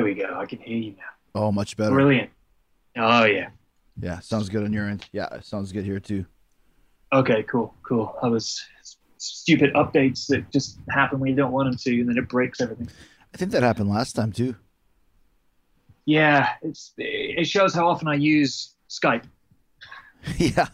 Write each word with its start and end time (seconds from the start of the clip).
There 0.00 0.06
we 0.06 0.14
go. 0.14 0.34
I 0.34 0.46
can 0.46 0.60
hear 0.60 0.78
you 0.78 0.92
now. 0.92 1.42
Oh, 1.42 1.52
much 1.52 1.76
better. 1.76 1.90
Brilliant. 1.90 2.30
Oh 2.96 3.24
yeah. 3.24 3.50
Yeah, 4.00 4.18
sounds 4.20 4.48
good 4.48 4.64
on 4.64 4.72
your 4.72 4.88
end. 4.88 5.06
Yeah, 5.12 5.40
sounds 5.42 5.72
good 5.72 5.84
here 5.84 6.00
too. 6.00 6.24
Okay, 7.12 7.42
cool, 7.42 7.74
cool. 7.82 8.16
I 8.22 8.28
was 8.28 8.64
stupid 9.18 9.74
updates 9.74 10.26
that 10.28 10.50
just 10.50 10.78
happen 10.88 11.20
when 11.20 11.28
you 11.28 11.36
don't 11.36 11.52
want 11.52 11.68
them 11.68 11.76
to, 11.76 12.00
and 12.00 12.08
then 12.08 12.16
it 12.16 12.30
breaks 12.30 12.62
everything. 12.62 12.88
I 13.34 13.36
think 13.36 13.50
that 13.50 13.62
happened 13.62 13.90
last 13.90 14.14
time 14.14 14.32
too. 14.32 14.56
Yeah, 16.06 16.54
it's 16.62 16.94
it 16.96 17.46
shows 17.46 17.74
how 17.74 17.86
often 17.86 18.08
I 18.08 18.14
use 18.14 18.74
Skype. 18.88 19.24
yeah, 20.38 20.68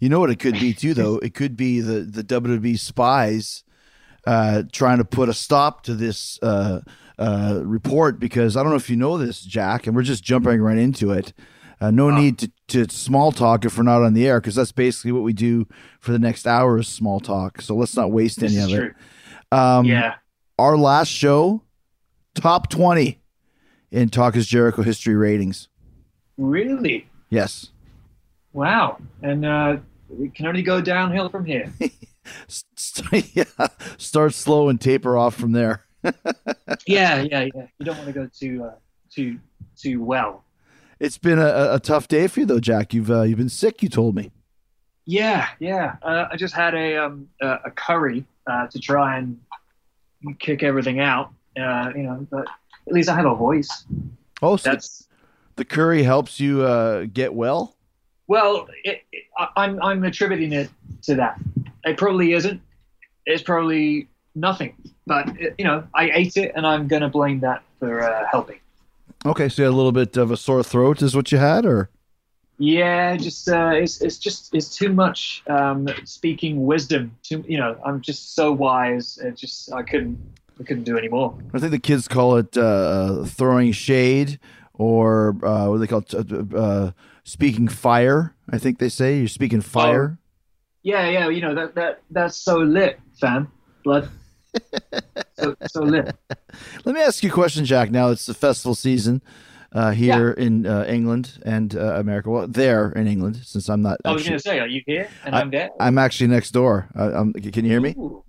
you 0.00 0.08
know 0.08 0.18
what 0.18 0.30
it 0.30 0.40
could 0.40 0.54
be 0.54 0.74
too, 0.74 0.92
though. 0.92 1.18
It 1.18 1.34
could 1.34 1.56
be 1.56 1.78
the 1.78 2.00
the 2.00 2.24
WWE 2.24 2.76
spies 2.80 3.62
uh, 4.26 4.64
trying 4.72 4.98
to 4.98 5.04
put 5.04 5.28
a 5.28 5.34
stop 5.34 5.84
to 5.84 5.94
this 5.94 6.40
uh, 6.42 6.80
uh, 7.18 7.60
report 7.64 8.18
because 8.18 8.56
I 8.56 8.62
don't 8.62 8.70
know 8.70 8.76
if 8.76 8.90
you 8.90 8.96
know 8.96 9.18
this, 9.18 9.40
Jack, 9.42 9.86
and 9.86 9.94
we're 9.96 10.02
just 10.02 10.22
jumping 10.24 10.60
right 10.60 10.78
into 10.78 11.10
it. 11.12 11.32
Uh, 11.80 11.90
no 11.90 12.06
Oh. 12.10 12.14
need 12.16 12.38
to, 12.38 12.50
to 12.68 12.88
small 12.90 13.32
talk 13.32 13.64
if 13.64 13.76
we're 13.76 13.82
not 13.82 14.02
on 14.02 14.14
the 14.14 14.26
air 14.26 14.40
because 14.40 14.54
that's 14.54 14.70
basically 14.72 15.10
what 15.12 15.22
we 15.24 15.32
do 15.32 15.66
for 16.00 16.12
the 16.12 16.18
next 16.18 16.46
hour 16.46 16.78
is 16.78 16.86
small 16.88 17.18
talk. 17.18 17.60
So 17.60 17.74
let's 17.74 17.96
not 17.96 18.12
waste 18.12 18.38
This 18.40 18.56
any 18.56 18.62
of 18.72 18.78
true. 18.78 18.90
it. 19.50 19.56
Um, 19.56 19.84
yeah. 19.86 20.14
Our 20.58 20.76
last 20.76 21.08
show, 21.08 21.62
top 22.34 22.68
20 22.70 23.18
in 23.90 24.08
Talk 24.10 24.36
is 24.36 24.46
Jericho 24.46 24.82
history 24.82 25.16
ratings. 25.16 25.68
Really? 26.38 27.08
Yes. 27.30 27.70
Wow. 28.52 28.98
And 29.22 29.44
uh, 29.44 29.78
it 30.20 30.34
can 30.34 30.46
only 30.46 30.62
go 30.62 30.80
downhill 30.80 31.28
from 31.30 31.44
here. 31.44 31.72
Yeah. 33.34 33.44
Start 33.98 34.32
slow 34.34 34.68
and 34.68 34.80
taper 34.80 35.16
off 35.16 35.34
from 35.34 35.50
there. 35.52 35.81
Yeah, 36.86 37.20
yeah, 37.22 37.48
yeah. 37.54 37.66
You 37.78 37.84
don't 37.84 37.96
want 37.96 38.06
to 38.06 38.12
go 38.12 38.28
too 38.32 38.64
uh, 38.64 38.74
too 39.10 39.38
too 39.76 40.02
well. 40.02 40.44
It's 41.00 41.18
been 41.18 41.38
a- 41.38 41.74
a, 41.74 41.80
tough 41.80 42.06
day 42.06 42.28
for 42.28 42.40
you 42.40 42.46
though, 42.46 42.60
Jack. 42.60 42.94
You've 42.94 43.10
uh, 43.10 43.22
you've 43.22 43.38
been 43.38 43.48
sick. 43.48 43.82
You 43.82 43.88
told 43.88 44.14
me. 44.14 44.30
Yeah, 45.04 45.48
yeah. 45.58 45.96
Uh, 46.02 46.26
I 46.30 46.36
just 46.36 46.54
had 46.54 46.74
a 46.74 46.96
um 46.96 47.28
a, 47.40 47.58
a 47.66 47.70
curry 47.70 48.24
uh, 48.46 48.66
to 48.68 48.78
try 48.78 49.18
and 49.18 49.40
kick 50.38 50.62
everything 50.62 51.00
out. 51.00 51.32
Uh, 51.60 51.90
you 51.94 52.02
know, 52.04 52.26
but 52.30 52.46
at 52.86 52.92
least 52.92 53.08
I 53.08 53.16
have 53.16 53.26
a 53.26 53.34
voice. 53.34 53.84
Oh, 54.40 54.56
so 54.56 54.70
That's 54.70 55.08
the 55.56 55.64
curry 55.64 56.02
helps 56.02 56.40
you 56.40 56.62
uh, 56.62 57.06
get 57.12 57.34
well. 57.34 57.76
well. 58.26 58.68
It, 58.84 59.02
it, 59.12 59.24
I, 59.38 59.48
I'm 59.56 59.82
I'm 59.82 60.04
attributing 60.04 60.52
it 60.52 60.70
to 61.02 61.14
that. 61.16 61.38
It 61.84 61.96
probably 61.96 62.32
isn't. 62.32 62.60
It's 63.26 63.42
probably 63.42 64.08
nothing. 64.34 64.76
But 65.06 65.58
you 65.58 65.64
know, 65.64 65.86
I 65.94 66.10
ate 66.10 66.36
it, 66.36 66.52
and 66.54 66.66
I'm 66.66 66.88
gonna 66.88 67.08
blame 67.08 67.40
that 67.40 67.62
for 67.78 68.02
uh, 68.02 68.26
helping. 68.30 68.60
Okay, 69.24 69.48
so 69.48 69.62
you 69.62 69.66
had 69.66 69.74
a 69.74 69.76
little 69.76 69.92
bit 69.92 70.16
of 70.16 70.30
a 70.30 70.36
sore 70.36 70.62
throat, 70.62 71.02
is 71.02 71.14
what 71.14 71.30
you 71.30 71.38
had, 71.38 71.64
or 71.64 71.90
Yeah, 72.58 73.16
just 73.16 73.48
uh, 73.48 73.72
it's 73.74 74.00
it's 74.00 74.18
just 74.18 74.54
it's 74.54 74.76
too 74.76 74.92
much 74.92 75.42
um, 75.48 75.88
speaking 76.04 76.64
wisdom. 76.64 77.16
Too 77.22 77.44
you 77.46 77.58
know, 77.58 77.76
I'm 77.84 78.00
just 78.00 78.34
so 78.34 78.52
wise. 78.52 79.18
It 79.18 79.36
just 79.36 79.72
I 79.72 79.82
couldn't 79.82 80.18
I 80.60 80.64
couldn't 80.64 80.84
do 80.84 80.98
any 80.98 81.08
more. 81.08 81.36
I 81.52 81.58
think 81.58 81.72
the 81.72 81.78
kids 81.78 82.08
call 82.08 82.36
it 82.36 82.56
uh, 82.56 83.24
throwing 83.24 83.72
shade, 83.72 84.38
or 84.74 85.36
uh, 85.44 85.66
what 85.66 85.76
do 85.76 85.78
they 85.78 85.86
call 85.86 86.00
it? 86.00 86.32
Uh, 86.32 86.56
uh, 86.56 86.90
speaking 87.24 87.68
fire. 87.68 88.34
I 88.50 88.58
think 88.58 88.78
they 88.78 88.88
say 88.88 89.18
you're 89.18 89.28
speaking 89.28 89.60
fire. 89.60 90.18
Yeah, 90.82 91.08
yeah, 91.08 91.28
you 91.28 91.40
know 91.40 91.54
that 91.54 91.74
that 91.76 92.02
that's 92.10 92.36
so 92.36 92.58
lit, 92.58 93.00
fam. 93.20 93.50
Blood. 93.84 94.08
So 95.34 95.56
so 95.66 95.82
lit. 95.82 96.14
Let 96.84 96.94
me 96.94 97.00
ask 97.00 97.22
you 97.22 97.30
a 97.30 97.32
question, 97.32 97.64
Jack. 97.64 97.90
Now 97.90 98.08
it's 98.08 98.26
the 98.26 98.34
festival 98.34 98.74
season 98.74 99.22
uh, 99.72 99.90
here 99.92 100.30
in 100.30 100.66
uh, 100.66 100.84
England 100.88 101.40
and 101.44 101.74
uh, 101.74 101.94
America. 101.94 102.30
Well, 102.30 102.46
there 102.46 102.90
in 102.92 103.06
England, 103.06 103.36
since 103.44 103.68
I'm 103.68 103.82
not. 103.82 103.98
I 104.04 104.12
was 104.12 104.24
gonna 104.24 104.38
say, 104.38 104.60
are 104.60 104.66
you 104.66 104.82
here 104.86 105.08
and 105.24 105.34
I'm 105.34 105.50
there? 105.50 105.70
I'm 105.80 105.98
actually 105.98 106.28
next 106.28 106.50
door. 106.50 106.88
Um, 106.94 107.32
can 107.32 107.64
you 107.64 107.70
hear 107.70 107.80
me? 107.80 107.94
Ooh. 107.98 108.24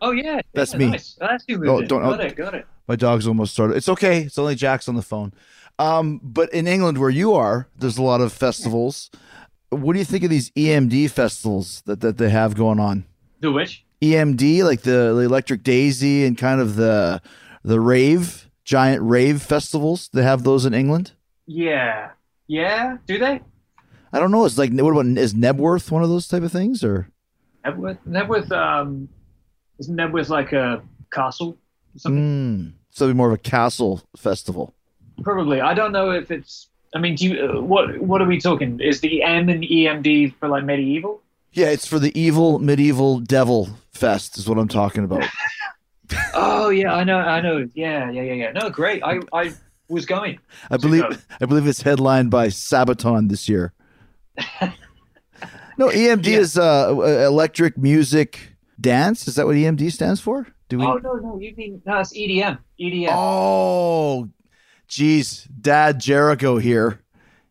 Oh 0.00 0.10
yeah, 0.10 0.40
That's 0.52 0.72
yeah, 0.72 0.78
me. 0.78 0.90
Nice. 0.90 1.16
That's 1.18 1.44
you. 1.48 1.56
Oh, 1.66 1.82
don't- 1.82 2.02
got 2.02 2.20
oh. 2.20 2.22
it, 2.22 2.36
got 2.36 2.54
it. 2.54 2.66
My 2.86 2.96
dog's 2.96 3.26
almost 3.26 3.52
started. 3.52 3.76
It's 3.76 3.88
okay. 3.88 4.22
It's 4.22 4.38
only 4.38 4.54
Jack's 4.54 4.88
on 4.88 4.94
the 4.94 5.02
phone. 5.02 5.32
Um, 5.78 6.20
but 6.22 6.52
in 6.52 6.66
England, 6.66 6.98
where 6.98 7.10
you 7.10 7.34
are, 7.34 7.68
there's 7.76 7.98
a 7.98 8.02
lot 8.02 8.20
of 8.20 8.32
festivals. 8.32 9.10
What 9.70 9.94
do 9.94 9.98
you 9.98 10.04
think 10.04 10.22
of 10.24 10.30
these 10.30 10.50
EMD 10.50 11.10
festivals 11.10 11.82
that, 11.86 12.00
that 12.00 12.18
they 12.18 12.30
have 12.30 12.54
going 12.54 12.78
on? 12.78 13.04
The 13.40 13.50
which? 13.50 13.84
EMD, 14.02 14.62
like 14.64 14.82
the, 14.82 15.14
the 15.14 15.20
Electric 15.20 15.62
Daisy 15.62 16.24
and 16.24 16.36
kind 16.36 16.60
of 16.60 16.76
the 16.76 17.20
the 17.64 17.80
rave, 17.80 18.48
giant 18.64 19.02
rave 19.02 19.42
festivals. 19.42 20.08
They 20.12 20.22
have 20.22 20.44
those 20.44 20.64
in 20.66 20.74
England. 20.74 21.12
Yeah, 21.46 22.10
yeah. 22.46 22.98
Do 23.06 23.18
they? 23.18 23.40
I 24.12 24.20
don't 24.20 24.30
know. 24.30 24.44
It's 24.44 24.58
like 24.58 24.72
what 24.72 24.90
about 24.90 25.06
is 25.18 25.34
Knebworth 25.34 25.90
one 25.90 26.02
of 26.02 26.08
those 26.08 26.28
type 26.28 26.42
of 26.42 26.52
things 26.52 26.84
or? 26.84 27.08
Knebworth, 27.64 27.98
Knebworth, 28.06 28.52
um, 28.52 29.08
isn't 29.78 29.96
Knebworth 29.96 30.28
like 30.28 30.52
a 30.52 30.82
castle? 31.12 31.58
or 31.94 31.98
Something? 31.98 32.22
Mm, 32.22 32.72
so 32.90 33.04
it'd 33.04 33.14
be 33.14 33.16
more 33.16 33.28
of 33.28 33.34
a 33.34 33.38
castle 33.38 34.02
festival. 34.16 34.74
Probably. 35.22 35.60
I 35.60 35.74
don't 35.74 35.92
know 35.92 36.10
if 36.10 36.30
it's. 36.30 36.68
I 36.94 36.98
mean, 36.98 37.14
do 37.16 37.26
you, 37.26 37.44
uh, 37.44 37.60
what 37.60 37.98
what 37.98 38.22
are 38.22 38.26
we 38.26 38.40
talking? 38.40 38.80
Is 38.80 39.00
the 39.00 39.22
M 39.22 39.48
and 39.48 39.64
EMD 39.64 40.34
for 40.36 40.48
like 40.48 40.64
medieval? 40.64 41.22
Yeah, 41.52 41.68
it's 41.68 41.86
for 41.86 41.98
the 41.98 42.18
evil 42.18 42.58
medieval 42.58 43.18
devil 43.20 43.70
fest. 43.92 44.36
Is 44.38 44.48
what 44.48 44.58
I'm 44.58 44.68
talking 44.68 45.04
about. 45.04 45.24
Oh 46.34 46.68
yeah, 46.68 46.94
I 46.94 47.02
know, 47.02 47.18
I 47.18 47.40
know. 47.40 47.68
Yeah, 47.74 48.12
yeah, 48.12 48.22
yeah, 48.22 48.32
yeah. 48.34 48.52
No, 48.52 48.70
great. 48.70 49.02
I 49.02 49.18
I 49.32 49.52
was 49.88 50.06
going. 50.06 50.38
I 50.70 50.76
believe 50.76 51.02
know. 51.02 51.16
I 51.40 51.46
believe 51.46 51.66
it's 51.66 51.82
headlined 51.82 52.30
by 52.30 52.46
Sabaton 52.46 53.28
this 53.28 53.48
year. 53.48 53.72
no, 55.76 55.88
EMD 55.88 56.26
Yeah. 56.26 56.38
is 56.38 56.56
uh, 56.56 56.94
electric 57.26 57.76
music 57.76 58.52
dance. 58.80 59.26
Is 59.26 59.34
that 59.34 59.46
what 59.46 59.56
EMD 59.56 59.90
stands 59.90 60.20
for? 60.20 60.46
Do 60.68 60.78
we? 60.78 60.84
Oh 60.86 60.98
no, 60.98 61.14
no, 61.14 61.40
you 61.40 61.52
mean 61.56 61.82
no? 61.84 61.98
It's 61.98 62.14
E 62.14 62.40
EDM. 62.40 62.58
EDM. 62.80 63.08
Oh, 63.10 64.28
geez, 64.86 65.48
Dad 65.60 65.98
Jericho 66.00 66.58
here. 66.58 67.00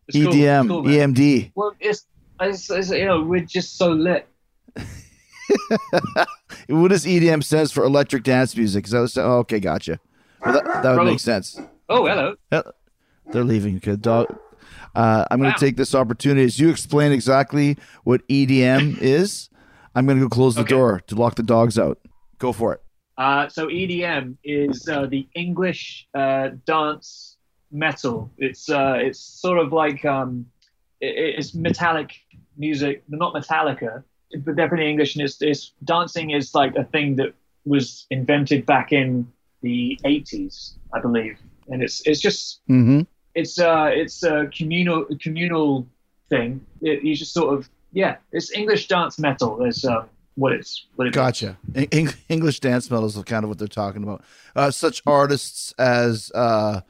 It's 0.08 0.16
EDM, 0.16 0.60
it's 0.64 0.68
cool. 0.68 0.82
EMD. 0.84 1.52
Well, 1.54 1.74
it's, 1.80 2.06
it's, 2.40 2.70
it's 2.70 2.90
you 2.90 3.04
know 3.04 3.22
we're 3.22 3.40
just 3.44 3.76
so 3.78 3.90
lit. 3.90 4.26
What 6.68 6.88
does 6.88 7.04
EDM 7.04 7.44
stands 7.44 7.70
for? 7.70 7.84
Electric 7.84 8.24
dance 8.24 8.56
music. 8.56 8.86
Is 8.86 8.90
that 8.90 8.98
what 8.98 9.04
it 9.04 9.08
stands- 9.10 9.28
oh, 9.28 9.38
okay? 9.38 9.60
Gotcha. 9.60 10.00
Well, 10.44 10.54
that, 10.54 10.82
that 10.82 10.96
would 10.96 11.04
make 11.04 11.20
sense. 11.20 11.60
Oh 11.88 12.06
hello. 12.06 12.34
They're 13.32 13.44
leaving. 13.44 13.76
Okay, 13.76 13.94
dog. 13.96 14.36
Uh, 14.94 15.24
I'm 15.30 15.38
going 15.38 15.50
to 15.52 15.54
Wow. 15.56 15.60
take 15.60 15.76
this 15.76 15.94
opportunity 15.94 16.44
as 16.44 16.58
you 16.58 16.68
explain 16.70 17.12
exactly 17.12 17.76
what 18.04 18.26
EDM 18.28 18.98
is. 19.00 19.48
I'm 19.94 20.06
going 20.06 20.18
to 20.18 20.24
go 20.24 20.28
close 20.28 20.54
the 20.56 20.62
Okay. 20.62 20.70
door 20.74 21.00
to 21.06 21.14
lock 21.14 21.36
the 21.36 21.42
dogs 21.42 21.78
out. 21.78 21.98
Go 22.38 22.52
for 22.52 22.72
it. 22.74 22.82
Uh, 23.18 23.48
so 23.48 23.68
EDM 23.68 24.36
is 24.44 24.88
uh, 24.88 25.06
the 25.06 25.28
English 25.34 26.06
uh, 26.14 26.50
dance 26.66 27.36
metal. 27.70 28.30
It's 28.38 28.68
uh, 28.68 28.94
it's 29.00 29.20
sort 29.20 29.58
of 29.58 29.72
like 29.72 30.04
um, 30.04 30.46
it, 31.00 31.36
it's 31.38 31.54
metallic 31.54 32.12
music, 32.56 33.02
not 33.08 33.34
Metallica, 33.34 34.02
but 34.44 34.56
definitely 34.56 34.88
English. 34.90 35.14
And 35.16 35.24
it's, 35.24 35.40
it's 35.42 35.72
dancing 35.84 36.30
is 36.30 36.54
like 36.54 36.74
a 36.76 36.84
thing 36.84 37.16
that 37.16 37.34
was 37.64 38.06
invented 38.10 38.66
back 38.66 38.92
in 38.92 39.26
the 39.62 39.98
80s, 40.04 40.74
I 40.92 41.00
believe. 41.00 41.38
And 41.68 41.82
it's 41.82 42.00
it's 42.06 42.20
just 42.20 42.60
Mm-hmm. 42.68 43.00
it's 43.34 43.58
uh 43.58 43.90
it's 43.92 44.22
a 44.22 44.46
communal 44.56 45.04
communal 45.20 45.86
thing. 46.28 46.64
It, 46.80 47.02
you 47.02 47.14
just 47.16 47.32
sort 47.34 47.54
of 47.58 47.68
yeah, 47.92 48.16
it's 48.32 48.52
English 48.52 48.88
dance 48.88 49.18
metal. 49.18 49.64
Is 49.64 49.84
uh, 49.84 50.04
what 50.36 50.52
it's 50.52 50.86
what 50.96 51.08
it. 51.08 51.12
Gotcha. 51.14 51.56
En- 51.74 51.88
Eng- 51.92 52.14
English 52.28 52.60
dance 52.60 52.90
metal 52.90 53.06
is 53.06 53.16
kind 53.24 53.42
of 53.42 53.48
what 53.48 53.58
they're 53.58 53.66
talking 53.68 54.02
about. 54.04 54.22
Uh, 54.54 54.70
such 54.70 55.02
artists 55.06 55.72
as 55.78 56.30
uh, 56.34 56.82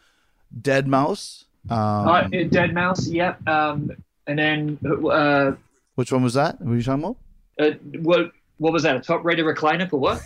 Dead 0.60 0.86
Mouse. 0.88 1.44
Um, 1.70 2.08
Uh, 2.08 2.22
Dead 2.50 2.74
Mouse, 2.74 3.08
yep. 3.08 3.46
Um, 3.48 3.90
and 4.26 4.38
then 4.38 4.78
uh, 5.10 5.52
which 5.96 6.12
one 6.12 6.22
was 6.22 6.34
that? 6.34 6.60
What 6.60 6.72
are 6.72 6.76
you 6.76 6.82
talking 6.82 7.04
about? 7.04 7.16
uh, 7.58 7.70
what 8.02 8.30
what 8.58 8.72
was 8.72 8.84
that? 8.84 8.96
A 8.96 9.00
top 9.00 9.24
rated 9.24 9.44
recliner 9.44 9.88
for 9.90 9.98
what? 9.98 10.22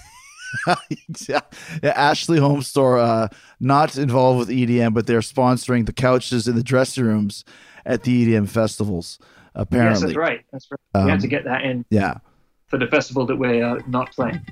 yeah, 1.28 1.40
yeah, 1.82 1.90
Ashley 1.90 2.38
Home 2.38 2.62
Store, 2.62 2.98
uh, 2.98 3.28
not 3.60 3.96
involved 3.96 4.40
with 4.40 4.48
EDM, 4.48 4.94
but 4.94 5.06
they're 5.06 5.20
sponsoring 5.20 5.86
the 5.86 5.92
couches 5.92 6.46
in 6.48 6.56
the 6.56 6.62
dressing 6.62 7.04
rooms 7.04 7.44
at 7.86 8.02
the 8.02 8.26
EDM 8.26 8.48
festivals. 8.48 9.18
Yes, 9.20 9.28
Apparently, 9.54 10.06
that's 10.06 10.16
right. 10.16 10.40
That's 10.52 10.68
right. 10.70 10.80
we 10.94 11.00
Um, 11.00 11.08
had 11.08 11.20
to 11.20 11.28
get 11.28 11.44
that 11.44 11.62
in 11.62 11.84
yeah. 11.90 12.14
for 12.66 12.78
the 12.78 12.86
festival 12.86 13.26
that 13.26 13.36
we're 13.36 13.64
uh, 13.64 13.80
not 13.88 14.12
playing. 14.12 14.44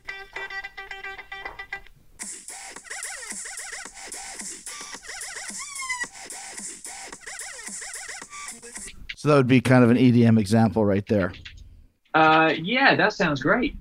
So 9.19 9.29
that 9.29 9.35
would 9.35 9.49
be 9.49 9.61
kind 9.61 9.83
of 9.83 9.91
an 9.91 9.97
EDM 9.97 10.39
example 10.39 10.85
right 10.85 11.05
there. 11.07 11.33
Uh, 12.15 12.55
yeah, 12.57 12.95
that 12.95 13.13
sounds 13.13 13.43
great. 13.43 13.75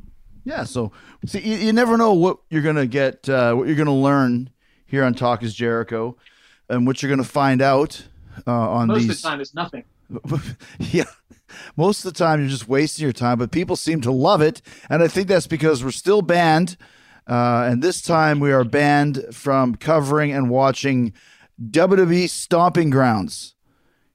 Yeah. 0.46 0.64
So 0.64 0.92
see, 1.26 1.42
you, 1.42 1.58
you 1.58 1.74
never 1.74 1.96
know 1.96 2.14
what 2.14 2.40
you're 2.50 2.64
gonna 2.64 2.88
get, 2.88 3.30
uh, 3.30 3.54
what 3.54 3.68
you're 3.68 3.76
gonna 3.76 3.94
learn 3.94 4.50
here 4.88 5.04
on 5.04 5.14
Talk 5.14 5.44
is 5.44 5.54
Jericho. 5.54 6.18
And 6.70 6.88
what 6.88 7.02
you're 7.02 7.10
going 7.10 7.24
to 7.24 7.30
find 7.30 7.62
out 7.62 8.04
uh, 8.46 8.52
on 8.52 8.88
Most 8.88 9.02
these. 9.02 9.10
of 9.12 9.22
the 9.22 9.28
time, 9.30 9.42
it's 9.42 9.54
nothing. 9.54 9.84
yeah. 10.80 11.06
Most 11.78 12.04
of 12.04 12.14
the 12.14 12.18
time, 12.18 12.42
you're 12.42 12.50
just 12.50 12.68
wasting 12.68 13.04
your 13.04 13.14
time, 13.14 13.38
but 13.38 13.52
people 13.52 13.76
seem 13.76 14.02
to 14.02 14.12
love 14.12 14.42
it. 14.42 14.62
And 14.90 15.02
I 15.02 15.08
think 15.08 15.30
that's 15.30 15.48
because 15.48 15.84
we're 15.84 15.92
still 15.92 16.22
banned. 16.22 16.76
Uh, 17.26 17.68
and 17.72 17.82
this 17.82 18.02
time, 18.02 18.40
we 18.40 18.52
are 18.52 18.66
banned 18.66 19.24
from 19.32 19.76
covering 19.76 20.34
and 20.34 20.50
watching 20.50 21.14
WWE 21.62 22.30
Stomping 22.30 22.90
Grounds, 22.90 23.56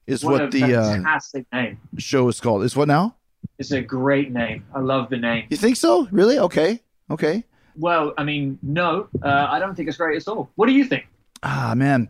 is 0.07 0.23
what, 0.23 0.41
What, 0.41 0.51
the 0.51 0.75
uh, 0.75 1.19
name. 1.53 1.79
show 1.97 2.27
is 2.27 2.39
called. 2.39 2.63
Is 2.63 2.75
what 2.75 2.87
now? 2.87 3.15
It's 3.59 3.71
a 3.71 3.81
great 3.81 4.31
name. 4.31 4.65
I 4.73 4.79
love 4.79 5.09
the 5.09 5.17
name. 5.17 5.47
You 5.49 5.57
think 5.57 5.77
so? 5.77 6.07
Really? 6.11 6.39
Okay. 6.39 6.81
Okay. 7.09 7.43
Well, 7.75 8.13
I 8.17 8.23
mean, 8.23 8.59
no, 8.61 9.07
uh, 9.21 9.47
I 9.49 9.59
don't 9.59 9.75
think 9.75 9.87
it's 9.87 9.97
great 9.97 10.21
at 10.21 10.27
all. 10.27 10.49
What 10.55 10.67
do 10.67 10.73
you 10.73 10.85
think? 10.85 11.07
Ah, 11.41 11.73
man. 11.75 12.09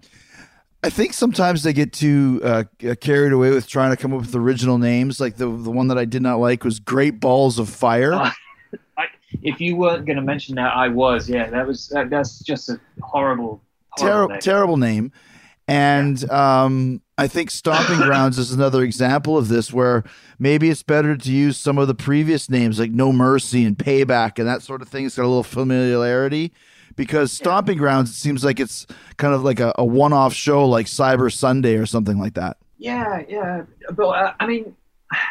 I 0.84 0.90
think 0.90 1.13
sometimes 1.13 1.63
they 1.63 1.72
get 1.72 1.94
too 1.94 2.42
uh, 2.44 2.63
carried 3.00 3.31
away 3.31 3.51
with 3.51 3.68
trying 3.68 3.92
to 3.92 3.98
come 3.98 4.13
up 4.13 4.22
with 4.22 4.36
original 4.36 4.78
names. 4.78 5.19
Like 5.22 5.38
the 5.38 5.45
the 5.45 5.72
one 5.72 5.88
that 5.88 5.98
I 5.98 6.04
did 6.04 6.22
not 6.22 6.40
like 6.40 6.66
was 6.66 6.80
Great 6.80 7.22
Balls 7.22 7.57
of 7.57 7.69
Fire. 7.69 8.13
Uh, 8.13 8.31
I, 8.98 9.06
if 9.42 9.62
you 9.62 9.78
weren't 9.78 10.06
going 10.06 10.18
to 10.18 10.22
mention 10.22 10.56
that, 10.56 10.75
I 10.75 10.90
was. 10.90 11.30
Yeah, 11.30 11.50
that 11.50 11.66
was 11.66 11.88
that, 11.90 12.10
that's 12.10 12.40
just 12.40 12.69
a 12.69 12.81
horrible, 13.01 13.62
horrible 13.92 14.04
terrible 14.06 14.28
name. 14.30 14.40
terrible 14.42 14.78
name 14.78 15.12
and 15.68 16.30
um, 16.30 17.01
i 17.18 17.27
think 17.27 17.50
stomping 17.51 17.98
grounds 18.07 18.38
is 18.38 18.51
another 18.51 18.83
example 18.83 19.38
of 19.38 19.48
this 19.48 19.71
where 19.71 20.04
maybe 20.39 20.69
it's 20.69 20.83
better 20.83 21.15
to 21.15 21.31
use 21.31 21.57
some 21.57 21.77
of 21.77 21.88
the 21.88 21.95
previous 21.95 22.50
names 22.50 22.80
like 22.80 22.92
no 22.92 23.12
mercy 23.12 23.63
and 23.63 23.77
payback 23.77 24.39
and 24.39 24.48
that 24.48 24.62
sort 24.62 24.81
of 24.81 24.89
thing 24.89 25.06
it's 25.06 25.15
got 25.15 25.24
a 25.24 25.27
little 25.27 25.44
familiarity 25.44 26.51
because 26.95 27.31
stomping 27.31 27.77
grounds 27.77 28.10
it 28.10 28.15
seems 28.15 28.44
like 28.44 28.60
it's 28.60 28.86
kind 29.18 29.33
of 29.33 29.44
like 29.44 29.60
a, 29.60 29.74
a 29.77 29.86
one-off 29.86 30.33
show 30.33 30.68
like 30.68 30.86
cyber 30.86 31.31
sunday 31.31 31.75
or 31.75 31.86
something 31.86 32.19
like 32.19 32.33
that 32.33 32.57
Yeah, 32.77 33.24
yeah, 33.30 33.63
but 33.95 34.07
uh, 34.09 34.33
I 34.42 34.45
mean, 34.45 34.75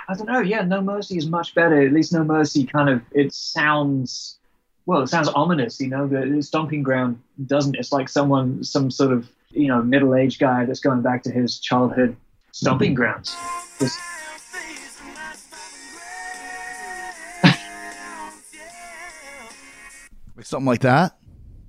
I 0.09 0.15
don't 0.15 0.27
know. 0.27 0.41
Yeah, 0.41 0.63
No 0.65 0.81
Mercy 0.81 1.19
is 1.19 1.27
much 1.27 1.55
better. 1.55 1.83
At 1.83 1.93
least 1.93 2.13
No 2.13 2.25
Mercy 2.25 2.65
kind 2.65 2.89
of 2.89 3.03
it 3.13 3.35
sounds 3.35 4.39
well. 4.87 5.03
It 5.03 5.09
sounds 5.09 5.29
ominous, 5.29 5.79
you 5.79 5.89
know. 5.89 6.07
The 6.07 6.43
Stomping 6.43 6.83
Ground 6.83 7.21
doesn't. 7.45 7.77
It's 7.77 7.93
like 7.93 8.09
someone, 8.09 8.65
some 8.65 8.91
sort 8.91 9.13
of 9.13 9.29
you 9.53 9.69
know 9.69 9.83
middle-aged 9.83 10.41
guy 10.41 10.65
that's 10.65 10.81
going 10.81 11.03
back 11.03 11.23
to 11.23 11.31
his 11.31 11.59
childhood 11.61 12.17
stomping 12.53 12.95
grounds. 12.95 13.37
Just- 13.79 13.99
something 20.43 20.67
like 20.67 20.81
that 20.81 21.17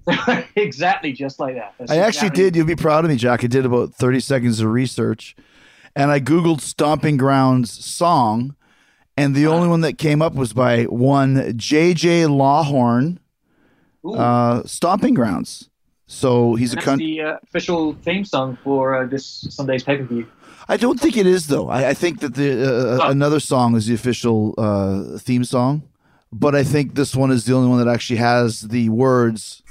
exactly, 0.55 1.13
just 1.13 1.39
like 1.39 1.55
that. 1.55 1.75
That's 1.77 1.91
i 1.91 1.97
actually 1.97 2.27
exactly- 2.27 2.43
did 2.43 2.55
you'll 2.55 2.65
be 2.65 2.75
proud 2.75 3.05
of 3.05 3.11
me 3.11 3.17
jack 3.17 3.43
i 3.43 3.47
did 3.47 3.65
about 3.65 3.93
30 3.93 4.19
seconds 4.19 4.59
of 4.61 4.67
research 4.71 5.35
and 5.95 6.09
i 6.09 6.19
googled 6.19 6.59
stomping 6.59 7.15
grounds 7.15 7.71
song 7.71 8.55
and 9.15 9.35
the 9.35 9.45
only 9.45 9.67
one 9.67 9.81
that 9.81 9.99
came 9.99 10.23
up 10.23 10.33
was 10.33 10.53
by 10.53 10.85
one 10.85 11.35
jj 11.53 12.25
lawhon 12.27 13.19
uh, 14.05 14.63
stomping 14.65 15.13
grounds. 15.13 15.69
So 16.21 16.53
he's 16.55 16.73
a 16.73 16.75
that's 16.75 16.85
con- 16.85 16.99
the 16.99 17.21
uh, 17.21 17.37
official 17.43 17.93
theme 18.05 18.23
song 18.25 18.57
for 18.63 18.81
uh, 18.95 19.07
this 19.07 19.25
Sunday's 19.49 19.83
pay-per-view. 19.83 20.25
I 20.69 20.77
don't 20.77 20.99
think 20.99 21.17
it 21.17 21.25
is 21.27 21.47
though. 21.47 21.67
I, 21.69 21.89
I 21.89 21.93
think 21.95 22.19
that 22.21 22.33
the 22.35 22.49
uh, 22.51 22.99
Oh. 23.05 23.09
another 23.09 23.39
song 23.39 23.75
is 23.75 23.87
the 23.87 23.95
official 23.95 24.53
uh, 24.57 25.17
theme 25.17 25.43
song, 25.43 25.81
but 26.31 26.53
I 26.61 26.63
think 26.63 26.85
this 26.95 27.15
one 27.15 27.31
is 27.31 27.41
the 27.45 27.53
only 27.57 27.67
one 27.73 27.79
that 27.83 27.91
actually 27.95 28.19
has 28.19 28.61
the 28.75 28.89
words 28.89 29.63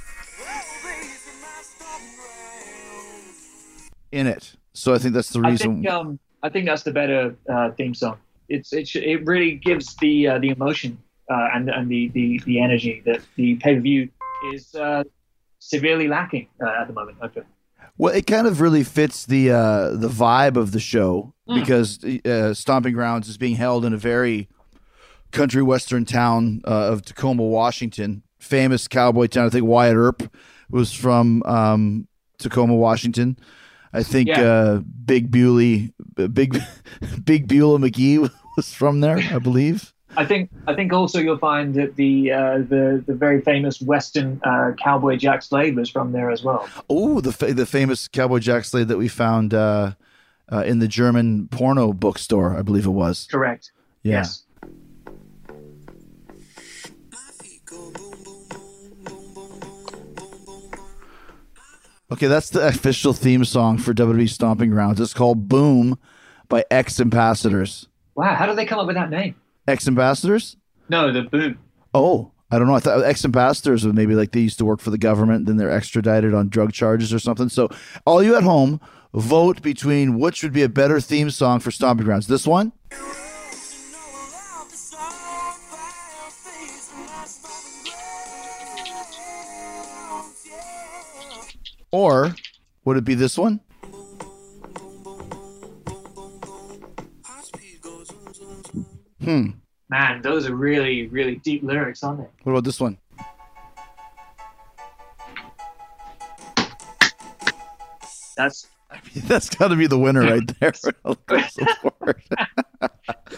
in 4.10 4.26
it. 4.26 4.52
So 4.74 4.92
I 4.94 4.98
think 4.98 5.14
that's 5.14 5.30
the 5.30 5.40
I 5.40 5.50
reason. 5.50 5.82
think 5.82 5.88
um, 5.88 6.18
I 6.42 6.48
think 6.48 6.66
that's 6.66 6.82
the 6.82 6.92
better 6.92 7.34
uh, 7.48 7.70
theme 7.78 7.94
song. 7.94 8.16
It's 8.48 8.72
it, 8.72 8.94
it 8.96 9.24
really 9.26 9.52
gives 9.68 9.94
the 9.96 10.28
uh, 10.28 10.38
the 10.38 10.50
emotion 10.50 10.98
uh, 11.30 11.48
and 11.54 11.70
and 11.70 11.88
the, 11.88 12.08
the, 12.08 12.40
the 12.44 12.60
energy 12.60 13.02
that 13.06 13.20
the 13.36 13.54
pay 13.56 13.74
per 13.76 13.80
view 13.80 14.08
is 14.54 14.74
uh, 14.74 15.04
severely 15.68 16.08
lacking 16.08 16.48
uh, 16.60 16.80
at 16.80 16.86
the 16.88 16.92
moment. 16.92 17.18
I 17.20 17.28
feel. 17.28 17.44
Well, 17.98 18.14
it 18.14 18.26
kind 18.26 18.46
of 18.46 18.60
really 18.60 18.84
fits 18.84 19.26
the 19.26 19.50
uh, 19.50 19.90
the 19.90 20.08
vibe 20.08 20.56
of 20.56 20.72
the 20.72 20.80
show 20.80 21.32
Mm. 21.48 21.60
because 21.60 22.04
uh, 22.24 22.54
Stomping 22.54 22.94
Grounds 22.94 23.28
is 23.28 23.36
being 23.36 23.56
held 23.56 23.84
in 23.84 23.92
a 23.92 23.96
very 23.96 24.48
country 25.32 25.60
western 25.62 26.04
town 26.04 26.60
uh, 26.64 26.92
of 26.92 27.02
Tacoma, 27.02 27.42
Washington. 27.42 28.22
Famous 28.38 28.86
cowboy 28.88 29.26
town. 29.26 29.46
I 29.46 29.50
think 29.50 29.66
Wyatt 29.66 29.96
Earp 29.96 30.32
was 30.70 30.92
from 30.92 31.42
um, 31.44 32.06
Tacoma, 32.38 32.74
Washington. 32.76 33.36
I 33.92 34.02
think 34.04 34.28
Yeah. 34.28 34.40
uh, 34.42 34.80
Big 35.04 35.30
Bewley, 35.32 35.92
Big 36.32 36.60
Big 37.24 37.48
Beulah 37.48 37.78
McGee 37.78 38.30
was 38.56 38.72
from 38.72 39.00
there. 39.00 39.18
I 39.18 39.38
believe. 39.38 39.92
I 40.16 40.26
think 40.26 40.50
I 40.66 40.74
think 40.74 40.92
also 40.92 41.18
you'll 41.18 41.38
find 41.38 41.74
that 41.74 41.96
the 41.96 42.32
uh, 42.32 42.58
the 42.58 43.02
the 43.06 43.14
very 43.14 43.40
famous 43.40 43.80
Western 43.80 44.40
uh, 44.44 44.72
cowboy 44.78 45.16
Jack 45.16 45.42
Slade 45.42 45.74
was 45.74 45.88
from 45.88 46.12
there 46.12 46.30
as 46.30 46.42
well. 46.42 46.68
Oh, 46.90 47.20
the 47.20 47.32
fa- 47.32 47.54
the 47.54 47.66
famous 47.66 48.08
cowboy 48.08 48.38
Jack 48.38 48.64
Slade 48.64 48.88
that 48.88 48.98
we 48.98 49.08
found 49.08 49.54
uh, 49.54 49.92
uh, 50.50 50.64
in 50.64 50.80
the 50.80 50.88
German 50.88 51.48
porno 51.48 51.92
bookstore. 51.92 52.56
I 52.56 52.62
believe 52.62 52.84
it 52.84 52.90
was. 52.90 53.26
Correct. 53.30 53.72
Yeah. 54.02 54.16
Yes. 54.18 54.44
Okay, 62.10 62.26
that's 62.26 62.50
the 62.50 62.66
official 62.68 63.14
theme 63.14 63.42
song 63.46 63.78
for 63.78 63.94
WWE 63.94 64.28
Stomping 64.28 64.68
Grounds. 64.68 65.00
It's 65.00 65.14
called 65.14 65.48
Boom 65.48 65.98
by 66.50 66.62
X 66.70 67.00
Ambassadors. 67.00 67.88
Wow. 68.14 68.34
How 68.34 68.44
did 68.44 68.56
they 68.58 68.66
come 68.66 68.78
up 68.78 68.86
with 68.86 68.96
that 68.96 69.08
name? 69.08 69.34
X 69.66 69.86
Ambassadors? 69.86 70.56
No, 70.88 71.12
the 71.12 71.22
boom. 71.22 71.58
Oh, 71.94 72.32
I 72.50 72.58
don't 72.58 72.66
know. 72.66 72.74
I 72.74 72.80
thought 72.80 73.02
ex 73.02 73.24
ambassadors 73.24 73.86
were 73.86 73.94
maybe 73.94 74.14
like 74.14 74.32
they 74.32 74.40
used 74.40 74.58
to 74.58 74.64
work 74.66 74.80
for 74.80 74.90
the 74.90 74.98
government, 74.98 75.46
then 75.46 75.56
they're 75.56 75.70
extradited 75.70 76.34
on 76.34 76.50
drug 76.50 76.72
charges 76.72 77.12
or 77.12 77.18
something. 77.18 77.48
So, 77.48 77.70
all 78.04 78.22
you 78.22 78.36
at 78.36 78.42
home, 78.42 78.78
vote 79.14 79.62
between 79.62 80.19
which 80.19 80.42
would 80.42 80.52
be 80.52 80.62
a 80.62 80.69
better 80.69 81.00
theme 81.00 81.31
song 81.31 81.60
for 81.60 81.70
Stomping 81.70 82.04
Grounds. 82.04 82.26
This 82.26 82.46
one? 82.46 82.72
Or 91.90 92.34
would 92.84 92.96
it 92.96 93.04
be 93.04 93.14
this 93.14 93.38
one? 93.38 93.60
Hmm. 99.22 99.50
Man, 99.88 100.22
those 100.22 100.48
are 100.48 100.55
really 100.55 101.06
really 101.08 101.36
deep 101.36 101.62
lyrics, 101.62 102.02
aren't 102.02 102.20
they? 102.20 102.29
What 102.44 102.52
about 102.52 102.64
this 102.64 102.81
one? 102.81 102.98
That's 108.36 108.67
That's 109.26 109.48
got 109.48 109.69
to 109.69 109.76
be 109.76 109.86
the 109.86 109.98
winner 109.98 110.20
right 110.22 110.43
there. 110.60 110.72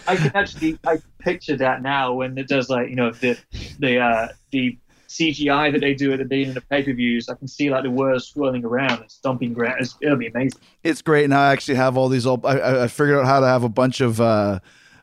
I 0.06 0.16
can 0.16 0.32
actually 0.34 0.78
I 0.84 0.98
picture 1.18 1.56
that 1.56 1.82
now 1.82 2.12
when 2.14 2.36
it 2.38 2.48
does 2.48 2.68
like 2.68 2.88
you 2.88 2.96
know 2.96 3.12
the 3.12 3.38
the 3.78 3.98
uh, 4.00 4.28
the 4.50 4.76
CGI 5.08 5.70
that 5.72 5.80
they 5.80 5.94
do 5.94 6.12
at 6.12 6.18
the 6.18 6.24
beginning 6.24 6.48
of 6.50 6.54
the 6.56 6.60
pay 6.62 6.82
per 6.82 6.92
views. 6.92 7.28
I 7.28 7.34
can 7.34 7.46
see 7.46 7.70
like 7.70 7.84
the 7.84 7.90
words 7.90 8.26
swirling 8.26 8.64
around 8.64 9.00
and 9.02 9.10
stomping 9.10 9.52
ground. 9.52 9.76
It's, 9.80 9.96
it'll 10.00 10.16
be 10.16 10.26
amazing. 10.26 10.58
it's 10.82 11.02
great. 11.02 11.30
Now 11.30 11.40
I 11.42 11.52
actually 11.52 11.76
have 11.76 11.96
all 11.96 12.08
these. 12.08 12.26
All 12.26 12.40
I- 12.44 12.58
I, 12.58 12.84
I 12.84 12.88
figured 12.88 13.18
out 13.20 13.26
how 13.26 13.38
to 13.40 13.46
have 13.46 13.62
a 13.62 13.68
bunch 13.68 14.00
of 14.00 14.20
uh, 14.20 14.58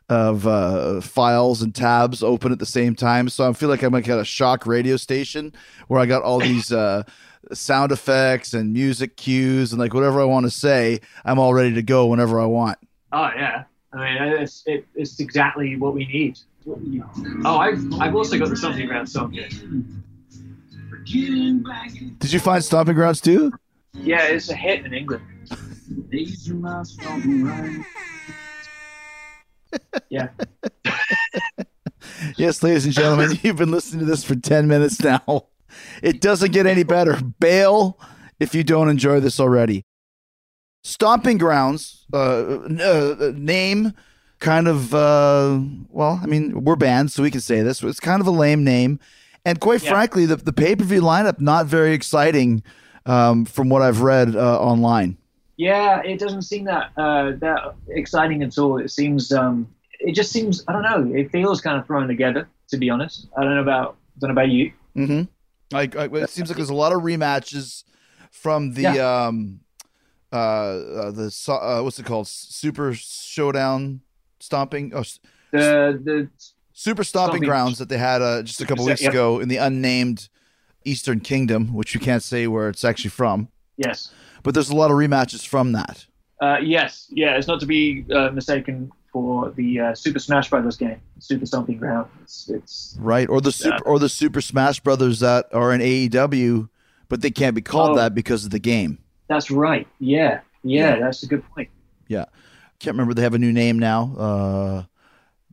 of 0.08 0.46
uh, 0.46 1.00
files 1.00 1.62
and 1.62 1.74
tabs 1.74 2.22
open 2.22 2.52
at 2.52 2.58
the 2.58 2.66
same 2.66 2.94
time. 2.94 3.28
So 3.28 3.48
I 3.48 3.52
feel 3.52 3.68
like 3.68 3.82
I'm 3.82 3.92
like 3.92 4.08
at 4.08 4.18
a 4.18 4.24
shock 4.24 4.66
radio 4.66 4.96
station 4.96 5.54
where 5.88 6.00
I 6.00 6.06
got 6.06 6.22
all 6.22 6.38
these 6.40 6.72
uh, 6.72 7.04
sound 7.52 7.92
effects 7.92 8.54
and 8.54 8.72
music 8.72 9.16
cues 9.16 9.72
and 9.72 9.80
like 9.80 9.94
whatever 9.94 10.20
I 10.20 10.24
want 10.24 10.44
to 10.46 10.50
say. 10.50 11.00
I'm 11.24 11.38
all 11.38 11.54
ready 11.54 11.74
to 11.74 11.82
go 11.82 12.06
whenever 12.06 12.40
I 12.40 12.46
want. 12.46 12.78
Oh 13.12 13.30
yeah, 13.36 13.64
I 13.92 13.96
mean 13.96 14.22
it's 14.40 14.62
it, 14.66 14.86
it's 14.94 15.20
exactly 15.20 15.76
what 15.76 15.94
we 15.94 16.06
need. 16.06 16.38
Oh, 17.44 17.58
I've 17.58 17.82
I've 18.00 18.14
also 18.14 18.38
got 18.38 18.48
the 18.48 18.56
stomping 18.56 18.86
ground 18.86 19.08
song 19.08 19.32
here. 19.32 19.48
Did 21.04 22.32
you 22.32 22.38
find 22.38 22.62
Stomping 22.62 22.94
Grounds 22.94 23.20
too? 23.20 23.52
Yeah, 23.92 24.22
it's 24.28 24.48
a 24.50 24.54
hit 24.54 24.86
in 24.86 24.94
England. 24.94 25.24
Yeah. 30.08 30.28
Yes, 32.36 32.62
ladies 32.62 32.84
and 32.84 32.94
gentlemen, 32.94 33.38
you've 33.42 33.56
been 33.56 33.70
listening 33.70 34.00
to 34.00 34.06
this 34.06 34.24
for 34.24 34.34
10 34.34 34.66
minutes 34.68 35.00
now. 35.02 35.46
It 36.02 36.20
doesn't 36.20 36.52
get 36.52 36.66
any 36.66 36.82
better. 36.82 37.18
Bail 37.40 37.98
if 38.40 38.54
you 38.54 38.64
don't 38.64 38.88
enjoy 38.88 39.20
this 39.20 39.38
already. 39.40 39.84
Stomping 40.84 41.38
Grounds, 41.38 42.04
uh, 42.12 42.16
uh, 42.18 43.32
name, 43.34 43.92
kind 44.40 44.66
of, 44.68 44.92
uh, 44.94 45.60
well, 45.88 46.20
I 46.22 46.26
mean, 46.26 46.64
we're 46.64 46.76
banned, 46.76 47.12
so 47.12 47.22
we 47.22 47.30
can 47.30 47.40
say 47.40 47.62
this. 47.62 47.82
It's 47.82 48.00
kind 48.00 48.20
of 48.20 48.26
a 48.26 48.32
lame 48.32 48.64
name. 48.64 48.98
And 49.44 49.60
quite 49.60 49.82
Yeah. 49.82 49.90
frankly, 49.90 50.26
the, 50.26 50.36
the 50.36 50.52
pay 50.52 50.74
per 50.76 50.84
view 50.84 51.00
lineup, 51.02 51.40
not 51.40 51.66
very 51.66 51.92
exciting 51.92 52.62
um, 53.06 53.44
from 53.44 53.68
what 53.68 53.82
I've 53.82 54.00
read 54.00 54.34
uh, 54.36 54.60
online. 54.60 55.16
Yeah, 55.68 56.02
it 56.02 56.18
doesn't 56.18 56.42
seem 56.42 56.64
that 56.64 56.90
uh, 56.96 57.32
that 57.38 57.74
exciting 57.88 58.42
at 58.42 58.58
all. 58.58 58.78
It 58.78 58.90
seems 58.90 59.32
um, 59.32 59.68
it 60.00 60.14
just 60.14 60.30
seems 60.32 60.64
I 60.68 60.72
don't 60.72 60.82
know. 60.90 61.02
It 61.20 61.30
feels 61.30 61.60
kind 61.60 61.78
of 61.78 61.86
thrown 61.86 62.08
together. 62.08 62.48
To 62.70 62.76
be 62.78 62.88
honest, 62.90 63.28
I 63.36 63.44
don't 63.44 63.54
know 63.54 63.62
about 63.62 63.96
don't 64.18 64.28
know 64.30 64.32
about 64.40 64.50
you. 64.50 64.72
Mm-hmm. 64.96 65.22
Like, 65.72 65.94
it 65.94 66.30
seems 66.30 66.48
like 66.50 66.56
there's 66.56 66.68
a 66.70 66.74
lot 66.74 66.92
of 66.92 67.00
rematches 67.02 67.84
from 68.30 68.72
the 68.74 68.82
Yeah. 68.82 69.26
um, 69.26 69.60
uh, 70.32 70.36
uh, 70.36 71.10
the 71.10 71.28
uh, 71.48 71.82
what's 71.82 71.98
it 71.98 72.06
called? 72.06 72.26
Super 72.28 72.92
Showdown 72.94 74.00
stomping. 74.40 74.92
Oh, 74.94 75.04
The 75.52 76.00
the 76.02 76.28
Super 76.72 77.04
Stomping 77.04 77.42
Stomping- 77.42 77.48
Grounds 77.48 77.78
that 77.78 77.88
they 77.88 77.98
had 77.98 78.20
uh, 78.22 78.42
just 78.42 78.60
a 78.60 78.66
couple 78.66 78.84
weeks 78.86 79.02
ago 79.04 79.38
in 79.40 79.48
the 79.48 79.58
unnamed 79.58 80.28
Eastern 80.84 81.20
Kingdom, 81.20 81.72
which 81.74 81.94
we 81.94 82.00
can't 82.00 82.22
say 82.22 82.46
where 82.46 82.68
it's 82.68 82.84
actually 82.84 83.10
from. 83.10 83.48
yes. 83.76 84.10
But 84.42 84.54
there's 84.54 84.70
a 84.70 84.76
lot 84.76 84.90
of 84.90 84.96
rematches 84.96 85.46
from 85.46 85.72
that. 85.72 86.06
Uh, 86.40 86.58
yes, 86.62 87.06
yeah, 87.10 87.36
it's 87.36 87.46
not 87.46 87.60
to 87.60 87.66
be 87.66 88.04
uh, 88.12 88.30
mistaken 88.30 88.90
for 89.12 89.50
the 89.50 89.78
uh, 89.78 89.94
Super 89.94 90.18
Smash 90.18 90.50
Brothers 90.50 90.76
game, 90.76 91.00
Super 91.20 91.46
Stomping 91.46 91.76
Ground. 91.78 92.08
It's, 92.22 92.48
it's 92.48 92.96
right? 92.98 93.28
Or 93.28 93.40
the 93.40 93.52
super 93.52 93.84
or 93.86 93.98
the 93.98 94.08
Super 94.08 94.40
Smash 94.40 94.80
Brothers 94.80 95.20
that 95.20 95.46
are 95.52 95.72
in 95.72 95.80
AEW, 95.80 96.68
but 97.08 97.20
they 97.20 97.30
can't 97.30 97.54
be 97.54 97.60
called 97.60 97.90
Oh. 97.92 97.96
that 97.96 98.14
because 98.14 98.44
of 98.44 98.50
the 98.50 98.58
game. 98.58 98.98
that's 99.28 99.50
right. 99.50 99.86
Yeah, 100.00 100.40
yeah, 100.64 100.94
Yeah. 100.94 101.00
that's 101.00 101.22
a 101.22 101.26
good 101.26 101.44
point. 101.54 101.68
Yeah, 102.08 102.24
can't 102.80 102.94
remember. 102.94 103.14
They 103.14 103.22
have 103.22 103.34
a 103.34 103.38
new 103.38 103.52
name 103.52 103.78
now. 103.78 104.14
Uh, 104.18 104.82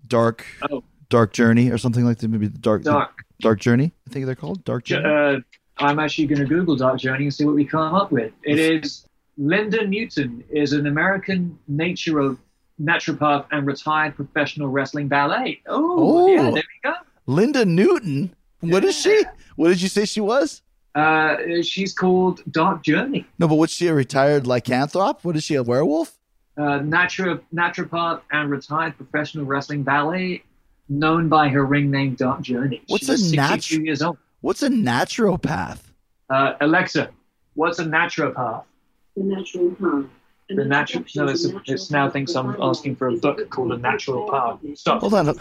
Dark 0.08 0.46
Oh. 0.72 0.84
Dark 1.10 1.34
Journey 1.34 1.70
or 1.72 1.78
something 1.78 2.06
like 2.06 2.18
that. 2.20 2.28
Maybe 2.30 2.48
the 2.48 2.58
Dark 2.58 2.84
Dark. 2.84 3.24
Dark 3.42 3.60
Journey. 3.60 3.92
I 4.08 4.12
think 4.12 4.26
they're 4.26 4.36
called 4.36 4.64
Dark 4.64 4.86
Journey. 4.86 5.44
I'm 5.80 6.00
actually 6.00 6.28
going 6.28 6.40
to 6.40 6.46
Google 6.46 6.76
Dark 6.76 7.00
Journey 7.00 7.26
and 7.26 7.34
see 7.34 7.46
what 7.46 7.56
we 7.56 7.66
come 7.66 7.96
up 7.96 8.12
with. 8.12 8.34
It 8.44 8.60
is 8.60 9.06
Linda 9.38 9.88
Newton 9.88 10.44
is 10.50 10.74
an 10.74 10.88
American 10.88 11.58
naturo 11.72 12.38
naturopath 12.82 13.46
and 13.52 13.66
retired 13.66 14.16
professional 14.16 14.70
wrestling 14.70 15.10
valet. 15.10 15.62
Oh, 15.68 16.28
yeah, 16.28 16.44
there 16.44 16.54
we 16.54 16.62
go. 16.84 16.94
Linda 17.28 17.66
Newton. 17.66 18.34
What 18.62 18.84
is 18.84 18.96
she? 18.98 19.24
What 19.56 19.70
did 19.70 19.82
you 19.82 19.88
say 19.90 20.06
she 20.06 20.22
was? 20.22 20.62
Uh, 20.96 21.38
she's 21.62 21.94
called 21.94 22.42
Dark 22.52 22.84
Journey. 22.84 23.26
No, 23.38 23.48
but 23.48 23.56
was 23.56 23.72
she 23.72 23.88
a 23.88 23.94
retired 23.94 24.44
lycanthrope? 24.44 25.24
What 25.24 25.36
is 25.38 25.44
she? 25.44 25.56
A 25.56 25.64
werewolf? 25.64 26.16
uh, 26.58 26.80
naturo- 26.80 27.40
naturopath 27.56 28.22
and 28.32 28.50
retired 28.50 28.98
professional 28.98 29.46
wrestling 29.46 29.82
valet, 29.84 30.44
known 30.90 31.30
by 31.30 31.48
her 31.48 31.66
ring 31.66 31.90
name 31.90 32.16
Dark 32.16 32.42
Journey. 32.42 32.82
What's 32.88 33.06
She's 33.06 33.32
a 33.32 33.36
natu- 33.38 33.86
years 33.86 34.02
old. 34.02 34.18
What's 34.42 34.64
a 34.64 34.70
naturopath? 34.70 35.80
Uh, 36.30 36.54
Alexa, 36.62 37.10
what's 37.56 37.80
a 37.80 37.86
naturopath? 37.86 38.64
The 39.16 39.24
natural 39.24 39.72
path. 39.72 40.10
The 40.50 40.66
natural. 40.66 41.04
No, 41.16 41.26
to 41.26 41.32
it's, 41.32 41.44
natural 41.46 41.62
it's 41.68 41.92
now 41.92 42.10
thinks 42.10 42.34
I'm 42.36 42.56
asking 42.62 42.96
for 42.96 43.08
a 43.10 43.12
book 43.18 43.38
book 43.38 43.50
called 43.50 43.68
A 43.72 43.76
called 43.76 43.82
Natural 43.82 44.30
Path. 44.30 44.60
Path. 44.62 44.78
Stop. 44.78 45.02
Hold 45.02 45.14
on. 45.14 45.26
Let- 45.28 45.38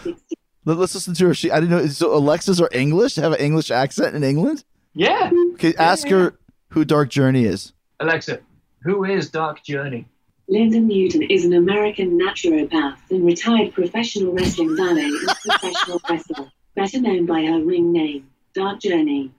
Let's 0.65 0.93
listen 0.93 1.13
to 1.15 1.27
her. 1.27 1.33
She. 1.33 1.49
I 1.51 1.59
didn't 1.59 1.71
know. 1.71 1.87
So 1.87 2.13
Alexas 2.15 2.61
are 2.61 2.69
English. 2.71 3.15
Have 3.15 3.31
an 3.31 3.39
English 3.39 3.71
accent 3.71 4.15
in 4.15 4.23
England. 4.23 4.63
Yeah, 4.93 5.31
Okay, 5.53 5.73
ask 5.79 6.07
yeah. 6.09 6.15
her 6.17 6.33
who 6.69 6.83
Dark 6.83 7.09
Journey 7.09 7.45
is. 7.45 7.73
Alexa, 7.99 8.39
who 8.83 9.03
is 9.05 9.29
Dark 9.29 9.63
Journey? 9.63 10.05
Linda 10.47 10.79
Newton 10.79 11.21
is 11.23 11.45
an 11.45 11.53
American 11.53 12.19
naturopath 12.19 12.97
and 13.09 13.25
retired 13.25 13.73
professional 13.73 14.33
wrestling 14.33 14.75
valet 14.75 15.03
and 15.05 15.27
professional 15.45 16.01
wrestler, 16.09 16.51
better 16.75 16.99
known 16.99 17.25
by 17.27 17.45
her 17.45 17.59
ring 17.63 17.91
name, 17.93 18.27
Dark 18.53 18.79
Journey. 18.81 19.31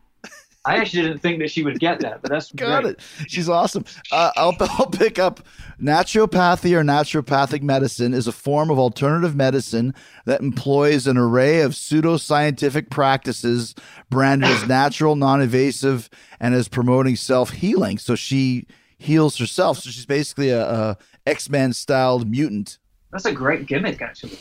I 0.66 0.76
actually 0.76 1.04
didn't 1.04 1.20
think 1.20 1.38
that 1.38 1.50
she 1.50 1.62
would 1.62 1.80
get 1.80 2.00
that, 2.00 2.20
but 2.20 2.30
that's 2.30 2.52
Got 2.56 2.82
great. 2.82 2.96
it. 2.96 3.00
She's 3.28 3.48
awesome. 3.48 3.86
Uh, 4.12 4.30
I'll, 4.36 4.54
I'll 4.60 4.90
pick 4.90 5.18
up 5.18 5.40
naturopathy 5.80 6.76
or 6.76 6.82
naturopathic 6.84 7.62
medicine 7.62 8.12
is 8.12 8.26
a 8.26 8.32
form 8.32 8.70
of 8.70 8.78
alternative 8.78 9.34
medicine 9.34 9.94
that 10.26 10.42
employs 10.42 11.06
an 11.06 11.16
array 11.16 11.62
of 11.62 11.72
pseudoscientific 11.72 12.90
practices 12.90 13.74
branded 14.10 14.50
as 14.50 14.66
natural, 14.68 15.16
non-invasive, 15.16 16.10
and 16.38 16.54
as 16.54 16.68
promoting 16.68 17.16
self-healing. 17.16 17.96
So 17.96 18.14
she 18.14 18.66
heals 18.98 19.38
herself. 19.38 19.78
So 19.78 19.88
she's 19.88 20.04
basically 20.04 20.50
a, 20.50 20.62
a 20.70 20.98
X-Men 21.26 21.72
styled 21.72 22.28
mutant. 22.30 22.78
That's 23.12 23.24
a 23.24 23.32
great 23.32 23.66
gimmick, 23.66 24.02
actually. 24.02 24.38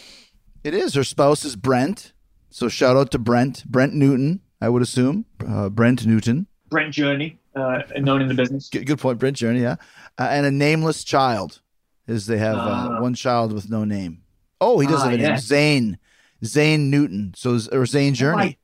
It 0.66 0.74
is. 0.74 0.96
Her 0.96 1.06
spouse 1.06 1.46
is 1.46 1.56
Brent. 1.56 2.12
So 2.50 2.68
shout 2.68 2.98
out 2.98 3.12
to 3.12 3.20
Brent. 3.20 3.64
Brent 3.66 3.94
Newton, 3.94 4.42
I 4.62 4.70
would 4.70 4.82
assume. 4.82 5.26
Uh, 5.46 5.70
Brent 5.70 6.06
Newton. 6.06 6.48
Brent 6.70 6.94
Journey, 6.94 7.40
uh, 7.56 7.82
known 7.98 8.22
in 8.22 8.28
the 8.28 8.34
business. 8.36 8.70
Good, 8.70 8.86
good 8.86 9.00
point, 9.00 9.18
Brent 9.18 9.36
Journey. 9.38 9.62
Yeah, 9.62 9.78
uh, 10.20 10.28
and 10.30 10.46
a 10.46 10.52
nameless 10.52 11.04
child, 11.04 11.62
is 12.08 12.28
they 12.28 12.38
have 12.38 12.58
uh, 12.58 12.90
Ah. 12.92 13.02
one 13.02 13.14
child 13.16 13.54
with 13.54 13.70
no 13.70 13.84
name. 13.86 14.22
Oh, 14.62 14.80
he 14.80 14.88
does 14.88 15.02
Ah, 15.02 15.06
have 15.10 15.14
a 15.14 15.18
name. 15.18 15.38
Zane, 15.40 15.98
Zane 16.46 16.90
Newton. 16.92 17.34
So 17.36 17.58
or 17.72 17.86
Zane 17.88 18.14
Journey, 18.14 18.58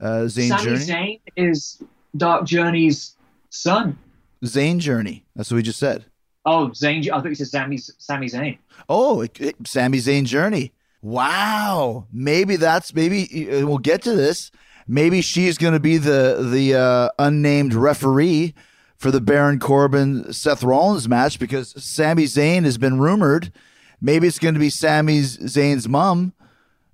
uh, 0.00 0.28
Zane 0.28 0.50
Sami 0.50 0.64
Journey, 0.64 0.84
Zayn 0.84 1.20
is 1.36 1.82
Dark 2.16 2.46
Journey's 2.46 3.16
son. 3.50 3.98
Zane 4.44 4.78
Journey. 4.78 5.24
That's 5.34 5.50
what 5.50 5.56
we 5.56 5.62
just 5.62 5.80
said. 5.80 6.04
Oh, 6.44 6.72
Zane. 6.72 7.10
I 7.10 7.16
thought 7.20 7.28
you 7.28 7.34
said 7.34 7.48
Sami, 7.48 7.76
Sami 7.78 8.28
Zane. 8.28 8.58
Oh, 8.88 9.22
it, 9.22 9.40
it, 9.40 9.56
Sami 9.66 9.98
Zayn 9.98 10.24
Journey. 10.26 10.72
Wow, 11.02 12.06
maybe 12.12 12.56
that's 12.56 12.94
maybe 12.94 13.50
uh, 13.50 13.66
we'll 13.66 13.78
get 13.78 14.02
to 14.02 14.14
this. 14.14 14.50
Maybe 14.88 15.20
she's 15.20 15.58
going 15.58 15.74
to 15.74 15.80
be 15.80 15.98
the 15.98 16.48
the 16.50 16.74
uh, 16.74 17.08
unnamed 17.18 17.74
referee 17.74 18.54
for 18.96 19.10
the 19.10 19.20
Baron 19.20 19.58
Corbin 19.58 20.32
Seth 20.32 20.64
Rollins 20.64 21.08
match 21.08 21.38
because 21.38 21.74
Sami 21.82 22.24
Zayn 22.24 22.64
has 22.64 22.78
been 22.78 22.98
rumored. 22.98 23.52
Maybe 24.00 24.26
it's 24.26 24.38
going 24.38 24.54
to 24.54 24.60
be 24.60 24.70
Sami 24.70 25.20
Zayn's 25.20 25.88
mom 25.88 26.32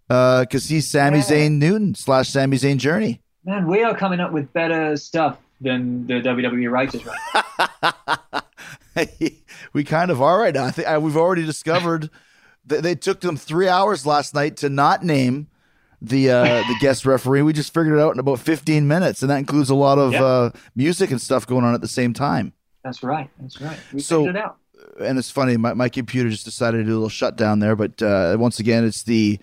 because 0.08 0.68
he's 0.68 0.88
Sami 0.88 1.18
Yeah. 1.18 1.24
Zayn 1.24 1.52
Newton 1.58 1.94
slash 1.94 2.30
Sami 2.30 2.56
Zayn 2.56 2.78
Journey. 2.78 3.20
Man, 3.44 3.66
we 3.66 3.82
are 3.82 3.96
coming 3.96 4.20
up 4.20 4.32
with 4.32 4.52
better 4.52 4.96
stuff 4.96 5.38
than 5.60 6.06
the 6.06 6.14
WWE 6.14 6.70
writers, 6.70 7.02
right? 7.06 8.42
we 9.72 9.84
kind 9.84 10.10
of 10.10 10.20
are 10.20 10.40
right 10.40 10.54
now. 10.54 10.64
I 10.64 10.70
think 10.70 10.88
I, 10.88 10.98
we've 10.98 11.16
already 11.16 11.46
discovered 11.46 12.10
that 12.66 12.82
they 12.82 12.94
took 12.94 13.20
them 13.20 13.36
three 13.36 13.68
hours 13.68 14.06
last 14.06 14.34
night 14.34 14.56
to 14.58 14.68
not 14.68 15.04
name 15.04 15.48
the 16.08 16.30
uh, 16.30 16.44
the 16.44 16.76
guest 16.80 17.04
referee. 17.06 17.42
We 17.42 17.52
just 17.52 17.72
figured 17.74 17.98
it 17.98 18.00
out 18.00 18.12
in 18.14 18.18
about 18.18 18.38
fifteen 18.40 18.86
minutes, 18.88 19.22
and 19.22 19.30
that 19.30 19.38
includes 19.38 19.70
a 19.70 19.74
lot 19.74 19.98
of 19.98 20.12
Yep. 20.12 20.22
uh, 20.22 20.50
music 20.76 21.10
and 21.10 21.20
stuff 21.20 21.46
going 21.46 21.64
on 21.64 21.74
at 21.74 21.80
the 21.80 21.88
same 21.88 22.12
time. 22.12 22.52
That's 22.82 23.02
right. 23.02 23.30
That's 23.40 23.60
right. 23.60 23.78
We 23.92 24.00
So- 24.00 24.20
figured 24.20 24.36
it 24.36 24.42
out. 24.44 24.56
And 25.00 25.18
it's 25.18 25.30
funny, 25.30 25.56
my, 25.56 25.72
my 25.74 25.88
computer 25.88 26.28
just 26.28 26.44
decided 26.44 26.78
to 26.78 26.84
do 26.84 26.90
a 26.90 26.94
little 26.94 27.08
shutdown 27.08 27.58
there. 27.58 27.74
But 27.74 28.00
uh, 28.02 28.36
once 28.38 28.60
again, 28.60 28.84
it's 28.84 29.02
the 29.02 29.40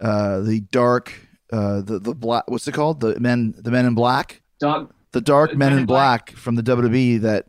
uh, 0.00 0.40
the 0.40 0.60
dark 0.70 1.12
uh, 1.52 1.80
the 1.82 1.98
the 1.98 2.14
black. 2.14 2.48
What's 2.50 2.66
it 2.68 2.72
called? 2.72 3.00
The 3.00 3.18
men 3.20 3.54
the 3.58 3.70
men 3.70 3.84
in 3.86 3.94
black. 3.94 4.40
Dark. 4.60 4.90
The 5.12 5.20
dark 5.20 5.50
Uh, 5.50 5.52
men, 5.54 5.58
Men 5.58 5.72
in 5.74 5.78
in 5.80 5.86
black. 5.86 6.30
from 6.30 6.54
the 6.54 6.62
WWE 6.62 7.20
that 7.22 7.46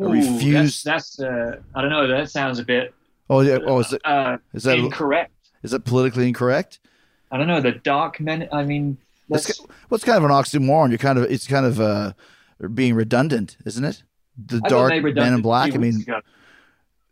Ooh, 0.00 0.08
refused. 0.08 0.84
That's, 0.84 1.16
that's 1.16 1.20
uh, 1.20 1.56
I 1.74 1.80
don't 1.82 1.90
know. 1.90 2.06
That 2.06 2.30
sounds 2.30 2.58
a 2.58 2.64
bit 2.64 2.94
oh 3.28 3.40
yeah. 3.40 3.58
Oh, 3.66 3.80
is 3.80 3.92
it 3.92 4.00
uh, 4.04 4.38
is 4.54 4.62
that 4.62 4.78
incorrect. 4.78 5.32
is 5.62 5.72
that 5.72 5.84
politically 5.84 6.26
incorrect? 6.28 6.78
I 7.34 7.38
don't 7.38 7.48
know. 7.48 7.60
The 7.60 7.72
dark 7.72 8.20
men. 8.20 8.48
I 8.52 8.62
mean, 8.62 8.96
That's, 9.28 9.46
ki- 9.58 9.64
well, 9.90 9.98
kind 9.98 10.18
of 10.18 10.24
an 10.24 10.30
oxymoron. 10.30 10.90
You're 10.90 10.98
kind 10.98 11.18
of 11.18 11.24
it's 11.24 11.46
kind 11.48 11.66
of 11.66 11.80
uh, 11.80 12.12
being 12.74 12.94
redundant, 12.94 13.56
isn't 13.66 13.84
it? 13.84 14.04
The 14.46 14.60
I 14.64 14.68
dark 14.68 14.92
Men 15.02 15.34
in 15.34 15.42
Black. 15.42 15.74
I 15.74 15.78
mean, 15.78 16.02
ago. 16.02 16.20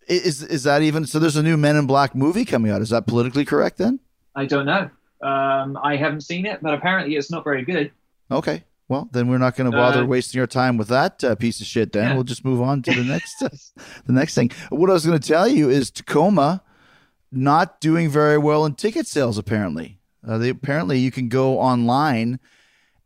is 0.06 0.42
is 0.42 0.62
that 0.62 0.82
even 0.82 1.06
so? 1.06 1.18
There's 1.18 1.36
a 1.36 1.42
new 1.42 1.56
Men 1.56 1.74
in 1.76 1.86
Black 1.86 2.14
movie 2.14 2.44
coming 2.44 2.70
out. 2.70 2.80
Is 2.82 2.90
that 2.90 3.06
politically 3.08 3.44
correct 3.44 3.78
then? 3.78 3.98
I 4.36 4.46
don't 4.46 4.66
know. 4.66 4.88
Um, 5.28 5.76
I 5.82 5.96
haven't 5.96 6.22
seen 6.22 6.46
it, 6.46 6.60
but 6.62 6.72
apparently 6.74 7.16
it's 7.16 7.30
not 7.30 7.42
very 7.44 7.64
good. 7.64 7.90
Okay. 8.30 8.64
Well, 8.88 9.08
then 9.12 9.28
we're 9.28 9.38
not 9.38 9.56
going 9.56 9.70
to 9.70 9.76
bother 9.76 10.02
Uh, 10.02 10.06
wasting 10.06 10.40
our 10.40 10.46
time 10.46 10.76
with 10.76 10.88
that 10.88 11.22
uh, 11.24 11.34
piece 11.34 11.60
of 11.60 11.66
shit. 11.66 11.92
Then 11.92 12.08
Yeah. 12.08 12.14
we'll 12.14 12.24
just 12.24 12.44
move 12.44 12.60
on 12.60 12.82
to 12.82 12.92
the 12.92 13.04
next 13.04 13.38
the 14.06 14.12
next 14.12 14.34
thing. 14.34 14.50
What 14.70 14.88
I 14.90 14.92
was 14.92 15.04
going 15.06 15.18
to 15.18 15.26
tell 15.26 15.48
you 15.48 15.70
is 15.70 15.90
Tacoma 15.90 16.62
not 17.30 17.80
doing 17.80 18.10
very 18.10 18.36
well 18.38 18.64
in 18.66 18.74
ticket 18.74 19.06
sales. 19.06 19.38
Apparently, 19.38 19.98
uh, 20.26 20.38
they 20.38 20.48
apparently 20.48 20.98
you 20.98 21.10
can 21.10 21.28
go 21.28 21.58
online 21.58 22.38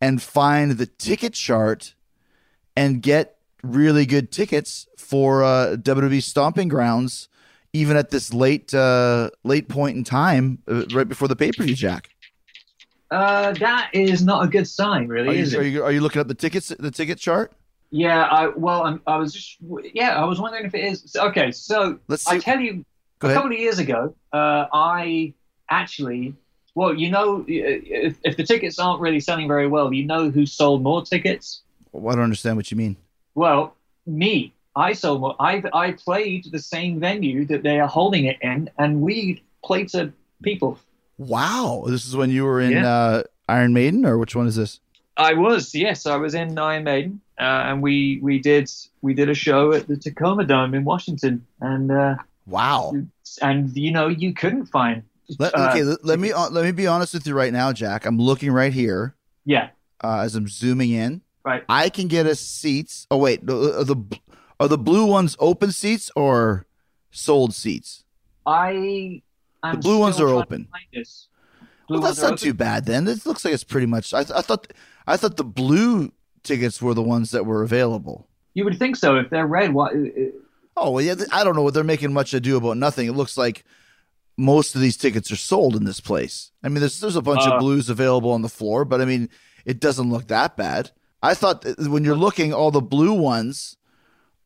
and 0.01 0.21
find 0.23 0.73
the 0.73 0.87
ticket 0.87 1.33
chart 1.35 1.95
and 2.77 3.03
get 3.03 3.37
really 3.63 4.07
good 4.07 4.31
tickets 4.31 4.87
for 4.99 5.43
uh, 5.43 5.77
WWE 5.79 6.23
Stomping 6.23 6.69
Grounds, 6.69 7.29
even 7.73 7.97
at 7.97 8.11
this 8.11 8.33
late 8.35 8.75
uh, 8.75 9.31
late 9.45 9.69
point 9.69 9.97
in 9.97 10.05
time, 10.05 10.59
uh, 10.69 10.85
right 10.93 11.09
before 11.09 11.29
the 11.29 11.37
pay 11.37 11.53
per 11.53 11.65
view. 11.65 11.75
Jack, 11.75 12.11
Uh, 13.11 13.53
that 13.53 13.91
is 13.93 14.25
not 14.25 14.45
a 14.45 14.49
good 14.49 14.67
sign, 14.69 15.07
really, 15.09 15.29
are 15.29 15.33
is 15.41 15.53
you, 15.53 15.59
it? 15.59 15.63
are 15.63 15.67
you 15.69 15.85
are 15.85 15.93
you 15.93 16.01
looking 16.01 16.21
up 16.21 16.29
the 16.29 16.35
tickets 16.35 16.69
the 16.79 16.91
ticket 16.91 17.19
chart? 17.19 17.53
Yeah. 17.91 18.25
I 18.25 18.49
well, 18.49 18.83
I'm, 18.83 19.01
I 19.07 19.17
was 19.17 19.33
just 19.33 19.57
yeah. 19.95 20.21
I 20.21 20.25
was 20.25 20.41
wondering 20.41 20.67
if 20.67 20.75
it 20.75 20.85
is. 20.85 21.05
So, 21.13 21.29
okay, 21.29 21.53
so 21.53 22.01
Let's 22.09 22.27
I 22.27 22.39
tell 22.39 22.61
you, 22.61 22.85
Go 23.21 23.29
a 23.29 23.31
ahead. 23.31 23.37
couple 23.37 23.53
of 23.53 23.59
years 23.59 23.79
ago, 23.79 24.17
uh, 24.33 24.67
I 24.73 25.35
actually, 25.71 26.35
well, 26.77 26.95
you 26.95 27.11
know, 27.11 27.45
if, 27.49 28.17
if 28.23 28.37
the 28.37 28.45
tickets 28.45 28.79
aren't 28.79 29.01
really 29.01 29.19
selling 29.21 29.49
very 29.49 29.67
well, 29.67 29.93
you 29.93 30.05
know 30.05 30.31
who 30.31 30.47
sold 30.47 30.83
more 30.83 31.03
tickets? 31.03 31.63
Well, 31.93 32.13
I 32.13 32.17
don't 32.17 32.25
understand 32.25 32.57
what 32.57 32.71
you 32.71 32.77
mean. 32.77 32.97
Well, 33.35 33.75
me. 34.07 34.53
I 34.77 34.93
sold. 34.93 35.23
more- 35.23 35.37
I 35.41 35.63
I 35.73 35.93
played 35.93 36.43
the 36.53 36.59
same 36.61 37.01
venue 37.01 37.47
that 37.47 37.63
they 37.63 37.81
are 37.81 37.89
holding 37.89 38.27
it 38.27 38.37
in, 38.43 38.69
and 38.79 39.01
we 39.01 39.43
played 39.65 39.89
to 39.91 40.13
people. 40.43 40.79
Wow. 41.19 41.85
This 41.89 42.07
is 42.07 42.15
when 42.15 42.29
you 42.31 42.45
were 42.45 42.61
in 42.61 42.73
Yeah. 42.73 42.87
uh, 42.87 43.23
Iron 43.49 43.73
Maiden, 43.73 44.05
or 44.05 44.19
which 44.19 44.37
one 44.37 44.47
is 44.47 44.57
this? 44.57 44.81
I 45.17 45.33
was 45.33 45.75
yes, 45.75 46.05
I 46.05 46.17
was 46.17 46.35
in 46.35 46.59
Iron 46.59 46.85
Maiden, 46.85 47.21
uh, 47.41 47.63
and 47.69 47.81
we 47.83 48.19
we 48.23 48.39
did 48.39 48.71
we 49.01 49.15
did 49.15 49.31
a 49.31 49.35
show 49.35 49.73
at 49.73 49.89
the 49.89 49.97
Tacoma 49.97 50.45
Dome 50.45 50.75
in 50.75 50.85
Washington, 50.85 51.47
and 51.63 51.91
uh, 51.91 52.17
Wow. 52.47 52.93
and 53.41 53.75
you 53.75 53.91
know 53.93 54.09
you 54.09 54.35
couldn't 54.35 54.67
find. 54.67 55.03
Let, 55.39 55.57
uh, 55.59 55.69
okay, 55.71 55.83
let, 55.83 56.05
let 56.05 56.19
me 56.19 56.33
uh, 56.33 56.49
let 56.51 56.65
me 56.65 56.73
be 56.73 56.87
honest 56.87 57.15
with 57.15 57.27
you 57.27 57.35
right 57.35 57.53
now, 57.53 57.73
Jack. 57.73 58.07
I'm 58.07 58.19
looking 58.19 58.53
right 58.53 58.73
here 58.73 59.15
Yeah, 59.45 59.71
uh, 60.03 60.21
as 60.21 60.35
I'm 60.35 60.49
zooming 60.49 60.91
in. 60.93 61.23
Right. 61.45 61.65
I 61.69 61.89
can 61.89 62.09
get 62.09 62.27
us 62.27 62.41
seats. 62.41 63.07
Oh 63.11 63.19
wait, 63.19 63.41
are 63.43 63.85
the 63.85 63.97
are 64.61 64.69
the 64.69 64.79
blue 64.79 65.07
ones 65.07 65.37
open 65.39 65.73
seats 65.73 66.11
or 66.17 66.67
sold 67.11 67.55
seats? 67.55 68.05
I. 68.47 69.23
I'm 69.63 69.77
The 69.77 69.81
blue 69.81 69.99
ones 69.99 70.21
are 70.21 70.29
open. 70.29 70.69
Blue 71.89 71.99
Well, 71.99 72.01
that's 72.01 72.21
not 72.21 72.33
open. 72.33 72.39
too 72.39 72.55
bad 72.55 72.85
then. 72.85 73.05
This 73.05 73.27
looks 73.27 73.45
like 73.45 73.55
it's 73.55 73.65
pretty 73.65 73.87
much. 73.87 74.13
I, 74.15 74.21
I 74.21 74.43
thought 74.43 74.73
I 75.07 75.17
thought 75.17 75.37
the 75.37 75.45
blue 75.45 76.13
tickets 76.43 76.81
were 76.83 76.95
the 76.95 77.03
ones 77.03 77.31
that 77.33 77.47
were 77.47 77.63
available. 77.63 78.29
You 78.55 78.65
would 78.65 78.79
think 78.79 78.97
so 78.97 79.17
if 79.17 79.31
they're 79.31 79.47
red. 79.47 79.73
What? 79.73 79.95
uh, 79.95 79.99
Oh 80.77 80.91
well, 80.91 81.03
yeah. 81.03 81.15
I 81.33 81.43
don't 81.43 81.57
know. 81.57 81.63
What 81.63 81.75
they're 81.75 81.85
making 81.85 82.13
much 82.13 82.35
ado 82.35 82.57
about 82.57 82.77
nothing. 82.77 83.09
It 83.09 83.13
looks 83.13 83.37
like 83.39 83.65
most 84.37 84.75
of 84.75 84.81
these 84.81 84.97
tickets 84.97 85.31
are 85.31 85.37
sold 85.37 85.77
in 85.77 85.85
this 85.85 86.01
place. 86.01 86.51
I 86.63 86.69
mean, 86.69 86.81
there's 86.81 87.01
there's 87.01 87.17
a 87.17 87.23
bunch 87.23 87.47
Uh. 87.47 87.53
of 87.55 87.61
blues 87.61 87.89
available 87.89 88.33
on 88.33 88.43
the 88.43 88.49
floor, 88.49 88.85
but 88.85 89.01
I 89.01 89.05
mean, 89.05 89.29
it 89.65 89.81
doesn't 89.81 90.11
look 90.11 90.29
that 90.29 90.57
bad. 90.57 90.91
I 91.23 91.35
thought 91.35 91.65
when 91.79 92.05
you're 92.05 92.15
looking, 92.17 92.53
all 92.53 92.71
the 92.71 92.81
blue 92.83 93.13
ones 93.13 93.77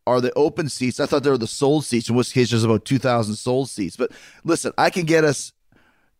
are 0.06 0.20
the 0.20 0.32
open 0.34 0.68
seats. 0.68 0.98
I 1.00 1.06
thought 1.06 1.24
they 1.24 1.30
were 1.30 1.36
the 1.38 1.46
sold 1.46 1.84
seats. 1.84 2.08
In 2.08 2.14
which 2.16 2.32
case, 2.32 2.50
there's 2.50 2.64
about 2.64 2.84
two 2.84 2.98
thousand 2.98 3.34
sold 3.36 3.68
seats. 3.68 3.96
But 3.96 4.12
listen, 4.44 4.72
I 4.78 4.90
can 4.90 5.04
get 5.04 5.24
us 5.24 5.52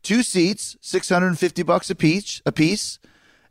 two 0.02 0.22
seats, 0.22 0.76
six 0.80 1.08
hundred 1.08 1.28
and 1.28 1.38
fifty 1.38 1.62
bucks 1.62 1.88
a 1.90 1.94
piece. 1.94 2.42
A 2.44 2.52
piece 2.52 2.98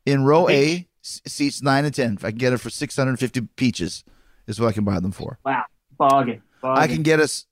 in 0.05 0.23
row 0.25 0.49
A 0.49 0.87
seats 1.01 1.63
nine 1.63 1.85
and 1.85 1.93
ten. 1.93 2.13
If 2.15 2.25
I 2.25 2.29
can 2.31 2.37
get 2.37 2.53
it 2.53 2.57
for 2.59 2.69
six 2.69 2.95
hundred 2.95 3.11
and 3.11 3.19
fifty 3.19 3.41
peaches, 3.41 4.03
is 4.47 4.59
what 4.59 4.67
I 4.67 4.71
can 4.73 4.83
buy 4.83 4.99
them 4.99 5.11
for. 5.11 5.39
wow, 5.45 5.63
bargain. 5.97 6.41
bargain. 6.61 6.83
I 6.83 6.87
can 6.87 7.03
get 7.03 7.19
us 7.21 7.45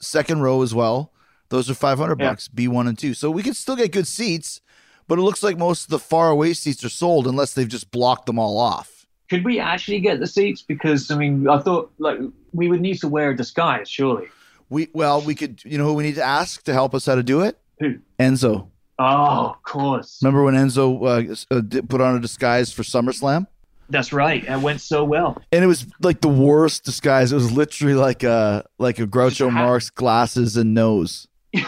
second 0.00 0.40
row 0.40 0.62
as 0.62 0.72
well. 0.74 1.12
Those 1.52 1.68
are 1.70 1.74
500 1.74 2.18
Yeah. 2.18 2.30
bucks, 2.30 2.48
B1 2.48 2.88
and 2.88 2.98
2. 2.98 3.12
So 3.14 3.30
we 3.30 3.42
can 3.42 3.52
still 3.52 3.76
get 3.76 3.92
good 3.92 4.06
seats, 4.06 4.62
but 5.06 5.18
it 5.18 5.22
looks 5.22 5.42
like 5.42 5.58
most 5.58 5.84
of 5.84 5.90
the 5.90 5.98
far 5.98 6.30
away 6.30 6.54
seats 6.54 6.82
are 6.82 6.88
sold 6.88 7.26
unless 7.26 7.52
they've 7.52 7.68
just 7.68 7.90
blocked 7.90 8.24
them 8.26 8.38
all 8.38 8.56
off. 8.58 9.06
Could 9.28 9.44
we 9.44 9.60
actually 9.60 10.00
get 10.00 10.18
the 10.18 10.26
seats? 10.26 10.62
Because 10.62 11.10
I 11.10 11.16
mean, 11.16 11.46
I 11.48 11.58
thought 11.58 11.92
like 11.98 12.18
we 12.52 12.68
would 12.68 12.80
need 12.80 12.98
to 13.00 13.08
wear 13.08 13.30
a 13.30 13.36
disguise, 13.36 13.88
surely. 13.88 14.28
We 14.70 14.88
well, 14.94 15.20
we 15.20 15.34
could, 15.34 15.62
you 15.64 15.76
know 15.76 15.84
who 15.84 15.92
we 15.94 16.04
need 16.04 16.14
to 16.14 16.22
ask 16.24 16.62
to 16.64 16.72
help 16.72 16.94
us 16.94 17.04
how 17.04 17.14
to 17.16 17.22
do 17.22 17.42
it? 17.42 17.58
Who? 17.80 17.98
Enzo. 18.18 18.68
Oh, 18.98 19.50
of 19.50 19.62
course. 19.64 20.20
Remember 20.22 20.44
when 20.44 20.54
Enzo 20.54 21.02
uh, 21.50 21.56
uh, 21.56 21.82
put 21.88 22.00
on 22.00 22.16
a 22.16 22.20
disguise 22.20 22.72
for 22.72 22.82
SummerSlam? 22.82 23.46
That's 23.90 24.12
right. 24.12 24.42
It 24.44 24.60
went 24.60 24.80
so 24.80 25.04
well. 25.04 25.42
And 25.52 25.62
it 25.62 25.66
was 25.66 25.86
like 26.00 26.20
the 26.22 26.28
worst 26.28 26.84
disguise. 26.84 27.32
It 27.32 27.34
was 27.34 27.52
literally 27.52 27.94
like 27.94 28.22
a 28.22 28.64
like 28.78 28.98
a 28.98 29.06
Groucho. 29.06 29.52
Marx 29.52 29.90
glasses 29.90 30.56
and 30.56 30.72
nose. 30.72 31.26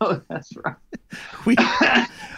oh, 0.00 0.20
that's 0.28 0.52
right. 0.56 0.76
We 1.44 1.56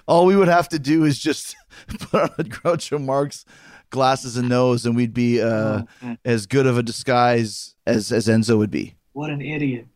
all 0.08 0.24
we 0.26 0.34
would 0.36 0.48
have 0.48 0.68
to 0.70 0.78
do 0.78 1.04
is 1.04 1.18
just 1.18 1.54
put 1.88 2.14
on 2.22 2.30
a 2.38 2.44
Groucho 2.44 3.02
Marx 3.02 3.44
glasses 3.90 4.36
and 4.38 4.48
nose, 4.48 4.86
and 4.86 4.96
we'd 4.96 5.12
be 5.12 5.42
uh, 5.42 5.82
Oh, 6.02 6.16
as 6.24 6.46
good 6.46 6.66
of 6.66 6.78
a 6.78 6.82
disguise 6.82 7.74
as 7.86 8.10
as 8.12 8.28
Enzo 8.28 8.56
would 8.56 8.70
be. 8.70 8.94
what 9.12 9.28
an 9.30 9.42
idiot. 9.42 9.86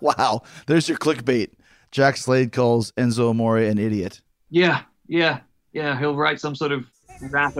wow, 0.00 0.42
there's 0.66 0.88
your 0.88 0.98
clickbait. 0.98 1.50
Jack 1.92 2.16
Slade 2.16 2.52
calls 2.52 2.90
Enzo 2.92 3.30
Amore 3.30 3.58
an 3.58 3.78
idiot. 3.78 4.20
Yeah, 4.50 4.82
yeah, 5.06 5.40
yeah. 5.72 5.98
He'll 5.98 6.16
write 6.16 6.40
some 6.40 6.54
sort 6.56 6.72
of 6.72 6.84
rap. 7.30 7.54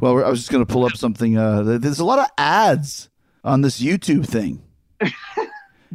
Well, 0.00 0.24
I 0.24 0.28
was 0.28 0.40
just 0.40 0.50
going 0.50 0.64
to 0.66 0.70
pull 0.72 0.84
up 0.84 0.96
something. 0.96 1.38
Uh, 1.38 1.62
there's 1.78 2.00
a 2.00 2.04
lot 2.04 2.18
of 2.18 2.26
ads 2.36 3.08
on 3.44 3.60
this 3.60 3.80
YouTube 3.80 4.26
thing. 4.26 4.62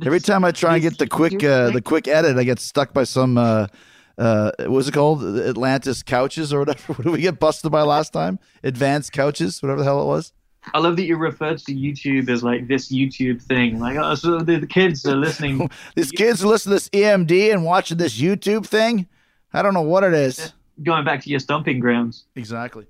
Every 0.06 0.20
time 0.20 0.44
I 0.46 0.52
try 0.52 0.74
and 0.76 0.82
get 0.82 0.98
the 0.98 1.08
quick 1.08 1.44
uh, 1.44 1.72
the 1.72 1.82
quick 1.82 2.08
edit, 2.08 2.38
I 2.38 2.44
get 2.44 2.60
stuck 2.60 2.94
by 2.94 3.04
some 3.04 3.38
uh, 3.38 3.68
uh, 4.18 4.52
what 4.60 4.70
was 4.70 4.88
it 4.88 4.94
called? 4.94 5.24
Atlantis 5.24 6.04
couches 6.04 6.54
or 6.54 6.60
whatever. 6.60 6.94
What 6.94 7.04
did 7.04 7.12
we 7.14 7.22
get 7.22 7.40
busted 7.40 7.72
by 7.72 7.82
last 7.82 8.14
time? 8.14 8.40
Advanced 8.64 9.12
couches, 9.12 9.62
whatever 9.62 9.80
the 9.80 9.86
hell 9.86 10.02
it 10.02 10.06
was. 10.06 10.34
I 10.74 10.80
love 10.80 10.98
that 10.98 11.06
you 11.06 11.16
referred 11.16 11.60
to 11.60 11.74
YouTube 11.74 12.30
as 12.30 12.44
like 12.44 12.68
this 12.68 12.92
YouTube 12.92 13.42
thing. 13.42 13.80
Like, 13.80 13.98
oh, 13.98 14.16
so 14.16 14.40
the, 14.40 14.60
the 14.60 14.68
kids 14.68 15.06
are 15.06 15.16
listening. 15.16 15.70
These 15.96 16.12
kids 16.12 16.44
are 16.44 16.48
listening 16.48 16.78
to 16.78 16.86
this 16.86 16.90
EMD 16.90 17.54
and 17.54 17.64
watching 17.64 17.98
this 17.98 18.20
YouTube 18.20 18.66
thing. 18.66 19.08
I 19.54 19.62
don't 19.62 19.74
know 19.74 19.82
what 19.82 20.04
it 20.04 20.14
is. 20.14 20.54
going 20.84 21.06
back 21.06 21.24
to 21.24 21.30
your 21.30 21.40
stomping 21.40 21.80
grounds. 21.80 22.26
Exactly. 22.36 22.86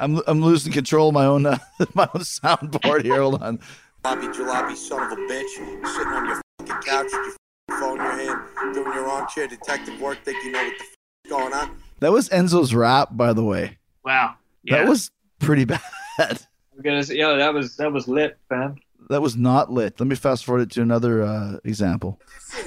I'm 0.00 0.20
I'm 0.26 0.40
losing 0.42 0.72
control 0.72 1.08
of 1.08 1.14
my 1.14 1.24
own 1.26 1.46
uh, 1.46 1.58
my 1.94 2.08
own 2.14 2.22
soundboard 2.22 3.04
here. 3.04 3.20
Hold 3.20 3.42
on. 3.42 3.58
Jalopy, 4.04 4.34
jalopy, 4.34 4.76
son 4.76 5.02
of 5.02 5.12
a 5.12 5.20
bitch, 5.22 5.48
sitting 5.48 6.12
on 6.12 6.26
your 6.26 6.42
fucking 6.58 6.82
couch 6.82 7.04
with 7.04 7.12
your 7.12 7.26
f***ing 7.28 7.76
phone 7.80 7.98
in 8.00 8.04
your 8.04 8.36
hand, 8.36 8.74
doing 8.74 8.92
your 8.92 9.08
armchair 9.08 9.46
detective 9.46 9.98
work, 10.00 10.18
think 10.24 10.44
you 10.44 10.52
know 10.52 10.62
what 10.62 10.76
the 10.78 10.84
f- 10.84 10.94
is 11.24 11.30
going 11.30 11.52
on. 11.54 11.76
That 12.00 12.12
was 12.12 12.28
Enzo's 12.28 12.74
rap, 12.74 13.08
by 13.12 13.32
the 13.32 13.42
way. 13.42 13.78
Wow. 14.04 14.34
Yeah. 14.62 14.78
That 14.78 14.88
was 14.88 15.10
pretty 15.38 15.64
bad. 15.64 15.80
I'm 16.18 16.82
gonna 16.82 17.02
say, 17.02 17.16
yeah, 17.16 17.32
that 17.34 17.54
was 17.54 17.76
that 17.76 17.92
was 17.92 18.06
lit, 18.08 18.36
man. 18.50 18.78
That 19.08 19.22
was 19.22 19.36
not 19.36 19.70
lit. 19.70 19.98
Let 20.00 20.06
me 20.06 20.16
fast 20.16 20.44
forward 20.44 20.62
it 20.62 20.70
to 20.72 20.82
another 20.82 21.22
uh, 21.22 21.56
example. 21.64 22.20
I 22.52 22.62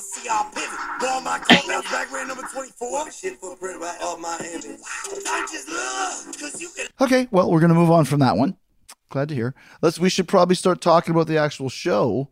let's 0.00 0.14
see 0.14 0.26
y'all 0.26 0.50
pivot. 0.50 0.78
Ball 1.00 1.20
my 1.20 1.38
coat, 1.38 1.62
bounce 1.68 1.90
back, 1.90 2.10
ran 2.12 2.28
number 2.28 2.42
24. 2.42 3.10
Shit 3.12 3.38
footprint 3.38 3.80
right 3.80 3.98
up 4.02 4.18
my 4.18 4.38
image. 4.50 4.64
I 5.26 5.46
just 5.52 5.68
love, 5.68 6.38
cause 6.40 6.60
you 6.60 6.68
can 6.74 6.86
Okay, 7.00 7.28
well, 7.30 7.50
we're 7.50 7.60
gonna 7.60 7.74
move 7.74 7.90
on 7.90 8.04
from 8.06 8.20
that 8.20 8.36
one. 8.36 8.56
Glad 9.10 9.28
to 9.28 9.34
hear. 9.34 9.54
Let's. 9.82 9.98
We 9.98 10.08
should 10.08 10.26
probably 10.28 10.54
start 10.54 10.80
talking 10.80 11.12
about 11.14 11.26
the 11.26 11.36
actual 11.36 11.68
show, 11.68 12.30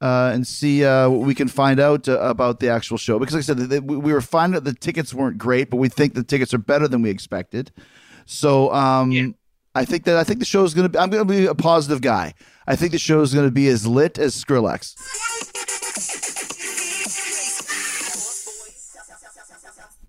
uh, 0.00 0.30
and 0.34 0.46
see 0.46 0.84
uh, 0.84 1.08
what 1.10 1.26
we 1.26 1.34
can 1.34 1.46
find 1.48 1.78
out 1.78 2.08
uh, 2.08 2.18
about 2.20 2.58
the 2.58 2.70
actual 2.70 2.96
show. 2.96 3.18
Because, 3.18 3.34
like 3.34 3.40
I 3.40 3.44
said, 3.44 3.58
the, 3.58 3.66
the- 3.66 3.82
we 3.82 3.96
we 3.98 4.12
were 4.12 4.20
finding 4.22 4.54
that 4.54 4.64
the 4.64 4.74
tickets 4.74 5.12
weren't 5.14 5.38
great, 5.38 5.70
but 5.70 5.76
we 5.76 5.88
think 5.88 6.14
the 6.14 6.24
tickets 6.24 6.52
are 6.54 6.58
better 6.58 6.88
than 6.88 7.02
we 7.02 7.10
expected. 7.10 7.70
So, 8.24 8.72
um, 8.72 9.12
Yeah. 9.12 9.26
I 9.74 9.84
think 9.84 10.04
that 10.04 10.16
I 10.16 10.24
think 10.24 10.38
the 10.40 10.46
show 10.46 10.64
is 10.64 10.72
gonna. 10.74 10.88
be 10.88 10.98
I'm 10.98 11.10
gonna 11.10 11.24
be 11.26 11.46
a 11.46 11.54
positive 11.54 12.00
guy. 12.00 12.32
I 12.66 12.76
think 12.76 12.92
the 12.92 12.98
show 12.98 13.20
is 13.20 13.34
gonna 13.34 13.50
be 13.50 13.68
as 13.68 13.86
lit 13.86 14.18
as 14.18 14.34
Skrillex. 14.42 14.94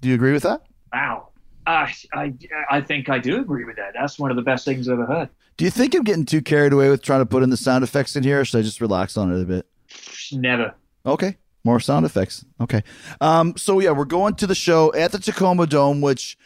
Do 0.01 0.09
you 0.09 0.15
agree 0.15 0.33
with 0.33 0.43
that? 0.43 0.61
Wow. 0.93 1.29
I, 1.65 1.93
I 2.13 2.33
I 2.69 2.81
think 2.81 3.09
I 3.09 3.19
do 3.19 3.41
agree 3.41 3.65
with 3.65 3.75
that. 3.75 3.93
That's 3.93 4.17
one 4.17 4.31
of 4.31 4.37
the 4.37 4.43
best 4.43 4.63
things 4.63 4.87
I've 4.87 4.99
ever 4.99 5.05
heard. 5.05 5.29
Do 5.57 5.65
you 5.65 5.71
think 5.71 5.95
I'm 5.95 6.03
getting 6.03 6.25
too 6.25 6.41
carried 6.41 6.71
away 6.71 6.89
with 6.89 7.01
trying 7.01 7.19
to 7.19 7.25
put 7.25 7.43
in 7.43 7.49
the 7.49 7.57
sound 7.57 7.83
effects 7.83 8.15
in 8.15 8.23
here, 8.23 8.41
or 8.41 8.45
should 8.45 8.59
I 8.59 8.61
just 8.61 8.79
relax 8.79 9.17
on 9.17 9.33
it 9.33 9.41
a 9.41 9.45
bit? 9.45 9.65
Never. 10.31 10.73
Okay. 11.05 11.35
More 11.63 11.79
sound 11.81 12.05
effects. 12.05 12.45
Okay. 12.61 12.83
Um, 13.19 13.57
so 13.57 13.79
yeah, 13.79 13.91
we're 13.91 14.05
going 14.05 14.35
to 14.35 14.47
the 14.47 14.55
show 14.55 14.93
at 14.93 15.11
the 15.11 15.19
Tacoma 15.19 15.67
Dome, 15.67 15.99
which 15.99 16.37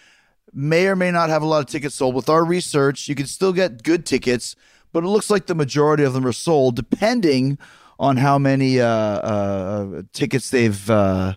may 0.54 0.88
or 0.88 0.96
may 0.96 1.12
not 1.12 1.30
have 1.30 1.44
a 1.44 1.46
lot 1.46 1.60
of 1.60 1.68
tickets 1.68 1.96
sold. 1.96 2.16
With 2.16 2.30
our 2.30 2.44
research, 2.44 3.08
you 3.08 3.14
can 3.14 3.28
still 3.28 3.54
get 3.54 3.84
good 3.84 4.06
tickets, 4.08 4.56
but 4.92 5.04
it 5.04 5.08
looks 5.08 5.30
like 5.30 5.46
the 5.46 5.56
majority 5.56 6.04
of 6.04 6.14
them 6.14 6.26
are 6.26 6.32
sold, 6.32 6.76
depending 6.76 7.60
on 8.00 8.18
how 8.18 8.40
many 8.40 8.80
uh, 8.82 8.88
uh, 8.88 10.02
tickets 10.14 10.50
they've 10.50 10.90
uh, 10.90 11.36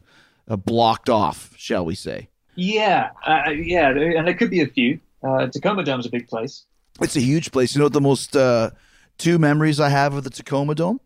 uh, 0.49 0.57
blocked 0.57 1.09
off, 1.09 1.53
shall 1.57 1.85
we 1.85 1.95
say. 1.95 2.29
Yeah, 2.57 3.11
uh, 3.27 3.51
yeah, 3.51 3.91
and 3.91 4.27
there 4.27 4.35
could 4.35 4.51
be 4.51 4.61
a 4.61 4.67
few. 4.67 5.01
Uh, 5.23 5.47
Tacoma 5.49 5.83
Dome's 5.85 6.07
a 6.07 6.11
big 6.11 6.29
place. 6.29 6.65
It's 7.01 7.17
a 7.17 7.21
huge 7.21 7.51
place. 7.51 7.75
You 7.75 7.81
know 7.81 7.87
what 7.87 7.93
the 7.93 8.01
most 8.01 8.37
uh, 8.37 8.71
two 9.19 9.39
memories 9.39 9.81
I 9.81 9.89
have 9.89 10.15
of 10.15 10.23
the 10.25 10.31
Tacoma 10.31 10.75
Dome? 10.75 11.01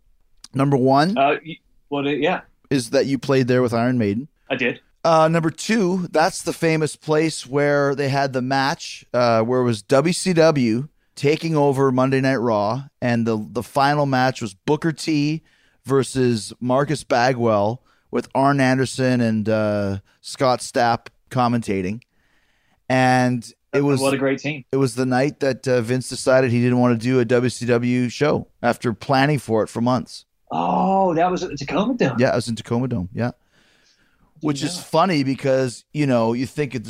Number 0.52 0.76
one 0.76 1.16
Uh, 1.16 1.36
y- 1.46 1.58
well, 1.88 2.06
uh, 2.06 2.10
yeah, 2.10 2.42
is 2.70 2.90
that 2.90 3.06
you 3.06 3.18
played 3.18 3.48
there 3.48 3.62
with 3.62 3.72
Iron 3.72 3.96
Maiden. 3.96 4.28
I 4.50 4.56
did. 4.56 4.80
Uh, 5.04 5.28
number 5.28 5.50
two, 5.50 6.08
that's 6.10 6.42
the 6.42 6.52
famous 6.52 6.96
place 6.96 7.46
where 7.46 7.94
they 7.94 8.08
had 8.10 8.32
the 8.32 8.42
match, 8.42 9.04
uh, 9.14 9.40
where 9.42 9.60
it 9.60 9.64
was 9.64 9.82
WCW 9.82 10.88
taking 11.14 11.56
over 11.56 11.90
Monday 11.92 12.20
Night 12.20 12.36
Raw, 12.36 12.84
and 13.00 13.26
the 13.26 13.46
the 13.52 13.62
final 13.62 14.04
match 14.06 14.42
was 14.42 14.52
Booker 14.54 14.92
T 14.92 15.42
versus 15.84 16.52
Marcus 16.60 17.04
Bagwell 17.04 17.82
with 18.10 18.28
Arn 18.34 18.60
Anderson 18.60 19.20
and 19.20 19.48
uh, 19.48 19.98
Scott 20.20 20.60
Stapp 20.60 21.08
commentating, 21.30 22.02
and 22.88 23.50
it 23.72 23.82
was 23.82 24.00
what 24.00 24.14
a 24.14 24.16
great 24.18 24.38
team. 24.38 24.64
it 24.72 24.76
was 24.76 24.94
the 24.94 25.06
night 25.06 25.40
that 25.40 25.66
uh, 25.68 25.80
Vince 25.80 26.08
decided 26.08 26.50
he 26.50 26.60
didn't 26.62 26.78
want 26.78 26.98
to 26.98 27.02
do 27.04 27.20
a 27.20 27.24
WCW 27.24 28.10
show 28.10 28.48
after 28.62 28.92
planning 28.92 29.38
for 29.38 29.62
it 29.62 29.68
for 29.68 29.80
months. 29.80 30.24
Oh, 30.50 31.14
that 31.14 31.30
was 31.30 31.42
at 31.42 31.56
Tacoma 31.58 31.94
Dome. 31.94 32.16
Yeah, 32.18 32.32
it 32.32 32.36
was 32.36 32.48
in 32.48 32.56
Tacoma 32.56 32.88
Dome. 32.88 33.10
Yeah. 33.12 33.32
which 34.40 34.62
is 34.62 34.80
funny 34.80 35.22
because 35.24 35.84
you 35.92 36.06
know 36.06 36.32
you 36.32 36.46
think 36.46 36.74
it's 36.74 36.88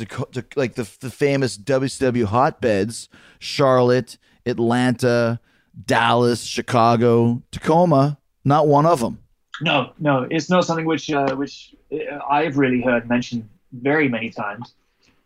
like 0.55 0.75
the 0.75 0.89
the 1.01 1.09
famous 1.09 1.57
WCW 1.57 2.25
hotbeds, 2.25 3.09
Charlotte, 3.39 4.17
Atlanta, 4.45 5.39
Dallas, 5.85 6.43
Chicago, 6.43 7.43
Tacoma. 7.51 8.17
Not 8.45 8.67
one 8.67 8.85
of 8.85 9.01
them. 9.01 9.19
No, 9.61 9.91
no, 9.99 10.27
it's 10.29 10.49
not 10.49 10.65
something 10.65 10.85
which 10.85 11.11
uh, 11.11 11.35
which 11.35 11.75
uh, 11.91 12.19
I've 12.29 12.57
really 12.57 12.81
heard 12.81 13.07
mentioned 13.09 13.47
very 13.73 14.07
many 14.07 14.29
times. 14.29 14.73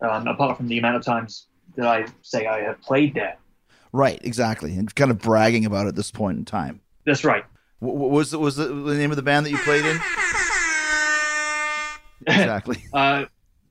Um, 0.01 0.27
apart 0.27 0.57
from 0.57 0.67
the 0.67 0.77
amount 0.79 0.97
of 0.97 1.05
times 1.05 1.47
that 1.77 1.85
I 1.87 2.05
say 2.21 2.45
I 2.45 2.59
have 2.61 2.81
played 2.81 3.13
there. 3.13 3.37
Right, 3.93 4.19
exactly, 4.21 4.75
and 4.75 4.93
kind 4.95 5.11
of 5.11 5.19
bragging 5.19 5.65
about 5.65 5.85
it 5.85 5.89
at 5.89 5.95
this 5.95 6.11
point 6.11 6.37
in 6.39 6.45
time. 6.45 6.81
That's 7.05 7.23
right. 7.23 7.45
What 7.79 8.11
was 8.11 8.31
the, 8.31 8.39
was 8.39 8.55
the, 8.55 8.67
the 8.67 8.95
name 8.95 9.11
of 9.11 9.17
the 9.17 9.23
band 9.23 9.45
that 9.45 9.51
you 9.51 9.57
played 9.59 9.85
in? 9.85 9.99
Exactly. 12.25 12.77
uh, 12.93 13.25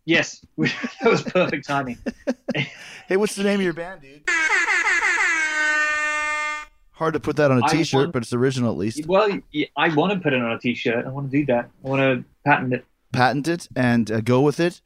yes, 0.05 0.45
that 0.59 1.07
was 1.07 1.23
perfect 1.23 1.67
timing. 1.67 1.97
hey, 3.09 3.17
what's 3.17 3.35
the 3.35 3.43
name 3.43 3.61
of 3.61 3.65
your 3.65 3.73
band, 3.73 4.03
dude? 4.03 4.23
Hard 7.03 7.15
to 7.15 7.21
put 7.21 7.35
that 7.37 7.51
on 7.51 7.59
a 7.65 7.69
T-shirt, 7.69 7.99
want- 7.99 8.13
but 8.13 8.23
it's 8.23 8.33
original 8.33 8.71
at 8.71 8.79
least. 8.79 9.07
Well, 9.09 9.29
I 9.77 9.95
want 9.95 10.13
to 10.13 10.21
put 10.21 10.33
it 10.33 10.41
on 10.41 10.53
a 10.53 10.59
T-shirt. 10.59 11.05
I 11.05 11.09
want 11.09 11.29
to 11.33 11.37
do 11.37 11.45
that. 11.47 11.69
I 11.85 11.89
want 11.89 12.01
to 12.01 12.25
patent 12.49 12.73
it. 12.75 12.85
patent 13.13 13.49
it 13.49 13.69
and 13.75 14.09
uh, 14.11 14.21
go 14.21 14.41
with 14.41 14.61
it 14.61 14.81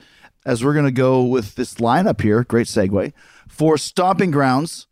as 0.46 0.64
we're 0.64 0.72
going 0.72 0.86
to 0.86 0.90
go 0.90 1.22
with 1.22 1.56
this 1.56 1.74
lineup 1.74 2.20
here 2.22 2.42
great 2.44 2.66
segue 2.68 3.12
for 3.48 3.76
stomping 3.78 4.30
grounds 4.30 4.86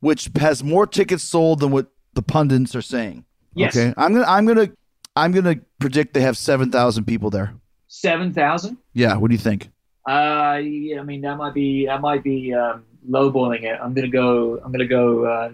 which 0.00 0.30
has 0.40 0.62
more 0.64 0.86
tickets 0.86 1.22
sold 1.22 1.60
than 1.60 1.70
what 1.70 1.86
the 2.14 2.22
pundits 2.22 2.74
are 2.76 2.82
saying 2.82 3.24
Yes, 3.54 3.76
okay 3.76 3.94
i'm 3.96 4.12
gonna 4.14 4.26
i'm 4.26 4.46
gonna 4.46 4.70
i'm 5.16 5.32
gonna 5.32 5.56
predict 5.80 6.12
they 6.14 6.20
have 6.20 6.36
7000 6.38 7.04
people 7.04 7.30
there 7.30 7.54
seven 7.88 8.32
thousand. 8.32 8.76
yeah 8.92 9.16
what 9.16 9.28
do 9.28 9.34
you 9.34 9.38
think 9.40 9.70
Uh, 10.06 10.60
yeah, 10.62 11.00
I 11.00 11.02
mean 11.04 11.22
that 11.22 11.36
might 11.38 11.54
be 11.54 11.86
that 11.86 12.00
might 12.00 12.22
be 12.22 12.52
um, 12.54 12.84
lowballing 13.08 13.62
it. 13.64 13.78
I'm 13.82 13.94
gonna 13.94 14.08
go. 14.08 14.58
I'm 14.64 14.72
gonna 14.72 14.86
go 14.86 15.24
uh, 15.24 15.52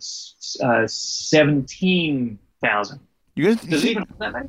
uh, 0.63 0.87
seventeen 0.87 2.39
thousand. 2.63 3.01
you, 3.35 3.55
Does 3.55 3.65
it 3.65 3.69
think, 3.69 3.91
even 3.91 4.07
that 4.19 4.33
many? 4.33 4.49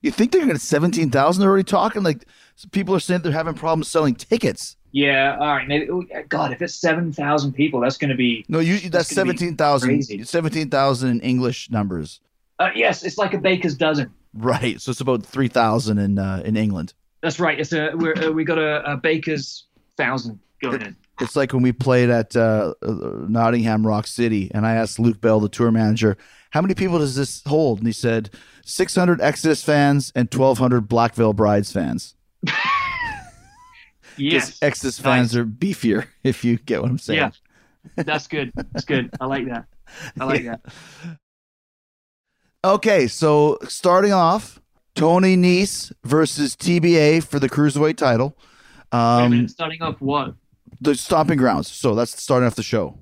you 0.00 0.10
think 0.10 0.32
they're 0.32 0.44
gonna 0.46 0.58
17000 0.58 1.40
they're 1.40 1.48
already 1.48 1.62
talking 1.64 2.02
like 2.02 2.26
people 2.72 2.94
are 2.94 3.00
saying 3.00 3.20
they're 3.22 3.30
having 3.32 3.54
problems 3.54 3.86
selling 3.88 4.14
tickets 4.16 4.76
Yeah. 4.90 5.36
All 5.38 5.46
right. 5.46 5.68
Maybe. 5.68 5.88
oh, 5.90 6.02
God, 6.28 6.52
if 6.52 6.60
it's 6.60 6.74
seven 6.74 7.12
thousand 7.12 7.52
people, 7.52 7.80
that's 7.80 7.96
gonna 7.98 8.16
be. 8.16 8.44
no 8.48 8.58
you 8.58 8.90
that's, 8.90 9.08
be 9.10 9.14
17000 9.14 9.88
crazy. 9.88 10.24
17000 10.24 11.08
in 11.10 11.20
english 11.20 11.70
numbers 11.70 12.20
Uh, 12.58 12.70
yes, 12.74 13.04
it's 13.04 13.16
like 13.18 13.32
a 13.34 13.38
baker's 13.38 13.76
dozen. 13.76 14.10
right 14.34 14.80
so 14.80 14.90
it's 14.90 15.00
about 15.00 15.24
3000 15.24 15.98
in 15.98 16.18
uh, 16.18 16.42
in 16.44 16.56
england 16.56 16.94
That's 17.22 17.38
right. 17.38 17.60
It's 17.60 17.72
a 17.72 17.92
we're, 17.94 18.14
uh, 18.16 18.32
we 18.32 18.44
got 18.44 18.58
a, 18.58 18.92
a 18.92 18.96
baker's 18.96 19.66
thousand 19.96 20.40
going 20.62 20.80
in. 20.82 20.96
It's 21.20 21.36
like 21.36 21.52
when 21.52 21.62
we 21.62 21.72
played 21.72 22.08
at 22.10 22.34
uh, 22.34 22.74
Nottingham 22.82 23.86
Rock 23.86 24.06
City, 24.06 24.50
and 24.54 24.66
I 24.66 24.74
asked 24.74 24.98
Luke 24.98 25.20
Bell, 25.20 25.40
the 25.40 25.48
tour 25.48 25.70
manager, 25.70 26.16
how 26.50 26.60
many 26.62 26.74
people 26.74 26.98
does 26.98 27.14
this 27.14 27.42
hold? 27.46 27.78
And 27.78 27.86
he 27.86 27.92
said 27.92 28.30
600 28.64 29.20
Exodus 29.20 29.62
fans 29.62 30.10
and 30.14 30.32
1,200 30.32 30.88
Black 30.88 31.14
Veil 31.14 31.32
Brides 31.32 31.70
fans. 31.72 32.14
Yes, 34.18 34.58
Exodus 34.62 34.98
Nice. 34.98 35.04
fans 35.04 35.36
are 35.36 35.44
beefier, 35.46 36.06
if 36.22 36.44
you 36.44 36.58
get 36.58 36.82
what 36.82 36.90
I'm 36.90 36.98
saying. 36.98 37.18
Yeah. 37.96 38.02
that's 38.04 38.26
good. 38.26 38.52
That's 38.54 38.84
good. 38.84 39.10
I 39.20 39.24
like 39.26 39.46
that. 39.48 39.64
I 40.20 40.24
like 40.24 40.44
that. 40.44 40.60
Okay, 42.64 43.08
so 43.08 43.58
starting 43.64 44.12
off, 44.12 44.60
Tony 44.94 45.36
Nese 45.36 45.92
versus 46.04 46.54
TBA 46.54 47.24
for 47.24 47.40
the 47.40 47.48
Cruiserweight 47.48 47.96
title. 47.96 48.38
Um, 48.92 49.32
minute, 49.32 49.50
starting 49.50 49.82
off 49.82 50.00
what? 50.00 50.34
The 50.82 50.94
stomping 50.94 51.38
grounds. 51.38 51.70
So 51.70 51.94
that's 51.94 52.20
starting 52.20 52.46
off 52.46 52.54
the 52.54 52.62
show. 52.62 52.98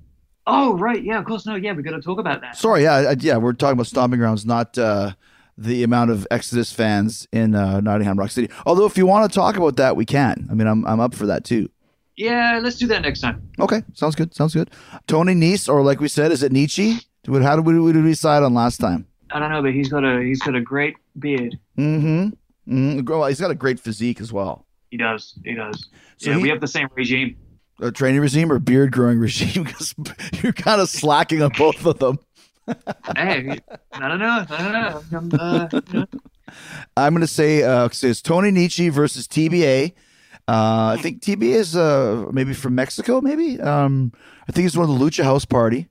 Oh 0.47 0.77
right, 0.77 1.03
yeah, 1.03 1.19
of 1.19 1.25
course. 1.25 1.47
No, 1.47 1.55
yeah, 1.55 1.73
we 1.73 1.83
got 1.83 1.93
to 1.93 2.01
talk 2.01 2.19
about 2.19 2.41
that. 2.41 2.57
Sorry, 2.57 2.83
yeah, 2.83 3.11
I, 3.11 3.17
yeah, 3.19 3.37
we're 3.37 3.53
talking 3.53 3.75
about 3.75 3.87
stomping 3.87 4.19
grounds, 4.19 4.45
not 4.45 4.77
uh, 4.79 5.13
the 5.57 5.83
amount 5.83 6.11
of 6.11 6.27
Exodus 6.31 6.73
fans 6.73 7.29
in 7.33 7.55
uh, 7.55 7.81
Nottingham 7.81 8.19
Rock 8.19 8.31
City. 8.31 8.51
Although, 8.67 8.87
if 8.87 8.97
you 8.97 9.07
want 9.07 9.31
to 9.31 9.35
talk 9.35 9.57
about 9.57 9.77
that, 9.77 9.97
we 9.97 10.05
can. 10.05 10.49
I 10.51 10.55
mean, 10.55 10.67
I'm 10.67 10.85
I'm 10.87 10.99
up 11.01 11.15
for 11.15 11.27
that 11.27 11.45
too. 11.45 11.69
Yeah, 12.17 12.61
let's 12.63 12.77
do 12.77 12.87
that 12.89 13.03
next 13.03 13.21
time. 13.21 13.49
Okay, 13.59 13.83
sounds 13.95 14.15
good. 14.15 14.35
Sounds 14.35 14.55
good. 14.55 14.71
Tony 15.07 15.35
Nice, 15.35 15.69
or 15.69 15.83
like 15.83 16.01
we 16.01 16.09
said, 16.09 16.33
is 16.33 16.43
it 16.43 16.53
Nietzsche? 16.53 16.99
How 17.27 17.57
did 17.57 17.67
we, 17.67 17.79
we 17.79 17.93
decide 17.93 18.43
on 18.43 18.55
last 18.55 18.79
time? 18.79 19.07
I 19.31 19.39
don't 19.39 19.51
know, 19.51 19.63
but 19.63 19.73
he's 19.73 19.89
got 19.89 20.05
a 20.05 20.21
he's 20.23 20.41
got 20.41 20.55
a 20.57 20.61
great 20.61 20.97
beard. 21.19 21.59
Mm-hmm. 21.79 22.29
mm-hmm. 22.75 23.05
Well, 23.05 23.27
he's 23.29 23.41
got 23.41 23.51
a 23.51 23.55
great 23.55 23.79
physique 23.79 24.21
as 24.21 24.33
well. 24.33 24.67
He 24.91 24.97
does. 24.97 25.39
He 25.45 25.55
does. 25.55 25.89
So 26.17 26.31
yeah, 26.31 26.37
he- 26.37 26.43
we 26.43 26.49
have 26.49 26.61
the 26.61 26.69
same 26.69 26.89
regime. 26.95 27.37
A 27.81 27.91
training 27.91 28.21
regime 28.21 28.53
or 28.53 28.59
beard 28.59 28.93
growing 28.93 29.19
regime? 29.19 29.65
Because 29.71 29.95
you're 30.43 30.53
kind 30.53 30.81
of 30.81 30.89
slacking 30.89 31.43
on 31.43 31.51
both 31.57 31.85
of 31.87 31.99
them. 31.99 32.19
hey, 33.17 33.59
I 33.93 34.09
don't 34.09 34.19
know. 34.19 34.47
I 34.49 34.63
don't 34.63 34.73
know. 34.73 35.19
I'm, 35.19 35.41
uh, 35.41 35.69
you 35.73 35.99
know. 36.01 36.07
I'm 36.97 37.13
going 37.13 37.21
to 37.21 37.27
say 37.27 37.63
uh, 37.63 37.89
it's 37.91 38.23
Tony 38.23 38.51
Nietzsche 38.51 38.89
versus 38.89 39.27
TBA. 39.27 39.93
Uh, 40.49 40.97
I 40.97 41.01
think 41.01 41.23
TBA 41.23 41.55
is 41.55 41.77
uh, 41.77 42.27
maybe 42.33 42.55
from 42.55 42.75
Mexico. 42.75 43.21
Maybe 43.21 43.61
um, 43.61 44.13
I 44.49 44.53
think 44.53 44.65
he's 44.65 44.77
one 44.77 44.91
of 44.91 44.99
the 44.99 45.05
Lucha 45.05 45.23
House 45.23 45.45
Party, 45.45 45.89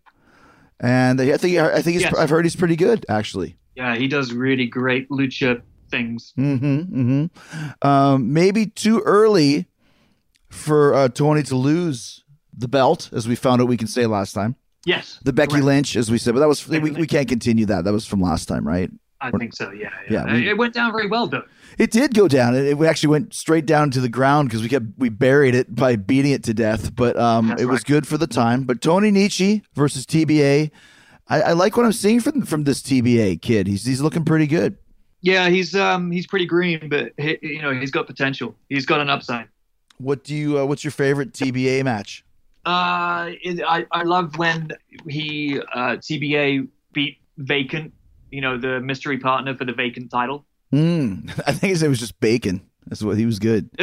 and 0.81 1.21
I 1.21 1.37
think 1.37 1.57
I 1.57 1.81
think 1.81 1.93
he's 1.93 2.01
Yes. 2.01 2.13
I've 2.13 2.29
heard 2.29 2.43
he's 2.43 2.57
pretty 2.57 2.75
good 2.75 3.05
actually. 3.07 3.57
Yeah, 3.75 3.95
he 3.95 4.09
does 4.09 4.33
really 4.33 4.65
great 4.65 5.09
lucha 5.09 5.61
things. 5.89 6.33
Mm-hmm, 6.37 6.65
mm-hmm. 6.65 7.87
Um, 7.87 8.33
maybe 8.33 8.65
too 8.65 9.01
early 9.05 9.67
for 10.49 10.93
uh, 10.93 11.07
Tony 11.09 11.43
to 11.43 11.55
lose 11.55 12.23
the 12.57 12.67
belt, 12.67 13.09
as 13.13 13.27
we 13.27 13.35
found 13.35 13.61
out 13.61 13.67
we 13.67 13.77
can 13.77 13.87
say 13.87 14.05
last 14.05 14.33
time. 14.33 14.55
Yes, 14.85 15.19
The 15.23 15.33
Becky 15.33 15.51
correct. 15.51 15.65
Lynch, 15.65 15.95
as 15.95 16.09
we 16.09 16.17
said, 16.17 16.33
but 16.33 16.39
that 16.39 16.47
was 16.47 16.65
we, 16.67 16.79
we 16.79 17.05
can't 17.05 17.27
continue 17.27 17.65
that. 17.65 17.83
That 17.83 17.91
was 17.93 18.05
from 18.07 18.21
last 18.21 18.47
time, 18.47 18.65
right? 18.67 18.89
I 19.21 19.29
think 19.31 19.53
so. 19.53 19.71
Yeah, 19.71 19.89
Yeah, 20.09 20.25
yeah. 20.25 20.33
we- 20.33 20.49
it 20.49 20.57
went 20.57 20.73
down 20.73 20.91
very 20.93 21.07
well 21.07 21.27
though. 21.27 21.43
It 21.77 21.91
did 21.91 22.13
go 22.13 22.27
down. 22.29 22.55
It, 22.55 22.65
it 22.65 22.81
actually 22.85 23.09
went 23.09 23.33
straight 23.33 23.65
down 23.65 23.91
to 23.91 23.99
the 24.01 24.07
ground 24.09 24.47
because 24.49 24.61
we 24.61 24.69
kept 24.69 24.85
we 24.97 25.09
buried 25.09 25.53
it 25.55 25.75
by 25.75 25.97
beating 25.97 26.31
it 26.31 26.43
to 26.45 26.53
death. 26.53 26.95
But 26.95 27.17
um, 27.17 27.49
That's 27.49 27.61
it 27.61 27.65
was 27.65 27.83
good 27.83 28.07
for 28.07 28.17
the 28.17 28.27
time. 28.27 28.63
But 28.63 28.81
Tony 28.81 29.11
Nietzsche 29.11 29.61
versus 29.75 30.05
TBA, 30.05 30.71
I, 31.27 31.41
I 31.41 31.51
like 31.51 31.75
what 31.75 31.85
I'm 31.85 31.91
seeing 31.93 32.21
from 32.21 32.43
from 32.43 32.63
this 32.63 32.81
TBA 32.81 33.41
kid. 33.41 33.67
He's 33.67 33.85
he's 33.85 34.01
looking 34.01 34.23
pretty 34.25 34.47
good. 34.47 34.77
Yeah, 35.21 35.49
he's 35.49 35.75
um 35.75 36.09
he's 36.11 36.25
pretty 36.25 36.45
green, 36.45 36.87
but 36.89 37.11
he, 37.17 37.37
you 37.41 37.61
know 37.61 37.73
he's 37.73 37.91
got 37.91 38.07
potential. 38.07 38.55
He's 38.69 38.85
got 38.85 39.01
an 39.01 39.09
upside. 39.09 39.47
What 39.99 40.23
do 40.23 40.33
you? 40.35 40.59
Uh, 40.59 40.65
what's 40.65 40.83
your 40.83 40.91
favorite 40.91 41.33
TBA 41.33 41.83
match? 41.83 42.23
Uh, 42.65 43.31
it, 43.43 43.61
I 43.65 43.85
I 43.91 44.03
loved 44.03 44.37
when 44.37 44.69
he 45.07 45.59
uh 45.73 45.97
TBA 45.97 46.67
beat 46.93 47.17
Vacant. 47.37 47.93
You 48.31 48.41
know 48.41 48.57
the 48.57 48.79
mystery 48.79 49.17
partner 49.17 49.55
for 49.55 49.65
the 49.65 49.73
Vacant 49.73 50.09
title. 50.11 50.45
Hmm. 50.71 51.29
I 51.47 51.51
think 51.53 51.71
his 51.71 51.81
name 51.81 51.91
was 51.91 51.99
just 51.99 52.19
Bacon. 52.19 52.61
That's 52.87 53.01
what 53.03 53.17
he 53.17 53.25
was 53.25 53.39
good. 53.39 53.69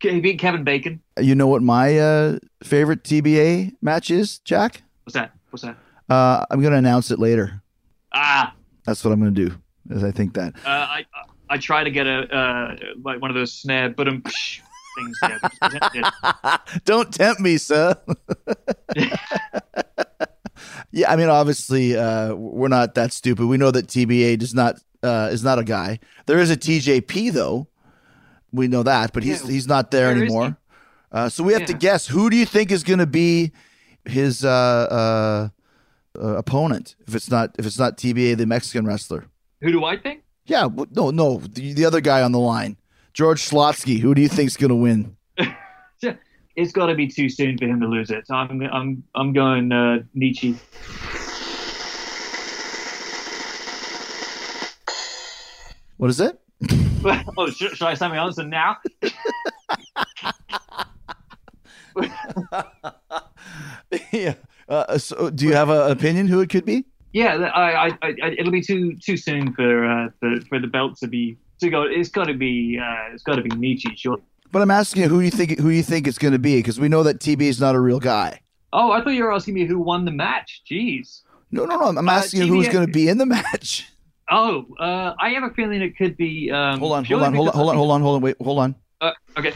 He 0.00 0.20
beat 0.20 0.38
Kevin 0.38 0.62
Bacon. 0.62 1.00
You 1.20 1.34
know 1.34 1.48
what 1.48 1.60
my 1.60 1.98
uh, 1.98 2.38
favorite 2.62 3.02
TBA 3.02 3.72
match 3.82 4.12
is, 4.12 4.38
Jack? 4.38 4.82
What's 5.02 5.14
that? 5.14 5.32
What's 5.50 5.64
that? 5.64 5.76
Uh, 6.08 6.44
I'm 6.52 6.62
gonna 6.62 6.76
announce 6.76 7.10
it 7.10 7.18
later. 7.18 7.60
Ah, 8.12 8.54
That's 8.84 9.04
what 9.04 9.10
I'm 9.10 9.18
gonna 9.18 9.32
do. 9.32 9.50
Is 9.90 10.04
I 10.04 10.12
think 10.12 10.34
that. 10.34 10.54
uh, 10.64 10.68
I 10.68 11.04
I 11.50 11.58
try 11.58 11.82
to 11.82 11.90
get 11.90 12.06
a 12.06 12.32
uh 12.32 12.76
like 13.02 13.20
one 13.20 13.28
of 13.32 13.34
those 13.34 13.52
snare 13.52 13.88
but 13.90 14.06
um 14.06 14.22
things. 14.98 15.18
Yeah, 15.94 16.56
Don't 16.84 17.12
tempt 17.12 17.40
me, 17.40 17.56
sir. 17.58 17.94
yeah, 20.90 21.10
I 21.10 21.16
mean, 21.16 21.28
obviously, 21.28 21.96
uh, 21.96 22.34
we're 22.34 22.68
not 22.68 22.94
that 22.94 23.12
stupid. 23.12 23.46
We 23.46 23.56
know 23.56 23.70
that 23.70 23.86
TBA 23.86 24.38
does 24.38 24.54
not 24.54 24.76
uh, 25.02 25.28
is 25.32 25.44
not 25.44 25.58
a 25.58 25.64
guy. 25.64 26.00
There 26.26 26.38
is 26.38 26.50
a 26.50 26.56
TJP 26.56 27.32
though. 27.32 27.68
We 28.52 28.66
know 28.68 28.82
that, 28.82 29.12
but 29.12 29.22
he's 29.22 29.42
Yeah. 29.44 29.50
he's 29.50 29.66
not 29.68 29.90
there, 29.90 30.14
There 30.14 30.22
anymore. 30.22 30.56
Uh, 31.12 31.28
so 31.28 31.42
we 31.44 31.52
have 31.54 31.66
to 31.66 31.72
guess 31.74 32.06
who 32.06 32.28
do 32.30 32.36
you 32.36 32.44
think 32.46 32.70
is 32.70 32.82
going 32.82 32.98
to 32.98 33.06
be 33.06 33.52
his 34.04 34.44
uh, 34.44 34.50
uh, 34.50 35.48
uh, 36.22 36.36
opponent 36.36 36.96
if 37.06 37.14
it's 37.14 37.30
not 37.30 37.54
if 37.58 37.66
it's 37.66 37.78
not 37.78 37.96
TBA, 37.96 38.36
the 38.36 38.46
Mexican 38.46 38.86
wrestler. 38.86 39.26
Who 39.60 39.72
do 39.72 39.84
I 39.84 39.96
think? 39.96 40.22
Yeah, 40.46 40.68
no, 40.92 41.10
no, 41.10 41.38
the, 41.38 41.74
the 41.74 41.84
other 41.84 42.00
guy 42.00 42.22
on 42.22 42.32
the 42.32 42.38
line, 42.38 42.78
George 43.12 43.48
Schlotsky. 43.48 44.00
Who 44.00 44.14
do 44.14 44.22
you 44.22 44.28
think's 44.28 44.56
going 44.56 44.70
to 44.70 44.76
win? 44.76 45.16
It's 46.58 46.72
got 46.72 46.86
to 46.86 46.96
be 46.96 47.06
too 47.06 47.28
soon 47.28 47.56
for 47.56 47.66
him 47.66 47.80
to 47.80 47.86
lose 47.86 48.10
it. 48.10 48.26
So 48.26 48.34
I'm 48.34 48.60
I'm 48.62 49.04
I'm 49.14 49.32
going 49.32 49.70
uh, 49.70 49.98
Nietzsche. 50.12 50.56
What 55.98 56.10
is 56.10 56.20
it? 56.20 56.36
oh, 57.36 57.48
should, 57.50 57.76
should 57.76 57.86
I 57.86 57.94
say 57.94 58.08
my 58.08 58.18
answer 58.18 58.42
now? 58.42 58.76
yeah. 64.12 64.34
Uh, 64.68 64.98
so, 64.98 65.30
do 65.30 65.46
you 65.46 65.54
have 65.54 65.70
an 65.70 65.92
opinion 65.92 66.26
who 66.26 66.40
it 66.40 66.50
could 66.50 66.64
be? 66.64 66.84
Yeah, 67.12 67.36
I, 67.36 67.86
I, 67.86 67.98
I, 68.02 68.34
it'll 68.36 68.50
be 68.50 68.62
too 68.62 68.96
too 68.96 69.16
soon 69.16 69.54
for 69.54 69.84
uh, 69.84 70.08
for, 70.18 70.40
for 70.48 70.58
the 70.58 70.66
belt 70.66 70.96
to 70.98 71.06
be 71.06 71.36
to 71.58 71.70
go. 71.70 71.82
It's 71.82 72.08
got 72.08 72.24
to 72.26 72.34
be. 72.34 72.78
Uh, 72.82 73.12
it's 73.14 73.22
got 73.22 73.36
to 73.36 73.42
be 73.42 73.50
Nietzsche, 73.56 73.94
sure. 73.96 74.18
But 74.50 74.62
I'm 74.62 74.70
asking 74.70 75.02
you 75.02 75.08
who 75.08 75.20
you 75.20 75.30
think 75.30 75.58
who 75.58 75.68
you 75.70 75.82
think 75.82 76.06
it's 76.06 76.18
going 76.18 76.32
to 76.32 76.38
be 76.38 76.56
because 76.56 76.80
we 76.80 76.88
know 76.88 77.02
that 77.02 77.20
TB 77.20 77.42
is 77.42 77.60
not 77.60 77.74
a 77.74 77.80
real 77.80 78.00
guy. 78.00 78.40
Oh, 78.72 78.92
I 78.92 79.02
thought 79.02 79.10
you 79.10 79.24
were 79.24 79.32
asking 79.32 79.54
me 79.54 79.64
who 79.66 79.78
won 79.78 80.04
the 80.04 80.10
match. 80.10 80.62
Jeez. 80.70 81.22
No, 81.50 81.64
no, 81.64 81.76
no. 81.76 81.86
I'm 81.98 82.08
Uh, 82.08 82.12
asking 82.12 82.42
you 82.42 82.48
who's 82.48 82.68
going 82.68 82.86
to 82.86 82.92
be 82.92 83.08
in 83.08 83.18
the 83.18 83.26
match. 83.26 83.86
Oh, 84.30 84.66
uh, 84.78 85.14
I 85.18 85.30
have 85.30 85.42
a 85.42 85.50
feeling 85.54 85.80
it 85.80 85.96
could 85.96 86.16
be. 86.18 86.50
Um, 86.50 86.78
Hold 86.80 86.92
on, 86.92 87.04
hold 87.06 87.22
on, 87.22 87.34
hold 87.34 87.48
on, 87.48 87.54
hold 87.54 87.68
on, 87.70 87.76
hold 87.76 87.90
on, 87.90 88.00
hold 88.02 88.16
on. 88.16 88.22
Wait, 88.22 88.36
hold 88.42 88.58
on. 88.58 88.74
Uh, 89.00 89.12
okay, 89.38 89.52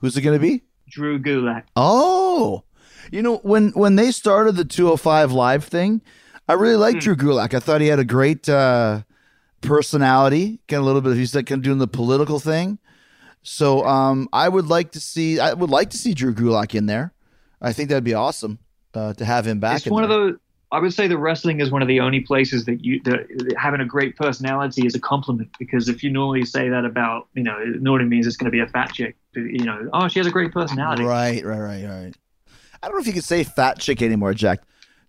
Who's 0.00 0.16
it 0.16 0.20
going 0.22 0.38
to 0.38 0.42
be? 0.42 0.62
Drew 0.88 1.18
Gulak. 1.18 1.64
Oh, 1.76 2.64
you 3.10 3.22
know 3.22 3.38
when 3.38 3.70
when 3.70 3.96
they 3.96 4.10
started 4.10 4.56
the 4.56 4.64
205 4.64 5.32
live 5.32 5.64
thing, 5.64 6.02
I 6.48 6.52
really 6.54 6.76
liked 6.76 6.96
Hmm. 6.96 7.14
Drew 7.14 7.16
Gulak. 7.16 7.54
I 7.54 7.60
thought 7.60 7.80
he 7.80 7.86
had 7.88 7.98
a 7.98 8.04
great 8.04 8.48
uh, 8.48 9.02
personality, 9.64 10.60
kind 10.68 10.78
of 10.78 10.84
a 10.84 10.86
little 10.86 11.00
bit. 11.00 11.16
He's 11.16 11.34
like 11.34 11.46
kind 11.46 11.58
of 11.58 11.64
doing 11.64 11.78
the 11.78 11.88
political 11.88 12.38
thing. 12.38 12.78
So 13.42 13.84
um, 13.84 14.28
I 14.32 14.48
would 14.48 14.66
like 14.66 14.92
to 14.92 15.00
see. 15.00 15.40
I 15.40 15.52
would 15.52 15.70
like 15.70 15.90
to 15.90 15.98
see 15.98 16.14
Drew 16.14 16.34
Gulak 16.34 16.74
in 16.74 16.86
there. 16.86 17.12
I 17.60 17.72
think 17.72 17.88
that'd 17.88 18.04
be 18.04 18.14
awesome 18.14 18.58
uh, 18.94 19.14
to 19.14 19.24
have 19.24 19.46
him 19.46 19.60
back. 19.60 19.78
It's 19.78 19.86
one 19.86 20.08
there. 20.08 20.18
of 20.18 20.30
those. 20.32 20.38
I 20.72 20.80
would 20.80 20.92
say 20.92 21.06
the 21.06 21.18
wrestling 21.18 21.60
is 21.60 21.70
one 21.70 21.82
of 21.82 21.88
the 21.88 22.00
only 22.00 22.20
places 22.20 22.64
that 22.64 22.84
you 22.84 23.00
that 23.04 23.28
that 23.28 23.54
having 23.56 23.80
a 23.80 23.84
great 23.84 24.16
personality 24.16 24.86
is 24.86 24.94
a 24.94 25.00
compliment 25.00 25.50
because 25.58 25.88
if 25.88 26.02
you 26.02 26.10
normally 26.10 26.44
say 26.44 26.68
that 26.68 26.84
about 26.84 27.28
you 27.34 27.44
know 27.44 27.56
it 27.58 27.80
normally 27.80 28.08
means 28.08 28.26
it's 28.26 28.36
going 28.36 28.46
to 28.46 28.50
be 28.50 28.58
a 28.58 28.66
fat 28.66 28.92
chick 28.92 29.14
you 29.34 29.64
know 29.64 29.88
oh 29.92 30.08
she 30.08 30.18
has 30.18 30.26
a 30.26 30.32
great 30.32 30.50
personality 30.50 31.04
Right, 31.04 31.44
right, 31.44 31.60
right, 31.60 31.84
right. 31.84 32.14
I 32.82 32.88
don't 32.88 32.96
know 32.96 33.00
if 33.00 33.06
you 33.06 33.12
can 33.12 33.22
say 33.22 33.44
fat 33.44 33.78
chick 33.78 34.02
anymore, 34.02 34.34
Jack. 34.34 34.62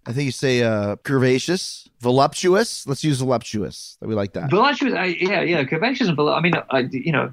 I 0.08 0.14
think 0.14 0.26
you 0.26 0.32
say 0.32 0.62
uh, 0.62 0.98
curvaceous, 0.98 1.88
voluptuous. 2.00 2.86
Let's 2.88 3.04
use 3.04 3.20
voluptuous. 3.20 3.98
We 4.02 4.14
like 4.14 4.34
that. 4.34 4.50
voluptuous 4.52 4.94
I, 4.94 5.06
yeah 5.20 5.42
yeah 5.42 5.64
curvaceous 5.64 6.08
and 6.10 6.18
volu- 6.18 6.38
I 6.38 6.42
mean 6.42 6.54
I, 6.70 6.80
you 6.92 7.12
know 7.12 7.32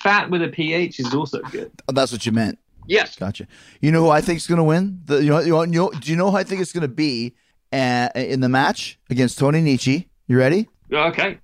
fat 0.00 0.30
with 0.30 0.42
a 0.42 0.48
ph 0.48 1.00
is 1.00 1.12
also 1.12 1.40
good 1.50 1.72
Oh, 1.88 1.92
that's 1.92 2.12
what 2.12 2.24
you 2.24 2.30
meant. 2.32 2.58
yes 2.86 3.16
Gotcha. 3.16 3.48
You 3.80 3.90
know 3.90 4.02
who 4.02 4.10
I 4.10 4.20
think 4.20 4.36
is 4.36 4.46
going 4.46 4.58
to 4.58 4.64
win? 4.64 5.00
The 5.06 5.16
you 5.24 5.30
know, 5.30 5.40
you 5.40 5.50
know 5.50 5.62
you 5.64 5.72
know 5.80 5.90
do 5.90 6.10
you 6.10 6.16
know 6.16 6.30
who 6.30 6.36
I 6.36 6.44
think 6.44 6.60
it's 6.60 6.72
going 6.72 6.82
to 6.82 6.94
be 7.06 7.34
uh, 7.72 8.08
in 8.14 8.40
the 8.40 8.48
match 8.48 8.98
against 9.10 9.38
Tony 9.38 9.60
Nietzsche? 9.60 10.08
You 10.28 10.38
ready? 10.38 10.68
okay 10.92 11.38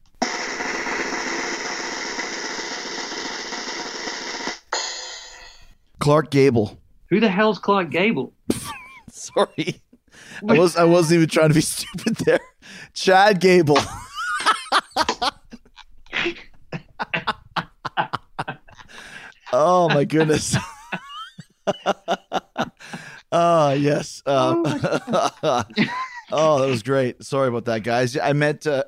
Clark 5.99 6.31
Gable. 6.31 6.79
who 7.11 7.21
the 7.21 7.29
hell's 7.29 7.59
Clark 7.59 7.91
Gable 7.91 8.33
Sorry, 9.11 9.81
I 10.49 10.59
was 10.59 10.77
I 10.77 10.85
wasn't 10.85 11.19
even 11.19 11.29
trying 11.29 11.49
to 11.49 11.55
be 11.55 11.61
stupid 11.63 12.17
there. 12.17 12.41
Chad 12.95 13.41
Gable. 13.41 13.79
oh 19.53 19.89
my 19.89 20.05
goodness. 20.05 20.57
oh 23.33 23.73
yes. 23.73 24.23
Um, 24.27 24.63
oh, 26.33 26.61
that 26.61 26.69
was 26.69 26.83
great. 26.83 27.23
Sorry 27.23 27.49
about 27.49 27.65
that, 27.67 27.83
guys. 27.83 28.17
I 28.17 28.33
meant 28.33 28.67
uh, 28.67 28.85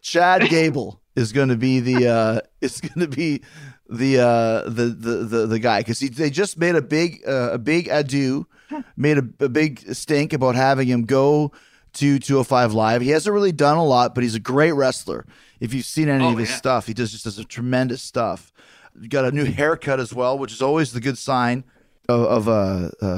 Chad 0.00 0.48
Gable 0.48 1.00
is 1.14 1.32
going 1.32 1.48
to 1.48 1.56
be 1.56 1.80
the 1.80 2.08
uh, 2.08 2.40
is 2.60 2.80
going 2.80 3.00
to 3.00 3.08
be 3.08 3.42
the 3.88 4.20
uh, 4.20 4.68
the 4.68 4.86
the 4.86 5.16
the, 5.24 5.46
the 5.46 5.58
guy 5.58 5.80
because 5.80 6.00
they 6.00 6.30
just 6.30 6.58
made 6.58 6.74
a 6.74 6.82
big 6.82 7.20
uh, 7.26 7.50
a 7.52 7.58
big 7.58 7.88
ado, 7.88 8.46
made 8.96 9.18
a, 9.18 9.24
a 9.40 9.48
big 9.48 9.80
stink 9.94 10.32
about 10.32 10.54
having 10.54 10.88
him 10.88 11.02
go 11.04 11.52
to 11.94 12.18
205 12.18 12.72
Live. 12.72 13.02
He 13.02 13.10
hasn't 13.10 13.32
really 13.34 13.52
done 13.52 13.76
a 13.76 13.84
lot, 13.84 14.14
but 14.14 14.22
he's 14.24 14.34
a 14.34 14.40
great 14.40 14.72
wrestler. 14.72 15.26
If 15.60 15.74
you've 15.74 15.84
seen 15.84 16.08
any 16.08 16.24
Oh, 16.24 16.32
of 16.32 16.38
his 16.38 16.48
yeah. 16.50 16.56
stuff, 16.56 16.86
he 16.86 16.94
does 16.94 17.12
just 17.12 17.24
does 17.24 17.38
a 17.38 17.44
tremendous 17.44 18.02
stuff. 18.02 18.52
Got 19.08 19.24
a 19.26 19.32
new 19.32 19.44
haircut 19.44 20.00
as 20.00 20.12
well, 20.14 20.38
which 20.38 20.52
is 20.52 20.60
always 20.62 20.92
the 20.92 21.00
good 21.00 21.16
sign 21.18 21.64
of, 22.08 22.20
of 22.22 22.48
a, 22.48 22.92
a, 23.00 23.06
a, 23.06 23.08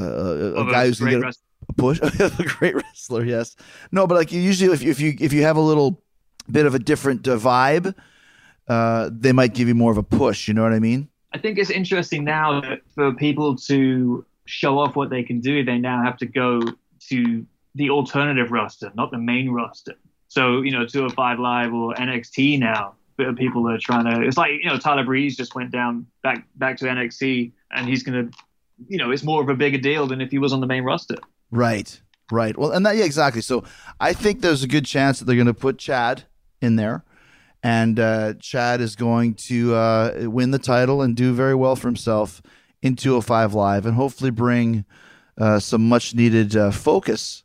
Of 0.60 0.68
a 0.68 0.70
guy 0.70 0.86
who's 0.86 0.98
gonna 1.00 1.20
get 1.20 1.36
a, 1.68 1.72
push. 1.76 2.00
a 2.20 2.30
great 2.58 2.74
wrestler, 2.74 3.24
yes. 3.24 3.56
No, 3.90 4.06
but 4.06 4.14
like 4.16 4.30
usually, 4.32 4.72
if 4.72 4.82
you, 4.82 4.90
if 4.90 5.00
you 5.00 5.16
if 5.20 5.32
you 5.32 5.42
have 5.42 5.56
a 5.56 5.60
little 5.60 6.02
bit 6.50 6.66
of 6.66 6.74
a 6.74 6.78
different 6.78 7.26
uh, 7.26 7.36
vibe, 7.36 7.94
uh, 8.68 9.10
they 9.12 9.32
might 9.32 9.54
give 9.54 9.68
you 9.68 9.74
more 9.74 9.90
of 9.90 9.98
a 9.98 10.02
push. 10.02 10.48
You 10.48 10.54
know 10.54 10.62
what 10.62 10.72
I 10.72 10.78
mean? 10.80 11.08
I 11.32 11.38
think 11.38 11.58
it's 11.58 11.70
interesting 11.70 12.22
now 12.24 12.60
that 12.60 12.80
for 12.94 13.12
people 13.14 13.56
to 13.56 14.24
show 14.46 14.78
off 14.78 14.96
what 14.96 15.11
they 15.11 15.22
can 15.22 15.40
do, 15.40 15.64
they 15.64 15.78
now 15.78 16.02
have 16.02 16.16
to 16.18 16.26
go 16.26 16.61
to 17.09 17.46
the 17.74 17.90
alternative 17.90 18.52
roster, 18.52 18.92
not 18.94 19.11
the 19.11 19.18
main 19.18 19.50
roster. 19.50 19.94
So, 20.28 20.62
you 20.62 20.72
know, 20.72 20.87
205 20.87 21.38
Live 21.38 21.72
or 21.72 21.94
NXT 21.94 22.59
now, 22.59 22.94
people 23.37 23.68
are 23.70 23.78
trying 23.78 24.04
to, 24.04 24.26
it's 24.26 24.37
like, 24.37 24.52
you 24.62 24.68
know, 24.68 24.78
Tyler 24.78 25.04
Breeze 25.04 25.37
just 25.37 25.54
went 25.54 25.70
down 25.70 26.07
back, 26.22 26.46
back 26.57 26.76
to 26.78 26.87
NXT 26.87 27.52
and 27.70 27.88
he's 27.88 28.02
going 28.02 28.30
to, 28.30 28.38
you 28.88 28.98
know, 28.98 29.11
it's 29.11 29.22
more 29.22 29.42
of 29.42 29.48
a 29.48 29.54
bigger 29.54 29.78
deal 29.78 30.07
than 30.07 30.20
if 30.20 30.30
he 30.30 30.38
was 30.38 30.52
on 30.52 30.61
the 30.61 30.66
main 30.66 30.83
roster. 30.83 31.16
Right, 31.50 32.00
right. 32.33 32.57
Well, 32.57 32.72
and 32.72 32.85
that 32.87 32.96
yeah, 32.96 33.04
exactly. 33.04 33.40
So 33.40 33.64
I 34.00 34.12
think 34.12 34.40
there's 34.40 34.64
a 34.64 34.68
good 34.68 34.85
chance 34.85 35.18
that 35.18 35.26
they're 35.26 35.37
going 35.37 35.46
to 35.46 35.54
put 35.54 35.78
Chad 35.78 36.24
in 36.61 36.74
there, 36.74 37.04
and 37.62 38.00
uh, 38.00 38.35
Chad 38.40 38.80
is 38.80 38.96
going 38.96 39.35
to 39.35 39.74
uh, 39.74 40.12
win 40.24 40.50
the 40.50 40.59
title 40.59 41.02
and 41.02 41.14
do 41.14 41.33
very 41.33 41.54
well 41.54 41.76
for 41.76 41.87
himself 41.87 42.42
in 42.85 42.94
205 42.97 43.55
Live, 43.55 43.87
and 43.87 43.94
hopefully 43.97 44.31
bring 44.31 44.85
uh, 45.38 45.59
some 45.59 45.88
much 45.88 46.14
needed 46.14 46.55
uh, 46.55 46.70
focus 46.70 47.42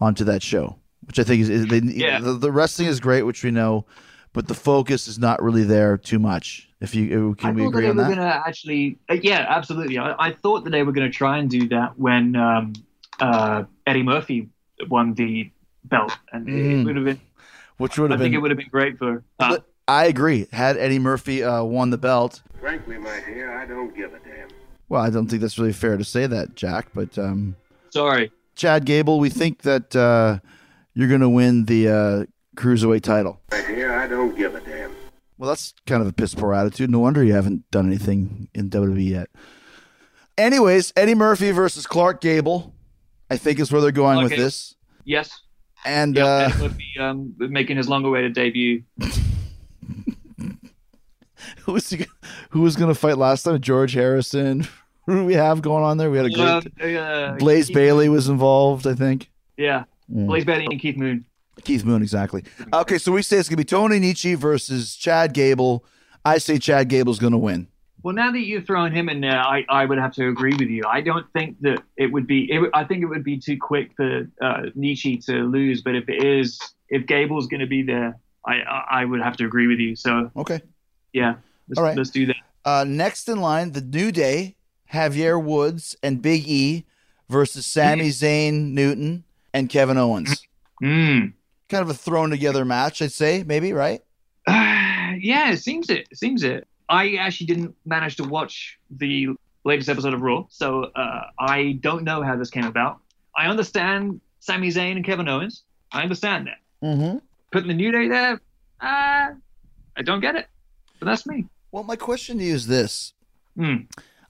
onto 0.00 0.22
that 0.24 0.42
show, 0.42 0.76
which 1.06 1.18
I 1.18 1.24
think 1.24 1.40
is, 1.42 1.48
is 1.48 1.66
they, 1.66 1.78
Yeah. 1.78 2.20
the, 2.20 2.34
the 2.34 2.52
wrestling 2.52 2.88
is 2.88 3.00
great, 3.00 3.22
which 3.22 3.42
we 3.42 3.50
know, 3.50 3.86
but 4.34 4.48
the 4.48 4.54
focus 4.54 5.08
is 5.08 5.18
not 5.18 5.42
really 5.42 5.64
there 5.64 5.96
too 5.96 6.18
much. 6.18 6.68
If 6.80 6.94
you 6.94 7.34
can 7.36 7.50
I 7.50 7.52
we 7.52 7.62
thought 7.62 7.68
agree 7.68 7.82
that 7.84 7.90
on 7.90 7.96
they 7.96 8.02
were 8.02 8.08
that? 8.10 8.16
going 8.16 8.28
to 8.28 8.42
actually, 8.46 8.98
uh, 9.08 9.14
yeah, 9.14 9.46
absolutely. 9.48 9.96
I, 9.98 10.14
I 10.18 10.32
thought 10.34 10.64
that 10.64 10.70
they 10.70 10.82
were 10.82 10.92
going 10.92 11.10
to 11.10 11.16
try 11.16 11.38
and 11.38 11.48
do 11.48 11.68
that 11.68 11.98
when 11.98 12.36
um, 12.36 12.72
uh, 13.18 13.64
Eddie 13.86 14.02
Murphy 14.02 14.48
won 14.90 15.14
the 15.14 15.50
belt, 15.84 16.12
and 16.32 16.46
Mm. 16.48 16.80
it 16.80 16.84
would 16.84 16.96
have 16.96 17.04
been. 17.06 17.20
Which 17.78 17.98
would 17.98 18.10
have 18.10 18.20
I 18.20 18.24
have 18.24 18.24
think 18.24 18.34
it 18.34 18.38
would 18.38 18.50
have 18.50 18.58
been 18.58 18.68
great 18.68 18.98
for. 18.98 19.24
Uh, 19.40 19.58
I 19.88 20.04
agree. 20.04 20.46
Had 20.52 20.76
Eddie 20.76 20.98
Murphy 20.98 21.42
uh, 21.42 21.64
won 21.64 21.90
the 21.90 21.98
belt, 21.98 22.42
Frankly, 22.60 22.96
my 22.98 23.20
dear, 23.26 23.58
I 23.58 23.66
don't 23.66 23.92
give 23.96 24.12
a 24.14 24.18
damn. 24.20 24.31
Well, 24.92 25.00
I 25.00 25.08
don't 25.08 25.26
think 25.26 25.40
that's 25.40 25.58
really 25.58 25.72
fair 25.72 25.96
to 25.96 26.04
say 26.04 26.26
that, 26.26 26.54
Jack. 26.54 26.88
But 26.92 27.16
um, 27.16 27.56
sorry. 27.88 28.30
Chad 28.56 28.84
Gable, 28.84 29.18
we 29.18 29.30
think 29.30 29.62
that 29.62 29.96
uh, 29.96 30.40
you're 30.92 31.08
going 31.08 31.22
to 31.22 31.30
win 31.30 31.64
the 31.64 31.88
uh, 31.88 32.26
cruiserweight 32.60 33.00
title. 33.00 33.40
My 33.52 33.62
dear, 33.62 33.98
I 33.98 34.06
don't 34.06 34.36
give 34.36 34.54
a 34.54 34.60
damn. 34.60 34.94
Well, 35.38 35.48
that's 35.48 35.72
kind 35.86 36.02
of 36.02 36.08
a 36.08 36.12
piss 36.12 36.34
poor 36.34 36.52
attitude. 36.52 36.90
No 36.90 36.98
wonder 36.98 37.24
you 37.24 37.32
haven't 37.32 37.70
done 37.70 37.86
anything 37.86 38.50
in 38.52 38.68
WWE 38.68 39.08
yet. 39.08 39.30
Anyways, 40.36 40.92
Eddie 40.94 41.14
Murphy 41.14 41.52
versus 41.52 41.86
Clark 41.86 42.20
Gable, 42.20 42.74
I 43.30 43.38
think 43.38 43.60
is 43.60 43.72
where 43.72 43.80
they're 43.80 43.92
going 43.92 44.22
with 44.22 44.36
this. 44.36 44.74
Yes. 45.06 45.40
And 45.86 46.16
Yeah, 46.16 46.26
uh, 46.26 46.50
Eddie 46.50 46.62
Murphy 46.68 46.98
um, 47.00 47.34
making 47.38 47.78
his 47.78 47.88
long 47.88 48.04
awaited 48.04 48.34
debut. 48.34 48.82
who 51.60 51.72
was 51.72 51.88
he, 51.88 52.04
who 52.50 52.60
was 52.60 52.76
going 52.76 52.92
to 52.92 52.94
fight 52.94 53.16
last 53.16 53.44
time? 53.44 53.58
George 53.58 53.94
Harrison. 53.94 54.68
Who 55.06 55.14
do 55.20 55.24
we 55.24 55.34
have 55.34 55.62
going 55.62 55.84
on 55.84 55.96
there? 55.98 56.10
We 56.10 56.16
had 56.18 56.26
a 56.26 56.30
great 56.30 56.48
Um, 56.48 56.62
uh, 56.96 57.36
Blaze 57.38 57.66
Keith- 57.68 57.74
Bayley 57.74 58.08
was 58.08 58.28
involved, 58.28 58.86
I 58.86 58.94
think. 58.94 59.30
Yeah, 59.56 59.84
Mm. 60.12 60.26
Blaze 60.26 60.44
Bayley 60.44 60.66
and 60.70 60.80
Keith 60.80 60.96
Moon. 60.96 61.24
Keith 61.64 61.84
Moon, 61.84 62.02
exactly. 62.02 62.42
Okay, 62.72 62.98
so 62.98 63.12
we 63.12 63.22
say 63.22 63.36
it's 63.38 63.48
gonna 63.48 63.56
be 63.58 63.64
Tony 63.64 63.98
Nietzsche 63.98 64.34
versus 64.34 64.96
Chad 64.96 65.32
Gable. 65.32 65.84
I 66.24 66.38
say 66.38 66.58
Chad 66.58 66.88
Gable's 66.88 67.18
gonna 67.18 67.38
win. 67.38 67.68
Well, 68.02 68.14
now 68.14 68.32
that 68.32 68.40
you've 68.40 68.66
thrown 68.66 68.90
him 68.92 69.08
in 69.08 69.20
there, 69.20 69.38
I, 69.38 69.64
I 69.68 69.84
would 69.84 69.98
have 69.98 70.12
to 70.14 70.26
agree 70.28 70.54
with 70.54 70.68
you. 70.68 70.82
I 70.88 71.00
don't 71.02 71.24
think 71.32 71.60
that 71.60 71.80
it 71.96 72.10
would 72.12 72.26
be. 72.26 72.50
It, 72.50 72.68
I 72.74 72.82
think 72.84 73.02
it 73.02 73.06
would 73.06 73.22
be 73.22 73.38
too 73.38 73.56
quick 73.56 73.92
for 73.96 74.28
uh, 74.42 74.62
Nietzsche 74.74 75.18
to 75.18 75.44
lose. 75.44 75.82
But 75.82 75.94
if 75.94 76.08
it 76.08 76.22
is, 76.24 76.58
if 76.88 77.06
Gable's 77.06 77.46
going 77.46 77.60
to 77.60 77.66
be 77.66 77.82
there, 77.84 78.18
I, 78.44 78.54
I 78.54 78.84
I 78.90 79.04
would 79.04 79.22
have 79.22 79.36
to 79.36 79.44
agree 79.44 79.68
with 79.68 79.78
you. 79.78 79.94
So 79.94 80.32
Okay. 80.36 80.60
yeah, 81.12 81.36
let's, 81.68 81.78
All 81.78 81.84
right. 81.84 81.96
let's 81.96 82.10
do 82.10 82.26
that. 82.26 82.36
Uh, 82.64 82.84
next 82.88 83.28
in 83.28 83.40
line, 83.40 83.70
the 83.70 83.80
New 83.80 84.10
Day, 84.10 84.56
Javier 84.92 85.42
Woods 85.42 85.96
and 86.02 86.22
Big 86.22 86.46
E 86.46 86.84
versus 87.28 87.66
Sami 87.66 88.10
Zayn, 88.10 88.72
Newton, 88.72 89.24
and 89.54 89.68
Kevin 89.68 89.96
Owens. 89.96 90.46
Mm. 90.82 91.32
Kind 91.68 91.82
of 91.82 91.90
a 91.90 91.94
thrown 91.94 92.30
together 92.30 92.64
match, 92.64 93.00
I'd 93.00 93.12
say, 93.12 93.44
maybe, 93.44 93.72
right? 93.72 94.02
yeah, 94.48 95.52
it 95.52 95.58
seems 95.58 95.88
it. 95.90 96.08
It 96.10 96.18
seems 96.18 96.42
it. 96.42 96.66
I 96.88 97.14
actually 97.14 97.46
didn't 97.46 97.74
manage 97.86 98.16
to 98.16 98.24
watch 98.24 98.78
the 98.90 99.28
latest 99.64 99.88
episode 99.88 100.12
of 100.12 100.20
Raw, 100.20 100.44
so 100.50 100.84
uh, 100.96 101.22
I 101.38 101.78
don't 101.80 102.04
know 102.04 102.22
how 102.22 102.36
this 102.36 102.50
came 102.50 102.64
about. 102.64 102.98
I 103.36 103.46
understand 103.46 104.20
Sami 104.40 104.68
Zayn 104.68 104.96
and 104.96 105.04
Kevin 105.04 105.28
Owens. 105.28 105.62
I 105.92 106.02
understand 106.02 106.48
that. 106.48 106.86
Mm-hmm. 106.86 107.18
Putting 107.50 107.68
the 107.68 107.74
New 107.74 107.92
Day 107.92 108.08
there, 108.08 108.40
uh, 108.80 109.30
I 109.96 110.02
don't 110.04 110.20
get 110.20 110.36
it. 110.36 110.48
But 110.98 111.06
that's 111.06 111.26
me. 111.26 111.46
Well, 111.70 111.84
my 111.84 111.96
question 111.96 112.38
to 112.38 112.44
you 112.44 112.54
is 112.54 112.66
this: 112.66 113.14
Hmm. 113.56 113.76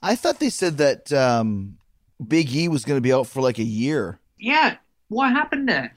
I 0.03 0.17
thought 0.17 0.41
they 0.41 0.51
said 0.51 0.79
that 0.79 1.13
um, 1.13 1.79
Big 2.27 2.53
E 2.55 2.69
was 2.69 2.85
going 2.85 2.97
to 2.97 3.03
be 3.03 3.13
out 3.13 3.27
for 3.27 3.41
like 3.41 3.59
a 3.59 3.65
year. 3.65 4.19
Yeah, 4.39 4.77
what 5.09 5.31
happened 5.31 5.69
there? 5.69 5.95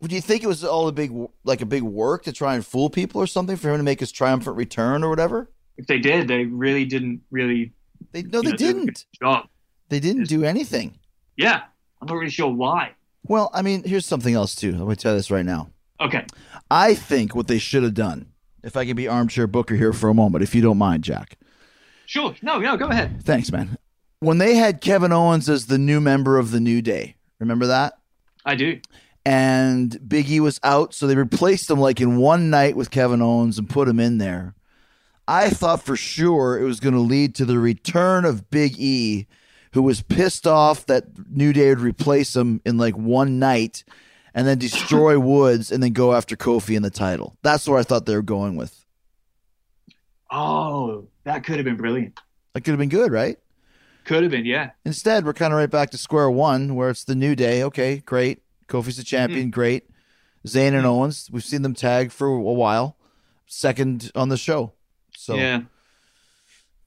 Would 0.00 0.12
you 0.12 0.20
think 0.20 0.44
it 0.44 0.46
was 0.46 0.62
all 0.64 0.86
a 0.86 0.92
big 0.92 1.12
like 1.44 1.60
a 1.60 1.66
big 1.66 1.82
work 1.82 2.24
to 2.24 2.32
try 2.32 2.54
and 2.54 2.64
fool 2.64 2.88
people 2.88 3.20
or 3.20 3.26
something 3.26 3.56
for 3.56 3.70
him 3.70 3.78
to 3.78 3.82
make 3.82 4.00
his 4.00 4.12
triumphant 4.12 4.56
return 4.56 5.02
or 5.02 5.08
whatever? 5.08 5.50
If 5.76 5.86
they 5.86 5.98
did, 5.98 6.28
they 6.28 6.44
really 6.44 6.84
didn't 6.84 7.22
really. 7.30 7.72
They 8.12 8.22
no, 8.22 8.42
they 8.42 8.50
know, 8.50 8.56
do 8.56 8.72
didn't. 8.74 9.06
Job. 9.20 9.48
They 9.88 10.00
didn't 10.00 10.24
do 10.28 10.44
anything. 10.44 10.98
Yeah, 11.36 11.62
I'm 12.00 12.06
not 12.06 12.14
really 12.14 12.30
sure 12.30 12.52
why. 12.52 12.92
Well, 13.24 13.50
I 13.52 13.62
mean, 13.62 13.82
here's 13.84 14.06
something 14.06 14.34
else 14.34 14.54
too. 14.54 14.72
Let 14.72 14.86
me 14.86 14.94
tell 14.94 15.12
you 15.12 15.18
this 15.18 15.30
right 15.30 15.44
now. 15.44 15.70
Okay. 16.00 16.24
I 16.70 16.94
think 16.94 17.34
what 17.34 17.48
they 17.48 17.58
should 17.58 17.82
have 17.82 17.94
done, 17.94 18.32
if 18.62 18.76
I 18.76 18.84
can 18.84 18.94
be 18.94 19.08
armchair 19.08 19.46
booker 19.46 19.74
here 19.74 19.92
for 19.92 20.08
a 20.08 20.14
moment, 20.14 20.44
if 20.44 20.54
you 20.54 20.62
don't 20.62 20.78
mind, 20.78 21.02
Jack. 21.02 21.36
Sure. 22.08 22.34
No, 22.40 22.58
no, 22.58 22.78
go 22.78 22.88
ahead. 22.88 23.22
Thanks, 23.22 23.52
man. 23.52 23.76
When 24.20 24.38
they 24.38 24.54
had 24.54 24.80
Kevin 24.80 25.12
Owens 25.12 25.46
as 25.46 25.66
the 25.66 25.76
new 25.76 26.00
member 26.00 26.38
of 26.38 26.52
the 26.52 26.58
New 26.58 26.80
Day, 26.80 27.16
remember 27.38 27.66
that? 27.66 27.98
I 28.46 28.54
do. 28.54 28.80
And 29.26 30.08
Big 30.08 30.30
E 30.30 30.40
was 30.40 30.58
out, 30.62 30.94
so 30.94 31.06
they 31.06 31.14
replaced 31.14 31.70
him 31.70 31.78
like 31.78 32.00
in 32.00 32.16
one 32.16 32.48
night 32.48 32.76
with 32.76 32.90
Kevin 32.90 33.20
Owens 33.20 33.58
and 33.58 33.68
put 33.68 33.88
him 33.88 34.00
in 34.00 34.16
there. 34.16 34.54
I 35.28 35.50
thought 35.50 35.82
for 35.82 35.96
sure 35.96 36.58
it 36.58 36.64
was 36.64 36.80
going 36.80 36.94
to 36.94 37.00
lead 37.00 37.34
to 37.34 37.44
the 37.44 37.58
return 37.58 38.24
of 38.24 38.48
Big 38.48 38.78
E, 38.78 39.26
who 39.74 39.82
was 39.82 40.00
pissed 40.00 40.46
off 40.46 40.86
that 40.86 41.04
New 41.30 41.52
Day 41.52 41.68
would 41.68 41.80
replace 41.80 42.34
him 42.34 42.62
in 42.64 42.78
like 42.78 42.96
one 42.96 43.38
night 43.38 43.84
and 44.32 44.46
then 44.46 44.56
destroy 44.56 45.18
Woods 45.20 45.70
and 45.70 45.82
then 45.82 45.92
go 45.92 46.14
after 46.14 46.36
Kofi 46.36 46.74
in 46.74 46.82
the 46.82 46.90
title. 46.90 47.36
That's 47.42 47.68
where 47.68 47.78
I 47.78 47.82
thought 47.82 48.06
they 48.06 48.16
were 48.16 48.22
going 48.22 48.56
with. 48.56 48.77
Oh, 50.30 51.06
that 51.24 51.44
could 51.44 51.56
have 51.56 51.64
been 51.64 51.76
brilliant. 51.76 52.18
That 52.54 52.62
could 52.62 52.72
have 52.72 52.78
been 52.78 52.88
good, 52.88 53.12
right? 53.12 53.38
Could 54.04 54.22
have 54.22 54.32
been, 54.32 54.46
yeah. 54.46 54.70
Instead, 54.84 55.24
we're 55.24 55.34
kind 55.34 55.52
of 55.52 55.58
right 55.58 55.70
back 55.70 55.90
to 55.90 55.98
square 55.98 56.30
one, 56.30 56.74
where 56.74 56.90
it's 56.90 57.04
the 57.04 57.14
new 57.14 57.34
day. 57.36 57.62
Okay, 57.64 57.98
great. 57.98 58.42
Kofi's 58.66 58.96
the 58.96 59.04
champion. 59.04 59.50
Great. 59.50 59.84
Zayn 60.46 60.72
and 60.74 60.86
Owens, 60.86 61.28
we've 61.30 61.44
seen 61.44 61.62
them 61.62 61.74
tag 61.74 62.10
for 62.10 62.26
a 62.28 62.40
while. 62.40 62.96
Second 63.46 64.10
on 64.14 64.28
the 64.28 64.36
show. 64.36 64.72
So, 65.16 65.34
yeah. 65.34 65.62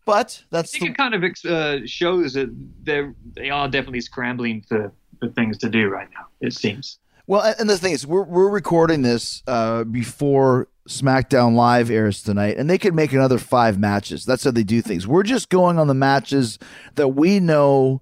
but 0.05 0.43
that's 0.49 0.73
I 0.75 0.79
think 0.79 0.97
the, 0.97 1.03
it 1.03 1.11
kind 1.11 1.23
of 1.23 1.51
uh, 1.51 1.85
shows 1.85 2.33
that 2.33 2.49
they're 2.83 3.13
they 3.35 3.49
are 3.49 3.67
definitely 3.67 4.01
scrambling 4.01 4.61
for, 4.67 4.91
for 5.19 5.27
things 5.29 5.57
to 5.59 5.69
do 5.69 5.89
right 5.89 6.07
now. 6.13 6.27
It 6.39 6.53
seems. 6.53 6.99
well. 7.27 7.41
and- 7.41 7.55
And 7.59 7.69
the 7.69 7.77
thing 7.77 7.93
is, 7.93 8.05
we're 8.07 8.23
we're 8.23 8.49
recording 8.49 9.01
this 9.01 9.43
uh, 9.47 9.83
before 9.83 10.67
SmackDown 10.87 11.55
Live 11.55 11.91
airs 11.91 12.23
tonight, 12.23 12.57
and 12.57 12.69
they 12.69 12.77
could 12.77 12.95
make 12.95 13.13
another 13.13 13.37
five 13.37 13.77
matches. 13.77 14.25
That's 14.25 14.43
how 14.43 14.51
they 14.51 14.63
do 14.63 14.81
things. 14.81 15.07
We're 15.07 15.23
just 15.23 15.49
going 15.49 15.77
on 15.77 15.87
the 15.87 15.93
matches 15.93 16.57
that 16.95 17.09
we 17.09 17.39
know 17.39 18.01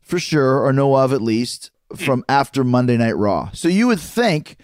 for 0.00 0.18
sure 0.18 0.60
or 0.62 0.72
know 0.72 0.94
of 0.94 1.12
at 1.12 1.22
least 1.22 1.70
from 1.96 2.24
after 2.28 2.64
Monday 2.64 2.96
Night 2.96 3.16
Raw. 3.16 3.50
So 3.52 3.68
you 3.68 3.86
would 3.86 4.00
think 4.00 4.56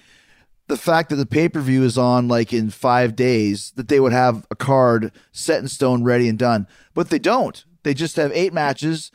the 0.68 0.76
fact 0.76 1.10
that 1.10 1.16
the 1.16 1.26
pay 1.26 1.48
per 1.48 1.60
view 1.60 1.84
is 1.84 1.98
on 1.98 2.28
like 2.28 2.52
in 2.52 2.70
five 2.70 3.16
days 3.16 3.72
that 3.76 3.88
they 3.88 4.00
would 4.00 4.12
have 4.12 4.46
a 4.50 4.56
card 4.56 5.12
set 5.32 5.60
in 5.60 5.68
stone, 5.68 6.04
ready 6.04 6.28
and 6.28 6.38
done, 6.38 6.66
but 6.94 7.10
they 7.10 7.18
don't. 7.18 7.64
They 7.82 7.94
just 7.94 8.16
have 8.16 8.32
eight 8.32 8.52
matches, 8.52 9.10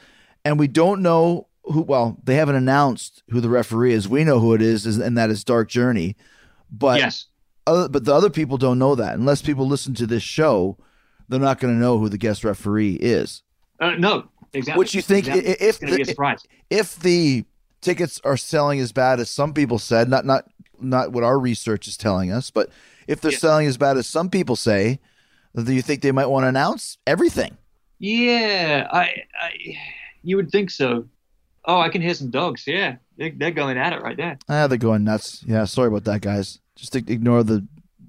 and 0.46 0.60
we 0.60 0.68
don't 0.68 1.02
know 1.02 1.48
who. 1.64 1.82
Well, 1.82 2.20
they 2.24 2.36
haven't 2.36 2.56
announced 2.56 3.24
who 3.30 3.42
the 3.42 3.50
referee 3.50 3.94
is. 3.94 4.08
We 4.08 4.24
know 4.24 4.40
who 4.40 4.54
it 4.54 4.62
is, 4.62 4.86
and 4.86 5.18
that 5.18 5.30
is 5.32 5.44
Dark 5.44 5.70
Journey. 5.70 6.16
But 6.72 7.00
yes. 7.00 7.26
Other, 7.70 7.90
but 7.90 8.06
the 8.06 8.14
other 8.14 8.30
people 8.30 8.58
don't 8.58 8.80
know 8.80 8.96
that 8.96 9.16
unless 9.16 9.42
people 9.42 9.68
listen 9.68 9.94
to 9.96 10.08
this 10.08 10.24
show. 10.24 10.78
They're 11.30 11.40
not 11.40 11.60
going 11.60 11.76
to 11.76 11.80
know 11.80 12.00
who 12.00 12.10
the 12.10 12.18
guest 12.18 12.44
referee 12.44 12.96
is. 12.96 13.44
Uh, 13.80 13.92
no. 13.92 14.30
Exactly. 14.52 14.80
Which 14.80 14.96
you 14.96 15.04
think 15.04 15.28
Exactly. 15.28 15.52
if 15.52 15.62
it's 15.62 15.78
going 15.78 15.96
be 15.96 16.02
a 16.02 16.06
the- 16.06 16.36
if 16.72 16.96
the 17.00 17.46
tickets 17.82 18.20
are 18.24 18.36
selling 18.36 18.80
as 18.80 18.92
bad 18.92 19.20
as 19.20 19.30
some 19.30 19.54
people 19.54 19.78
said, 19.78 20.10
not 20.10 20.26
not 20.26 20.46
not 20.82 21.12
what 21.12 21.24
our 21.24 21.38
research 21.38 21.88
is 21.88 21.98
telling 21.98 22.32
us, 22.32 22.50
but 22.50 22.70
if 23.08 23.22
they're 23.22 23.32
Yeah. 23.32 23.38
selling 23.38 23.68
as 23.68 23.78
bad 23.78 23.96
as 23.98 24.08
some 24.08 24.30
people 24.32 24.56
say, 24.56 25.00
do 25.56 25.72
you 25.72 25.84
think 25.84 26.02
they 26.02 26.12
might 26.12 26.26
want 26.26 26.46
to 26.46 26.48
announce 26.48 26.98
everything? 27.06 27.58
Yeah, 28.00 28.88
I, 28.92 29.02
I, 29.40 29.52
you 30.24 30.36
would 30.38 30.50
think 30.52 30.72
so. 30.72 31.06
Oh, 31.70 31.80
I 31.80 31.90
can 31.90 32.02
hear 32.02 32.16
some 32.16 32.32
dogs. 32.32 32.64
Yeah, 32.66 32.96
they, 33.16 33.30
they're 33.30 33.52
going 33.52 33.78
at 33.78 33.94
it 33.94 34.02
right 34.02 34.18
there. 34.18 34.40
Ah, 34.50 34.66
they're 34.66 34.80
going 34.80 35.04
nuts. 35.04 35.44
Yeah, 35.46 35.66
sorry 35.66 35.90
about 35.90 36.04
that, 36.06 36.22
guys. 36.22 36.60
Just 36.76 36.96
ignore 36.96 37.44
the 37.44 37.64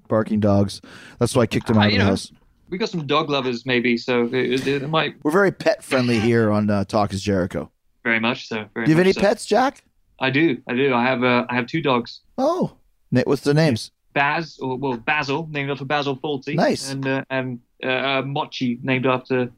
barking 0.09 0.41
dogs. 0.41 0.81
That's 1.19 1.37
why 1.37 1.43
I 1.43 1.47
kicked 1.47 1.67
them 1.67 1.77
Uh, 1.77 1.81
out 1.83 1.87
of 1.89 1.93
you 1.93 1.99
the 1.99 2.05
know, 2.05 2.11
house. 2.11 2.33
We 2.71 2.79
got 2.79 2.89
some 2.89 3.07
dog 3.07 3.29
lovers, 3.29 3.67
maybe. 3.67 3.99
So 3.99 4.31
it, 4.33 4.67
it, 4.67 4.89
might 4.89 5.17
We're 5.23 5.31
very 5.31 5.53
pet 5.53 5.85
friendly 5.85 6.19
here 6.19 6.51
on 6.51 6.71
uh, 6.71 6.85
Talk 6.85 7.13
is 7.13 7.21
Jericho. 7.21 7.71
very 8.03 8.19
much 8.19 8.49
so. 8.49 8.65
Very 8.73 8.87
Do 8.87 8.93
you 8.93 8.97
have 8.97 9.05
any 9.05 9.13
so. 9.13 9.21
pets, 9.21 9.45
Jack? 9.45 9.85
I 10.21 10.31
do. 10.31 10.63
I 10.67 10.75
do. 10.75 10.95
I 10.95 11.03
have. 11.05 11.23
Uh, 11.23 11.45
I 11.51 11.55
have 11.55 11.67
two 11.67 11.83
dogs. 11.83 12.21
Oh, 12.39 12.73
what's 13.11 13.43
their 13.43 13.53
names? 13.53 13.91
Baz, 14.15 14.59
or 14.59 14.79
well, 14.79 14.97
Basil, 14.97 15.49
named 15.51 15.71
after 15.71 15.85
Basil 15.85 16.17
Fawlty. 16.17 16.55
Nice. 16.55 16.91
And 16.91 17.07
uh, 17.07 17.25
and 17.29 17.61
uh, 17.85 17.89
uh, 17.89 18.23
Mochi, 18.25 18.79
named 18.83 19.05
after 19.07 19.51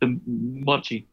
the 0.00 0.18
Mochi. 0.26 1.06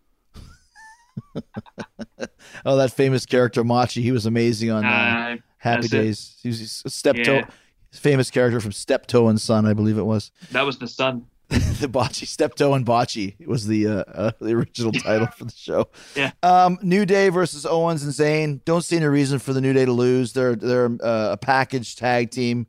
Oh, 2.65 2.75
that 2.77 2.91
famous 2.91 3.25
character 3.25 3.63
Machi. 3.63 4.01
He 4.01 4.11
was 4.11 4.25
amazing 4.25 4.71
on 4.71 4.85
uh, 4.85 4.87
Uh, 4.89 5.35
Happy 5.57 5.85
it. 5.85 5.91
Days. 5.91 6.37
He 6.41 6.49
was 6.49 6.81
a 6.85 6.89
Steptoe, 6.89 7.35
Yeah. 7.37 7.45
famous 7.91 8.29
character 8.31 8.59
from 8.59 8.71
Steptoe 8.71 9.27
and 9.27 9.39
Son, 9.39 9.65
I 9.65 9.73
believe 9.73 9.97
it 9.97 10.03
was. 10.05 10.31
that 10.51 10.63
was 10.65 10.77
the 10.79 10.87
son. 10.87 11.25
the 11.49 11.87
Bocce, 11.87 12.27
Steptoe 12.27 12.73
and 12.73 12.85
Bocce 12.85 13.33
was 13.47 13.67
the 13.67 13.87
uh, 13.87 13.91
uh, 14.13 14.31
the 14.41 14.51
original 14.51 14.91
title 14.91 15.27
for 15.27 15.45
the 15.45 15.53
show. 15.55 15.87
Yeah. 16.15 16.31
Um, 16.43 16.77
New 16.81 17.05
Day 17.05 17.29
versus 17.29 17.65
Owens 17.65 18.03
and 18.03 18.11
Zayn. 18.11 18.63
Don't 18.65 18.81
see 18.83 18.97
any 18.97 19.05
reason 19.05 19.39
for 19.39 19.53
the 19.53 19.61
New 19.61 19.71
Day 19.71 19.85
to 19.85 19.91
lose. 19.93 20.33
They're 20.33 20.55
they're 20.57 20.87
uh, 21.01 21.29
a 21.31 21.37
package 21.37 21.95
tag 21.95 22.31
team. 22.31 22.67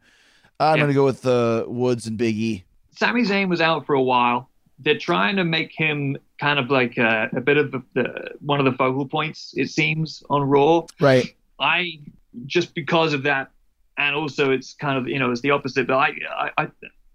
I'm 0.60 0.76
Yeah. 0.76 0.82
gonna 0.84 0.94
go 0.94 1.04
with 1.04 1.26
uh, 1.26 1.64
Woods 1.66 2.06
and 2.06 2.16
Big 2.16 2.36
E. 2.36 2.64
Sami 2.96 3.22
Zayn 3.22 3.48
was 3.48 3.60
out 3.60 3.84
for 3.84 3.94
a 3.96 4.02
while. 4.02 4.48
They're 4.78 4.98
trying 4.98 5.34
to 5.36 5.44
make 5.44 5.72
him 5.74 6.16
kind 6.38 6.58
of 6.58 6.70
like 6.70 6.96
a, 6.98 7.30
a 7.36 7.40
bit 7.40 7.56
of 7.56 7.72
the, 7.72 7.82
the 7.94 8.30
one 8.40 8.58
of 8.58 8.64
the 8.64 8.72
focal 8.72 9.06
points. 9.06 9.52
It 9.56 9.70
seems 9.70 10.22
on 10.30 10.42
Raw. 10.42 10.86
Right. 11.00 11.34
I 11.58 12.00
just 12.46 12.74
because 12.74 13.12
of 13.12 13.22
that, 13.24 13.50
and 13.96 14.14
also 14.14 14.50
it's 14.50 14.74
kind 14.74 14.98
of 14.98 15.08
you 15.08 15.18
know 15.18 15.30
it's 15.30 15.40
the 15.40 15.50
opposite. 15.50 15.86
But 15.86 15.96
I 15.96 16.12
I 16.36 16.50
I, 16.58 16.68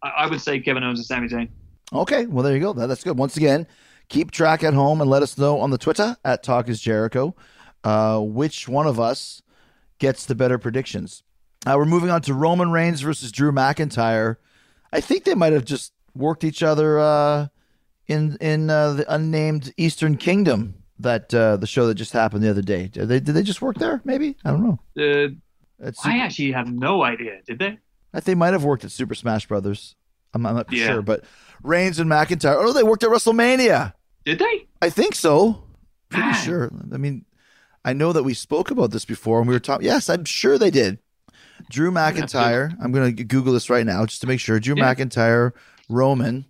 I 0.10 0.28
would 0.28 0.42
say 0.42 0.60
Kevin 0.60 0.84
Owens 0.84 1.00
and 1.00 1.06
Sami 1.06 1.28
Zayn. 1.28 1.50
Okay. 1.92 2.26
Well, 2.26 2.44
there 2.44 2.54
you 2.54 2.60
go. 2.60 2.74
That, 2.74 2.88
that's 2.88 3.04
good. 3.04 3.18
Once 3.18 3.38
again, 3.38 3.68
keep 4.10 4.32
track 4.32 4.64
at 4.64 4.74
home 4.74 5.00
and 5.02 5.10
let 5.10 5.24
us 5.24 5.38
know 5.38 5.60
on 5.60 5.70
the 5.70 5.78
Twitter 5.78 6.18
at 6.26 6.44
Talk 6.44 6.70
is 6.70 6.82
Jericho 6.82 7.36
uh, 7.84 8.20
which 8.20 8.68
one 8.68 8.88
of 8.88 9.00
us 9.00 9.42
gets 10.00 10.26
the 10.26 10.36
better 10.36 10.58
predictions. 10.58 11.24
Uh, 11.66 11.76
we're 11.78 11.86
moving 11.86 12.10
on 12.10 12.22
to 12.22 12.34
Roman 12.34 12.72
Reigns 12.72 13.02
versus 13.02 13.32
Drew 13.32 13.52
McIntyre. 13.52 14.38
I 14.92 15.02
think 15.02 15.24
they 15.24 15.36
might 15.36 15.54
have 15.54 15.66
just 15.66 15.94
worked 16.14 16.44
each 16.44 16.62
other 16.62 17.00
uh, 17.00 17.48
in 18.08 18.38
in 18.42 18.70
uh, 18.70 18.94
the 18.94 19.14
unnamed 19.14 19.74
Eastern 19.78 20.18
Kingdom. 20.18 20.76
That 21.00 21.34
uh, 21.34 21.58
the 21.58 21.68
show 21.68 21.88
that 21.88 21.96
just 21.96 22.14
happened 22.14 22.44
the 22.44 22.50
other 22.50 22.62
day. 22.62 22.88
Did 22.88 23.08
they 23.10 23.20
did 23.20 23.34
they 23.34 23.44
just 23.44 23.62
work 23.62 23.78
there? 23.78 24.00
Maybe 24.06 24.38
I 24.46 24.52
don't 24.52 24.64
know. 24.64 24.80
Uh, 24.98 25.34
It's, 25.80 26.06
I 26.06 26.20
actually 26.20 26.52
have 26.54 26.72
no 26.72 27.04
idea. 27.04 27.40
Did 27.46 27.60
they? 27.60 27.78
I 28.14 28.20
think 28.20 28.26
they 28.26 28.36
might 28.36 28.54
have 28.54 28.64
worked 28.64 28.86
at 28.86 28.92
Super 28.92 29.16
Smash 29.16 29.48
Brothers. 29.48 29.96
I'm, 30.34 30.46
I'm 30.46 30.56
not 30.56 30.72
Yeah. 30.72 30.86
sure, 30.88 31.02
but 31.02 31.26
Reigns 31.64 32.00
and 32.00 32.10
McIntyre. 32.10 32.56
Oh, 32.58 32.72
they 32.72 32.84
worked 32.84 33.04
at 33.04 33.10
WrestleMania. 33.10 33.94
Did 34.24 34.40
they? 34.40 34.68
I 34.82 34.90
think 34.90 35.16
so. 35.16 35.64
Pretty 36.10 36.34
sure. 36.34 36.72
I 36.94 36.98
mean, 36.98 37.26
I 37.84 37.94
know 37.94 38.14
that 38.14 38.24
we 38.24 38.34
spoke 38.36 38.70
about 38.72 38.92
this 38.92 39.04
before 39.04 39.40
and 39.40 39.48
we 39.48 39.54
were 39.56 39.60
talking. 39.60 39.86
Yes, 39.86 40.10
I'm 40.10 40.26
sure 40.26 40.58
they 40.60 40.72
did. 40.72 41.00
Drew 41.72 41.92
McIntyre. 42.02 42.74
I'm 42.82 42.92
going 42.92 43.16
to 43.16 43.24
Google 43.24 43.52
this 43.54 43.70
right 43.70 43.86
now 43.86 44.06
just 44.06 44.22
to 44.22 44.28
make 44.28 44.40
sure. 44.40 44.60
Drew 44.60 44.76
Yeah. 44.78 44.94
McIntyre, 44.94 45.52
Roman, 45.90 46.46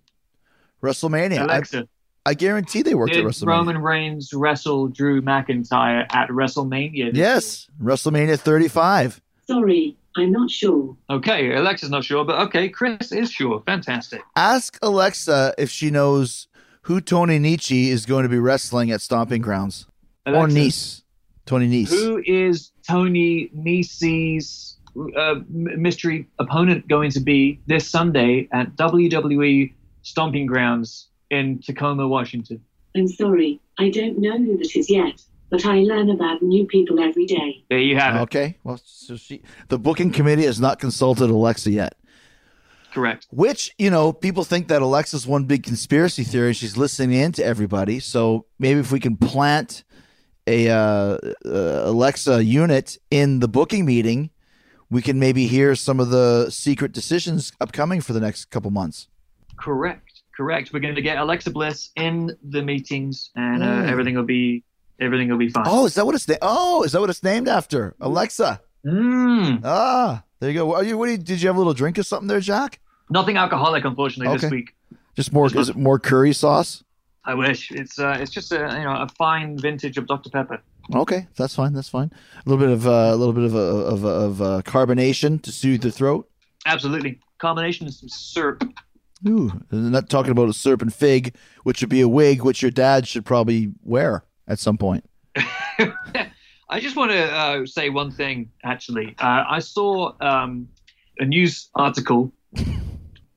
WrestleMania. 0.84 1.38
I, 1.40 1.44
Alexa, 1.44 1.88
I 2.26 2.34
guarantee 2.34 2.82
they 2.82 2.94
worked 2.94 3.12
did 3.12 3.24
at 3.24 3.30
WrestleMania. 3.30 3.46
Roman 3.46 3.78
Reigns 3.78 4.32
wrestle 4.32 4.88
Drew 4.88 5.20
McIntyre 5.22 6.06
at 6.14 6.28
WrestleMania? 6.28 7.12
this 7.12 7.18
yes, 7.18 7.66
WrestleMania 7.82 8.38
35. 8.38 9.20
Sorry, 9.46 9.96
I'm 10.16 10.32
not 10.32 10.50
sure. 10.50 10.96
Okay, 11.10 11.54
Alexa's 11.54 11.90
not 11.90 12.04
sure, 12.04 12.24
but 12.24 12.38
okay, 12.46 12.68
Chris 12.68 13.12
is 13.12 13.30
sure. 13.30 13.62
Fantastic. 13.66 14.22
Ask 14.36 14.78
Alexa 14.82 15.54
if 15.58 15.70
she 15.70 15.90
knows 15.90 16.48
who 16.82 17.00
Tony 17.00 17.38
Nietzsche 17.38 17.90
is 17.90 18.06
going 18.06 18.22
to 18.24 18.28
be 18.28 18.38
wrestling 18.38 18.90
at 18.90 19.00
Stomping 19.00 19.42
Grounds. 19.42 19.86
or 20.26 20.32
Alexa, 20.34 20.58
Nice. 20.58 21.02
Tony 21.46 21.66
Nice. 21.66 21.90
Who 21.90 22.22
is 22.24 22.70
Tony 22.86 23.50
Nese's 23.54 24.76
uh, 25.16 25.34
mystery 25.48 26.26
opponent 26.38 26.86
going 26.88 27.10
to 27.10 27.20
be 27.20 27.58
this 27.66 27.88
Sunday 27.88 28.48
at 28.52 28.76
WWE 28.76 29.72
Stomping 30.04 30.46
Grounds 30.46 31.08
in 31.30 31.58
Tacoma, 31.60 32.06
Washington? 32.06 32.62
I'm 32.96 33.08
sorry, 33.08 33.60
I 33.78 33.90
don't 33.90 34.18
know 34.18 34.38
who 34.38 34.56
that 34.58 34.76
is 34.76 34.88
yet, 34.88 35.20
but 35.50 35.66
I 35.66 35.80
learn 35.80 36.10
about 36.10 36.42
new 36.42 36.66
people 36.66 37.00
every 37.00 37.26
day. 37.26 37.64
There 37.68 37.78
you 37.78 37.96
have 37.96 38.14
it. 38.14 38.20
Okay. 38.20 38.58
Well, 38.62 38.78
so 38.84 39.16
she, 39.16 39.42
the 39.68 39.78
booking 39.78 40.12
committee 40.12 40.44
has 40.44 40.60
not 40.60 40.78
consulted 40.78 41.30
Alexa 41.30 41.70
yet. 41.72 41.96
Correct. 42.92 43.26
Which, 43.30 43.74
you 43.76 43.90
know, 43.90 44.12
people 44.12 44.44
think 44.44 44.68
that 44.68 44.80
Alexa's 44.80 45.26
one 45.26 45.44
big 45.44 45.64
conspiracy 45.64 46.22
theory 46.22 46.52
she's 46.52 46.76
listening 46.76 47.18
in 47.18 47.32
to 47.32 47.44
everybody. 47.44 47.98
So 47.98 48.46
maybe 48.60 48.78
if 48.78 48.92
we 48.92 49.00
can 49.00 49.16
plant 49.16 49.82
a 50.46 50.68
uh, 50.68 50.76
uh, 50.76 51.18
Alexa 51.44 52.44
unit 52.44 52.98
in 53.10 53.40
the 53.40 53.48
booking 53.48 53.84
meeting, 53.84 54.30
we 54.90 55.02
can 55.02 55.18
maybe 55.18 55.48
hear 55.48 55.74
some 55.74 55.98
of 55.98 56.10
the 56.10 56.50
secret 56.50 56.92
decisions 56.92 57.50
upcoming 57.60 58.00
for 58.00 58.12
the 58.12 58.20
next 58.20 58.44
couple 58.50 58.70
months. 58.70 59.08
Correct, 59.56 60.22
correct. 60.36 60.72
We're 60.72 60.80
going 60.80 60.94
to 60.94 61.02
get 61.02 61.18
Alexa 61.18 61.50
Bliss 61.50 61.90
in 61.96 62.36
the 62.42 62.62
meetings, 62.62 63.30
and 63.36 63.62
uh, 63.62 63.66
Mm. 63.66 63.88
everything 63.88 64.14
will 64.16 64.24
be 64.24 64.62
everything 65.00 65.28
will 65.28 65.38
be 65.38 65.48
fine. 65.50 65.64
Oh, 65.66 65.86
is 65.86 65.94
that 65.94 66.06
what 66.06 66.14
it's 66.14 66.26
named? 66.28 66.38
Oh, 66.42 66.82
is 66.82 66.92
that 66.92 67.00
what 67.00 67.10
it's 67.10 67.22
named 67.22 67.48
after? 67.48 67.94
Alexa. 68.00 68.60
Mm. 68.86 69.60
Ah, 69.64 70.22
there 70.40 70.50
you 70.50 70.58
go. 70.58 70.74
Are 70.74 70.84
you? 70.84 70.98
What 70.98 71.08
you, 71.10 71.18
did 71.18 71.40
you 71.40 71.48
have 71.48 71.56
a 71.56 71.58
little 71.58 71.74
drink 71.74 71.98
or 71.98 72.02
something 72.02 72.28
there, 72.28 72.40
Jack? 72.40 72.80
Nothing 73.10 73.36
alcoholic, 73.36 73.84
unfortunately, 73.84 74.34
this 74.34 74.44
Okay. 74.44 74.50
week. 74.56 74.74
Just 75.16 75.32
more? 75.32 75.46
Is 75.46 75.68
it 75.68 75.76
more 75.76 75.98
curry 75.98 76.32
sauce? 76.32 76.82
I 77.24 77.34
wish 77.34 77.70
it's 77.70 77.98
uh, 77.98 78.18
it's 78.20 78.30
just 78.30 78.52
a 78.52 78.56
you 78.56 78.84
know 78.84 78.96
a 78.96 79.08
fine 79.16 79.56
vintage 79.58 79.96
of 79.96 80.06
Dr 80.06 80.28
Pepper. 80.30 80.60
Okay, 80.94 81.26
that's 81.36 81.54
fine. 81.54 81.72
That's 81.72 81.88
fine. 81.88 82.10
A 82.44 82.48
little 82.48 82.62
bit 82.62 82.70
of 82.72 82.86
uh, 82.86 83.10
a 83.14 83.16
little 83.16 83.32
bit 83.32 83.44
of 83.44 83.54
a, 83.54 83.58
of, 83.58 84.04
of 84.04 84.42
uh 84.42 84.62
carbonation 84.62 85.40
to 85.42 85.50
soothe 85.52 85.80
the 85.80 85.90
throat. 85.90 86.28
Absolutely, 86.66 87.20
combination 87.38 87.86
of 87.86 87.94
some 87.94 88.08
syrup. 88.10 88.62
Ooh, 89.26 89.52
and 89.70 89.90
not 89.90 90.10
talking 90.10 90.32
about 90.32 90.48
a 90.48 90.52
serpent 90.52 90.92
fig, 90.92 91.34
which 91.62 91.80
would 91.80 91.88
be 91.90 92.00
a 92.00 92.08
wig, 92.08 92.42
which 92.42 92.60
your 92.62 92.70
dad 92.70 93.06
should 93.08 93.24
probably 93.24 93.72
wear 93.82 94.24
at 94.46 94.58
some 94.58 94.76
point. 94.76 95.04
I 96.68 96.80
just 96.80 96.96
want 96.96 97.10
to 97.10 97.32
uh, 97.32 97.66
say 97.66 97.90
one 97.90 98.10
thing. 98.10 98.50
Actually, 98.64 99.14
uh, 99.18 99.44
I 99.48 99.58
saw 99.60 100.12
um, 100.20 100.68
a 101.18 101.24
news 101.24 101.70
article 101.74 102.32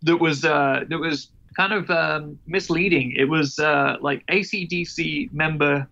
that 0.02 0.18
was 0.18 0.44
uh, 0.46 0.84
that 0.90 0.98
was 0.98 1.30
kind 1.56 1.74
of 1.74 1.90
um, 1.90 2.38
misleading. 2.48 3.14
It 3.18 3.26
was 3.26 3.60
uh, 3.60 3.98
like 4.02 4.26
ACDC 4.28 5.32
member 5.34 5.88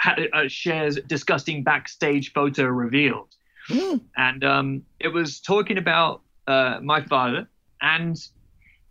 ha- 0.00 0.16
uh, 0.32 0.48
shares 0.48 0.98
disgusting 1.06 1.62
backstage 1.62 2.32
photo 2.32 2.64
revealed, 2.64 3.28
Hmm. 3.68 3.96
and 4.16 4.44
um, 4.44 4.82
it 5.00 5.08
was 5.08 5.40
talking 5.40 5.78
about 5.78 6.22
uh, 6.46 6.80
my 6.82 7.02
father, 7.02 7.48
and 7.80 8.16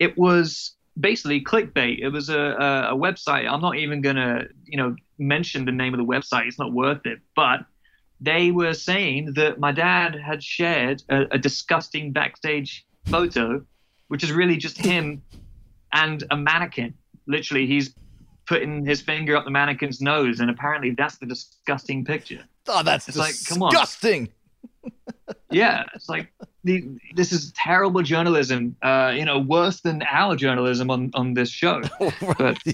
it 0.06 0.18
was 0.18 0.76
basically 1.00 1.40
clickbait. 1.52 2.00
It 2.02 2.10
was 2.10 2.28
a, 2.30 2.40
a, 2.40 2.96
a 2.96 2.98
website. 3.06 3.46
I'm 3.52 3.62
not 3.62 3.76
even 3.78 4.02
gonna, 4.02 4.46
you 4.66 4.78
know, 4.78 4.96
mention 5.20 5.66
the 5.66 5.72
name 5.72 5.94
of 5.94 6.00
the 6.00 6.10
website. 6.16 6.48
It's 6.48 6.58
not 6.60 6.74
worth 6.74 7.06
it. 7.06 7.20
But 7.36 7.60
they 8.20 8.52
were 8.52 8.74
saying 8.74 9.34
that 9.36 9.60
my 9.60 9.72
dad 9.72 10.16
had 10.16 10.44
shared 10.44 11.04
a, 11.10 11.18
a 11.32 11.38
disgusting 11.38 12.12
backstage 12.12 12.86
photo, 13.06 13.64
which 14.10 14.24
is 14.24 14.32
really 14.32 14.58
just 14.58 14.78
him 14.78 15.22
and 15.94 16.24
a 16.32 16.36
mannequin. 16.36 16.94
Literally, 17.28 17.68
he's 17.68 17.94
putting 18.48 18.84
his 18.86 19.02
finger 19.02 19.38
up 19.38 19.46
the 19.46 19.52
mannequin's 19.52 20.02
nose, 20.02 20.40
and 20.40 20.50
apparently 20.50 20.92
that's 20.98 21.18
the 21.18 21.28
disgusting 21.28 22.04
picture. 22.04 22.44
Oh, 22.68 22.84
that's 22.84 23.08
It's 23.08 23.18
like, 23.18 23.36
come 23.48 23.62
on. 23.64 23.70
disgusting. 23.72 24.30
Yeah, 25.52 25.84
it's 25.96 26.10
like 26.10 26.28
the, 26.64 26.88
this 27.16 27.32
is 27.32 27.52
terrible 27.54 28.02
journalism. 28.04 28.76
Uh, 28.82 29.14
you 29.16 29.26
know, 29.26 29.40
worse 29.40 29.82
than 29.82 30.04
our 30.04 30.36
journalism 30.36 30.92
on 30.92 31.12
on 31.14 31.34
this 31.34 31.50
show. 31.50 31.82
But 32.00 32.58
I 32.68 32.74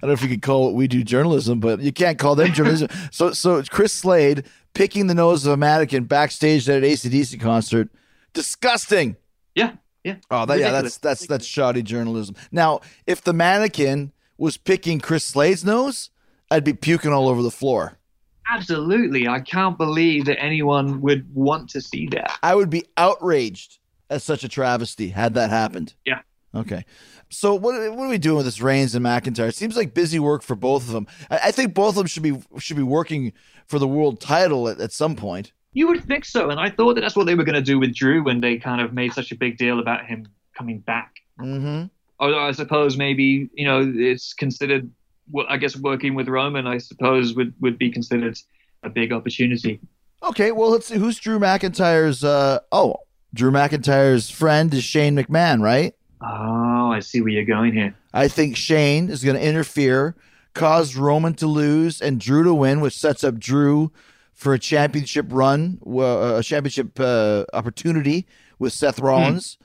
don't 0.00 0.02
know 0.02 0.12
if 0.12 0.22
you 0.22 0.28
could 0.28 0.42
call 0.42 0.64
what 0.64 0.74
we 0.74 0.88
do 0.88 1.02
journalism, 1.02 1.60
but 1.60 1.80
you 1.80 1.92
can't 1.92 2.18
call 2.18 2.34
them 2.34 2.52
journalism. 2.52 2.88
so, 3.10 3.32
so 3.32 3.62
Chris 3.64 3.92
Slade 3.92 4.44
picking 4.74 5.06
the 5.06 5.14
nose 5.14 5.46
of 5.46 5.52
a 5.52 5.56
mannequin 5.56 6.04
backstage 6.04 6.68
at 6.68 6.82
an 6.82 6.88
ACDC 6.88 7.40
concert, 7.40 7.88
disgusting. 8.32 9.16
yeah, 9.54 9.72
yeah. 10.04 10.16
Oh, 10.30 10.46
that, 10.46 10.58
yeah, 10.58 10.70
that's 10.70 10.98
that's 10.98 11.26
that's 11.26 11.46
shoddy 11.46 11.82
journalism. 11.82 12.34
Now, 12.50 12.80
if 13.06 13.22
the 13.22 13.32
mannequin 13.32 14.12
was 14.38 14.56
picking 14.56 15.00
Chris 15.00 15.24
Slade's 15.24 15.64
nose, 15.64 16.10
I'd 16.50 16.64
be 16.64 16.72
puking 16.72 17.12
all 17.12 17.28
over 17.28 17.42
the 17.42 17.50
floor. 17.50 17.97
Absolutely. 18.50 19.28
I 19.28 19.40
can't 19.40 19.76
believe 19.76 20.24
that 20.26 20.40
anyone 20.40 21.00
would 21.00 21.32
want 21.34 21.68
to 21.70 21.80
see 21.80 22.08
that. 22.12 22.38
I 22.42 22.54
would 22.54 22.70
be 22.70 22.84
outraged 22.96 23.78
at 24.10 24.22
such 24.22 24.44
a 24.44 24.48
travesty 24.48 25.08
had 25.08 25.34
that 25.34 25.50
happened. 25.50 25.94
Yeah. 26.04 26.20
Okay. 26.54 26.84
So 27.30 27.54
what 27.54 27.74
what 27.94 28.06
are 28.06 28.08
we 28.08 28.16
doing 28.18 28.36
with 28.36 28.46
this 28.46 28.60
Reigns 28.60 28.94
and 28.94 29.04
McIntyre? 29.04 29.48
It 29.48 29.54
seems 29.54 29.76
like 29.76 29.92
busy 29.92 30.18
work 30.18 30.42
for 30.42 30.56
both 30.56 30.86
of 30.86 30.92
them. 30.92 31.06
I, 31.30 31.38
I 31.44 31.50
think 31.50 31.74
both 31.74 31.90
of 31.90 31.96
them 31.96 32.06
should 32.06 32.22
be 32.22 32.40
should 32.58 32.76
be 32.76 32.82
working 32.82 33.32
for 33.66 33.78
the 33.78 33.88
world 33.88 34.20
title 34.20 34.68
at, 34.68 34.80
at 34.80 34.92
some 34.92 35.14
point. 35.14 35.52
You 35.74 35.88
would 35.88 36.04
think 36.04 36.24
so. 36.24 36.48
And 36.48 36.58
I 36.58 36.70
thought 36.70 36.94
that 36.94 37.02
that's 37.02 37.14
what 37.14 37.26
they 37.26 37.34
were 37.34 37.44
going 37.44 37.54
to 37.54 37.62
do 37.62 37.78
with 37.78 37.94
Drew 37.94 38.24
when 38.24 38.40
they 38.40 38.56
kind 38.56 38.80
of 38.80 38.94
made 38.94 39.12
such 39.12 39.30
a 39.30 39.36
big 39.36 39.58
deal 39.58 39.78
about 39.78 40.06
him 40.06 40.26
coming 40.56 40.80
back. 40.80 41.16
Mm-hmm. 41.38 41.84
Although 42.18 42.40
I 42.40 42.52
suppose 42.52 42.96
maybe, 42.96 43.48
you 43.52 43.64
know, 43.66 43.92
it's 43.94 44.32
considered, 44.32 44.90
well, 45.30 45.46
I 45.48 45.56
guess 45.56 45.76
working 45.76 46.14
with 46.14 46.28
Roman, 46.28 46.66
I 46.66 46.78
suppose, 46.78 47.34
would, 47.34 47.54
would 47.60 47.78
be 47.78 47.90
considered 47.90 48.38
a 48.82 48.90
big 48.90 49.12
opportunity. 49.12 49.80
Okay. 50.22 50.52
Well, 50.52 50.70
let's 50.70 50.86
see. 50.86 50.96
Who's 50.96 51.18
Drew 51.18 51.38
McIntyre's? 51.38 52.24
Uh, 52.24 52.60
oh, 52.72 52.96
Drew 53.34 53.50
McIntyre's 53.50 54.30
friend 54.30 54.72
is 54.72 54.84
Shane 54.84 55.16
McMahon, 55.16 55.62
right? 55.62 55.94
Oh, 56.20 56.90
I 56.90 57.00
see 57.00 57.20
where 57.20 57.30
you're 57.30 57.44
going 57.44 57.72
here. 57.72 57.94
I 58.12 58.28
think 58.28 58.56
Shane 58.56 59.10
is 59.10 59.22
going 59.22 59.36
to 59.36 59.42
interfere, 59.42 60.16
cause 60.54 60.96
Roman 60.96 61.34
to 61.34 61.46
lose 61.46 62.00
and 62.00 62.18
Drew 62.18 62.42
to 62.42 62.54
win, 62.54 62.80
which 62.80 62.96
sets 62.96 63.22
up 63.22 63.38
Drew 63.38 63.92
for 64.34 64.54
a 64.54 64.58
championship 64.58 65.26
run, 65.28 65.78
a 65.86 66.42
championship 66.42 66.98
uh, 66.98 67.44
opportunity 67.52 68.26
with 68.58 68.72
Seth 68.72 68.98
Rollins, 68.98 69.58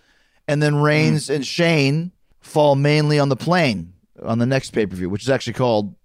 and 0.48 0.62
then 0.62 0.76
Reigns 0.76 1.30
and 1.30 1.46
Shane 1.46 2.12
fall 2.42 2.76
mainly 2.76 3.18
on 3.18 3.30
the 3.30 3.36
plane 3.36 3.93
on 4.24 4.40
the 4.40 4.46
next 4.46 4.72
pay 4.72 4.86
per 4.86 4.96
view, 4.96 5.10
which 5.10 5.24
is 5.24 5.30
actually 5.30 5.54
called 5.54 5.96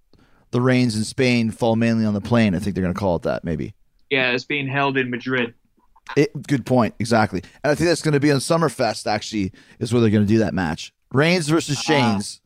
the 0.51 0.61
Reigns 0.61 0.97
in 0.97 1.05
Spain 1.05 1.51
fall 1.51 1.77
mainly 1.77 2.05
on 2.05 2.14
the 2.14 2.21
plane. 2.21 2.55
I 2.55 2.59
think 2.59 2.75
they're 2.75 2.83
going 2.83 2.95
to 2.95 2.99
call 2.99 3.16
it 3.16 3.23
that, 3.23 3.45
maybe. 3.45 3.75
Yeah, 4.11 4.31
it's 4.31 4.45
being 4.45 4.66
held 4.66 4.97
in 4.97 5.11
Madrid. 5.11 5.55
It, 6.16 6.47
good 6.47 6.64
point, 6.64 6.95
exactly. 6.99 7.43
And 7.62 7.71
I 7.71 7.75
think 7.75 7.89
that's 7.89 8.01
going 8.01 8.14
to 8.14 8.21
be 8.21 8.33
on 8.33 8.39
Summerfest. 8.39 9.07
Actually, 9.07 9.53
is 9.79 9.93
where 9.93 10.01
they're 10.01 10.11
going 10.11 10.27
to 10.27 10.33
do 10.33 10.39
that 10.39 10.55
match: 10.55 10.93
Reigns 11.12 11.49
versus 11.49 11.79
Shane's. 11.79 12.41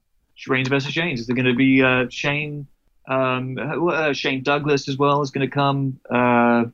Reigns 0.49 0.69
versus 0.69 0.93
Shane. 0.93 1.15
Is 1.15 1.29
there 1.29 1.37
going 1.37 1.47
to 1.47 1.55
be 1.55 1.83
uh, 1.83 2.07
Shane? 2.11 2.67
Um, 3.09 3.59
uh, 3.59 4.13
Shane 4.13 4.43
Douglas 4.43 4.89
as 4.89 4.97
well 4.97 5.23
is 5.23 5.31
going 5.31 5.49
to 5.49 5.53
come. 5.53 6.01
Uh, 6.11 6.65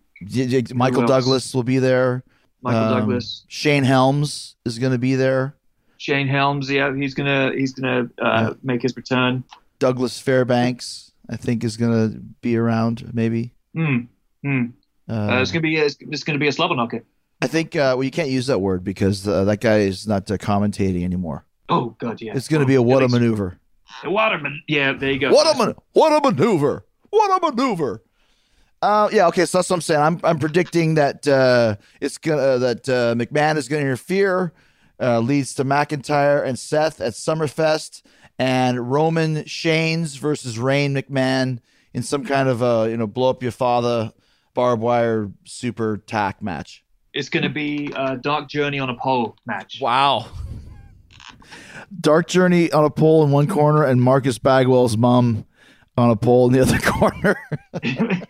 Michael? 0.75 1.07
Douglas 1.07 1.55
will 1.55 1.63
be 1.63 1.79
there. 1.79 2.25
Michael 2.63 2.81
Um, 2.83 2.99
Douglas, 3.01 3.45
Shane 3.49 3.85
Helms 3.85 4.57
is 4.65 4.79
going 4.79 4.93
to 4.93 4.99
be 4.99 5.15
there. 5.15 5.55
Shane 5.99 6.27
Helms. 6.29 6.71
Yeah, 6.71 6.95
he's 6.95 7.15
gonna 7.15 7.53
he's 7.55 7.75
gonna 7.75 8.09
uh, 8.21 8.55
make 8.63 8.83
his 8.83 8.97
return. 8.97 9.45
Douglas 9.79 10.19
Fairbanks, 10.19 11.13
I 11.29 11.37
think, 11.37 11.63
is 11.65 11.77
to 11.93 12.19
be 12.41 12.57
around. 12.57 13.13
Maybe. 13.15 13.53
Hmm. 13.75 13.99
Hmm. 14.43 14.65
Uh, 15.09 15.13
Uh, 15.13 15.41
it's 15.43 15.51
gonna 15.53 15.63
be 15.63 15.77
a, 15.79 15.85
it's 15.87 16.25
gonna 16.25 16.39
be 16.39 16.49
a 16.49 16.53
slobber 16.53 16.75
knocker. 16.75 17.05
I 17.43 17.47
think. 17.47 17.77
Uh, 17.77 17.95
well, 17.97 18.03
you 18.05 18.11
can't 18.11 18.31
use 18.31 18.47
that 18.47 18.61
word 18.61 18.83
because 18.83 19.27
uh, 19.29 19.45
that 19.45 19.61
guy 19.61 19.79
is 19.81 20.07
not 20.09 20.31
uh, 20.31 20.37
commentating 20.39 21.05
anymore. 21.05 21.45
Oh 21.69 21.95
god, 21.99 22.21
yeah. 22.21 22.35
It's 22.35 22.49
going 22.49 22.61
to 22.63 22.67
be 22.67 22.77
a 22.77 22.83
what 22.83 23.03
a 23.03 23.09
maneuver. 23.09 23.59
A 24.05 24.11
man- 24.11 24.63
Yeah, 24.67 24.93
there 24.95 25.11
you 25.13 25.19
go. 25.19 25.31
What 25.31 25.55
a 25.55 25.59
man- 25.59 25.75
what 25.93 26.13
a 26.13 26.21
maneuver! 26.31 26.85
What 27.11 27.31
a 27.43 27.51
maneuver! 27.51 28.03
Uh, 28.81 29.09
yeah, 29.13 29.27
okay, 29.27 29.45
so 29.45 29.59
that's 29.59 29.69
what 29.71 29.77
I'm 29.77 29.81
saying. 29.83 30.01
I'm 30.01 30.21
I'm 30.25 30.39
predicting 30.39 30.95
that 30.95 31.27
uh, 31.29 31.77
it's 32.01 32.17
gonna 32.19 32.59
that 32.59 32.89
uh, 32.89 33.15
McMahon 33.15 33.57
is 33.57 33.69
gonna 33.69 33.83
interfere, 33.83 34.53
uh, 35.01 35.21
leads 35.21 35.55
to 35.55 35.65
McIntyre 35.65 36.45
and 36.45 36.59
Seth 36.59 37.01
at 37.01 37.13
SummerFest, 37.13 38.03
and 38.39 38.91
Roman 38.91 39.45
Shane's 39.45 40.17
versus 40.17 40.59
Rain 40.59 40.95
McMahon 40.95 41.61
in 41.95 42.03
some 42.03 42.25
kind 42.25 42.49
of 42.49 42.63
a 42.63 42.89
you 42.91 42.97
know 42.97 43.07
blow 43.07 43.31
up 43.31 43.43
your 43.43 43.53
father 43.53 44.13
barbed 44.55 44.83
wire 44.83 45.31
super 45.45 45.99
tack 45.99 46.43
match. 46.43 46.85
It's 47.15 47.29
gonna 47.29 47.49
be 47.49 47.93
a 47.97 48.17
Dark 48.17 48.49
Journey 48.49 48.79
on 48.79 48.91
a 48.91 48.95
pole 48.95 49.37
match. 49.47 49.79
Wow. 49.81 50.27
Dark 52.01 52.29
Journey 52.29 52.71
on 52.73 52.85
a 52.85 52.91
pole 52.91 53.25
in 53.25 53.31
one 53.31 53.47
corner 53.47 53.85
and 53.85 54.03
Marcus 54.03 54.39
Bagwell's 54.39 54.97
mom 54.97 55.47
on 55.97 56.11
a 56.11 56.17
pole 56.17 56.47
in 56.49 56.53
the 56.53 56.61
other 56.61 56.79
corner. 56.83 57.37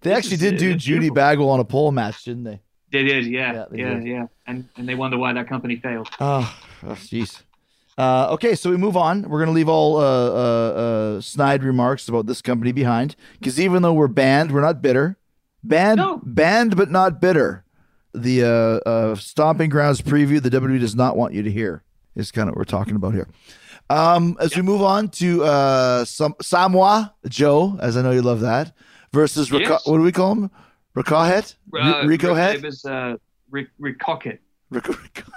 they 0.00 0.12
actually 0.12 0.36
did 0.36 0.58
do 0.58 0.74
Judy 0.74 0.98
beautiful. 1.00 1.14
Bagwell 1.14 1.48
on 1.50 1.60
a 1.60 1.64
pole 1.64 1.92
match, 1.92 2.24
didn't 2.24 2.44
they? 2.44 2.60
They 2.92 3.02
did, 3.04 3.26
Yeah, 3.26 3.52
yeah, 3.52 3.64
yeah, 3.72 3.94
did. 3.94 4.06
yeah, 4.06 4.26
And 4.46 4.68
and 4.76 4.88
they 4.88 4.94
wonder 4.94 5.18
why 5.18 5.32
that 5.32 5.48
company 5.48 5.76
failed. 5.76 6.08
Oh, 6.20 6.56
oh, 6.84 6.88
jeez. 6.92 7.42
Uh, 7.98 8.28
okay, 8.32 8.54
so 8.54 8.70
we 8.70 8.76
move 8.76 8.96
on. 8.96 9.22
We're 9.22 9.38
going 9.38 9.48
to 9.48 9.54
leave 9.54 9.68
all 9.70 9.96
uh, 9.96 10.02
uh, 10.02 10.36
uh, 11.16 11.20
snide 11.20 11.64
remarks 11.64 12.08
about 12.08 12.26
this 12.26 12.42
company 12.42 12.70
behind 12.72 13.16
because 13.40 13.58
even 13.58 13.82
though 13.82 13.94
we're 13.94 14.06
banned, 14.08 14.52
we're 14.52 14.60
not 14.60 14.82
bitter. 14.82 15.16
Banned, 15.64 15.96
No. 15.98 16.20
banned, 16.22 16.76
but 16.76 16.90
not 16.90 17.20
bitter. 17.20 17.64
The 18.14 18.44
uh, 18.44 18.88
uh, 18.88 19.14
Stomping 19.16 19.70
Grounds 19.70 20.00
preview 20.02 20.40
the 20.42 20.50
WWE 20.50 20.78
does 20.78 20.94
not 20.94 21.16
want 21.16 21.32
you 21.34 21.42
to 21.42 21.50
hear 21.50 21.82
is 22.14 22.30
kind 22.30 22.48
of 22.48 22.52
what 22.54 22.58
we're 22.58 22.64
talking 22.64 22.96
about 22.96 23.14
here. 23.14 23.28
Um, 23.90 24.36
as 24.40 24.54
we 24.56 24.62
move 24.62 24.82
on 24.82 25.08
to 25.10 25.44
uh, 25.44 26.04
Sam- 26.04 26.34
Samoa 26.42 27.14
Joe, 27.28 27.78
as 27.80 27.96
I 27.96 28.02
know 28.02 28.10
you 28.10 28.22
love 28.22 28.40
that, 28.40 28.72
versus 29.12 29.50
Rico- 29.50 29.70
Yes. 29.72 29.86
what 29.86 29.96
do 29.98 30.02
we 30.02 30.12
call 30.12 30.32
him? 30.32 30.50
Rico 30.96 31.20
Het? 31.20 31.56
Uh, 31.72 32.04
Rico 32.06 32.28
Rick- 32.28 32.36
Het? 32.38 32.54
It 32.56 32.62
was 32.62 32.84
uh, 32.86 33.14
Rick, 33.50 33.68
Rick 33.78 33.98
Cockett. 33.98 34.40
Rico, 34.70 34.92
Rico. 34.92 35.30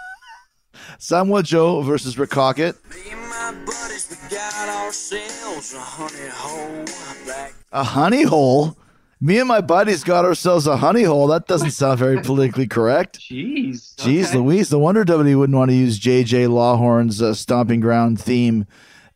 Samoa 0.97 1.43
Joe 1.43 1.81
versus 1.81 2.17
Rick 2.17 2.29
Cockett. 2.29 2.77
Me 2.89 3.11
and 3.11 3.21
my 3.29 3.65
buddies, 3.65 4.07
we 4.09 4.35
got 4.35 4.69
ourselves 4.69 5.73
a 5.73 5.79
honey 5.79 6.29
hole 6.29 6.85
back. 7.27 7.53
A 7.73 7.83
honey 7.83 8.23
hole. 8.23 8.77
Me 9.19 9.37
and 9.37 9.49
my 9.49 9.59
buddies 9.59 10.01
got 10.05 10.23
ourselves 10.23 10.65
a 10.65 10.77
honey 10.77 11.03
hole. 11.03 11.27
That 11.27 11.45
doesn't 11.47 11.71
sound 11.71 11.99
very 11.99 12.21
politically 12.23 12.65
correct. 12.65 13.19
Jeez. 13.19 13.95
Jeez 13.95 14.29
okay. 14.29 14.37
Louise, 14.37 14.71
no 14.71 14.79
wonder 14.79 15.03
WWE 15.03 15.37
wouldn't 15.37 15.57
want 15.57 15.71
to 15.71 15.75
use 15.75 15.99
JJ 15.99 16.47
Lawhon's 16.47 17.21
uh, 17.21 17.33
Stomping 17.33 17.81
Ground 17.81 18.19
theme 18.21 18.65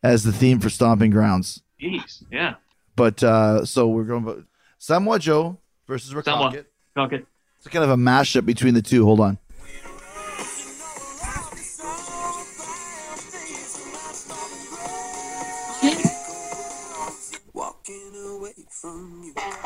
as 0.04 0.24
the 0.24 0.34
theme 0.34 0.60
for 0.60 0.70
Stomping 0.70 1.10
Grounds. 1.12 1.64
Jeez. 1.82 2.22
Yeah. 2.30 2.56
But 2.98 3.24
uh, 3.24 3.64
so 3.64 3.88
we're 3.88 4.04
going 4.04 4.26
to 4.26 4.46
Samoa 4.78 5.20
Joe 5.20 5.60
versus 5.88 6.14
Rick 6.14 6.26
Samoa. 6.26 6.54
It's 6.56 7.68
kind 7.70 7.84
of 7.84 7.90
a 7.90 7.96
mashup 7.96 8.46
between 8.46 8.74
the 8.74 8.82
two. 8.82 9.06
Hold 9.06 9.20
on. 9.20 9.38
Walking 17.54 18.12
away 18.28 18.54
from 18.70 19.22
you. 19.24 19.34
That's 19.36 19.64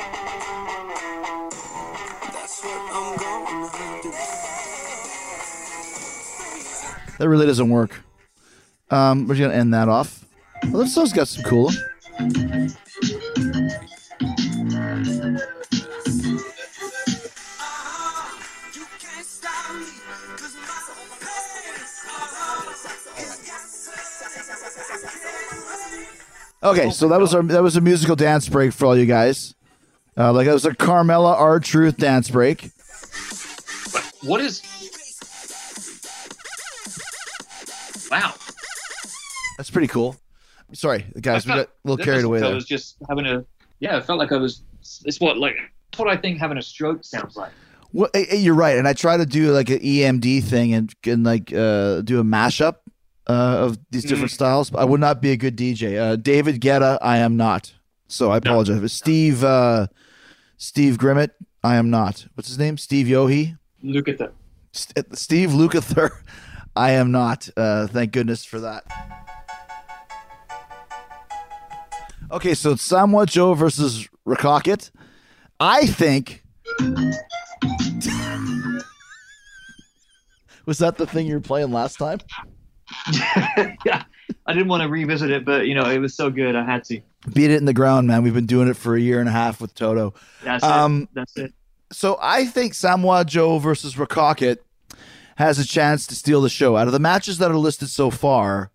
what 2.63 2.82
I'm 2.93 3.18
gonna 3.18 4.01
do. 4.03 4.11
That 7.18 7.30
really 7.30 7.45
doesn't 7.47 7.70
work. 7.70 8.01
Um, 8.91 9.28
we're 9.28 9.36
just 9.36 9.47
gonna 9.47 9.59
end 9.59 9.74
that 9.74 9.89
off. 9.89 10.24
Well, 10.65 10.84
this 10.84 10.93
song's 10.93 11.13
got 11.13 11.28
some 11.28 11.43
cool. 11.43 11.72
Okay, 26.63 26.89
so 26.89 27.07
that 27.09 27.19
was 27.19 27.35
our 27.35 27.43
that 27.43 27.61
was 27.61 27.75
a 27.75 27.81
musical 27.81 28.15
dance 28.15 28.49
break 28.49 28.73
for 28.73 28.85
all 28.87 28.97
you 28.97 29.05
guys. 29.05 29.53
Uh, 30.17 30.33
like 30.33 30.47
that 30.47 30.53
was 30.53 30.65
a 30.65 30.71
Carmella 30.71 31.35
R 31.35 31.59
Truth 31.59 31.97
dance 31.97 32.29
break. 32.29 32.71
What 34.23 34.41
is? 34.41 34.61
Wow. 38.09 38.33
That's 39.57 39.69
pretty 39.69 39.87
cool. 39.87 40.15
Sorry, 40.73 41.05
guys, 41.21 41.45
we 41.45 41.53
got 41.53 41.67
a 41.67 41.69
little 41.83 42.03
carried 42.03 42.25
away 42.25 42.39
like 42.39 42.45
I 42.45 42.47
there. 42.49 42.55
was 42.55 42.65
just 42.65 42.97
having 43.07 43.25
a. 43.25 43.45
Yeah, 43.79 43.97
it 43.97 44.05
felt 44.05 44.19
like 44.19 44.31
I 44.31 44.37
was. 44.37 44.63
It's 45.05 45.19
what 45.19 45.37
like. 45.37 45.55
It's 45.89 45.99
what 45.99 46.09
I 46.09 46.17
think 46.17 46.39
having 46.39 46.57
a 46.57 46.61
stroke 46.61 47.03
sounds 47.03 47.37
like. 47.37 47.51
Well, 47.93 48.09
you're 48.31 48.55
right, 48.55 48.77
and 48.77 48.87
I 48.87 48.93
try 48.93 49.15
to 49.17 49.25
do 49.25 49.51
like 49.51 49.69
an 49.69 49.79
EMD 49.79 50.43
thing 50.43 50.73
and, 50.73 50.93
and 51.05 51.23
like 51.23 51.53
uh, 51.53 52.01
do 52.01 52.19
a 52.19 52.23
mashup 52.23 52.75
uh, 53.28 53.65
of 53.65 53.78
these 53.91 54.05
different 54.05 54.32
styles. 54.32 54.73
I 54.73 54.86
would 54.86 54.99
not 54.99 55.21
be 55.21 55.32
a 55.32 55.38
good 55.38 55.57
DJ. 55.57 55.99
Uh, 55.99 56.15
David 56.15 56.61
Guetta, 56.61 56.97
I 57.01 57.17
am 57.17 57.38
not. 57.38 57.73
So 58.07 58.32
I 58.32 58.38
apologize. 58.38 58.93
Steve 58.93 59.43
uh, 59.43 59.88
Steve 60.57 60.97
Grimmett, 60.97 61.32
I 61.63 61.75
am 61.75 61.89
not. 61.89 62.25
What's 62.36 62.47
his 62.47 62.57
name? 62.57 62.78
Steve 62.78 63.07
Yohe. 63.07 63.57
At 63.84 64.17
that. 64.17 64.34
St- 64.71 65.17
Steve 65.17 65.49
Lukather, 65.49 66.11
I 66.75 66.91
am 66.91 67.11
not. 67.11 67.49
Uh, 67.57 67.88
thank 67.88 68.11
goodness 68.11 68.45
for 68.45 68.59
that. 68.61 68.86
Okay, 72.32 72.53
so 72.53 72.71
it's 72.71 72.82
Samoa 72.82 73.25
Joe 73.25 73.53
versus 73.53 74.07
Rakakit. 74.28 74.91
I 75.59 75.86
think. 75.86 76.43
Was 80.65 80.80
that 80.80 80.97
the 80.97 81.07
thing 81.07 81.28
you 81.28 81.36
were 81.36 81.39
playing 81.39 81.71
last 81.71 81.97
time? 81.97 82.19
yeah, 83.85 84.03
I 84.45 84.53
didn't 84.53 84.67
want 84.67 84.83
to 84.83 84.89
revisit 84.89 85.29
it, 85.31 85.45
but 85.45 85.67
you 85.67 85.75
know 85.75 85.89
it 85.89 85.99
was 85.99 86.13
so 86.15 86.29
good, 86.29 86.55
I 86.55 86.63
had 86.63 86.83
to. 86.85 87.01
Beat 87.33 87.51
it 87.51 87.57
in 87.57 87.65
the 87.65 87.73
ground, 87.73 88.07
man. 88.07 88.23
We've 88.23 88.33
been 88.33 88.45
doing 88.45 88.67
it 88.67 88.75
for 88.77 88.95
a 88.95 88.99
year 88.99 89.19
and 89.19 89.27
a 89.27 89.31
half 89.31 89.59
with 89.61 89.73
Toto. 89.75 90.13
That's 90.43 90.63
Um, 90.63 91.03
it. 91.03 91.09
That's 91.13 91.37
it. 91.37 91.53
So 91.91 92.17
I 92.21 92.45
think 92.45 92.73
Samoa 92.73 93.25
Joe 93.25 93.59
versus 93.59 93.95
Rakakit 93.95 94.57
has 95.37 95.59
a 95.59 95.65
chance 95.65 96.07
to 96.07 96.15
steal 96.15 96.41
the 96.41 96.49
show. 96.49 96.75
Out 96.77 96.87
of 96.87 96.93
the 96.93 96.99
matches 96.99 97.37
that 97.37 97.51
are 97.51 97.57
listed 97.57 97.89
so 97.89 98.09
far, 98.09 98.71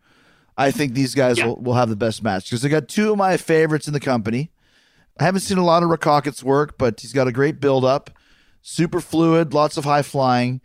I 0.57 0.71
think 0.71 0.95
these 0.95 1.15
guys 1.15 1.39
Yeah. 1.39 1.47
will, 1.47 1.57
will 1.57 1.75
have 1.75 1.89
the 1.89 1.97
best 1.97 2.23
match 2.23 2.45
because 2.45 2.63
they 2.63 2.69
got 2.69 2.89
two 2.89 3.13
of 3.13 3.19
my 3.19 3.37
favorites 3.37 3.87
in 3.87 3.93
the 3.93 4.01
company. 4.01 4.51
I 5.21 5.25
haven't 5.25 5.41
seen 5.41 5.59
a 5.59 5.65
lot 5.65 5.83
of 5.83 5.91
Rakakit's 5.91 6.43
work, 6.45 6.79
but 6.79 7.01
he's 7.01 7.13
got 7.13 7.27
a 7.29 7.33
great 7.33 7.61
build 7.61 7.85
up, 7.85 8.11
super 8.63 9.01
fluid, 9.01 9.53
lots 9.53 9.77
of 9.77 9.85
high 9.85 10.03
flying. 10.03 10.61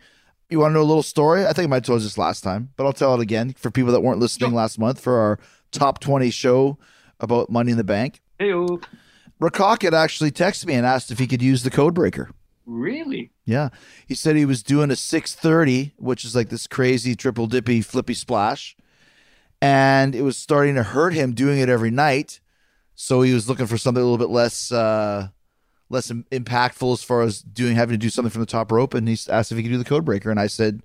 You 0.50 0.60
want 0.60 0.70
to 0.70 0.74
know 0.74 0.80
a 0.82 0.84
little 0.84 1.02
story? 1.02 1.44
I 1.46 1.52
think 1.52 1.64
I 1.64 1.68
might 1.68 1.76
have 1.76 1.84
told 1.84 2.00
this 2.00 2.16
last 2.16 2.42
time, 2.42 2.70
but 2.76 2.86
I'll 2.86 2.92
tell 2.94 3.14
it 3.14 3.20
again 3.20 3.54
for 3.58 3.70
people 3.70 3.92
that 3.92 4.00
weren't 4.00 4.18
listening 4.20 4.50
Sure. 4.50 4.56
last 4.56 4.78
month 4.78 4.98
for 5.00 5.18
our 5.18 5.38
top 5.72 5.98
20 6.00 6.30
show 6.30 6.78
about 7.20 7.50
Money 7.50 7.72
in 7.72 7.76
the 7.76 7.84
Bank. 7.84 8.22
Hey, 8.38 8.52
Rakakit 9.40 9.92
actually 9.92 10.30
texted 10.30 10.66
me 10.66 10.74
and 10.74 10.86
asked 10.86 11.10
if 11.10 11.18
he 11.18 11.26
could 11.26 11.42
use 11.42 11.62
the 11.62 11.70
code 11.70 11.94
breaker. 11.94 12.30
really? 12.66 13.30
Yeah. 13.46 13.70
He 14.06 14.14
said 14.14 14.36
he 14.36 14.44
was 14.44 14.62
doing 14.62 14.90
a 14.90 14.96
630, 14.96 15.94
which 15.96 16.22
is 16.24 16.34
like 16.36 16.48
this 16.50 16.66
crazy 16.66 17.14
triple 17.16 17.46
dippy 17.46 17.80
flippy 17.80 18.12
splash. 18.14 18.76
And 19.62 20.14
it 20.14 20.20
was 20.22 20.36
starting 20.36 20.74
to 20.74 20.82
hurt 20.82 21.14
him 21.14 21.32
doing 21.34 21.58
it 21.58 21.68
every 21.70 21.90
night. 21.90 22.40
So 22.94 23.22
he 23.22 23.32
was 23.32 23.48
looking 23.48 23.66
for 23.66 23.78
something 23.78 24.02
a 24.02 24.04
little 24.04 24.18
bit 24.18 24.28
less 24.32 24.70
uh 24.70 25.28
less 25.90 26.10
impactful 26.10 26.92
as 26.92 27.02
far 27.02 27.22
as 27.22 27.40
doing 27.40 27.74
having 27.76 27.94
to 27.94 27.98
do 27.98 28.10
something 28.10 28.30
from 28.30 28.40
the 28.42 28.46
top 28.46 28.70
rope 28.70 28.94
and 28.94 29.08
he 29.08 29.16
asked 29.30 29.50
if 29.52 29.56
he 29.56 29.62
could 29.64 29.72
do 29.72 29.78
the 29.78 29.84
code 29.84 30.04
breaker 30.04 30.30
and 30.30 30.38
I 30.38 30.46
said 30.46 30.82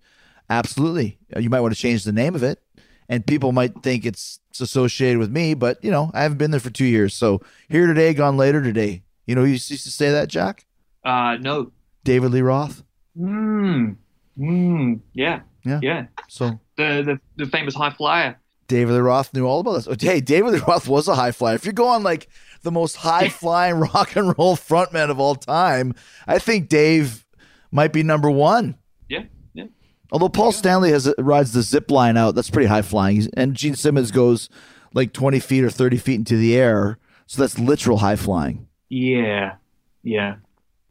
absolutely. 0.49 1.17
You 1.37 1.49
might 1.49 1.61
want 1.61 1.73
to 1.73 1.79
change 1.79 2.03
the 2.03 2.11
name 2.11 2.35
of 2.35 2.43
it 2.43 2.61
and 3.09 3.25
people 3.25 3.51
might 3.51 3.83
think 3.83 4.05
it's, 4.05 4.39
it's 4.49 4.61
associated 4.61 5.19
with 5.19 5.31
me, 5.31 5.53
but 5.53 5.83
you 5.83 5.91
know, 5.91 6.11
I 6.13 6.23
haven't 6.23 6.37
been 6.37 6.51
there 6.51 6.59
for 6.59 6.69
2 6.69 6.85
years. 6.85 7.13
So 7.13 7.41
here 7.69 7.87
today, 7.87 8.13
gone 8.13 8.37
later 8.37 8.61
today. 8.61 9.03
You 9.25 9.35
know, 9.35 9.43
you 9.43 9.51
used 9.53 9.67
to 9.69 9.77
say 9.77 10.11
that, 10.11 10.27
Jack? 10.29 10.65
Uh, 11.03 11.37
no. 11.39 11.71
David 12.03 12.31
Lee 12.31 12.41
Roth. 12.41 12.83
Hmm. 13.17 13.91
Hmm. 14.37 14.95
Yeah. 15.13 15.41
Yeah. 15.63 15.79
Yeah. 15.81 16.05
So 16.27 16.59
The 16.77 17.19
the 17.37 17.43
the 17.45 17.49
famous 17.49 17.75
high 17.75 17.91
flyer. 17.91 18.37
David 18.67 18.93
Lee 18.93 18.99
Roth 18.99 19.33
knew 19.33 19.45
all 19.45 19.59
about 19.59 19.73
this. 19.73 19.87
Oh, 19.87 19.95
Hey, 19.99 20.19
David 20.21 20.53
Lee 20.53 20.59
Roth 20.67 20.87
was 20.87 21.07
a 21.07 21.15
high 21.15 21.31
flyer. 21.31 21.55
If 21.55 21.65
you're 21.65 21.73
going 21.73 22.03
like 22.03 22.27
the 22.63 22.71
most 22.71 22.97
high 22.97 23.29
flying 23.29 23.75
rock 23.79 24.15
and 24.15 24.35
roll 24.37 24.55
frontman 24.55 25.09
of 25.09 25.19
all 25.19 25.35
time, 25.35 25.93
I 26.27 26.39
think 26.39 26.69
Dave 26.69 27.25
might 27.71 27.93
be 27.93 28.03
number 28.03 28.31
one. 28.31 28.77
Yeah. 29.07 29.25
Yeah. 29.53 29.65
Although 30.11 30.29
Paul 30.29 30.51
Stanley 30.51 30.91
has 30.91 31.13
rides 31.17 31.53
the 31.53 31.61
zip 31.61 31.91
line 31.91 32.17
out, 32.17 32.35
that's 32.35 32.49
pretty 32.49 32.67
high 32.67 32.81
flying. 32.81 33.27
And 33.37 33.55
Gene 33.55 33.75
Simmons 33.75 34.11
goes 34.11 34.49
like 34.93 35.13
20 35.13 35.39
feet 35.39 35.63
or 35.63 35.69
30 35.69 35.97
feet 35.97 36.15
into 36.15 36.37
the 36.37 36.55
air, 36.55 36.97
so 37.27 37.41
that's 37.41 37.59
literal 37.59 37.97
high 37.97 38.15
flying. 38.15 38.67
Yeah. 38.89 39.55
Yeah. 40.03 40.35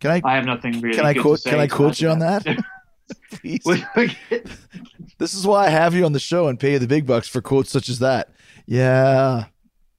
Can 0.01 0.11
I? 0.11 0.23
I 0.25 0.35
have 0.35 0.45
nothing 0.45 0.81
really. 0.81 0.97
Can 0.97 1.07
I 1.07 1.15
quote? 1.15 1.41
say 1.41 1.51
Can 1.51 1.61
I 1.61 1.69
quote 1.69 2.01
you 2.01 2.09
on 2.09 2.19
that? 2.21 2.45
Please. 3.31 3.63
This 5.19 5.35
is 5.35 5.47
why 5.47 5.67
I 5.67 5.69
have 5.69 5.95
you 5.95 6.05
on 6.05 6.13
the 6.13 6.19
show 6.19 6.49
and 6.49 6.59
pay 6.59 6.73
you 6.73 6.79
the 6.79 6.89
big 6.89 7.07
bucks 7.07 7.29
for 7.29 7.41
quotes 7.41 7.71
such 7.71 7.89
as 7.89 8.01
that. 8.01 8.31
Yeah, 8.67 9.45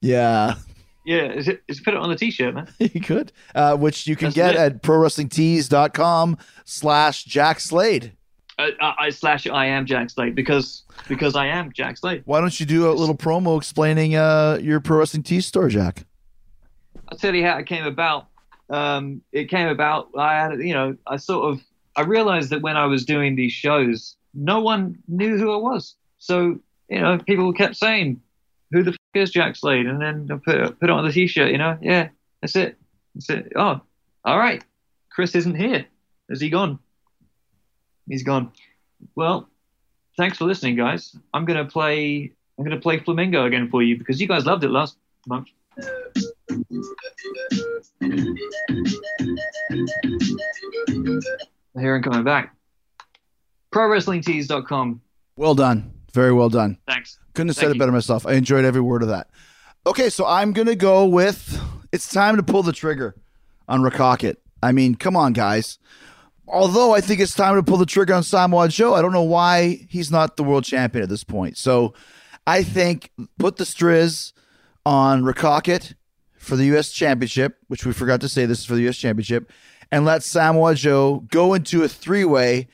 yeah. 0.00 0.56
Yeah, 1.04 1.32
is 1.32 1.48
it? 1.48 1.62
Is 1.68 1.80
put 1.80 1.94
it 1.94 2.00
on 2.00 2.08
the 2.08 2.16
t-shirt, 2.16 2.54
man. 2.54 2.68
you 2.78 3.00
could, 3.00 3.32
uh, 3.54 3.76
which 3.76 4.06
you 4.06 4.16
can 4.16 4.26
That's 4.26 4.36
get 4.36 4.54
it. 4.54 4.58
at 4.58 4.82
prowrestlingtees.com 4.82 6.38
slash 6.64 7.24
Jack 7.24 7.60
Slade. 7.60 8.12
I, 8.58 8.70
I, 8.80 8.94
I 8.98 9.10
slash 9.10 9.46
I 9.46 9.66
am 9.66 9.84
Jack 9.84 10.10
Slade 10.10 10.34
because 10.34 10.84
because 11.08 11.34
I 11.36 11.46
am 11.46 11.72
Jack 11.72 11.98
Slade. 11.98 12.22
Why 12.24 12.40
don't 12.40 12.58
you 12.58 12.66
do 12.66 12.90
a 12.90 12.92
little 12.92 13.16
promo 13.16 13.58
explaining 13.58 14.14
uh, 14.14 14.58
your 14.62 14.80
Pro 14.80 14.98
Wrestling 14.98 15.24
Tees 15.24 15.46
store, 15.46 15.68
Jack? 15.68 16.06
I'll 17.08 17.18
tell 17.18 17.34
you 17.34 17.44
how 17.44 17.58
it 17.58 17.66
came 17.66 17.84
about. 17.84 18.26
Um, 18.70 19.20
it 19.32 19.50
came 19.50 19.68
about. 19.68 20.08
I 20.16 20.34
had, 20.34 20.60
you 20.60 20.72
know, 20.72 20.96
I 21.06 21.16
sort 21.16 21.52
of, 21.52 21.62
I 21.96 22.02
realized 22.02 22.50
that 22.50 22.62
when 22.62 22.76
I 22.76 22.86
was 22.86 23.04
doing 23.04 23.36
these 23.36 23.52
shows, 23.52 24.16
no 24.32 24.60
one 24.60 24.96
knew 25.06 25.36
who 25.36 25.52
I 25.52 25.56
was. 25.56 25.96
So, 26.18 26.58
you 26.88 27.00
know, 27.00 27.18
people 27.18 27.52
kept 27.52 27.76
saying, 27.76 28.20
"Who 28.70 28.82
the 28.82 28.96
is 29.16 29.30
Jack 29.30 29.56
Slade?" 29.56 29.86
And 29.86 30.00
then 30.00 30.28
I 30.30 30.36
put 30.36 30.80
put 30.80 30.90
it 30.90 30.92
on 30.92 31.04
the 31.04 31.12
T-shirt. 31.12 31.50
You 31.50 31.58
know, 31.58 31.78
yeah, 31.80 32.08
that's 32.40 32.56
it. 32.56 32.76
That's 33.14 33.30
it. 33.30 33.52
Oh, 33.56 33.80
all 34.24 34.38
right. 34.38 34.64
Chris 35.10 35.34
isn't 35.34 35.54
here. 35.54 35.86
Is 36.28 36.40
he 36.40 36.50
gone? 36.50 36.78
He's 38.08 38.22
gone. 38.22 38.52
Well, 39.14 39.48
thanks 40.16 40.38
for 40.38 40.44
listening, 40.44 40.76
guys. 40.76 41.16
I'm 41.32 41.44
gonna 41.44 41.64
play. 41.64 42.32
I'm 42.58 42.64
gonna 42.64 42.80
play 42.80 42.98
Flamingo 42.98 43.46
again 43.46 43.68
for 43.70 43.82
you 43.82 43.96
because 43.96 44.20
you 44.20 44.28
guys 44.28 44.46
loved 44.46 44.64
it 44.64 44.70
last 44.70 44.96
month. 45.26 45.48
Here 51.78 51.96
and 51.96 52.04
coming 52.04 52.24
back. 52.24 52.54
ProWrestlingTees.com. 53.72 55.00
Well 55.36 55.54
done. 55.54 55.93
Very 56.14 56.32
well 56.32 56.48
done. 56.48 56.78
Thanks. 56.86 57.18
Couldn't 57.34 57.48
have 57.48 57.56
said 57.56 57.62
Thank 57.62 57.70
it 57.70 57.74
you. 57.74 57.78
better 57.80 57.92
myself. 57.92 58.24
I 58.24 58.34
enjoyed 58.34 58.64
every 58.64 58.80
word 58.80 59.02
of 59.02 59.08
that. 59.08 59.28
Okay, 59.84 60.08
so 60.08 60.24
I'm 60.24 60.52
going 60.52 60.68
to 60.68 60.76
go 60.76 61.04
with 61.04 61.60
it's 61.92 62.08
time 62.08 62.36
to 62.36 62.42
pull 62.42 62.62
the 62.62 62.72
trigger 62.72 63.16
on 63.68 63.80
Rakakit. 63.80 64.36
I 64.62 64.70
mean, 64.70 64.94
come 64.94 65.16
on, 65.16 65.32
guys. 65.32 65.78
Although 66.46 66.94
I 66.94 67.00
think 67.00 67.20
it's 67.20 67.34
time 67.34 67.56
to 67.56 67.62
pull 67.62 67.78
the 67.78 67.86
trigger 67.86 68.14
on 68.14 68.22
Samoa 68.22 68.68
Joe, 68.68 68.94
I 68.94 69.02
don't 69.02 69.12
know 69.12 69.22
why 69.22 69.86
he's 69.88 70.10
not 70.10 70.36
the 70.36 70.44
world 70.44 70.64
champion 70.64 71.02
at 71.02 71.08
this 71.08 71.24
point. 71.24 71.58
So 71.58 71.94
I 72.46 72.62
think 72.62 73.10
put 73.38 73.56
the 73.56 73.64
Striz 73.64 74.32
on 74.86 75.22
Rakakit 75.22 75.94
for 76.38 76.54
the 76.54 76.66
U.S. 76.66 76.92
Championship, 76.92 77.56
which 77.66 77.84
we 77.84 77.92
forgot 77.92 78.20
to 78.20 78.28
say 78.28 78.46
this 78.46 78.60
is 78.60 78.66
for 78.66 78.74
the 78.74 78.82
U.S. 78.82 78.96
Championship, 78.96 79.50
and 79.90 80.04
let 80.04 80.22
Samoa 80.22 80.74
Joe 80.76 81.24
go 81.30 81.54
into 81.54 81.82
a 81.82 81.88
three 81.88 82.24
way 82.24 82.68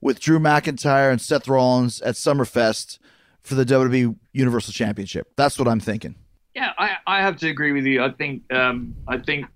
with 0.00 0.20
Drew 0.20 0.38
McIntyre 0.38 1.10
and 1.10 1.20
Seth 1.20 1.48
Rollins 1.48 2.00
at 2.02 2.14
SummerFest 2.14 2.98
for 3.42 3.54
the 3.54 3.64
WWE 3.64 4.16
Universal 4.32 4.72
Championship. 4.72 5.32
That's 5.36 5.58
what 5.58 5.68
I'm 5.68 5.80
thinking. 5.80 6.16
Yeah, 6.54 6.72
I, 6.78 6.96
I 7.06 7.20
have 7.20 7.36
to 7.38 7.48
agree 7.48 7.72
with 7.72 7.84
you. 7.84 8.02
I 8.02 8.10
think 8.10 8.50
um, 8.52 8.94
I 9.06 9.18
think 9.18 9.46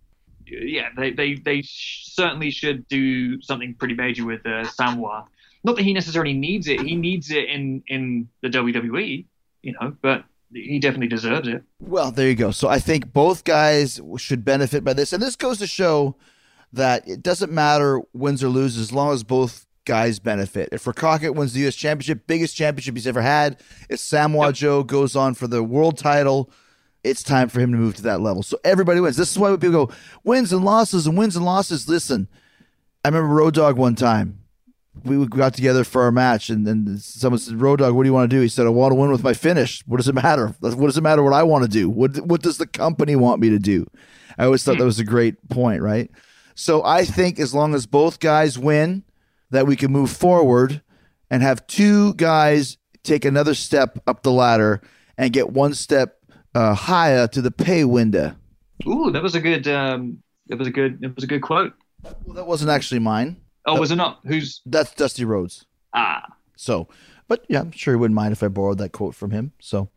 yeah 0.46 0.88
they 0.96 1.12
they, 1.12 1.34
they 1.34 1.62
sh- 1.62 2.10
certainly 2.12 2.50
should 2.50 2.86
do 2.88 3.40
something 3.40 3.74
pretty 3.74 3.94
major 3.94 4.26
with 4.26 4.44
uh, 4.46 4.64
Samoa. 4.64 5.26
Not 5.64 5.76
that 5.76 5.82
he 5.82 5.92
necessarily 5.92 6.34
needs 6.34 6.68
it. 6.68 6.80
He 6.80 6.96
needs 6.96 7.30
it 7.30 7.48
in 7.48 7.82
in 7.88 8.28
the 8.42 8.48
WWE, 8.48 9.24
you 9.62 9.74
know, 9.80 9.96
but 10.02 10.24
he 10.52 10.78
definitely 10.78 11.08
deserves 11.08 11.48
it. 11.48 11.62
Well, 11.78 12.10
there 12.10 12.28
you 12.28 12.34
go. 12.34 12.50
So 12.50 12.68
I 12.68 12.78
think 12.78 13.12
both 13.12 13.44
guys 13.44 14.00
should 14.16 14.44
benefit 14.44 14.84
by 14.84 14.92
this. 14.92 15.12
And 15.12 15.22
this 15.22 15.36
goes 15.36 15.58
to 15.58 15.66
show 15.66 16.16
that 16.72 17.06
it 17.08 17.22
doesn't 17.22 17.52
matter 17.52 18.02
wins 18.12 18.42
or 18.42 18.48
loses 18.48 18.80
as 18.80 18.92
long 18.92 19.12
as 19.12 19.22
both 19.22 19.66
guys 19.90 20.20
benefit. 20.20 20.68
If 20.70 20.84
Crockett 20.84 21.34
wins 21.34 21.52
the 21.52 21.62
U.S. 21.62 21.74
Championship, 21.74 22.28
biggest 22.28 22.54
championship 22.54 22.94
he's 22.94 23.08
ever 23.08 23.22
had, 23.22 23.60
if 23.88 23.98
Samoa 23.98 24.46
Yep. 24.46 24.54
Joe 24.54 24.82
goes 24.84 25.16
on 25.16 25.34
for 25.34 25.48
the 25.48 25.64
world 25.64 25.98
title, 25.98 26.48
it's 27.02 27.24
time 27.24 27.48
for 27.48 27.58
him 27.58 27.72
to 27.72 27.76
move 27.76 27.96
to 27.96 28.02
that 28.02 28.20
level. 28.20 28.44
So 28.44 28.56
everybody 28.62 29.00
wins. 29.00 29.16
This 29.16 29.32
is 29.32 29.38
why 29.38 29.50
people 29.56 29.86
go 29.86 29.92
wins 30.22 30.52
and 30.52 30.64
losses 30.64 31.08
and 31.08 31.18
wins 31.18 31.34
and 31.34 31.44
losses. 31.44 31.88
Listen, 31.88 32.28
I 33.04 33.08
remember 33.08 33.34
Road 33.34 33.54
Dog 33.54 33.78
one 33.78 33.96
time. 33.96 34.44
We 35.02 35.26
got 35.26 35.54
together 35.54 35.82
for 35.82 36.02
our 36.02 36.12
match, 36.12 36.50
and 36.50 36.64
then 36.64 36.98
someone 36.98 37.40
said, 37.40 37.60
"Road 37.60 37.80
Dog, 37.80 37.94
what 37.94 38.04
do 38.04 38.08
you 38.08 38.12
want 38.12 38.30
to 38.30 38.36
do?" 38.36 38.42
He 38.42 38.48
said, 38.48 38.66
"I 38.66 38.68
want 38.68 38.92
to 38.92 38.96
win 38.96 39.10
with 39.10 39.24
my 39.24 39.34
finish. 39.34 39.82
What 39.86 39.96
does 39.96 40.08
it 40.08 40.14
matter? 40.14 40.54
What 40.60 40.86
does 40.86 40.98
it 40.98 41.02
matter 41.02 41.24
what 41.24 41.32
I 41.32 41.42
want 41.42 41.64
to 41.64 41.68
do? 41.68 41.90
What 41.90 42.16
What 42.18 42.42
does 42.42 42.58
the 42.58 42.66
company 42.66 43.16
want 43.16 43.40
me 43.40 43.50
to 43.50 43.58
do?" 43.58 43.88
I 44.38 44.44
always 44.44 44.62
thought 44.62 44.78
that 44.78 44.84
hmm. 44.84 44.86
was 44.86 45.00
a 45.00 45.04
great 45.04 45.48
point, 45.48 45.82
right? 45.82 46.10
So 46.54 46.84
I 46.84 47.04
think 47.04 47.40
as 47.40 47.54
long 47.54 47.74
as 47.74 47.86
both 47.86 48.20
guys 48.20 48.56
win, 48.56 49.02
that 49.50 49.66
we 49.66 49.76
can 49.76 49.92
move 49.92 50.10
forward 50.10 50.82
and 51.30 51.42
have 51.42 51.66
two 51.66 52.14
guys 52.14 52.76
take 53.02 53.24
another 53.24 53.54
step 53.54 53.98
up 54.06 54.22
the 54.22 54.32
ladder 54.32 54.80
and 55.16 55.32
get 55.32 55.50
one 55.50 55.74
step 55.74 56.18
uh, 56.54 56.74
higher 56.74 57.26
to 57.28 57.40
the 57.42 57.50
pay 57.50 57.84
window. 57.84 58.34
Ooh, 58.86 59.10
that 59.10 59.22
was 59.22 59.34
a 59.34 59.40
good 59.40 59.68
um, 59.68 60.22
that 60.48 60.58
was 60.58 60.68
a 60.68 60.70
good 60.70 61.00
that 61.00 61.14
was 61.14 61.24
a 61.24 61.26
good 61.26 61.42
quote. 61.42 61.74
Well, 62.02 62.34
that 62.34 62.46
wasn't 62.46 62.70
actually 62.70 63.00
mine. 63.00 63.36
Oh, 63.66 63.78
was 63.78 63.90
it 63.90 63.96
not? 63.96 64.20
Who's 64.24 64.62
That's 64.64 64.94
Dusty 64.94 65.24
Rhodes. 65.24 65.66
ah? 65.92 66.26
So, 66.56 66.88
but 67.28 67.44
yeah, 67.48 67.60
I'm 67.60 67.72
sure 67.72 67.94
he 67.94 67.98
wouldn't 67.98 68.14
mind 68.14 68.32
if 68.32 68.42
I 68.42 68.48
borrowed 68.48 68.78
that 68.78 68.92
quote 68.92 69.14
from 69.14 69.30
him. 69.30 69.52
So, 69.60 69.90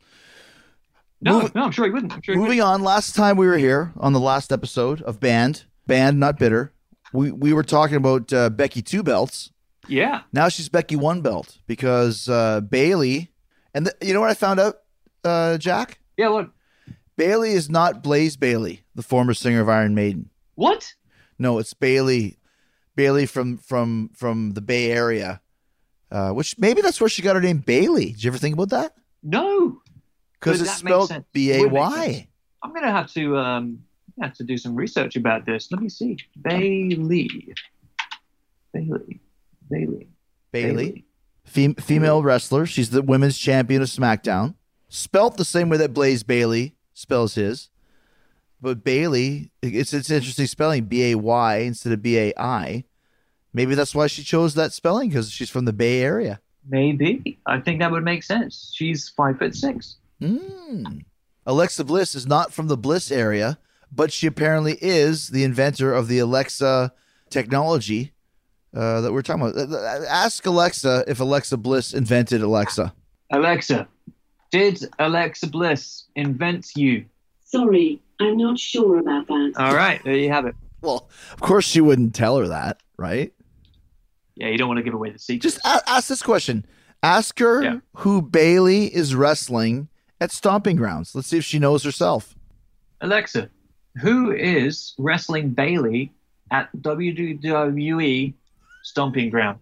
No, 1.21 1.49
no, 1.55 1.63
I'm 1.63 1.71
sure 1.71 1.85
he 1.85 1.91
wouldn't. 1.91 2.11
I'm 2.13 2.21
sure 2.21 2.35
he 2.35 2.41
moving 2.41 2.61
on. 2.61 2.83
Last 2.83 3.15
time 3.15 3.37
we 3.37 3.47
were 3.47 3.57
here 3.57 3.93
on 3.97 4.11
the 4.11 4.19
last 4.19 4.51
episode 4.51 5.01
of 5.03 5.21
Banned, 5.21 5.63
Banned 5.87 6.19
Not 6.19 6.37
Bitter, 6.37 6.72
we 7.13 7.31
we 7.31 7.53
were 7.53 7.63
talking 7.63 7.95
about 7.95 8.33
uh, 8.33 8.49
Becky 8.49 8.81
two 8.81 9.03
belts. 9.03 9.51
Yeah. 9.87 10.21
Now 10.31 10.49
she's 10.49 10.69
Becky 10.69 10.95
one 10.95 11.21
belt 11.21 11.57
because 11.67 12.27
uh, 12.29 12.61
Bayley, 12.61 13.31
and 13.73 13.85
th- 13.85 13.95
you 14.01 14.13
know 14.13 14.21
what 14.21 14.29
I 14.29 14.33
found 14.33 14.59
out, 14.59 14.75
uh, 15.23 15.57
Jack? 15.57 15.99
Yeah. 16.17 16.29
What? 16.29 16.49
Bayley 17.15 17.51
is 17.51 17.69
not 17.69 18.01
Blaze 18.01 18.37
Bayley, 18.37 18.83
the 18.95 19.03
former 19.03 19.33
singer 19.33 19.61
of 19.61 19.69
Iron 19.69 19.93
Maiden. 19.93 20.29
What? 20.55 20.93
No, 21.37 21.59
it's 21.59 21.73
Bayley, 21.73 22.37
Bayley 22.95 23.25
from 23.25 23.57
from 23.57 24.09
from 24.15 24.51
the 24.51 24.61
Bay 24.61 24.91
Area, 24.91 25.41
uh, 26.11 26.31
which 26.31 26.57
maybe 26.57 26.81
that's 26.81 26.99
where 26.99 27.09
she 27.09 27.21
got 27.21 27.35
her 27.35 27.41
name 27.41 27.59
Bayley. 27.59 28.11
Did 28.13 28.23
you 28.23 28.29
ever 28.31 28.37
think 28.37 28.53
about 28.55 28.69
that? 28.69 28.95
No. 29.21 29.81
Because 30.39 30.61
it's 30.61 30.75
spelled? 30.75 31.13
B 31.31 31.51
A 31.53 31.67
Y. 31.67 32.27
I'm 32.61 32.73
gonna 32.73 32.91
have 32.91 33.11
to 33.13 33.37
um 33.37 33.83
have 34.21 34.33
to 34.35 34.43
do 34.43 34.57
some 34.57 34.75
research 34.75 35.15
about 35.15 35.45
this. 35.45 35.71
Let 35.71 35.81
me 35.81 35.89
see. 35.89 36.17
Bayley. 36.41 37.53
Bayley. 38.73 39.19
Bayley. 39.69 40.07
Bayley, 40.51 41.05
Fem- 41.45 41.75
female 41.75 42.21
wrestler. 42.21 42.65
She's 42.65 42.91
the 42.91 43.01
women's 43.01 43.37
champion 43.37 43.81
of 43.81 43.87
SmackDown. 43.87 44.53
Spelt 44.87 45.37
the 45.37 45.45
same 45.45 45.69
way 45.69 45.77
that 45.77 45.93
Blaze 45.93 46.21
Bayley 46.21 46.75
spells 46.93 47.33
his, 47.33 47.69
but 48.61 48.83
Bayley, 48.83 49.49
it's 49.63 49.93
it's 49.93 50.11
interesting 50.11 50.45
spelling 50.45 50.85
B 50.85 51.11
A 51.11 51.15
Y 51.15 51.55
instead 51.57 51.91
of 51.91 52.03
B 52.03 52.19
A 52.19 52.33
I. 52.37 52.83
Maybe 53.51 53.73
that's 53.73 53.95
why 53.95 54.05
she 54.07 54.23
chose 54.23 54.53
that 54.53 54.73
spelling 54.73 55.09
because 55.09 55.31
she's 55.31 55.49
from 55.49 55.65
the 55.65 55.73
Bay 55.73 56.01
Area. 56.01 56.39
Maybe. 56.69 57.39
I 57.47 57.59
think 57.59 57.79
that 57.79 57.91
would 57.91 58.03
make 58.05 58.21
sense. 58.23 58.71
She's 58.75 59.09
five 59.09 59.39
foot 59.39 59.55
six. 59.55 59.97
Hmm. 60.21 60.83
Alexa 61.45 61.83
Bliss 61.83 62.13
is 62.15 62.27
not 62.27 62.53
from 62.53 62.67
the 62.67 62.77
Bliss 62.77 63.11
area, 63.11 63.57
but 63.95 64.11
she 64.11 64.27
apparently 64.27 64.77
is 64.81 65.29
the 65.29 65.43
inventor 65.43 65.93
of 65.93 66.07
the 66.07 66.19
Alexa 66.19 66.91
technology 67.29 68.11
uh, 68.75 69.01
that 69.01 69.13
we're 69.13 69.21
talking 69.21 69.43
about. 69.47 69.55
Uh, 69.57 69.75
uh, 69.75 70.05
Ask 70.09 70.45
Alexa 70.45 71.03
if 71.07 71.19
Alexa 71.19 71.57
Bliss 71.57 71.93
invented 71.93 72.41
Alexa. 72.41 72.93
Alexa, 73.31 73.87
did 74.51 74.83
Alexa 74.99 75.47
Bliss 75.47 76.05
invent 76.15 76.71
you? 76.75 77.05
Sorry, 77.45 78.01
I'm 78.19 78.37
not 78.37 78.59
sure 78.59 78.99
about 78.99 79.27
that. 79.27 79.53
All 79.57 79.75
right, 79.75 80.01
there 80.03 80.15
you 80.15 80.29
have 80.29 80.45
it. 80.45 80.55
Well, 80.81 81.09
of 81.31 81.39
course 81.41 81.65
she 81.65 81.81
wouldn't 81.81 82.13
tell 82.15 82.37
her 82.37 82.47
that, 82.47 82.81
right? 82.97 83.31
Yeah, 84.35 84.47
you 84.49 84.57
don't 84.57 84.67
want 84.67 84.77
to 84.79 84.83
give 84.83 84.93
away 84.93 85.11
the 85.11 85.19
secret. 85.19 85.43
Just 85.43 85.59
a- 85.65 85.81
ask 85.87 86.07
this 86.07 86.21
question. 86.23 86.65
Ask 87.03 87.37
her 87.39 87.63
Yeah. 87.63 87.79
who 87.97 88.21
Bayley 88.21 88.85
is 88.93 89.13
wrestling 89.13 89.89
at 90.19 90.31
Stomping 90.31 90.75
Grounds. 90.75 91.13
Let's 91.13 91.27
see 91.27 91.37
if 91.37 91.43
she 91.45 91.59
knows 91.59 91.83
herself. 91.83 92.35
Alexa, 93.01 93.49
who 93.99 94.31
is 94.31 94.93
wrestling 94.97 95.49
Bayley 95.49 96.11
at 96.51 96.69
WWE 96.77 98.33
Stomping 98.83 99.29
Ground? 99.29 99.59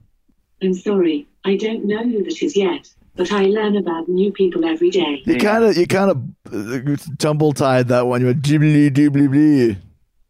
I'm 0.64 0.74
sorry, 0.74 1.28
I 1.46 1.56
don't 1.58 1.86
know 1.86 2.04
who 2.04 2.24
that 2.24 2.42
is 2.44 2.56
yet, 2.56 2.90
but 3.16 3.32
I 3.32 3.44
learn 3.46 3.76
about 3.78 4.08
new 4.08 4.32
people 4.32 4.64
every 4.66 4.90
day. 4.92 5.22
You 5.26 5.34
Yeah. 5.34 5.40
kind 5.40 5.64
of, 5.64 5.78
you 5.78 5.88
kind 5.88 6.12
of 6.12 7.18
tumble 7.18 7.52
tied 7.54 7.88
that 7.90 8.06
one. 8.08 8.22
You 8.22 8.28
went 8.28 8.42
dibbly 8.44 8.90
dibbly 8.92 9.30
blee. 9.30 9.78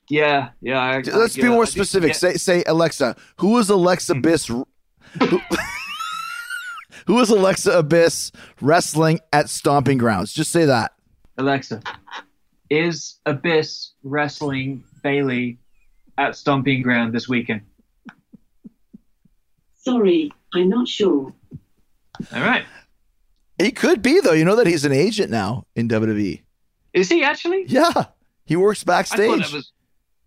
Yeah, 0.09 0.49
yeah. 0.61 0.79
I, 0.79 0.97
Let's 1.01 1.37
I, 1.37 1.41
be 1.41 1.47
uh, 1.47 1.51
more 1.51 1.63
I 1.63 1.65
specific. 1.65 2.15
forget- 2.15 2.39
Say, 2.39 2.61
say 2.61 2.63
Alexa. 2.67 3.15
Who 3.37 3.57
is 3.59 3.69
Alexa 3.69 4.15
Bliss? 4.15 4.45
Who, 4.47 4.65
who 7.07 7.19
is 7.19 7.29
Alexa 7.29 7.71
Abyss 7.71 8.31
wrestling 8.61 9.19
at 9.33 9.49
Stomping 9.49 9.97
Grounds? 9.97 10.33
Just 10.33 10.51
say 10.51 10.65
that. 10.65 10.93
Alexa, 11.37 11.81
is 12.71 13.17
Abyss 13.25 13.91
wrestling 14.03 14.81
Bayley 15.03 15.59
at 16.17 16.35
Stomping 16.37 16.81
Ground 16.81 17.13
this 17.13 17.27
weekend? 17.27 17.61
Sorry, 19.75 20.31
I'm 20.53 20.69
not 20.69 20.87
sure. 20.87 21.33
All 22.33 22.41
right. 22.41 22.63
He 23.59 23.71
could 23.71 24.01
be 24.01 24.19
though. 24.21 24.31
You 24.31 24.45
know 24.45 24.55
that 24.55 24.67
he's 24.67 24.85
an 24.85 24.91
agent 24.93 25.29
now 25.29 25.65
in 25.75 25.87
WWE. 25.89 26.41
Is 26.93 27.09
he 27.09 27.23
actually? 27.23 27.65
Yeah, 27.67 28.05
he 28.45 28.55
works 28.55 28.83
backstage. 28.83 29.41
that 29.41 29.53
was. 29.53 29.71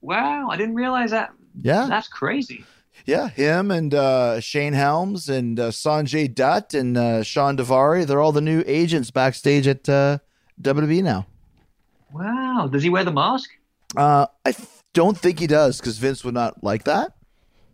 Wow, 0.01 0.49
I 0.51 0.57
didn't 0.57 0.75
realize 0.75 1.11
that. 1.13 1.33
yeah, 1.63 1.87
That's 1.89 2.09
crazy. 2.09 2.65
yeah. 3.07 3.29
Him 3.29 3.71
and 3.71 3.95
uh, 3.95 4.39
Shane 4.41 4.75
Helms 4.75 5.31
and 5.31 5.59
uh, 5.59 5.71
Sanjay 5.71 6.33
Dutt 6.33 6.75
and 6.75 6.97
uh, 6.99 7.23
Shawn 7.23 7.57
Daivari—they're 7.57 8.21
all 8.21 8.33
the 8.33 8.41
new 8.43 8.63
agents 8.67 9.11
backstage 9.11 9.67
at 9.67 9.89
uh, 9.89 10.19
WWE 10.61 11.03
now. 11.03 11.27
Wow. 12.15 12.69
Does 12.71 12.83
he 12.83 12.91
wear 12.91 13.05
the 13.05 13.13
mask? 13.13 13.51
Uh, 13.97 14.27
I 14.45 14.51
f- 14.51 14.83
don't 14.93 15.19
think 15.19 15.39
he 15.39 15.47
does 15.47 15.79
because 15.81 15.99
Vince 15.99 16.25
would 16.25 16.35
not 16.35 16.63
like 16.63 16.85
that. 16.85 17.15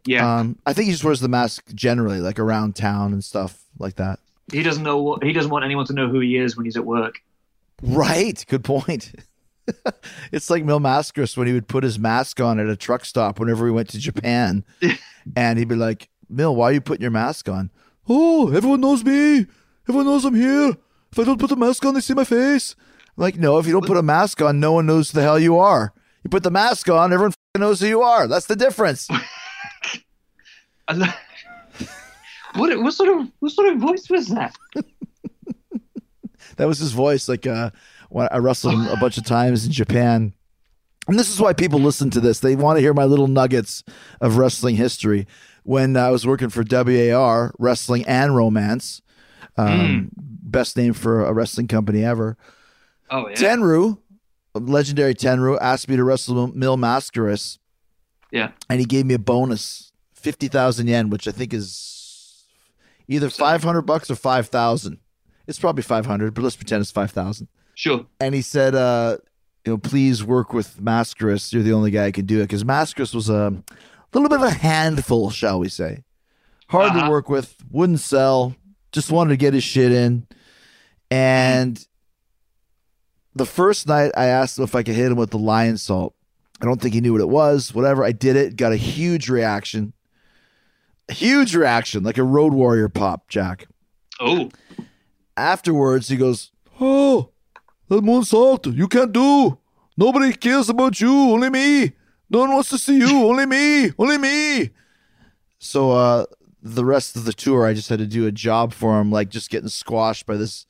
Yeah. 0.07 0.39
Um, 0.39 0.59
I 0.67 0.73
think 0.73 0.87
he 0.87 0.93
just 0.93 1.05
wears 1.05 1.21
the 1.21 1.29
mask 1.29 1.65
generally, 1.75 2.21
like 2.21 2.39
around 2.39 2.75
town 2.75 3.13
and 3.13 3.23
stuff 3.23 3.63
like 3.79 3.97
that. 3.97 4.19
he 4.51 4.63
doesn't 4.63 4.83
know 4.83 4.97
what 4.99 5.23
he 5.23 5.33
doesn't 5.33 5.51
want 5.51 5.65
anyone 5.65 5.87
to 5.87 5.93
know 5.93 6.09
who 6.09 6.21
he 6.21 6.37
is 6.37 6.57
when 6.57 6.65
he's 6.65 6.77
at 6.77 6.85
work. 6.87 7.21
Right. 7.83 8.45
Good 8.49 8.65
point. 8.65 9.13
it's 10.33 10.51
like 10.51 10.65
Mil 10.65 10.81
Mascaras 10.81 11.37
when 11.37 11.47
he 11.47 11.53
would 11.53 11.69
put 11.69 11.85
his 11.85 11.99
mask 11.99 12.41
on 12.41 12.59
at 12.59 12.67
a 12.67 12.77
truck 12.77 13.05
stop 13.05 13.39
whenever 13.39 13.65
we 13.65 13.71
went 13.71 13.89
to 13.91 13.99
Japan, 13.99 14.65
and 15.37 15.59
he'd 15.59 15.69
be 15.69 15.77
like, 15.77 16.09
"Mil, 16.29 16.57
why 16.57 16.71
are 16.71 16.73
you 16.73 16.81
putting 16.81 17.03
your 17.03 17.11
mask 17.13 17.49
on?" 17.49 17.71
Oh, 18.09 18.51
everyone 18.53 18.81
knows 18.81 19.05
me. 19.05 19.47
Everyone 19.89 20.07
knows 20.07 20.25
I'm 20.25 20.35
here. 20.35 20.77
If 21.13 21.19
I 21.19 21.25
don't 21.25 21.39
put 21.39 21.51
the 21.51 21.57
mask 21.57 21.85
on, 21.85 21.95
they 21.95 22.01
see 22.01 22.15
my 22.15 22.25
face. 22.25 22.75
Like, 23.21 23.37
no, 23.37 23.59
if 23.59 23.67
you 23.67 23.73
don't 23.75 23.87
put 23.87 23.99
a 23.99 24.03
mask 24.03 24.41
on, 24.41 24.61
no 24.61 24.73
one 24.73 24.87
knows 24.87 25.11
who 25.11 25.17
the 25.17 25.23
hell 25.23 25.39
you 25.39 25.59
are. 25.59 25.93
You 26.25 26.31
put 26.31 26.43
the 26.43 26.51
mask 26.51 26.89
on, 26.89 27.13
everyone 27.13 27.33
f***ing 27.33 27.61
knows 27.61 27.81
who 27.81 27.87
you 27.87 28.01
are. 28.01 28.27
That's 28.27 28.47
the 28.47 28.57
difference. 28.57 29.09
What 32.55 32.77
what 32.83 32.93
sort 32.95 33.11
of 33.11 33.31
what 33.39 33.53
sort 33.53 33.73
of 33.73 33.79
voice 33.79 34.11
was 34.11 34.27
that? 34.29 34.57
That 36.57 36.67
was 36.67 36.81
his 36.81 36.93
voice. 36.93 37.29
Like 37.29 37.47
uh, 37.47 37.71
when 38.09 38.29
I 38.33 38.39
wrestled 38.39 38.75
him 38.75 38.89
a 38.89 38.97
bunch 38.97 39.17
of 39.17 39.25
times 39.25 39.65
in 39.65 39.73
Japan. 39.73 40.35
And 41.07 41.19
this 41.19 41.31
is 41.31 41.41
why 41.41 41.53
people 41.53 41.79
listen 41.79 42.11
to 42.11 42.21
this. 42.21 42.41
They 42.41 42.57
want 42.57 42.77
to 42.77 42.81
hear 42.81 42.93
my 42.93 43.05
little 43.05 43.29
nuggets 43.29 43.85
of 44.21 44.37
wrestling 44.37 44.77
history. 44.77 45.27
When 45.63 45.97
I 45.97 46.11
was 46.11 46.27
working 46.27 46.49
for 46.49 46.65
WAR, 46.69 47.55
Wrestling 47.59 48.05
and 48.07 48.35
Romance, 48.35 49.01
um, 49.57 50.11
best 50.17 50.77
name 50.77 50.93
for 50.93 51.25
a 51.25 51.33
wrestling 51.33 51.69
company 51.69 52.05
ever. 52.05 52.37
Oh 53.11 53.29
yeah. 53.29 53.37
Tenryu 53.37 53.99
legendary 54.55 55.15
Tenryu 55.15 55.59
asked 55.61 55.89
me 55.89 55.97
to 55.97 56.05
wrestle 56.05 56.47
Mil 56.49 56.77
Mascaras. 56.77 57.59
Yeah. 58.31 58.53
And 58.69 58.79
he 58.81 58.87
gave 58.87 59.07
me 59.07 59.15
a 59.15 59.19
bonus, 59.19 59.93
50,000 60.15 60.87
yen, 60.89 61.11
which 61.11 61.27
I 61.27 61.33
think 61.33 61.53
is 61.53 62.45
either 63.09 63.29
500 63.31 63.83
bucks 63.83 64.11
or 64.11 64.15
5,000. 64.15 64.99
It's 65.49 65.59
probably 65.59 65.83
500, 65.83 66.33
but 66.35 66.43
let's 66.43 66.55
pretend 66.57 66.81
it's 66.83 66.93
5,000. 66.93 67.49
Sure. 67.75 68.07
And 68.21 68.35
he 68.35 68.43
said, 68.43 68.75
uh, 68.77 69.17
you 69.65 69.73
know, 69.73 69.79
please 69.79 70.23
work 70.23 70.53
with 70.53 70.77
Mascaras. 70.81 71.53
You're 71.53 71.65
the 71.65 71.73
only 71.73 71.91
guy 71.91 72.07
who 72.07 72.13
can 72.13 72.27
do 72.27 72.39
it 72.39 72.45
because 72.45 72.63
Mascaras 72.63 73.15
was 73.15 73.29
a 73.29 73.51
little 74.13 74.29
bit 74.29 74.39
of 74.39 74.43
a 74.45 74.51
handful, 74.51 75.31
shall 75.31 75.59
we 75.59 75.69
say. 75.69 76.05
Hard 76.69 76.93
to 76.93 76.99
Uh-huh. 77.01 77.11
work 77.11 77.29
with, 77.29 77.57
wouldn't 77.71 77.99
sell, 78.01 78.55
just 78.93 79.11
wanted 79.11 79.31
to 79.31 79.37
get 79.37 79.55
his 79.55 79.65
shit 79.65 79.91
in. 79.91 80.27
And 81.11 81.85
the 83.35 83.47
first 83.47 83.87
night 83.87 84.13
I 84.17 84.27
asked 84.27 84.59
him 84.59 84.65
if 84.65 84.75
I 84.75 84.83
could 84.83 84.95
hit 84.95 85.11
him 85.11 85.17
with 85.17 85.31
the 85.31 85.39
lionsault. 85.39 86.13
I 86.61 86.67
don't 86.67 86.81
think 86.81 86.95
he 86.95 87.01
knew 87.01 87.13
what 87.13 87.23
it 87.23 87.29
was. 87.29 87.75
Whatever. 87.75 88.05
I 88.05 88.13
did 88.13 88.37
it, 88.37 88.57
got 88.57 88.73
a 88.73 88.77
huge 88.77 89.29
reaction. 89.29 89.93
A 91.09 91.15
huge 91.15 91.57
reaction, 91.57 92.05
like 92.05 92.19
a 92.19 92.23
road 92.23 92.53
warrior 92.53 92.89
pop, 92.89 93.29
Jack. 93.29 93.67
Oh. 94.21 94.51
Afterwards, 95.37 96.09
he 96.09 96.17
goes, 96.17 96.53
Oh, 96.81 97.31
the 97.89 98.01
moonsault, 98.01 98.77
you 98.77 98.87
can't 98.89 99.13
do. 99.13 99.59
Nobody 99.97 100.33
cares 100.33 100.69
about 100.69 101.01
you, 101.01 101.13
only 101.13 101.51
me. 101.51 101.93
No 102.29 102.41
one 102.41 102.53
wants 102.53 102.69
to 102.71 102.79
see 102.79 102.99
you, 102.99 103.09
only 103.29 103.47
me, 103.47 103.93
only 103.99 104.19
me. 104.19 104.71
So 105.59 105.93
uh 105.93 106.27
the 106.63 106.85
rest 106.85 107.17
of 107.17 107.25
the 107.25 107.33
tour 107.33 107.67
I 107.67 107.73
just 107.73 107.89
had 107.89 108.01
to 108.01 108.07
do 108.07 108.27
a 108.27 108.33
job 108.33 108.75
for 108.75 109.01
him, 109.01 109.11
like 109.11 109.31
just 109.31 109.51
getting 109.51 109.69
squashed 109.69 110.27
by 110.27 110.37
this 110.37 110.67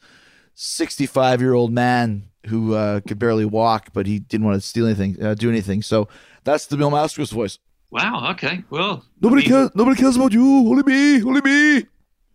65 0.54 1.40
year 1.40 1.52
old 1.52 1.72
man 1.72 2.30
who 2.47 2.74
uh, 2.74 3.01
could 3.01 3.18
barely 3.18 3.45
walk, 3.45 3.88
but 3.93 4.07
he 4.07 4.18
didn't 4.18 4.47
want 4.47 4.61
to 4.61 4.66
steal 4.66 4.86
anything, 4.86 5.22
uh, 5.22 5.34
do 5.34 5.49
anything. 5.49 5.82
So 5.82 6.09
that's 6.45 6.66
the 6.66 6.76
Mil 6.76 6.91
Mascaras 6.91 7.32
voice. 7.32 7.59
Wow. 7.91 8.30
Okay. 8.32 8.62
Well, 8.70 9.05
Nobody 9.20 9.43
I 9.43 9.45
mean, 9.45 9.51
cares. 9.51 9.70
Nobody 9.74 10.01
cares 10.01 10.16
about 10.16 10.32
you. 10.32 10.45
Only 10.45 10.82
me. 10.84 11.22
Only 11.22 11.41
me. 11.41 11.86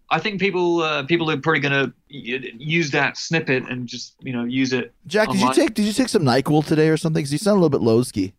I 0.10 0.20
think 0.20 0.39
people 0.39 0.82
uh, 0.82 1.03
people 1.03 1.32
are 1.32 1.38
probably 1.38 1.62
going 1.62 1.91
to 1.91 1.93
use 2.10 2.91
that 2.91 3.18
snippet 3.18 3.68
and 3.70 3.88
just 3.88 4.16
you 4.20 4.34
know 4.34 4.43
use 4.43 4.74
it. 4.74 4.93
Jack, 5.08 5.30
did 5.30 5.41
you 5.41 5.53
take 5.53 5.74
did 5.74 5.86
you 5.86 5.93
take 5.93 6.10
some 6.10 6.24
Nyquil 6.24 6.66
today 6.66 6.89
or 6.89 6.97
something? 6.97 7.22
Because 7.22 7.32
you 7.32 7.39
sound 7.39 7.58
a 7.58 7.62
little 7.62 7.70
bit 7.70 7.82
lowski. 7.82 8.34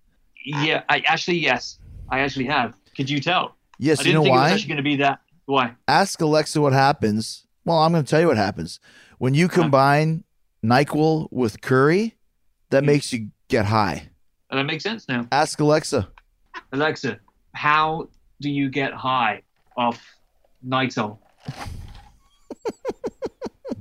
Yeah. 0.45 0.85
I 0.89 1.03
actually 1.07 1.39
yes. 1.39 1.79
I 2.09 2.21
actually 2.21 2.47
have. 2.47 2.75
Could 2.97 3.11
you 3.11 3.21
tell? 3.21 3.57
Yes, 3.79 3.99
I 3.99 4.03
you 4.03 4.05
didn't 4.05 4.15
know 4.15 4.23
think 4.23 4.37
it 4.37 4.39
was 4.39 4.53
actually 4.53 4.69
going 4.69 4.77
to 4.77 4.83
be 4.83 4.97
that. 4.97 5.21
Why? 5.47 5.75
Ask 5.89 6.21
Alexa 6.21 6.61
what 6.61 6.73
happens. 6.73 7.47
Well, 7.65 7.79
I'm 7.79 7.93
going 7.93 8.05
to 8.05 8.09
tell 8.09 8.21
you 8.21 8.29
what 8.29 8.37
happens 8.37 8.79
when 9.19 9.35
you 9.35 9.49
combine 9.49 10.25
Nyquil 10.67 11.29
with 11.31 11.61
curry. 11.61 12.15
That 12.71 12.83
Hmm. 12.83 12.87
makes 12.87 13.13
you 13.13 13.29
get 13.49 13.67
high. 13.67 14.09
And 14.51 14.59
that 14.59 14.65
makes 14.65 14.83
sense 14.83 15.09
now. 15.09 15.27
Ask 15.31 15.61
Alexa. 15.61 16.09
Alexa, 16.73 17.19
how 17.55 18.09
do 18.41 18.51
you 18.51 18.69
get 18.69 18.93
high 18.93 19.43
off 19.77 20.01
Nitol? 20.67 21.19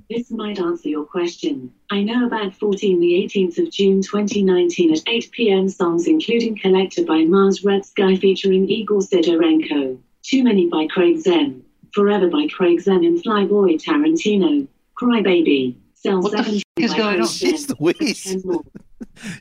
This 0.07 0.29
might 0.29 0.59
answer 0.59 0.87
your 0.87 1.03
question. 1.05 1.71
I 1.89 2.03
know 2.03 2.27
about 2.27 2.53
14 2.53 2.99
the 2.99 3.13
18th 3.23 3.57
of 3.57 3.71
June 3.71 4.03
2019 4.03 4.93
at 4.93 5.01
8 5.07 5.31
p.m. 5.31 5.67
songs 5.67 6.07
including 6.07 6.57
Collector 6.57 7.03
by 7.05 7.25
Mars 7.25 7.63
Red 7.65 7.85
Sky 7.85 8.15
featuring 8.15 8.69
Igor 8.69 8.99
Sidorenko, 8.99 9.97
Too 10.21 10.43
Many 10.43 10.67
by 10.69 10.85
Craig 10.87 11.17
Xen, 11.17 11.61
Forever 11.91 12.29
by 12.29 12.47
Craig 12.55 12.79
Xen 12.79 13.05
and 13.05 13.21
Flyboy 13.23 13.81
Tarantino, 13.83 14.67
Crybaby, 15.01 15.73
Cell 15.73 15.84
What 16.05 16.31
the 16.31 16.37
17 16.37 16.55
f- 16.77 16.83
is 16.83 16.91
by 16.91 16.97
going 16.97 17.09
Craig 17.15 17.21
on? 17.21 17.27
Zen, 17.27 17.53
Jeez 17.53 17.79
Louise. 17.79 18.25
and 18.31 18.45
more. 18.45 18.61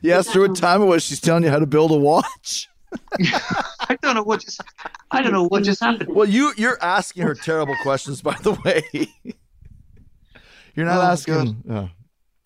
You 0.01 0.13
asked 0.13 0.33
her 0.33 0.41
what 0.41 0.55
time 0.55 0.81
it 0.81 0.85
was. 0.85 1.03
She's 1.03 1.19
telling 1.19 1.43
you 1.43 1.49
how 1.49 1.59
to 1.59 1.65
build 1.65 1.91
a 1.91 1.95
watch. 1.97 2.69
I 3.89 3.97
don't 4.01 4.15
know 4.15 4.23
what 4.23 4.41
just 4.41 4.61
I 5.11 5.21
don't 5.21 5.33
know 5.33 5.47
what 5.47 5.63
just 5.63 5.81
happened. 5.81 6.15
Well, 6.15 6.27
you 6.29 6.53
you're 6.57 6.81
asking 6.81 7.23
her 7.23 7.35
terrible 7.35 7.75
questions, 7.83 8.21
by 8.21 8.35
the 8.41 8.53
way. 8.63 8.83
you're 10.75 10.85
not 10.85 10.99
Oh, 10.99 11.07
asking. 11.11 11.63
Oh. 11.69 11.89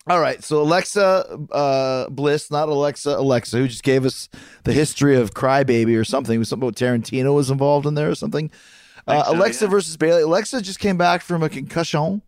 All 0.08 0.18
right, 0.20 0.42
so 0.42 0.60
Alexa 0.62 1.38
uh, 1.52 2.08
Bliss, 2.08 2.50
not 2.50 2.68
Alexa 2.68 3.10
Alexa, 3.10 3.58
who 3.58 3.68
just 3.68 3.82
gave 3.84 4.04
us 4.04 4.28
the 4.64 4.72
history 4.72 5.14
of 5.14 5.34
Crybaby 5.34 5.96
or 5.96 6.04
something. 6.04 6.34
It 6.34 6.38
was 6.38 6.48
something 6.48 6.66
about 6.68 6.74
Tarantino 6.76 7.34
was 7.34 7.50
involved 7.50 7.86
in 7.86 7.94
there 7.94 8.10
or 8.10 8.14
something. 8.16 8.50
Uh, 9.06 9.22
so, 9.24 9.32
Alexa 9.36 9.64
yeah. 9.66 9.70
versus 9.70 9.96
Bayley. 9.96 10.22
Alexa 10.22 10.62
just 10.62 10.80
came 10.80 10.96
back 10.96 11.22
from 11.22 11.42
a 11.44 11.48
concussion, 11.48 12.22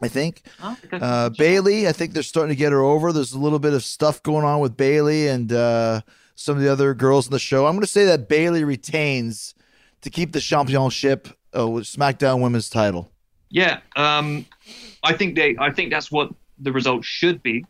I 0.00 0.08
think. 0.08 0.42
Okay. 0.62 0.98
Uh, 1.00 1.30
Bayley, 1.30 1.88
I 1.88 1.92
think 1.92 2.12
they're 2.12 2.22
starting 2.22 2.54
to 2.54 2.58
get 2.58 2.72
her 2.72 2.82
over. 2.82 3.12
There's 3.12 3.32
a 3.32 3.38
little 3.38 3.58
bit 3.58 3.72
of 3.72 3.84
stuff 3.84 4.22
going 4.22 4.44
on 4.44 4.60
with 4.60 4.76
Bayley 4.76 5.28
and 5.28 5.52
uh, 5.52 6.00
some 6.34 6.56
of 6.56 6.62
the 6.62 6.70
other 6.70 6.94
girls 6.94 7.26
in 7.26 7.32
the 7.32 7.38
show. 7.38 7.66
I'm 7.66 7.72
going 7.72 7.82
to 7.82 7.86
say 7.86 8.04
that 8.06 8.28
Bayley 8.28 8.64
retains 8.64 9.54
to 10.02 10.10
keep 10.10 10.32
the 10.32 10.40
championship 10.40 11.28
uh, 11.56 11.68
with 11.68 11.84
SmackDown 11.84 12.40
Women's 12.42 12.68
title. 12.68 13.10
Yeah, 13.50 13.80
um, 13.96 14.46
I 15.02 15.12
think 15.12 15.36
they. 15.36 15.56
I 15.58 15.70
think 15.70 15.90
that's 15.90 16.10
what 16.10 16.30
the 16.58 16.72
result 16.72 17.04
should 17.04 17.42
be. 17.42 17.64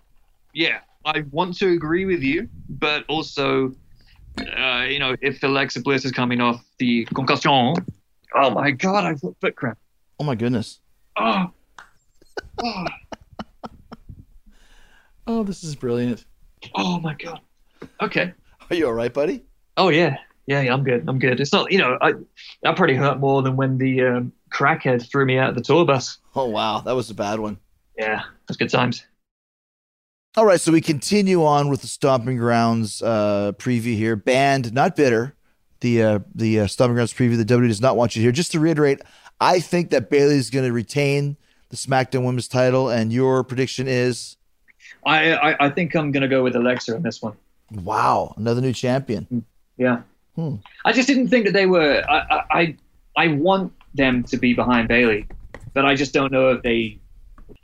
Yeah, 0.55 0.79
I 1.05 1.25
want 1.31 1.57
to 1.59 1.73
agree 1.73 2.05
with 2.05 2.23
you, 2.23 2.49
but 2.69 3.05
also, 3.09 3.75
uh, 4.57 4.87
you 4.89 5.01
know, 5.01 5.17
if 5.21 5.43
Alexa 5.43 5.81
Bliss 5.81 6.05
is 6.05 6.13
coming 6.13 6.41
off 6.41 6.65
the 6.79 7.05
concussion, 7.07 7.75
oh 8.35 8.51
my 8.51 8.71
god, 8.71 9.05
I've 9.05 9.21
got 9.21 9.35
foot 9.41 9.57
cramp. 9.57 9.79
Oh 10.21 10.25
my 10.25 10.37
goodness. 10.37 10.79
Oh, 11.17 11.51
oh, 12.63 12.87
Oh, 15.27 15.43
this 15.45 15.63
is 15.63 15.75
brilliant. 15.77 16.25
oh 16.75 16.99
my 17.01 17.15
god. 17.15 17.41
Okay. 18.01 18.33
Are 18.71 18.77
you 18.77 18.87
all 18.87 18.93
right, 18.93 19.13
buddy? 19.13 19.45
Oh 19.77 19.89
yeah, 19.89 20.17
yeah, 20.47 20.61
yeah. 20.63 20.73
I'm 20.73 20.83
good. 20.85 21.05
I'm 21.09 21.19
good. 21.19 21.41
It's 21.41 21.53
not. 21.53 21.71
You 21.71 21.79
know, 21.79 21.97
I 22.01 22.13
that 22.63 22.77
probably 22.77 22.97
hurt 22.97 23.19
more 23.19 23.43
than 23.43 23.57
when 23.57 23.79
the 23.79 24.03
um, 24.03 24.33
crackhead 24.53 25.09
threw 25.09 25.25
me 25.25 25.39
out 25.39 25.51
of 25.51 25.55
the 25.55 25.63
tour 25.63 25.85
bus. 25.85 26.19
Oh 26.35 26.47
wow, 26.47 26.81
that 26.81 26.93
was 26.93 27.11
a 27.11 27.15
bad 27.15 27.39
one. 27.41 27.59
Yeah, 27.97 28.23
that's 28.47 28.57
good 28.57 28.71
times. 28.71 29.05
All 30.37 30.47
right, 30.47 30.61
so 30.61 30.73
we 30.73 30.81
continue 30.81 31.45
on 31.45 31.69
with 31.69 31.83
the 31.83 31.87
Stomping 31.87 32.39
Grounds 32.39 33.03
uh, 33.03 33.53
preview 33.59 33.95
here. 33.97 34.17
Banned, 34.17 34.73
not 34.73 34.97
bitter. 34.97 35.35
The 35.81 36.03
uh, 36.03 36.19
the 36.35 36.61
uh, 36.61 36.67
Stomping 36.67 36.95
Grounds 36.95 37.13
preview. 37.13 37.37
The 37.37 37.45
W 37.45 37.69
does 37.69 37.81
not 37.81 37.97
want 37.97 38.17
you 38.17 38.21
to 38.21 38.25
hear. 38.25 38.33
Just 38.33 38.53
to 38.53 38.61
reiterate, 38.61 39.01
I 39.41 39.61
think 39.61 39.91
that 39.91 40.11
Bayley's 40.11 40.51
going 40.51 40.65
to 40.65 40.73
retain 40.73 41.37
the 41.73 41.79
SmackDown 41.79 42.25
Women's 42.25 42.49
title, 42.49 42.91
and 42.91 43.11
your 43.13 43.43
prediction 43.43 43.89
is 43.89 44.37
I 45.05 45.33
I, 45.33 45.67
I 45.67 45.71
think 45.71 45.97
I'm 45.97 46.13
gonna 46.13 46.29
go 46.29 46.45
with 46.45 46.55
Alexa 46.55 46.95
on 46.95 47.03
this 47.03 47.21
one. 47.23 47.33
wow, 47.73 48.35
another 48.37 48.61
new 48.61 48.75
champion. 48.75 49.45
Yeah. 49.79 50.03
Hmm. 50.37 50.57
I 50.85 50.93
just 50.93 51.09
didn't 51.09 51.29
think 51.29 51.47
that 51.47 51.53
they 51.53 51.67
were. 51.67 52.05
I, 52.09 52.19
I 52.19 52.45
I 52.51 52.77
I 53.17 53.29
want 53.29 53.73
them 53.95 54.23
to 54.25 54.37
be 54.37 54.53
behind 54.53 54.89
Bayley, 54.89 55.27
but 55.73 55.85
I 55.87 55.95
just 55.95 56.13
don't 56.13 56.31
know 56.31 56.51
if 56.51 56.63
they. 56.63 56.99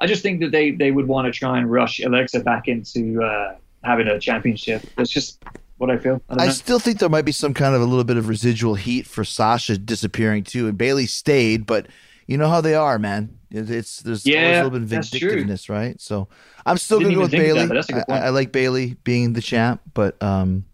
I 0.00 0.06
just 0.06 0.22
think 0.22 0.40
that 0.40 0.52
they 0.52 0.70
they 0.70 0.90
would 0.90 1.06
want 1.06 1.26
to 1.26 1.32
try 1.32 1.58
and 1.58 1.70
rush 1.70 2.00
Alexa 2.00 2.40
back 2.40 2.66
into 2.66 3.22
uh, 3.22 3.56
having 3.84 4.08
a 4.08 4.18
championship. 4.18 4.82
That's 4.96 5.10
just 5.10 5.42
what 5.76 5.90
I 5.90 5.98
feel. 5.98 6.22
I 6.30 6.46
I 6.46 6.48
still 6.48 6.78
think 6.78 6.98
there 6.98 7.08
might 7.10 7.26
be 7.26 7.32
some 7.32 7.52
kind 7.52 7.74
of 7.74 7.82
a 7.82 7.84
little 7.84 8.04
bit 8.04 8.16
of 8.16 8.26
residual 8.26 8.74
heat 8.74 9.06
for 9.06 9.22
Sasha 9.22 9.76
disappearing 9.76 10.44
too, 10.44 10.66
and 10.66 10.78
Bayley 10.78 11.06
stayed, 11.06 11.66
but 11.66 11.88
you 12.26 12.38
know 12.38 12.48
how 12.48 12.62
they 12.62 12.74
are, 12.74 12.98
man. 12.98 13.37
It- 13.50 13.70
It's 13.70 14.00
there's 14.02 14.26
always 14.26 14.38
a 14.58 14.62
little 14.64 14.70
bit 14.70 14.82
of 14.82 14.88
vindictiveness, 14.88 15.68
right? 15.68 16.00
So 16.00 16.28
I'm 16.66 16.76
still 16.78 17.00
gonna 17.00 17.14
go 17.14 17.20
with 17.22 17.34
even 17.34 17.46
think 17.46 17.50
of 17.50 17.56
that, 17.56 17.60
Bayley. 17.60 17.68
but 17.68 17.74
that's 17.74 17.88
a 17.88 17.92
good 17.92 18.04
I. 18.08 18.26
I 18.26 18.28
like 18.30 18.52
Bayley 18.52 18.96
being 19.04 19.32
the 19.32 19.40
champ, 19.42 19.80
but 19.94 20.22
um, 20.22 20.64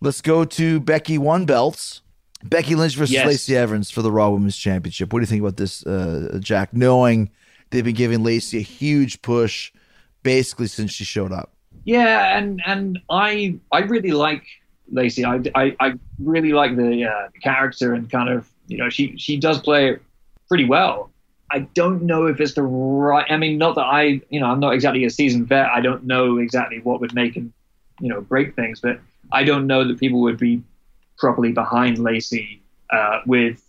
let's 0.00 0.20
go 0.20 0.44
to 0.44 0.80
Becky 0.80 1.18
one 1.18 1.44
belts. 1.44 2.02
Becky 2.42 2.74
Lynch 2.74 2.96
versus 2.96 3.12
Yes. 3.12 3.26
Lacey 3.26 3.54
Evans 3.54 3.90
for 3.90 4.00
the 4.00 4.10
Raw 4.10 4.30
Women's 4.30 4.56
Championship. 4.56 5.12
What 5.12 5.18
do 5.18 5.24
you 5.24 5.26
think 5.26 5.42
about 5.42 5.58
this, 5.58 5.84
uh, 5.84 6.38
Jack? 6.40 6.72
Knowing 6.72 7.28
they've 7.68 7.84
been 7.84 7.94
giving 7.94 8.22
Lacey 8.22 8.56
a 8.58 8.62
huge 8.62 9.20
push 9.20 9.70
basically 10.22 10.66
since 10.68 10.90
she 10.90 11.04
showed 11.04 11.32
up. 11.32 11.52
Yeah, 11.84 12.38
and 12.38 12.62
and 12.66 12.98
I 13.10 13.56
I 13.72 13.80
really 13.80 14.12
like 14.12 14.42
Lacey. 14.90 15.24
I, 15.26 15.40
I, 15.54 15.76
I 15.80 15.92
really 16.18 16.52
like 16.54 16.76
the 16.76 17.04
uh, 17.04 17.28
character 17.42 17.92
and 17.92 18.10
kind 18.10 18.30
of 18.30 18.48
you 18.68 18.78
know 18.78 18.88
she 18.88 19.16
she 19.18 19.36
does 19.36 19.60
play 19.60 19.98
pretty 20.48 20.64
well. 20.64 21.10
I 21.52 21.60
don't 21.74 22.02
know 22.02 22.26
if 22.26 22.40
it's 22.40 22.54
the 22.54 22.62
right. 22.62 23.26
I 23.30 23.36
mean, 23.36 23.58
not 23.58 23.74
that 23.74 23.84
I 23.84 24.20
you 24.30 24.40
know 24.40 24.46
I'm 24.46 24.60
not 24.60 24.74
exactly 24.74 25.04
a 25.04 25.10
seasoned 25.10 25.48
vet. 25.48 25.66
I 25.66 25.80
don't 25.80 26.04
know 26.04 26.38
exactly 26.38 26.80
what 26.80 27.00
would 27.00 27.14
make 27.14 27.34
him 27.34 27.52
you 28.00 28.08
know 28.08 28.20
break 28.20 28.54
things, 28.56 28.80
but 28.80 29.00
I 29.32 29.44
don't 29.44 29.66
know 29.66 29.86
that 29.86 29.98
people 29.98 30.20
would 30.22 30.38
be 30.38 30.62
properly 31.18 31.52
behind 31.52 31.98
Lacey 31.98 32.62
uh, 32.90 33.20
with 33.26 33.62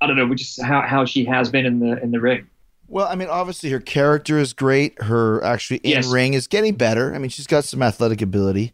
I 0.00 0.06
don't 0.06 0.16
know, 0.16 0.26
which 0.26 0.40
is 0.42 0.58
how, 0.62 0.80
how 0.82 1.04
she 1.04 1.24
has 1.26 1.50
been 1.50 1.66
in 1.66 1.80
the 1.80 2.02
in 2.02 2.10
the 2.10 2.20
ring. 2.20 2.46
Well, 2.88 3.06
I 3.06 3.14
mean, 3.14 3.28
obviously 3.28 3.70
her 3.70 3.80
character 3.80 4.38
is 4.38 4.52
great. 4.52 5.00
Her 5.02 5.42
actually 5.44 5.76
in 5.78 5.90
Yes. 5.90 6.06
ring 6.08 6.34
is 6.34 6.46
getting 6.48 6.74
better. 6.74 7.14
I 7.14 7.18
mean, 7.18 7.30
she's 7.30 7.46
got 7.46 7.64
some 7.64 7.82
athletic 7.82 8.20
ability. 8.20 8.72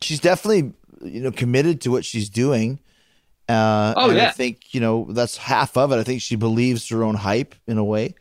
She's 0.00 0.18
definitely, 0.18 0.72
you 1.02 1.20
know, 1.20 1.30
committed 1.30 1.80
to 1.82 1.90
what 1.90 2.04
she's 2.04 2.28
doing. 2.28 2.80
Uh, 3.52 3.94
Oh, 3.96 4.10
and 4.10 4.20
I 4.20 4.30
think 4.30 4.74
you 4.74 4.80
know 4.80 5.06
that's 5.10 5.36
half 5.36 5.76
of 5.76 5.92
it. 5.92 5.96
I 5.96 6.04
think 6.04 6.22
she 6.22 6.36
believes 6.36 6.88
her 6.88 7.02
own 7.02 7.14
hype 7.14 7.54
in 7.66 7.78
a 7.78 7.84
way. 7.84 8.04
I 8.04 8.06
think 8.06 8.18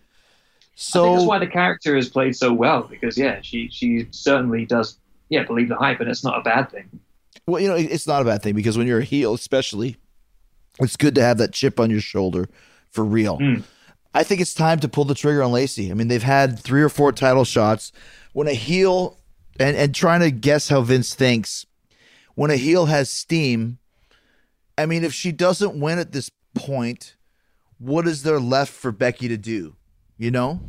So 0.76 1.16
that's 1.16 1.26
why 1.26 1.40
the 1.40 1.48
character 1.48 1.96
is 1.96 2.10
played 2.10 2.36
so 2.36 2.54
well 2.54 2.84
because 2.84 3.18
yeah, 3.18 3.40
she 3.42 3.70
she 3.70 4.08
certainly 4.12 4.66
does 4.66 4.98
yeah, 5.32 5.44
believe 5.44 5.70
the 5.70 5.78
hype, 5.78 6.02
and 6.02 6.10
it's 6.10 6.24
not 6.26 6.38
a 6.38 6.42
bad 6.42 6.70
thing. 6.70 7.00
Well, 7.48 7.62
you 7.62 7.70
know, 7.70 7.76
it's 7.76 8.06
not 8.06 8.22
a 8.22 8.26
bad 8.26 8.44
thing 8.44 8.54
because 8.54 8.78
when 8.78 8.86
you're 8.86 9.00
a 9.00 9.04
heel, 9.04 9.34
especially, 9.34 9.96
it's 10.80 10.98
good 10.98 11.16
to 11.16 11.24
have 11.24 11.38
that 11.38 11.54
chip 11.54 11.80
on 11.80 11.90
your 11.90 12.02
shoulder 12.02 12.50
for 12.90 13.04
real. 13.06 13.40
Mm. 13.40 13.64
I 14.14 14.24
think 14.24 14.42
it's 14.42 14.54
time 14.54 14.82
to 14.82 14.90
pull 14.90 15.06
the 15.06 15.16
trigger 15.16 15.42
on 15.42 15.54
Lacey. 15.54 15.90
I 15.90 15.94
mean, 15.94 16.10
they've 16.10 16.22
had 16.22 16.60
three 16.60 16.82
or 16.82 16.90
four 16.90 17.14
title 17.14 17.46
shots. 17.46 17.94
When 18.34 18.48
a 18.48 18.54
heel, 18.54 19.18
and, 19.58 19.76
and 19.78 19.96
trying 19.96 20.20
to 20.20 20.32
guess 20.32 20.68
how 20.68 20.82
Vince 20.82 21.16
thinks, 21.16 21.66
when 22.36 22.52
a 22.52 22.58
heel 22.58 22.88
has 22.88 23.10
steam, 23.10 23.78
I 24.82 24.86
mean, 24.88 25.04
if 25.04 25.14
she 25.14 25.32
doesn't 25.32 25.80
win 25.80 26.00
at 26.00 26.12
this 26.12 26.32
point, 26.56 27.16
what 27.78 28.08
is 28.08 28.24
there 28.24 28.40
left 28.40 28.74
for 28.74 28.92
Becky 28.92 29.28
to 29.28 29.38
do? 29.38 29.76
You 30.18 30.32
know? 30.32 30.60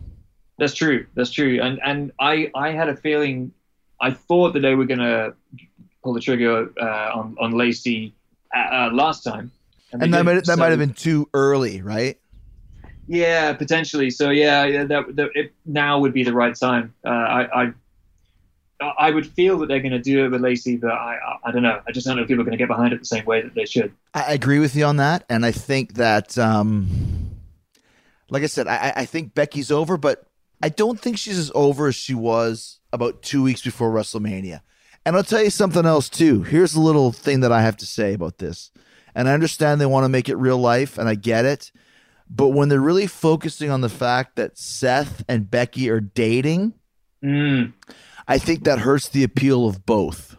That's 0.58 0.74
true. 0.74 1.06
That's 1.14 1.30
true. 1.30 1.60
And 1.62 1.80
and 1.82 2.12
I 2.20 2.50
I 2.54 2.70
had 2.70 2.88
a 2.88 2.96
feeling, 2.96 3.52
I 4.00 4.10
thought 4.10 4.52
that 4.52 4.60
they 4.60 4.74
were 4.74 4.84
gonna 4.84 5.34
pull 6.04 6.12
the 6.12 6.20
trigger 6.20 6.70
uh, 6.80 7.18
on 7.18 7.36
on 7.40 7.52
Lacey 7.52 8.14
uh, 8.54 8.58
uh, 8.58 8.90
last 8.92 9.24
time. 9.24 9.50
they 9.92 10.04
And 10.04 10.14
that 10.14 10.24
might, 10.24 10.44
that 10.44 10.58
might 10.58 10.70
have 10.70 10.78
been 10.78 10.94
too 10.94 11.28
early, 11.32 11.80
right? 11.80 12.18
Yeah, 13.08 13.52
potentially. 13.54 14.10
So 14.10 14.30
yeah, 14.30 14.64
yeah 14.64 14.84
that, 14.84 15.16
that 15.16 15.30
it, 15.34 15.52
now 15.66 15.98
would 15.98 16.12
be 16.12 16.22
the 16.22 16.32
right 16.32 16.54
time. 16.54 16.94
Uh, 17.04 17.08
I, 17.10 17.62
I 17.62 17.72
I 18.98 19.10
would 19.10 19.26
feel 19.26 19.58
that 19.58 19.66
they're 19.68 19.80
going 19.80 19.92
to 19.92 20.00
do 20.00 20.24
it 20.24 20.28
with 20.30 20.40
Lacey, 20.40 20.76
but 20.76 20.90
I, 20.92 21.16
I 21.16 21.48
I 21.48 21.52
don't 21.52 21.62
know. 21.62 21.80
I 21.86 21.92
just 21.92 22.06
don't 22.06 22.16
know 22.16 22.22
if 22.22 22.28
people 22.28 22.42
are 22.42 22.44
going 22.44 22.56
to 22.56 22.62
get 22.62 22.68
behind 22.68 22.92
it 22.92 22.98
the 23.00 23.06
same 23.06 23.24
way 23.24 23.42
that 23.42 23.54
they 23.54 23.64
should. 23.66 23.92
I 24.14 24.32
agree 24.32 24.58
with 24.58 24.74
you 24.76 24.84
on 24.84 24.96
that, 24.96 25.24
and 25.28 25.44
I 25.46 25.52
think 25.52 25.94
that, 25.94 26.36
um, 26.38 26.88
like 28.30 28.42
I 28.42 28.46
said, 28.46 28.66
I, 28.66 28.76
I- 28.76 28.92
I 29.02 29.04
think 29.04 29.34
Becky's 29.34 29.70
over, 29.70 29.96
but 29.96 30.26
I 30.62 30.68
don't 30.68 31.00
think 31.00 31.18
she's 31.18 31.38
as 31.38 31.50
over 31.54 31.88
as 31.88 31.94
she 31.94 32.14
was 32.14 32.78
about 32.92 33.22
two 33.22 33.42
weeks 33.42 33.62
before 33.62 33.90
WrestleMania. 33.92 34.60
And 35.04 35.16
I'll 35.16 35.24
tell 35.24 35.42
you 35.42 35.50
something 35.50 35.84
else 35.84 36.08
too. 36.08 36.42
Here's 36.44 36.74
a 36.74 36.80
little 36.80 37.10
thing 37.10 37.40
that 37.40 37.50
I 37.52 37.62
have 37.62 37.76
to 37.78 37.86
say 37.86 38.14
about 38.14 38.38
this, 38.38 38.70
and 39.14 39.28
I 39.28 39.34
understand 39.34 39.80
they 39.80 39.86
want 39.86 40.04
to 40.04 40.08
make 40.08 40.28
it 40.28 40.36
real 40.36 40.58
life, 40.58 40.98
and 40.98 41.08
I 41.08 41.14
get 41.16 41.44
it, 41.44 41.72
but 42.30 42.48
when 42.48 42.68
they're 42.68 42.80
really 42.80 43.06
focusing 43.08 43.68
on 43.70 43.80
the 43.82 43.88
fact 43.88 44.36
that 44.36 44.56
Seth 44.56 45.24
and 45.28 45.50
Becky 45.50 45.90
are 45.90 46.00
dating, 46.00 46.74
Mm, 47.24 47.72
I 48.28 48.38
think 48.38 48.64
that 48.64 48.78
hurts 48.80 49.08
the 49.08 49.24
appeal 49.24 49.66
of 49.66 49.84
both. 49.84 50.36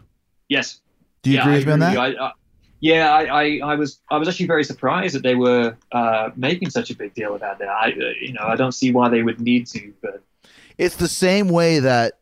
yes. 0.48 0.80
Do 1.22 1.30
you 1.30 1.36
yeah, 1.36 1.42
agree 1.42 1.54
with 1.54 1.66
me 1.66 1.72
on 1.72 1.78
that? 1.80 1.96
I, 1.96 2.08
I, 2.08 2.32
yeah, 2.80 3.14
I, 3.14 3.22
I, 3.22 3.60
I 3.64 3.74
was 3.76 4.00
I 4.10 4.18
was 4.18 4.28
actually 4.28 4.46
very 4.46 4.62
surprised 4.62 5.14
that 5.14 5.22
they 5.22 5.34
were 5.34 5.74
uh, 5.92 6.30
making 6.36 6.68
such 6.68 6.90
a 6.90 6.94
big 6.94 7.14
deal 7.14 7.34
about 7.34 7.58
that. 7.60 7.68
I 7.68 7.92
uh, 7.92 8.12
you 8.20 8.34
know 8.34 8.42
I 8.42 8.56
don't 8.56 8.72
see 8.72 8.92
why 8.92 9.08
they 9.08 9.22
would 9.22 9.40
need 9.40 9.66
to, 9.68 9.94
but 10.02 10.22
It's 10.76 10.96
the 10.96 11.08
same 11.08 11.48
way 11.48 11.78
that 11.78 12.18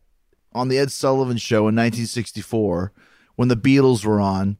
on 0.53 0.69
the 0.69 0.79
Ed 0.79 0.93
Sullivan 0.93 1.37
show 1.37 1.61
in 1.69 1.75
1964, 1.75 2.93
when 3.35 3.49
the 3.49 3.57
Beatles 3.57 4.05
were 4.05 4.21
on, 4.21 4.57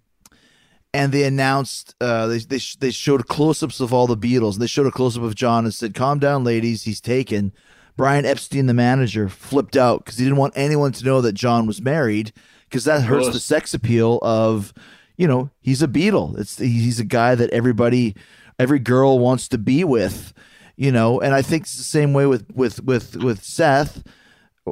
and 0.93 1.13
they 1.13 1.23
announced 1.23 1.95
uh, 2.01 2.27
they 2.27 2.39
they, 2.39 2.59
sh- 2.59 2.77
they 2.77 2.91
showed 2.91 3.29
close-ups 3.29 3.79
of 3.79 3.95
all 3.95 4.09
the 4.09 4.17
Beatles, 4.17 4.55
and 4.55 4.63
they 4.63 4.67
showed 4.67 4.89
a 4.89 4.91
close-up 4.91 5.23
of 5.23 5.37
John 5.37 5.65
and 5.65 5.73
said, 5.73 5.95
"Calm 5.95 6.19
down, 6.19 6.43
ladies, 6.43 6.83
he's 6.83 7.01
taken." 7.01 7.53
Brian 7.97 8.25
Epstein, 8.25 8.67
the 8.67 8.75
manager, 8.75 9.29
flipped 9.29 9.77
out 9.77 10.05
because 10.05 10.19
he 10.19 10.25
didn't 10.25 10.39
want 10.39 10.55
anyone 10.57 10.93
to 10.93 11.05
know 11.05 11.21
that 11.21 11.35
John 11.35 11.67
was 11.67 11.83
married 11.83 12.33
because 12.69 12.85
that 12.85 13.03
hurts 13.03 13.29
the 13.29 13.41
sex 13.41 13.75
appeal 13.75 14.19
of, 14.23 14.73
you 15.17 15.29
know, 15.29 15.51
he's 15.61 15.83
a 15.83 15.89
Beatle. 15.89 16.39
It's 16.39 16.59
he's 16.59 16.99
a 16.99 17.05
guy 17.05 17.35
that 17.35 17.51
everybody, 17.51 18.17
every 18.59 18.79
girl 18.79 19.19
wants 19.19 19.47
to 19.49 19.59
be 19.59 19.85
with, 19.85 20.33
you 20.77 20.91
know. 20.91 21.21
And 21.21 21.35
I 21.35 21.43
think 21.43 21.65
it's 21.65 21.77
the 21.77 21.83
same 21.83 22.15
way 22.15 22.27
with 22.27 22.51
with 22.55 22.83
with 22.83 23.17
with 23.17 23.45
Seth. 23.45 24.03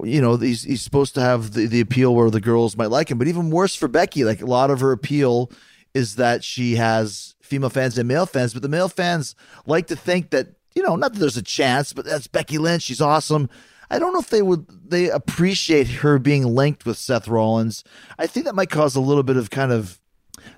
You 0.03 0.23
know, 0.23 0.37
he's 0.37 0.63
he's 0.63 0.83
supposed 0.83 1.15
to 1.17 1.21
have 1.21 1.53
the, 1.53 1.67
the 1.67 1.81
appeal 1.81 2.15
where 2.15 2.31
the 2.31 2.41
girls 2.41 2.77
might 2.77 2.91
like 2.91 3.11
him, 3.11 3.19
but 3.19 3.29
even 3.29 3.51
worse 3.51 3.75
for 3.75 3.89
Becky. 3.89 4.25
Like 4.25 4.41
a 4.41 4.47
lot 4.47 4.71
of 4.71 4.81
her 4.81 4.93
appeal 4.93 5.51
is 5.93 6.17
that 6.17 6.43
she 6.43 6.77
has 6.77 7.35
female 7.43 7.71
fans 7.71 7.99
and 7.99 8.09
male 8.09 8.27
fans, 8.27 8.55
but 8.55 8.63
the 8.63 8.69
male 8.69 8.89
fans 8.89 9.35
like 9.67 9.89
to 9.89 9.97
think 9.97 10.31
that 10.31 10.55
you 10.75 10.83
know, 10.83 10.97
not 10.97 11.13
that 11.13 11.19
there's 11.19 11.37
a 11.37 11.43
chance, 11.43 11.93
but 11.93 12.05
that's 12.05 12.27
Becky 12.27 12.59
Lynch. 12.59 12.85
She's 12.85 13.01
awesome. 13.01 13.49
I 13.91 13.99
don't 13.99 14.13
know 14.13 14.21
if 14.21 14.31
they 14.31 14.43
would 14.43 14.67
they 14.89 15.11
appreciate 15.11 15.89
her 15.89 16.19
being 16.19 16.45
linked 16.45 16.87
with 16.87 16.97
Seth 16.97 17.27
Rollins. 17.27 17.83
I 18.19 18.27
think 18.27 18.47
that 18.47 18.55
might 18.55 18.71
cause 18.71 18.95
a 18.95 19.01
little 19.01 19.25
bit 19.25 19.37
of 19.37 19.51
kind 19.51 19.73
of 19.73 19.99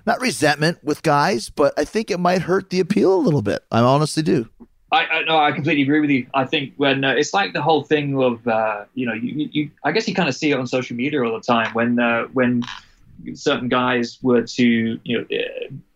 not 0.05 0.21
resentment 0.21 0.83
with 0.83 1.01
guys, 1.01 1.49
but 1.49 1.73
I 1.77 1.83
think 1.83 2.11
it 2.11 2.19
might 2.19 2.43
hurt 2.43 2.69
the 2.69 2.79
appeal 2.79 3.15
a 3.15 3.17
little 3.17 3.41
bit. 3.41 3.63
I 3.71 3.79
honestly 3.79 4.23
do. 4.23 4.47
I, 4.91 5.05
I 5.07 5.23
no, 5.23 5.39
I 5.39 5.51
completely 5.51 5.81
agree 5.81 5.99
with 5.99 6.11
you. 6.11 6.27
I 6.35 6.45
think 6.45 6.73
when 6.77 7.03
uh, 7.03 7.13
it's 7.13 7.33
like 7.33 7.53
the 7.53 7.61
whole 7.61 7.83
thing 7.83 8.21
of 8.21 8.47
uh, 8.47 8.85
you 8.93 9.07
know, 9.07 9.13
you, 9.13 9.49
you 9.51 9.71
I 9.83 9.91
guess 9.91 10.07
you 10.07 10.13
kind 10.13 10.29
of 10.29 10.35
see 10.35 10.51
it 10.51 10.59
on 10.59 10.67
social 10.67 10.95
media 10.95 11.23
all 11.23 11.33
the 11.33 11.41
time 11.41 11.73
when 11.73 11.99
uh, 11.99 12.25
when 12.33 12.61
certain 13.33 13.69
guys 13.69 14.19
were 14.21 14.43
to 14.43 14.99
you 15.03 15.17
know 15.17 15.25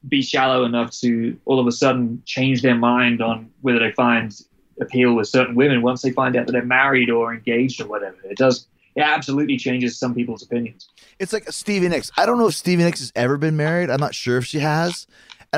be 0.07 0.21
shallow 0.21 0.63
enough 0.63 0.91
to 0.99 1.37
all 1.45 1.59
of 1.59 1.67
a 1.67 1.71
sudden 1.71 2.21
change 2.25 2.61
their 2.61 2.75
mind 2.75 3.21
on 3.21 3.49
whether 3.61 3.79
they 3.79 3.91
find 3.91 4.33
appeal 4.79 5.13
with 5.13 5.27
certain 5.27 5.55
women 5.55 5.81
once 5.81 6.01
they 6.01 6.11
find 6.11 6.35
out 6.35 6.45
that 6.45 6.51
they're 6.51 6.63
married 6.63 7.09
or 7.09 7.33
engaged 7.33 7.81
or 7.81 7.87
whatever. 7.87 8.17
It 8.23 8.37
does. 8.37 8.67
It 8.95 9.01
absolutely 9.01 9.57
changes 9.57 9.97
some 9.97 10.15
people's 10.15 10.41
opinions. 10.41 10.89
It's 11.19 11.33
like 11.33 11.51
Stevie 11.51 11.87
Nicks. 11.87 12.11
I 12.17 12.25
don't 12.25 12.39
know 12.39 12.47
if 12.47 12.55
Stevie 12.55 12.83
Nicks 12.83 12.99
has 12.99 13.11
ever 13.15 13.37
been 13.37 13.55
married. 13.55 13.89
I'm 13.89 13.99
not 13.99 14.15
sure 14.15 14.37
if 14.37 14.45
she 14.45 14.59
has. 14.59 15.07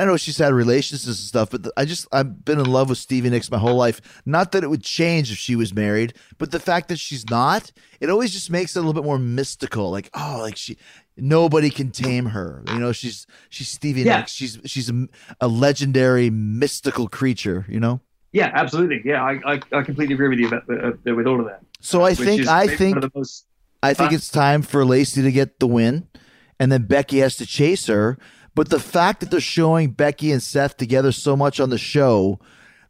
I 0.00 0.04
know 0.06 0.16
she's 0.16 0.38
had 0.38 0.54
relationships 0.54 1.06
and 1.06 1.14
stuff, 1.14 1.50
but 1.50 1.66
I 1.76 1.84
just 1.84 2.08
I've 2.10 2.44
been 2.44 2.58
in 2.58 2.66
love 2.66 2.88
with 2.88 2.98
Stevie 2.98 3.28
Nicks 3.28 3.50
my 3.50 3.58
whole 3.58 3.76
life. 3.76 4.00
Not 4.24 4.52
that 4.52 4.64
it 4.64 4.68
would 4.70 4.82
change 4.82 5.30
if 5.30 5.36
she 5.36 5.56
was 5.56 5.74
married, 5.74 6.14
but 6.38 6.52
the 6.52 6.58
fact 6.60 6.88
that 6.88 6.98
she's 6.98 7.28
not, 7.28 7.70
it 8.00 8.08
always 8.08 8.32
just 8.32 8.50
makes 8.50 8.74
it 8.74 8.78
a 8.78 8.82
little 8.82 8.94
bit 8.94 9.04
more 9.04 9.18
mystical. 9.18 9.90
Like 9.90 10.08
oh, 10.14 10.38
like 10.40 10.56
she 10.56 10.78
nobody 11.18 11.68
can 11.68 11.90
tame 11.90 12.26
her. 12.26 12.62
You 12.68 12.78
know, 12.78 12.92
she's 12.92 13.26
she's 13.50 13.68
Stevie 13.68 14.02
Yeah. 14.02 14.18
Nicks. 14.20 14.32
She's 14.32 14.58
she's 14.64 14.88
a, 14.88 15.06
a 15.40 15.48
legendary 15.48 16.30
mystical 16.30 17.06
creature. 17.08 17.66
You 17.68 17.80
know. 17.80 18.00
Yeah, 18.32 18.50
absolutely. 18.54 19.02
Yeah, 19.04 19.22
I, 19.24 19.40
I, 19.44 19.60
I 19.72 19.82
completely 19.82 20.14
agree 20.14 20.28
with 20.28 20.38
you 20.38 20.46
about, 20.46 20.62
uh, 20.70 21.14
with 21.14 21.26
all 21.26 21.40
of 21.40 21.46
that. 21.46 21.62
So 21.80 22.02
I 22.02 22.14
think 22.14 22.46
I 22.46 22.68
think 22.68 22.96
one 22.96 23.04
of 23.04 23.12
the 23.12 23.18
most 23.18 23.44
I 23.82 23.92
think 23.92 24.10
Huh? 24.10 24.16
it's 24.16 24.28
time 24.30 24.62
for 24.62 24.84
Lacey 24.84 25.20
to 25.22 25.32
get 25.32 25.58
the 25.58 25.66
win, 25.66 26.06
and 26.58 26.70
then 26.70 26.84
Becky 26.84 27.18
has 27.18 27.36
to 27.36 27.44
chase 27.46 27.86
her. 27.86 28.18
But 28.54 28.68
the 28.70 28.80
fact 28.80 29.20
that 29.20 29.30
they're 29.30 29.40
showing 29.40 29.90
Becky 29.90 30.32
and 30.32 30.42
Seth 30.42 30.76
together 30.76 31.12
so 31.12 31.36
much 31.36 31.60
on 31.60 31.70
the 31.70 31.78
show, 31.78 32.40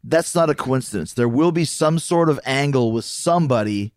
that's 0.03 0.33
not 0.33 0.49
a 0.49 0.55
coincidence. 0.55 1.13
There 1.13 1.29
will 1.29 1.51
be 1.51 1.65
some 1.65 1.99
sort 1.99 2.29
of 2.29 2.39
angle 2.45 2.91
with 2.91 3.05
somebody, 3.05 3.93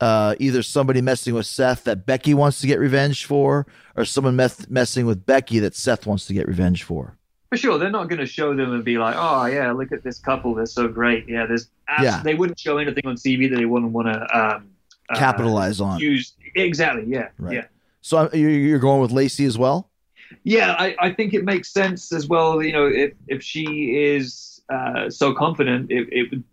uh, 0.00 0.34
either 0.40 0.62
somebody 0.62 1.00
messing 1.00 1.34
with 1.34 1.46
Seth 1.46 1.84
that 1.84 2.06
Becky 2.06 2.34
wants 2.34 2.60
to 2.62 2.66
get 2.66 2.78
revenge 2.80 3.26
for, 3.26 3.66
or 3.96 4.04
someone 4.04 4.34
messing 4.36 5.06
with 5.06 5.26
Becky 5.26 5.58
that 5.60 5.74
Seth 5.74 6.06
wants 6.06 6.26
to 6.26 6.32
get 6.34 6.48
revenge 6.48 6.82
for. 6.82 7.16
For 7.50 7.58
sure, 7.58 7.78
they're 7.78 7.90
not 7.90 8.08
going 8.08 8.18
to 8.18 8.26
show 8.26 8.56
them 8.56 8.72
and 8.72 8.82
be 8.82 8.96
like, 8.96 9.14
"Oh 9.18 9.44
yeah, 9.44 9.70
look 9.72 9.92
at 9.92 10.02
this 10.02 10.18
couple; 10.18 10.54
they're 10.54 10.64
so 10.64 10.88
great." 10.88 11.28
Yeah, 11.28 11.44
there's 11.44 11.68
abs- 11.86 12.02
Yeah. 12.04 12.22
they 12.22 12.34
wouldn't 12.34 12.58
show 12.58 12.78
anything 12.78 13.06
on 13.06 13.16
TV 13.16 13.46
that 13.50 13.56
they 13.56 13.66
wouldn't 13.66 13.92
want 13.92 14.08
to 14.08 14.20
um, 14.36 14.70
uh, 15.10 15.18
Capitalize 15.18 15.78
on. 15.78 16.00
Use 16.00 16.32
exactly, 16.54 17.04
yeah, 17.06 17.28
Right. 17.38 17.56
yeah, 17.56 17.64
So 18.00 18.16
uh, 18.20 18.30
you're 18.34 18.78
going 18.78 19.02
with 19.02 19.10
Lacey 19.12 19.44
as 19.44 19.58
well. 19.58 19.90
Yeah. 20.44 20.74
I, 20.78 20.94
I 21.00 21.12
think 21.12 21.34
it 21.34 21.44
makes 21.44 21.70
sense 21.72 22.12
as 22.12 22.28
well. 22.28 22.62
You 22.62 22.72
know, 22.72 22.86
if 22.86 23.12
if 23.28 23.42
she 23.42 23.96
is 23.96 24.60
uh, 24.72 25.10
so 25.10 25.32
confident, 25.34 25.90
it, 25.90 26.08
it 26.12 26.30
would 26.30 26.44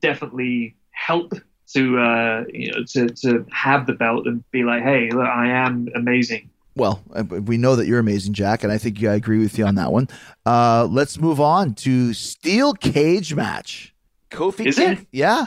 definitely 0.00 0.76
help 0.90 1.34
to 1.74 1.98
uh, 1.98 2.44
you 2.52 2.70
know 2.72 2.84
to 2.88 3.08
to 3.08 3.46
have 3.52 3.86
the 3.86 3.92
belt 3.94 4.26
and 4.26 4.48
be 4.50 4.62
like, 4.64 4.82
"Hey, 4.82 5.10
look, 5.10 5.26
I 5.26 5.48
am 5.48 5.88
amazing." 5.94 6.50
Well, 6.76 7.02
uh, 7.14 7.22
we 7.22 7.56
know 7.56 7.76
that 7.76 7.86
you're 7.86 8.00
amazing, 8.00 8.32
Jack, 8.32 8.64
and 8.64 8.72
I 8.72 8.78
think 8.78 9.02
I 9.04 9.14
agree 9.14 9.38
with 9.38 9.56
you 9.58 9.64
on 9.64 9.76
that 9.76 9.92
one. 9.92 10.08
Uh, 10.44 10.88
let's 10.90 11.20
move 11.20 11.40
on 11.40 11.74
to 11.74 12.12
steel 12.12 12.72
cage 12.74 13.32
match. 13.34 13.94
Kofi, 14.32 14.66
Is 14.66 14.76
King- 14.76 14.92
it? 14.98 15.06
Yeah, 15.12 15.46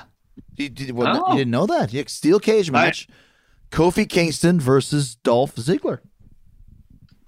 you, 0.56 0.70
did, 0.70 0.92
well, 0.92 1.24
Oh. 1.26 1.32
you 1.34 1.40
didn't 1.40 1.52
know 1.52 1.66
that? 1.66 1.92
Yeah, 1.92 2.04
steel 2.08 2.40
cage 2.40 2.72
match. 2.72 3.10
Kofi 3.72 4.08
Kingston 4.08 4.62
versus 4.62 5.16
Dolph 5.16 5.56
Ziggler. 5.56 6.00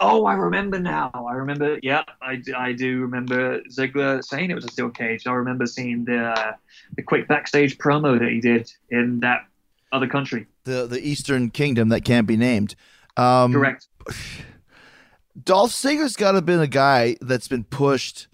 Oh, 0.02 0.26
I 0.26 0.34
remember 0.36 0.80
now. 0.80 1.12
I 1.14 1.34
remember. 1.34 1.80
Yeah, 1.84 2.04
I, 2.22 2.38
do- 2.38 2.56
I 2.56 2.74
do 2.74 3.02
remember 3.02 3.62
Ziggler 3.64 4.24
saying 4.24 4.50
it 4.50 4.56
was 4.56 4.66
a 4.66 4.70
steel 4.72 4.90
cage. 4.90 5.28
I 5.28 5.34
remember 5.34 5.66
seeing 5.66 6.06
the 6.06 6.30
uh, 6.30 6.54
the 6.96 7.04
quick 7.04 7.28
backstage 7.28 7.78
promo 7.78 8.18
that 8.20 8.30
he 8.30 8.40
did 8.40 8.72
in 8.90 9.20
that 9.22 9.46
other 9.92 10.08
country. 10.08 10.48
The 10.64 10.88
the 10.88 11.00
Eastern 11.00 11.50
Kingdom 11.50 11.90
that 11.90 12.06
can't 12.06 12.28
be 12.28 12.38
named. 12.38 12.76
Um, 13.18 13.54
Correct. 13.54 13.88
Dolph 15.42 15.72
Ziggler's 15.72 16.16
got 16.16 16.34
to 16.34 16.42
been 16.42 16.60
a 16.60 16.68
guy 16.68 17.18
that's 17.22 17.48
been 17.48 17.64
pushed 17.64 18.28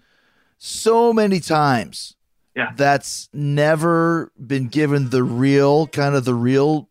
so 0.58 1.12
many 1.12 1.40
times. 1.40 2.14
Yeah. 2.54 2.72
That's 2.74 3.28
never 3.32 4.32
been 4.38 4.68
given 4.68 5.10
the 5.10 5.22
real 5.22 5.86
kind 5.88 6.14
of 6.14 6.24
the 6.24 6.34
real 6.34 6.88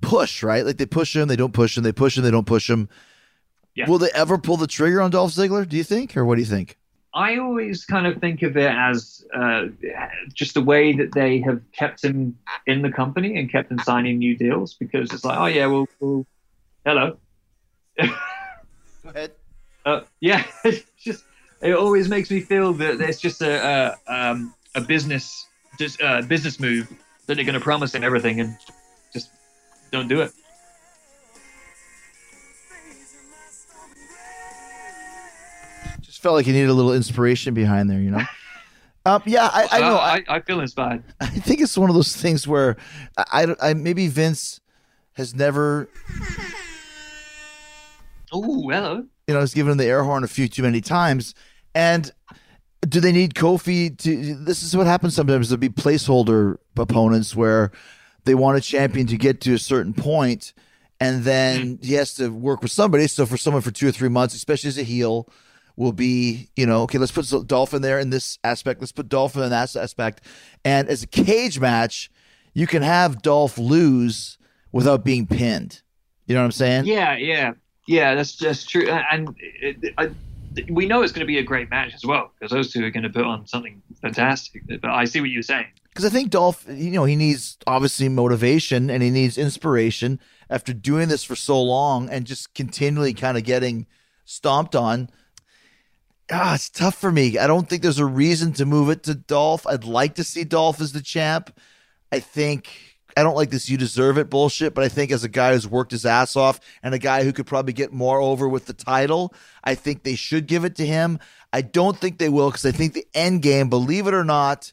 push, 0.00 0.42
right? 0.42 0.64
Like 0.64 0.78
they 0.78 0.86
push 0.86 1.14
him, 1.14 1.28
they 1.28 1.36
don't 1.36 1.52
push 1.52 1.76
him, 1.76 1.84
they 1.84 1.92
push 1.92 2.16
him, 2.16 2.24
they 2.24 2.30
don't 2.30 2.46
push 2.46 2.70
him. 2.70 2.88
Yeah. 3.74 3.88
Will 3.88 3.98
they 3.98 4.10
ever 4.14 4.38
pull 4.38 4.56
the 4.56 4.66
trigger 4.66 5.00
on 5.00 5.10
Dolph 5.10 5.32
Ziggler? 5.32 5.66
Do 5.68 5.76
you 5.76 5.84
think, 5.84 6.16
or 6.16 6.24
what 6.24 6.34
do 6.36 6.40
you 6.42 6.46
think? 6.46 6.76
I 7.14 7.36
always 7.36 7.84
kind 7.84 8.06
of 8.06 8.18
think 8.20 8.42
of 8.42 8.56
it 8.56 8.70
as 8.70 9.24
uh, 9.34 9.66
just 10.32 10.54
the 10.54 10.62
way 10.62 10.94
that 10.94 11.12
they 11.12 11.40
have 11.40 11.60
kept 11.72 12.02
him 12.02 12.38
in 12.66 12.80
the 12.80 12.90
company 12.90 13.38
and 13.38 13.50
kept 13.50 13.70
him 13.70 13.78
signing 13.80 14.18
new 14.18 14.36
deals 14.36 14.74
because 14.74 15.12
it's 15.12 15.24
like, 15.24 15.38
oh 15.38 15.46
yeah, 15.46 15.66
we'll 15.66 15.86
we'll, 16.00 16.26
Hello. 16.84 17.18
Go 17.98 18.08
ahead. 19.04 19.32
Uh, 19.84 20.02
yeah, 20.20 20.44
just 20.96 21.24
it 21.60 21.74
always 21.74 22.08
makes 22.08 22.30
me 22.30 22.38
feel 22.38 22.72
that 22.72 23.00
it's 23.00 23.20
just 23.20 23.42
a 23.42 23.98
a, 24.06 24.30
um, 24.30 24.54
a 24.76 24.80
business 24.80 25.48
just 25.76 26.00
uh, 26.00 26.22
business 26.22 26.60
move 26.60 26.88
that 27.26 27.34
they're 27.34 27.44
going 27.44 27.54
to 27.54 27.60
promise 27.60 27.92
him 27.92 28.04
everything 28.04 28.38
and 28.38 28.56
just 29.12 29.30
don't 29.90 30.06
do 30.06 30.20
it. 30.20 30.30
Felt 36.22 36.34
like 36.36 36.46
you 36.46 36.52
needed 36.52 36.70
a 36.70 36.74
little 36.74 36.94
inspiration 36.94 37.52
behind 37.54 37.90
there, 37.90 38.00
you 38.00 38.10
know. 38.10 38.22
Um, 39.04 39.20
yeah, 39.26 39.50
I, 39.52 39.66
I 39.72 39.80
know. 39.80 39.96
I, 39.96 40.22
I, 40.28 40.36
I 40.36 40.40
feel 40.42 40.60
inspired. 40.60 41.02
I 41.20 41.26
think 41.26 41.60
it's 41.60 41.76
one 41.76 41.90
of 41.90 41.96
those 41.96 42.14
things 42.14 42.46
where 42.46 42.76
I, 43.16 43.46
I, 43.60 43.70
I 43.70 43.74
maybe 43.74 44.06
Vince 44.06 44.60
has 45.14 45.34
never, 45.34 45.88
Oh, 48.32 48.40
hello. 48.42 49.04
you 49.26 49.34
know, 49.34 49.40
has 49.40 49.52
given 49.54 49.72
him 49.72 49.78
the 49.78 49.86
air 49.86 50.04
horn 50.04 50.24
a 50.24 50.28
few 50.28 50.46
too 50.48 50.62
many 50.62 50.80
times. 50.80 51.34
And 51.74 52.12
do 52.88 53.00
they 53.00 53.10
need 53.12 53.34
Kofi 53.34 53.98
to? 53.98 54.34
This 54.36 54.62
is 54.62 54.76
what 54.76 54.86
happens 54.86 55.14
sometimes. 55.16 55.48
There'll 55.48 55.58
be 55.60 55.68
placeholder 55.68 56.58
opponents 56.76 57.34
where 57.36 57.72
they 58.24 58.34
want 58.36 58.56
a 58.56 58.60
champion 58.60 59.06
to 59.08 59.16
get 59.16 59.40
to 59.42 59.54
a 59.54 59.58
certain 59.58 59.92
point, 59.94 60.52
and 61.00 61.24
then 61.24 61.78
he 61.82 61.94
has 61.94 62.14
to 62.14 62.28
work 62.28 62.62
with 62.62 62.70
somebody. 62.72 63.06
So 63.08 63.26
for 63.26 63.36
someone 63.36 63.62
for 63.62 63.70
two 63.72 63.88
or 63.88 63.92
three 63.92 64.08
months, 64.08 64.34
especially 64.34 64.68
as 64.68 64.78
a 64.78 64.82
heel, 64.84 65.28
will 65.76 65.92
be 65.92 66.50
you 66.56 66.66
know 66.66 66.82
okay. 66.82 66.98
Let's 66.98 67.12
put 67.12 67.46
Dolphin 67.46 67.82
there 67.82 67.98
in 67.98 68.10
this 68.10 68.38
aspect. 68.44 68.80
Let's 68.80 68.92
put 68.92 69.08
Dolphin 69.08 69.42
in 69.42 69.50
that 69.50 69.74
aspect. 69.76 70.22
And 70.64 70.88
as 70.88 71.02
a 71.02 71.06
cage 71.06 71.58
match, 71.60 72.10
you 72.54 72.66
can 72.66 72.82
have 72.82 73.22
Dolph 73.22 73.58
lose 73.58 74.38
without 74.72 75.04
being 75.04 75.26
pinned. 75.26 75.82
You 76.26 76.34
know 76.34 76.42
what 76.42 76.46
I'm 76.46 76.52
saying? 76.52 76.84
Yeah, 76.86 77.16
yeah, 77.16 77.52
yeah. 77.86 78.14
That's 78.14 78.34
just 78.34 78.68
true. 78.68 78.88
And 78.88 79.34
it, 79.38 79.92
I, 79.98 80.10
we 80.70 80.86
know 80.86 81.02
it's 81.02 81.12
going 81.12 81.20
to 81.20 81.26
be 81.26 81.38
a 81.38 81.42
great 81.42 81.70
match 81.70 81.94
as 81.94 82.04
well 82.04 82.30
because 82.38 82.52
those 82.52 82.72
two 82.72 82.84
are 82.84 82.90
going 82.90 83.02
to 83.02 83.10
put 83.10 83.24
on 83.24 83.46
something 83.46 83.82
fantastic. 84.00 84.62
But 84.68 84.84
I 84.90 85.04
see 85.04 85.20
what 85.20 85.30
you're 85.30 85.42
saying. 85.42 85.66
because 85.92 86.04
I 86.04 86.08
think 86.08 86.30
Dolph, 86.30 86.64
you 86.68 86.90
know, 86.90 87.04
he 87.04 87.16
needs 87.16 87.58
obviously 87.66 88.08
motivation 88.08 88.88
and 88.90 89.02
he 89.02 89.10
needs 89.10 89.36
inspiration 89.36 90.20
after 90.48 90.72
doing 90.72 91.08
this 91.08 91.24
for 91.24 91.36
so 91.36 91.60
long 91.60 92.08
and 92.08 92.24
just 92.26 92.54
continually 92.54 93.14
kind 93.14 93.36
of 93.36 93.44
getting 93.44 93.86
stomped 94.24 94.74
on. 94.76 95.10
Ah, 96.34 96.54
it's 96.54 96.70
tough 96.70 96.94
for 96.94 97.12
me. 97.12 97.36
I 97.36 97.46
don't 97.46 97.68
think 97.68 97.82
there's 97.82 97.98
a 97.98 98.06
reason 98.06 98.54
to 98.54 98.64
move 98.64 98.88
it 98.88 99.02
to 99.02 99.14
Dolph. 99.14 99.66
I'd 99.66 99.84
like 99.84 100.14
to 100.14 100.24
see 100.24 100.44
Dolph 100.44 100.80
as 100.80 100.92
the 100.92 101.02
champ. 101.02 101.54
I 102.10 102.20
think 102.20 102.70
I 103.14 103.22
don't 103.22 103.36
like 103.36 103.50
this 103.50 103.68
you 103.68 103.76
deserve 103.76 104.16
it 104.16 104.30
bullshit, 104.30 104.72
but 104.72 104.82
I 104.82 104.88
think 104.88 105.10
as 105.12 105.24
a 105.24 105.28
guy 105.28 105.52
who's 105.52 105.68
worked 105.68 105.92
his 105.92 106.06
ass 106.06 106.34
off 106.34 106.58
and 106.82 106.94
a 106.94 106.98
guy 106.98 107.24
who 107.24 107.34
could 107.34 107.46
probably 107.46 107.74
get 107.74 107.92
more 107.92 108.18
over 108.18 108.48
with 108.48 108.64
the 108.64 108.72
title, 108.72 109.34
I 109.62 109.74
think 109.74 110.04
they 110.04 110.14
should 110.14 110.46
give 110.46 110.64
it 110.64 110.76
to 110.76 110.86
him. 110.86 111.18
I 111.52 111.60
don't 111.60 111.98
think 111.98 112.16
they 112.16 112.30
will 112.30 112.48
because 112.48 112.64
I 112.64 112.72
think 112.72 112.94
the 112.94 113.06
end 113.12 113.42
game, 113.42 113.68
believe 113.68 114.06
it 114.06 114.14
or 114.14 114.24
not, 114.24 114.72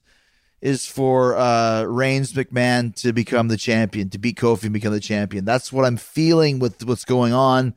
is 0.61 0.85
for 0.85 1.35
uh, 1.35 1.83
Reigns 1.83 2.31
McMahon 2.31 2.95
to 3.01 3.11
become 3.11 3.49
the 3.49 3.57
champion, 3.57 4.09
to 4.11 4.17
beat 4.17 4.37
Kofi 4.37 4.63
and 4.63 4.73
become 4.73 4.93
the 4.93 5.01
champion. 5.01 5.43
That's 5.43 5.73
what 5.73 5.83
I'm 5.83 5.97
feeling 5.97 6.59
with 6.59 6.85
what's 6.85 7.03
going 7.03 7.33
on. 7.33 7.75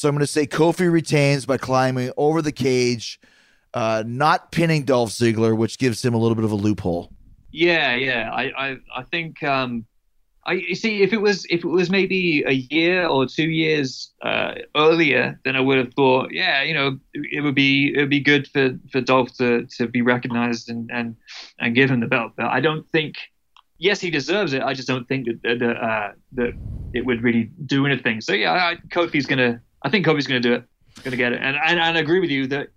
So 0.00 0.08
I'm 0.08 0.14
going 0.14 0.20
to 0.20 0.26
say 0.26 0.46
Kofi 0.46 0.90
retains 0.90 1.44
by 1.44 1.58
climbing 1.58 2.10
over 2.16 2.40
the 2.40 2.52
cage, 2.52 3.20
uh, 3.74 4.02
not 4.06 4.50
pinning 4.50 4.84
Dolph 4.84 5.10
Ziggler, 5.10 5.54
which 5.54 5.76
gives 5.76 6.02
him 6.02 6.14
a 6.14 6.16
little 6.16 6.34
bit 6.34 6.46
of 6.46 6.52
a 6.52 6.54
loophole. 6.54 7.12
Yeah, 7.52 7.96
yeah. 7.96 8.30
I, 8.32 8.44
I, 8.56 8.76
I 8.96 9.02
think. 9.02 9.42
Um, 9.42 9.84
I 10.46 10.52
you 10.52 10.74
see 10.74 11.02
if 11.02 11.12
it 11.12 11.20
was 11.20 11.44
if 11.50 11.64
it 11.64 11.68
was 11.68 11.90
maybe 11.90 12.42
a 12.46 12.52
year 12.52 13.06
or 13.06 13.26
two 13.26 13.50
years 13.50 14.10
uh, 14.22 14.54
earlier, 14.74 15.38
then 15.44 15.54
I 15.54 15.60
would 15.60 15.76
have 15.76 15.92
thought, 15.92 16.32
yeah, 16.32 16.62
you 16.62 16.72
know, 16.72 16.98
it 17.12 17.42
would 17.42 17.54
be 17.54 17.92
it 17.94 18.00
would 18.00 18.08
be 18.08 18.20
good 18.20 18.48
for 18.48 18.70
for 18.90 19.02
Dolph 19.02 19.36
to 19.36 19.66
to 19.76 19.86
be 19.86 20.00
recognized 20.00 20.70
and 20.70 20.90
and 20.90 21.14
and 21.58 21.74
give 21.74 21.90
him 21.90 22.00
the 22.00 22.06
belt. 22.06 22.32
But 22.38 22.46
I 22.46 22.60
don't 22.60 22.88
think. 22.88 23.16
Yes, 23.76 24.00
he 24.00 24.10
deserves 24.10 24.54
it. 24.54 24.62
I 24.62 24.72
just 24.72 24.88
don't 24.88 25.06
think 25.06 25.26
that 25.26 25.58
that, 25.58 25.76
uh, 25.76 26.12
that 26.32 26.52
it 26.94 27.04
would 27.04 27.22
really 27.22 27.50
do 27.66 27.84
anything. 27.84 28.22
So 28.22 28.32
yeah, 28.32 28.54
I, 28.54 28.76
Kofi's 28.88 29.26
gonna. 29.26 29.60
I 29.82 29.88
think 29.90 30.06
Kofi's 30.06 30.26
gonna 30.26 30.40
do 30.40 30.54
it. 30.54 30.64
Gonna 31.04 31.16
get 31.16 31.32
it. 31.32 31.40
And 31.42 31.56
and, 31.56 31.80
and 31.80 31.96
I 31.96 32.00
agree 32.00 32.20
with 32.20 32.30
you 32.30 32.46
that 32.48 32.68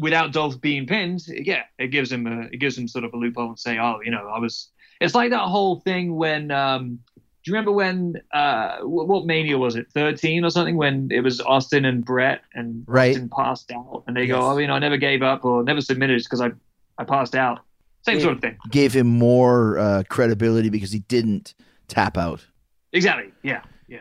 without 0.00 0.32
Dolph 0.32 0.60
being 0.60 0.86
pinned, 0.86 1.22
yeah, 1.28 1.62
it 1.78 1.88
gives 1.88 2.12
him 2.12 2.26
a, 2.26 2.42
it 2.52 2.58
gives 2.58 2.78
him 2.78 2.86
sort 2.86 3.04
of 3.04 3.12
a 3.12 3.16
loophole 3.16 3.48
and 3.48 3.58
say, 3.58 3.78
oh, 3.78 4.00
you 4.04 4.10
know, 4.10 4.28
I 4.28 4.38
was. 4.38 4.68
It's 5.00 5.14
like 5.14 5.30
that 5.30 5.40
whole 5.40 5.80
thing 5.80 6.14
when. 6.16 6.50
Um, 6.50 7.00
do 7.44 7.52
you 7.52 7.54
remember 7.54 7.72
when? 7.72 8.14
Uh, 8.34 8.78
what, 8.82 9.24
Mania 9.24 9.56
was 9.56 9.74
it? 9.76 9.86
Thirteen 9.92 10.44
or 10.44 10.50
something? 10.50 10.76
When 10.76 11.08
it 11.10 11.20
was 11.20 11.40
Austin 11.40 11.84
and 11.84 12.04
Brett 12.04 12.42
and 12.52 12.84
Right. 12.86 13.12
Austin 13.12 13.30
passed 13.30 13.70
out, 13.70 14.02
and 14.06 14.16
they 14.16 14.24
Yes. 14.24 14.36
go, 14.38 14.50
oh, 14.50 14.58
you 14.58 14.66
know, 14.66 14.74
I 14.74 14.78
never 14.80 14.96
gave 14.96 15.22
up 15.22 15.44
or 15.44 15.62
never 15.62 15.80
submitted 15.80 16.22
because 16.24 16.40
I, 16.40 16.50
I 16.98 17.04
passed 17.04 17.34
out. 17.34 17.60
Same 18.04 18.16
Yeah. 18.16 18.22
sort 18.22 18.34
of 18.34 18.40
thing. 18.42 18.58
Gave 18.70 18.92
him 18.92 19.06
more 19.06 19.78
uh, 19.78 20.02
credibility 20.08 20.68
because 20.68 20.90
he 20.92 20.98
didn't 20.98 21.54
tap 21.86 22.18
out. 22.18 22.44
Exactly. 22.92 23.32
Yeah. 23.42 23.62
Yeah. 23.86 24.00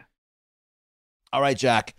All 1.31 1.41
right, 1.41 1.57
Jack. 1.57 1.93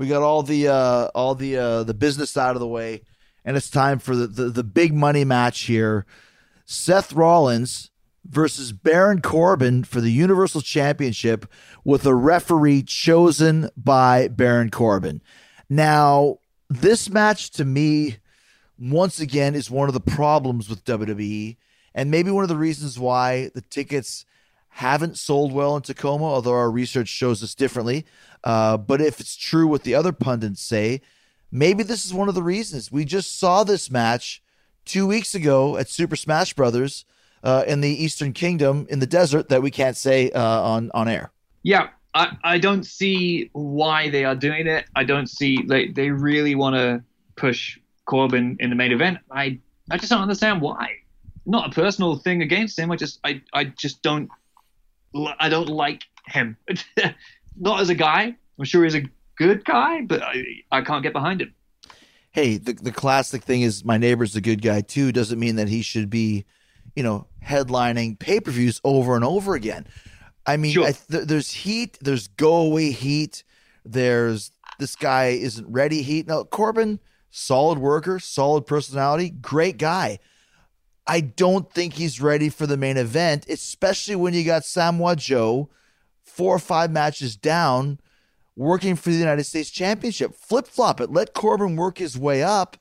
We 0.00 0.08
got 0.08 0.22
all 0.22 0.42
the 0.42 0.66
uh 0.68 1.08
all 1.14 1.34
the 1.34 1.58
uh 1.58 1.82
the 1.82 1.92
business 1.92 2.38
out 2.38 2.56
of 2.56 2.60
the 2.60 2.66
way, 2.66 3.02
and 3.44 3.54
it's 3.54 3.68
time 3.68 3.98
for 3.98 4.16
the 4.16 4.26
the, 4.26 4.44
the 4.44 4.64
big 4.64 4.94
money 4.94 5.26
match 5.26 5.64
here. 5.64 6.06
Seth 6.64 7.12
Rollins 7.12 7.90
versus 8.24 8.72
Baron 8.72 9.20
Corbin 9.20 9.84
for 9.84 10.00
the 10.00 10.10
Universal 10.10 10.62
Championship 10.62 11.44
with 11.84 12.06
a 12.06 12.14
referee 12.14 12.82
chosen 12.84 13.68
by 13.76 14.28
Baron 14.28 14.70
Corbin. 14.70 15.20
Now, 15.68 16.38
this 16.70 17.10
match 17.10 17.50
to 17.50 17.66
me 17.66 18.20
once 18.78 19.20
again 19.20 19.54
is 19.54 19.70
one 19.70 19.88
of 19.88 19.92
the 19.92 20.00
problems 20.00 20.70
with 20.70 20.82
WWE 20.86 21.58
and 21.94 22.10
maybe 22.10 22.30
one 22.30 22.42
of 22.44 22.48
the 22.48 22.56
reasons 22.56 22.98
why 22.98 23.50
the 23.54 23.60
tickets 23.60 24.24
haven't 24.80 25.18
sold 25.18 25.52
well 25.52 25.76
in 25.76 25.82
Tacoma, 25.82 26.24
although 26.24 26.54
our 26.54 26.70
research 26.70 27.08
shows 27.08 27.42
us 27.42 27.54
differently. 27.54 28.06
Uh, 28.42 28.78
but 28.78 28.98
if 29.02 29.20
it's 29.20 29.36
true 29.36 29.66
what 29.66 29.84
the 29.84 29.94
other 29.94 30.10
pundits 30.10 30.62
say, 30.62 31.02
maybe 31.52 31.82
this 31.82 32.06
is 32.06 32.14
one 32.14 32.30
of 32.30 32.34
the 32.34 32.42
reasons. 32.42 32.90
We 32.90 33.04
just 33.04 33.38
saw 33.38 33.62
this 33.62 33.90
match 33.90 34.42
two 34.86 35.06
weeks 35.06 35.34
ago 35.34 35.76
at 35.76 35.90
Super 35.90 36.16
Smash 36.16 36.54
Brothers 36.54 37.04
uh, 37.44 37.64
in 37.66 37.82
the 37.82 37.90
Eastern 37.90 38.32
Kingdom 38.32 38.86
in 38.88 39.00
the 39.00 39.06
desert 39.06 39.50
that 39.50 39.60
we 39.60 39.70
can't 39.70 39.98
say 39.98 40.30
uh, 40.30 40.62
on 40.62 40.90
on 40.94 41.08
air. 41.08 41.30
Yeah, 41.62 41.90
I, 42.14 42.38
I 42.42 42.58
don't 42.58 42.84
see 42.84 43.50
why 43.52 44.08
they 44.08 44.24
are 44.24 44.34
doing 44.34 44.66
it. 44.66 44.86
I 44.96 45.04
don't 45.04 45.28
see 45.28 45.58
like 45.66 45.94
they 45.94 46.10
really 46.10 46.54
want 46.54 46.76
to 46.76 47.04
push 47.36 47.78
Corbin 48.06 48.56
in 48.60 48.70
the 48.70 48.76
main 48.76 48.92
event. 48.92 49.18
I 49.30 49.58
I 49.90 49.98
just 49.98 50.08
don't 50.08 50.22
understand 50.22 50.62
why. 50.62 50.96
Not 51.44 51.68
a 51.68 51.72
personal 51.74 52.16
thing 52.16 52.40
against 52.40 52.78
him. 52.78 52.90
I 52.90 52.96
just 52.96 53.20
I 53.24 53.42
I 53.52 53.64
just 53.64 54.00
don't 54.00 54.30
I 55.38 55.48
don't 55.48 55.68
like 55.68 56.02
him. 56.26 56.56
Not 57.56 57.80
as 57.80 57.90
a 57.90 57.94
guy. 57.94 58.34
I'm 58.58 58.64
sure 58.64 58.84
he's 58.84 58.94
a 58.94 59.02
good 59.36 59.64
guy, 59.64 60.02
but 60.02 60.22
I 60.22 60.44
I 60.70 60.82
can't 60.82 61.02
get 61.02 61.12
behind 61.12 61.40
him. 61.42 61.54
hey, 62.32 62.56
the 62.58 62.72
the 62.74 62.92
classic 62.92 63.42
thing 63.42 63.62
is 63.62 63.84
my 63.84 63.98
neighbor's 63.98 64.36
a 64.36 64.40
good 64.40 64.62
guy 64.62 64.80
too 64.82 65.12
doesn't 65.12 65.38
mean 65.38 65.56
that 65.56 65.68
he 65.68 65.82
should 65.82 66.08
be, 66.10 66.44
you 66.94 67.02
know, 67.02 67.26
headlining 67.44 68.18
pay 68.18 68.40
per 68.40 68.50
views 68.50 68.80
over 68.84 69.16
and 69.16 69.24
over 69.24 69.54
again. 69.54 69.86
I 70.46 70.56
mean, 70.56 70.72
Sure. 70.72 70.86
I, 70.86 70.92
th- 70.92 71.26
there's 71.26 71.50
heat, 71.52 71.98
there's 72.00 72.28
go 72.28 72.56
away 72.56 72.90
heat, 72.92 73.44
there's 73.84 74.52
this 74.78 74.96
guy 74.96 75.26
isn't 75.28 75.66
ready 75.70 76.02
heat. 76.02 76.26
Now 76.28 76.44
Corbin, 76.44 77.00
solid 77.30 77.78
worker, 77.78 78.18
solid 78.18 78.66
personality, 78.66 79.30
great 79.30 79.76
guy. 79.78 80.18
I 81.06 81.20
don't 81.20 81.70
think 81.72 81.94
he's 81.94 82.20
ready 82.20 82.48
for 82.48 82.66
the 82.66 82.76
main 82.76 82.96
event, 82.96 83.46
especially 83.48 84.16
when 84.16 84.34
you 84.34 84.44
got 84.44 84.64
Samoa 84.64 85.16
Joe 85.16 85.68
four 86.22 86.54
or 86.54 86.60
five 86.60 86.90
matches 86.90 87.36
down 87.36 87.98
working 88.56 88.94
for 88.96 89.10
the 89.10 89.16
United 89.16 89.44
States 89.44 89.70
Championship. 89.70 90.34
Flip 90.34 90.66
flop 90.66 91.00
it. 91.00 91.10
Let 91.10 91.34
Corbin 91.34 91.76
work 91.76 91.98
his 91.98 92.16
way 92.18 92.42
up 92.42 92.76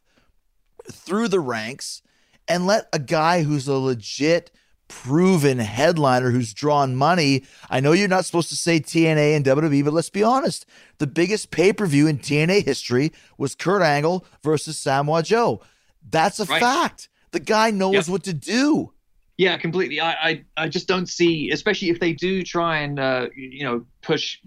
through 0.92 1.28
the 1.30 1.40
ranks 1.40 2.02
and 2.48 2.68
let 2.68 2.88
a 2.94 3.00
guy 3.00 3.44
who's 3.44 3.68
a 3.68 3.76
legit 3.76 4.52
proven 4.88 5.60
headliner 5.60 6.32
who's 6.32 6.54
drawn 6.54 6.96
money. 6.96 7.44
I 7.70 7.80
know 7.80 7.92
you're 7.92 8.08
not 8.08 8.26
supposed 8.26 8.50
to 8.50 8.56
say 8.56 8.80
TNA 8.80 9.36
and 9.36 9.46
WWE, 9.46 9.86
but 9.86 9.94
let's 9.94 10.10
be 10.10 10.24
honest. 10.24 10.66
The 10.98 11.08
biggest 11.08 11.52
pay-per-view 11.52 12.08
in 12.08 12.18
TNA 12.18 12.66
history 12.66 13.12
was 13.38 13.54
Kurt 13.56 13.84
Angle 13.84 14.26
versus 14.44 14.78
Samoa 14.80 15.22
Joe. 15.24 15.62
That's 16.10 16.40
a 16.40 16.46
Right. 16.46 16.60
fact. 16.60 17.08
The 17.32 17.40
guy 17.40 17.72
knows 17.72 17.94
Yep. 17.94 18.08
what 18.08 18.24
to 18.24 18.34
do. 18.34 18.94
Yeah, 19.38 19.58
completely. 19.58 20.02
I, 20.02 20.12
I, 20.12 20.44
I 20.58 20.68
just 20.68 20.88
don't 20.88 21.08
see, 21.08 21.50
especially 21.52 21.90
if 21.90 22.00
they 22.00 22.12
do 22.14 22.44
try 22.44 22.80
and 22.80 23.00
uh, 23.00 23.28
you 23.36 23.64
know 23.64 23.86
push 24.02 24.38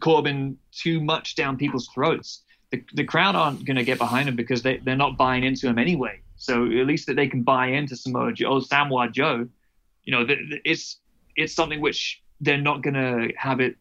Corbin 0.00 0.58
too 0.72 1.00
much 1.00 1.36
down 1.36 1.56
people's 1.56 1.88
throats. 1.94 2.42
The, 2.70 2.82
the 2.94 3.04
crowd 3.04 3.34
aren't 3.36 3.64
going 3.64 3.76
to 3.76 3.84
get 3.84 3.98
behind 3.98 4.28
him 4.28 4.36
because 4.36 4.62
they 4.62 4.78
they're 4.78 4.96
not 4.96 5.16
buying 5.16 5.44
into 5.44 5.66
him 5.68 5.78
anyway. 5.78 6.20
So 6.36 6.64
at 6.66 6.86
least 6.86 7.06
that 7.06 7.14
they 7.16 7.28
can 7.28 7.42
buy 7.42 7.68
into 7.68 7.96
Samoa 7.96 8.32
Joe, 8.32 8.48
or 8.54 8.60
Samoa 8.60 9.08
Joe. 9.10 9.48
You 10.04 10.12
know, 10.12 10.26
th- 10.26 10.38
th- 10.50 10.62
it's 10.64 10.98
it's 11.36 11.54
something 11.54 11.80
which 11.80 12.20
they're 12.40 12.58
not 12.60 12.82
going 12.82 12.94
to 12.94 13.32
have 13.36 13.60
it. 13.60 13.76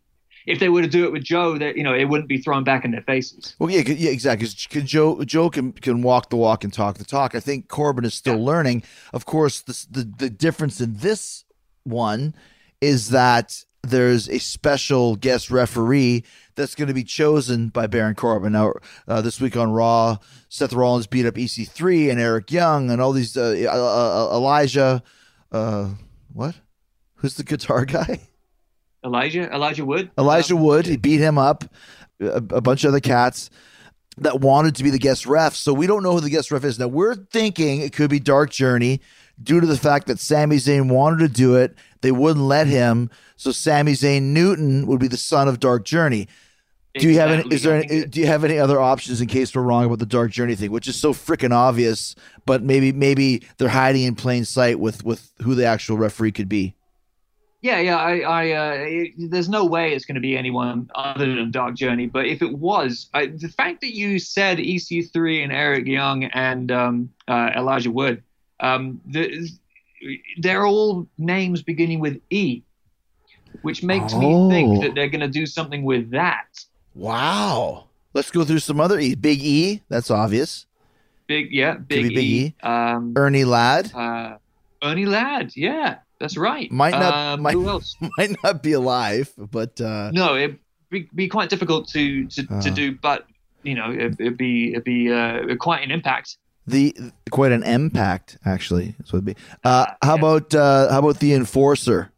If 0.47 0.59
they 0.59 0.69
were 0.69 0.81
to 0.81 0.87
do 0.87 1.05
it 1.05 1.11
with 1.11 1.23
Joe, 1.23 1.57
that 1.57 1.77
you 1.77 1.83
know 1.83 1.93
it 1.93 2.05
wouldn't 2.05 2.29
be 2.29 2.37
thrown 2.39 2.63
back 2.63 2.85
in 2.85 2.91
their 2.91 3.01
faces. 3.03 3.55
Well, 3.59 3.69
yeah, 3.69 3.81
yeah, 3.81 4.11
exactly. 4.11 4.47
'Cause 4.47 4.67
can 4.69 4.85
Joe 4.85 5.23
Joe 5.23 5.49
can 5.49 5.71
can 5.73 6.01
walk 6.01 6.29
the 6.29 6.37
walk 6.37 6.63
and 6.63 6.73
talk 6.73 6.97
the 6.97 7.05
talk. 7.05 7.35
I 7.35 7.39
think 7.39 7.67
Corbin 7.67 8.05
is 8.05 8.13
still 8.13 8.43
learning. 8.43 8.83
Of 9.13 9.25
course, 9.25 9.61
the, 9.61 9.85
the 9.89 10.03
the 10.25 10.29
difference 10.29 10.81
in 10.81 10.97
this 10.97 11.45
one 11.83 12.35
is 12.79 13.09
that 13.09 13.63
there's 13.83 14.29
a 14.29 14.37
special 14.37 15.15
guest 15.15 15.49
referee 15.49 16.23
that's 16.53 16.75
going 16.75 16.87
to 16.87 16.93
be 16.93 17.03
chosen 17.03 17.69
by 17.69 17.87
Baron 17.87 18.13
Corbin. 18.13 18.51
Now, 18.53 18.73
uh, 19.07 19.21
this 19.21 19.41
week 19.41 19.57
on 19.57 19.71
Raw, 19.71 20.17
Seth 20.49 20.73
Rollins 20.73 21.07
beat 21.07 21.25
up 21.25 21.33
EC3 21.35 22.11
and 22.11 22.19
Eric 22.19 22.51
Young 22.51 22.91
and 22.91 23.01
all 23.01 23.11
these 23.11 23.35
uh, 23.35 23.55
uh, 23.67 24.29
uh, 24.33 24.35
Elijah. 24.37 25.01
Uh, 25.51 25.89
what? 26.31 26.55
Who's 27.15 27.35
the 27.35 27.43
guitar 27.43 27.85
guy? 27.97 28.19
Elijah, 29.03 29.53
Elijah 29.53 29.85
Wood, 29.85 30.11
Elijah 30.17 30.55
Um, 30.55 30.63
Wood. 30.63 30.85
He 30.85 30.97
beat 30.97 31.19
him 31.19 31.37
up. 31.37 31.63
A, 32.19 32.35
a 32.35 32.61
bunch 32.61 32.83
of 32.83 32.89
other 32.89 32.99
cats 32.99 33.49
that 34.17 34.41
wanted 34.41 34.75
to 34.75 34.83
be 34.83 34.91
the 34.91 34.99
guest 34.99 35.25
ref. 35.25 35.55
So 35.55 35.73
we 35.73 35.87
don't 35.87 36.03
know 36.03 36.13
who 36.13 36.19
the 36.19 36.29
guest 36.29 36.51
ref 36.51 36.63
is. 36.63 36.77
Now 36.77 36.87
we're 36.87 37.15
thinking 37.15 37.81
it 37.81 37.93
could 37.93 38.11
be 38.11 38.19
Dark 38.19 38.51
Journey 38.51 39.01
due 39.41 39.59
to 39.59 39.65
the 39.65 39.77
fact 39.77 40.05
that 40.07 40.19
Sami 40.19 40.57
Zayn 40.57 40.91
wanted 40.91 41.19
to 41.19 41.27
do 41.27 41.55
it. 41.55 41.75
They 42.01 42.11
wouldn't 42.11 42.45
let 42.45 42.67
him. 42.67 43.09
So 43.37 43.51
Sami 43.51 43.93
Zayn 43.93 44.21
Newton 44.33 44.85
would 44.85 44.99
be 44.99 45.07
the 45.07 45.17
son 45.17 45.47
of 45.47 45.59
Dark 45.59 45.83
Journey. 45.83 46.27
Do 46.93 47.09
you 47.09 47.17
have 47.19 47.31
any? 47.31 47.43
Is 47.49 47.63
there? 47.63 47.81
Any, 47.81 48.05
do 48.05 48.19
you 48.19 48.27
have 48.27 48.43
any 48.43 48.59
other 48.59 48.79
options 48.79 49.21
in 49.21 49.27
case 49.27 49.55
we're 49.55 49.61
wrong 49.61 49.85
about 49.85 49.99
the 49.99 50.05
Dark 50.05 50.29
Journey 50.29 50.55
thing, 50.55 50.71
which 50.71 50.89
is 50.89 50.95
so 50.97 51.13
freaking 51.13 51.53
obvious? 51.53 52.15
But 52.45 52.63
maybe 52.63 52.91
maybe 52.91 53.43
they're 53.57 53.69
hiding 53.69 54.03
in 54.03 54.13
plain 54.15 54.43
sight 54.43 54.77
with 54.77 55.03
with 55.05 55.31
who 55.41 55.55
the 55.55 55.65
actual 55.65 55.97
referee 55.97 56.33
could 56.33 56.49
be. 56.49 56.75
Yeah, 57.61 57.79
yeah. 57.79 57.97
I, 57.97 58.19
I 58.21 58.51
uh, 58.53 58.73
it, 58.79 59.29
there's 59.29 59.47
no 59.49 59.65
way 59.65 59.93
it's 59.93 60.05
going 60.05 60.15
to 60.15 60.21
be 60.21 60.35
anyone 60.35 60.89
other 60.95 61.27
than 61.35 61.51
Dark 61.51 61.75
Journey. 61.75 62.07
But 62.07 62.25
if 62.25 62.41
it 62.41 62.51
was, 62.57 63.07
I, 63.13 63.27
the 63.27 63.49
fact 63.49 63.81
that 63.81 63.95
you 63.95 64.17
said 64.17 64.57
EC3 64.57 65.43
and 65.43 65.51
Eric 65.51 65.85
Young 65.85 66.23
and 66.25 66.71
um, 66.71 67.09
uh, 67.27 67.51
Elijah 67.55 67.91
Wood, 67.91 68.23
um, 68.61 68.99
the, 69.05 69.47
they're 70.39 70.65
all 70.65 71.07
names 71.19 71.61
beginning 71.61 71.99
with 71.99 72.19
E, 72.31 72.63
which 73.61 73.83
makes 73.83 74.13
Oh. 74.13 74.19
me 74.19 74.49
think 74.49 74.81
that 74.81 74.95
they're 74.95 75.09
going 75.09 75.21
to 75.21 75.27
do 75.27 75.45
something 75.45 75.83
with 75.83 76.09
that. 76.11 76.47
Wow. 76.95 77.85
Let's 78.13 78.31
go 78.31 78.43
through 78.43 78.59
some 78.59 78.79
other 78.79 78.99
E. 78.99 79.13
Big 79.15 79.39
E. 79.43 79.83
That's 79.87 80.09
obvious. 80.09 80.65
Big, 81.27 81.51
yeah, 81.51 81.75
Big, 81.75 82.09
Big 82.09 82.17
E. 82.17 82.55
Um, 82.63 83.13
Ernie 83.15 83.45
Ladd 83.45 83.93
uh, 83.95 84.37
Ernie 84.83 85.05
Ladd, 85.05 85.55
yeah, 85.55 85.99
that's 86.21 86.37
right. 86.37 86.71
Might 86.71 86.91
not- 87.03 87.13
Um, 87.13 87.41
might- 87.41 87.53
Who 87.53 87.67
else? 87.67 87.95
might 88.17 88.35
not 88.43 88.63
be 88.63 88.71
alive, 88.73 89.27
but 89.37 89.79
uh, 89.81 90.11
No, 90.13 90.35
it'd 90.35 90.59
be, 90.89 91.09
be 91.13 91.27
quite 91.27 91.49
difficult 91.49 91.87
to 91.89 92.27
to, 92.27 92.41
Uh. 92.49 92.61
to 92.61 92.69
do, 92.71 92.85
but 93.01 93.25
you 93.63 93.75
know, 93.75 93.91
it, 93.91 94.15
it'd 94.19 94.37
be 94.37 94.71
it'd 94.71 94.83
be 94.83 95.11
uh, 95.11 95.55
quite 95.59 95.83
an 95.83 95.91
impact. 95.91 96.37
the 96.67 96.95
quite 97.31 97.51
an 97.51 97.63
impact 97.63 98.37
actually. 98.45 98.95
It'd 99.01 99.25
be. 99.25 99.35
Uh, 99.63 99.85
how 100.01 100.15
yeah. 100.15 100.19
about 100.21 100.55
uh, 100.55 100.89
how 100.93 100.99
about 100.99 101.19
the 101.19 101.33
enforcer? 101.33 102.11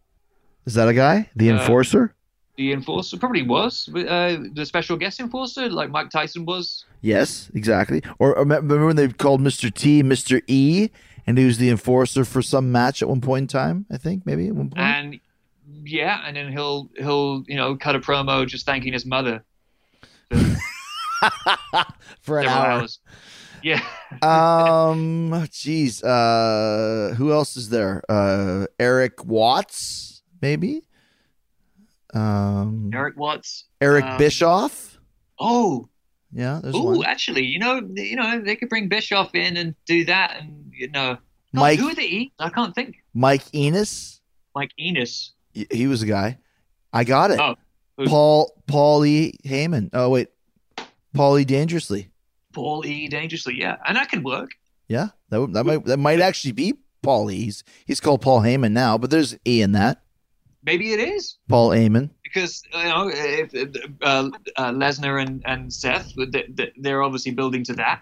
Is 0.65 0.73
that 0.75 0.87
a 0.87 0.93
guy? 0.93 1.29
The 1.35 1.49
Uh, 1.51 1.55
enforcer? 1.59 2.13
The 2.55 2.71
enforcer 2.71 3.17
probably 3.17 3.41
was 3.43 3.89
uh, 3.89 4.37
the 4.53 4.65
special 4.65 4.95
guest 4.95 5.19
enforcer, 5.19 5.69
like 5.69 5.89
Mike 5.89 6.09
Tyson 6.11 6.45
was. 6.45 6.85
Yes, 7.01 7.49
exactly. 7.55 8.01
Or, 8.19 8.35
or 8.37 8.45
remember 8.45 8.85
when 8.85 8.95
they 8.95 9.07
called 9.09 9.41
Mr. 9.41 9.73
T 9.73 10.03
Mr. 10.03 10.39
E, 10.47 10.89
and 11.27 11.37
he 11.37 11.45
was 11.45 11.57
the 11.57 11.69
enforcer 11.69 12.25
for 12.25 12.41
some 12.41 12.71
match 12.71 13.01
at 13.01 13.09
one 13.09 13.21
point 13.21 13.43
in 13.43 13.47
time? 13.47 13.85
I 13.91 13.97
think 13.97 14.25
maybe 14.25 14.47
at 14.47 14.55
one 14.55 14.69
point. 14.69 14.79
And 14.85 15.19
yeah, 15.85 16.21
and 16.25 16.35
then 16.35 16.51
he'll 16.51 16.89
he'll 16.97 17.43
you 17.47 17.55
know 17.55 17.75
cut 17.75 17.95
a 17.95 17.99
promo 17.99 18.45
just 18.47 18.65
thanking 18.65 18.93
his 18.93 19.05
mother 19.05 19.43
for 22.21 22.39
an 22.39 22.47
hour. 22.47 22.67
hours. 22.67 22.99
Yeah, 23.61 23.81
um 24.21 25.31
jeez 25.47 26.03
uh 26.03 27.15
who 27.15 27.31
else 27.31 27.55
is 27.55 27.69
there 27.69 28.03
uh 28.09 28.65
erik 28.77 29.23
watts 29.23 30.21
maybe 30.41 30.83
um 32.13 32.91
Erik 32.93 33.15
Watts. 33.15 33.63
eric 33.79 34.03
um, 34.03 34.17
bischoff 34.17 34.99
Oh, 35.39 35.87
yeah 36.33 36.59
there's 36.63 36.75
oh, 36.77 37.03
actually, 37.03 37.45
you 37.45 37.59
know, 37.59 37.81
you 37.95 38.15
know, 38.15 38.41
they 38.41 38.55
could 38.55 38.69
bring 38.69 38.87
Bischoff 38.89 39.33
in 39.35 39.55
and 39.57 39.75
do 39.85 40.03
that, 40.05 40.35
and 40.39 40.71
you 40.75 40.89
know, 40.89 41.13
God, 41.55 41.61
Mike- 41.61 41.79
who 41.79 41.89
are 41.89 41.95
the 41.95 42.01
E? 42.03 42.33
I 42.39 42.49
can't 42.49 42.73
think. 42.75 42.95
mike 43.13 43.43
enos 43.53 44.21
Mike 44.55 44.71
Enos. 44.79 45.33
He 45.53 45.87
was 45.87 46.01
a 46.01 46.07
guy 46.07 46.37
i 46.91 47.03
got 47.03 47.31
it 47.31 47.39
Oh, 47.39 47.55
who? 47.97 48.05
paul 48.07 48.61
paul 48.67 49.05
e 49.05 49.33
heyman 49.45 49.89
oh 49.93 50.09
wait 50.09 50.29
paul 51.13 51.37
e 51.39 51.45
dangerously 51.45 52.09
Paul 52.53 52.85
E. 52.85 53.07
Dangerously, 53.07 53.55
yeah, 53.59 53.77
and 53.87 53.97
that 53.97 54.09
can 54.09 54.21
work. 54.21 54.51
yeah 54.87 55.07
that, 55.29 55.39
would- 55.41 55.53
that 55.53 55.63
might 55.65 55.85
that 55.85 55.97
might 55.97 56.19
actually 56.19 56.51
be 56.53 56.73
paul 57.01 57.29
e 57.31 57.35
he's, 57.45 57.63
he's 57.85 57.99
called 57.99 58.21
paul 58.21 58.41
heyman 58.41 58.71
now 58.73 58.97
but 58.97 59.09
there's 59.09 59.35
e 59.45 59.61
in 59.61 59.71
that 59.73 60.03
Maybe 60.63 60.93
it 60.93 60.99
is. 60.99 61.37
paul 61.49 61.69
heyman 61.69 62.09
because 62.33 62.63
you 62.73 62.83
know 62.83 63.09
if 63.13 63.53
uh, 64.01 64.29
uh, 64.55 64.71
Lesnar 64.71 65.21
and 65.21 65.41
and 65.45 65.71
Seth, 65.71 66.13
they- 66.15 66.45
they- 66.49 66.71
they're 66.77 67.03
obviously 67.03 67.31
building 67.31 67.63
to 67.65 67.73
that. 67.73 68.01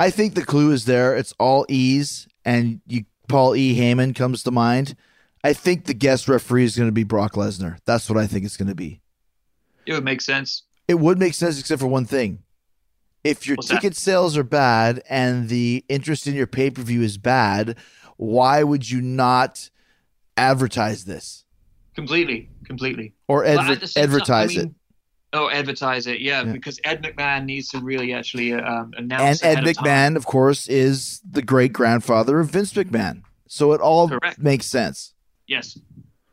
I 0.00 0.10
think 0.10 0.34
the 0.34 0.44
clue 0.44 0.72
is 0.72 0.86
there. 0.86 1.16
It's 1.16 1.32
all 1.38 1.64
E's, 1.68 2.26
and 2.44 2.80
you 2.86 3.04
Paul 3.28 3.54
E. 3.56 3.78
Heyman 3.78 4.14
comes 4.14 4.42
to 4.42 4.50
mind. 4.50 4.96
I 5.44 5.52
think 5.52 5.84
the 5.84 5.94
guest 5.94 6.28
referee 6.28 6.64
is 6.64 6.76
going 6.76 6.88
to 6.88 6.92
be 6.92 7.04
Brock 7.04 7.34
Lesnar. 7.34 7.78
That's 7.84 8.08
what 8.08 8.18
I 8.18 8.26
think 8.26 8.44
it's 8.44 8.56
going 8.56 8.68
to 8.68 8.74
be. 8.74 9.00
It 9.86 9.92
would 9.92 10.04
make 10.04 10.20
sense. 10.22 10.62
It 10.88 10.94
would 10.94 11.18
make 11.18 11.34
sense, 11.34 11.60
except 11.60 11.80
for 11.80 11.86
one 11.86 12.06
thing. 12.06 12.40
If 13.22 13.46
your 13.46 13.56
What's 13.56 13.68
that? 13.68 13.76
ticket 13.80 13.96
sales 13.96 14.36
are 14.36 14.42
bad 14.44 15.02
and 15.08 15.48
the 15.48 15.84
interest 15.88 16.26
in 16.26 16.34
your 16.34 16.46
pay 16.46 16.70
per 16.70 16.82
view 16.82 17.02
is 17.02 17.16
bad, 17.18 17.76
why 18.16 18.62
would 18.62 18.90
you 18.90 19.00
not 19.00 19.70
advertise 20.36 21.04
this 21.04 21.44
Completely, 21.94 22.48
completely. 22.64 23.14
or 23.28 23.42
But 23.44 23.58
adver- 23.58 23.72
at 23.72 23.80
time, 23.94 24.04
advertise 24.04 24.50
I 24.50 24.60
mean- 24.60 24.68
it? 24.68 24.74
Oh, 25.36 25.50
advertise 25.50 26.06
it, 26.06 26.20
yeah, 26.20 26.42
Yeah. 26.44 26.52
because 26.52 26.78
Ed 26.84 27.02
McMahon 27.02 27.44
needs 27.44 27.68
to 27.70 27.80
really 27.80 28.12
actually 28.14 28.52
um, 28.54 28.92
And 28.96 29.10
announce. 29.12 29.42
Ed 29.42 29.54
ahead 29.58 29.66
of 29.68 29.74
time. 29.76 29.84
McMahon, 29.84 30.16
of 30.16 30.26
course, 30.26 30.68
is 30.68 31.20
the 31.28 31.42
great 31.42 31.72
grandfather 31.72 32.38
of 32.38 32.50
Vince 32.50 32.72
McMahon. 32.72 33.22
So 33.48 33.72
it 33.72 33.80
all 33.80 34.08
Correct. 34.08 34.38
makes 34.38 34.66
sense. 34.66 35.12
Yes, 35.48 35.76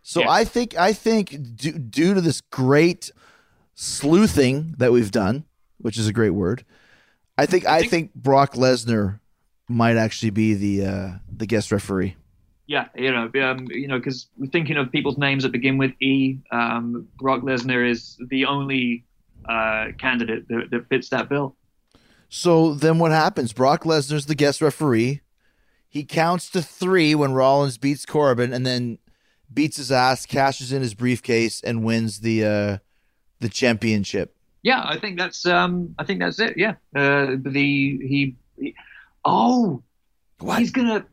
So 0.04 0.20
Yes. 0.22 0.30
I 0.30 0.44
think 0.44 0.78
I 0.78 0.94
think 0.94 1.56
due, 1.56 1.78
due 1.80 2.14
to 2.14 2.22
this 2.22 2.42
great 2.42 3.12
sleuthing 3.76 4.76
that 4.78 4.92
we've 4.92 5.12
done, 5.12 5.46
which 5.78 5.98
is 5.98 6.08
a 6.08 6.14
great 6.14 6.32
word, 6.32 6.64
I 7.38 7.46
think 7.46 7.66
I 7.66 7.80
think, 7.80 7.92
think- 7.92 8.14
Brock 8.16 8.54
Lesnar 8.54 9.20
might 9.68 9.98
actually 9.98 10.30
be 10.32 10.54
the 10.54 10.86
uh, 10.86 11.10
the 11.36 11.46
guest 11.48 11.72
referee. 11.72 12.16
Yeah, 12.68 12.88
you 12.96 13.12
know, 13.12 13.30
um, 13.44 13.68
you 13.70 13.88
know, 13.88 13.98
because 13.98 14.28
we're 14.38 14.48
thinking 14.48 14.78
of 14.78 14.92
people's 14.92 15.18
names 15.18 15.44
that 15.44 15.52
begin 15.52 15.78
with 15.78 15.92
E. 16.02 16.38
Um, 16.52 17.08
Brock 17.18 17.42
Lesnar 17.42 17.90
is 17.90 18.18
the 18.30 18.46
only 18.46 19.04
uh, 19.48 19.88
candidate 19.98 20.48
that, 20.48 20.70
that 20.72 20.88
fits 20.88 21.10
that 21.10 21.28
bill. 21.30 21.56
So 22.30 22.74
then 22.74 22.98
what 22.98 23.12
happens? 23.12 23.52
Brock 23.52 23.84
Lesnar's 23.84 24.26
the 24.26 24.36
guest 24.36 24.62
referee. 24.62 25.22
He 25.90 26.06
counts 26.06 26.50
to 26.52 26.62
three 26.62 27.14
when 27.14 27.34
Rollins 27.34 27.78
beats 27.78 28.06
Corbin, 28.06 28.54
and 28.54 28.66
then 28.66 29.00
beats 29.54 29.76
his 29.76 29.92
ass, 29.92 30.26
cashes 30.26 30.72
in 30.72 30.82
his 30.82 30.94
briefcase, 30.94 31.62
and 31.62 31.84
wins 31.84 32.22
the 32.22 32.46
uh, 32.46 32.78
the 33.42 33.50
championship. 33.50 34.34
Yeah, 34.64 34.82
I 34.86 34.98
think 34.98 35.18
that's 35.18 35.46
um, 35.46 35.94
I 36.00 36.06
think 36.06 36.22
that's 36.22 36.40
it. 36.40 36.54
Yeah, 36.56 36.76
uh, 36.96 37.36
the 37.38 37.98
he, 38.02 38.36
he 38.58 38.76
oh 39.26 39.84
What? 40.40 40.60
he's 40.60 40.72
gonna 40.72 41.06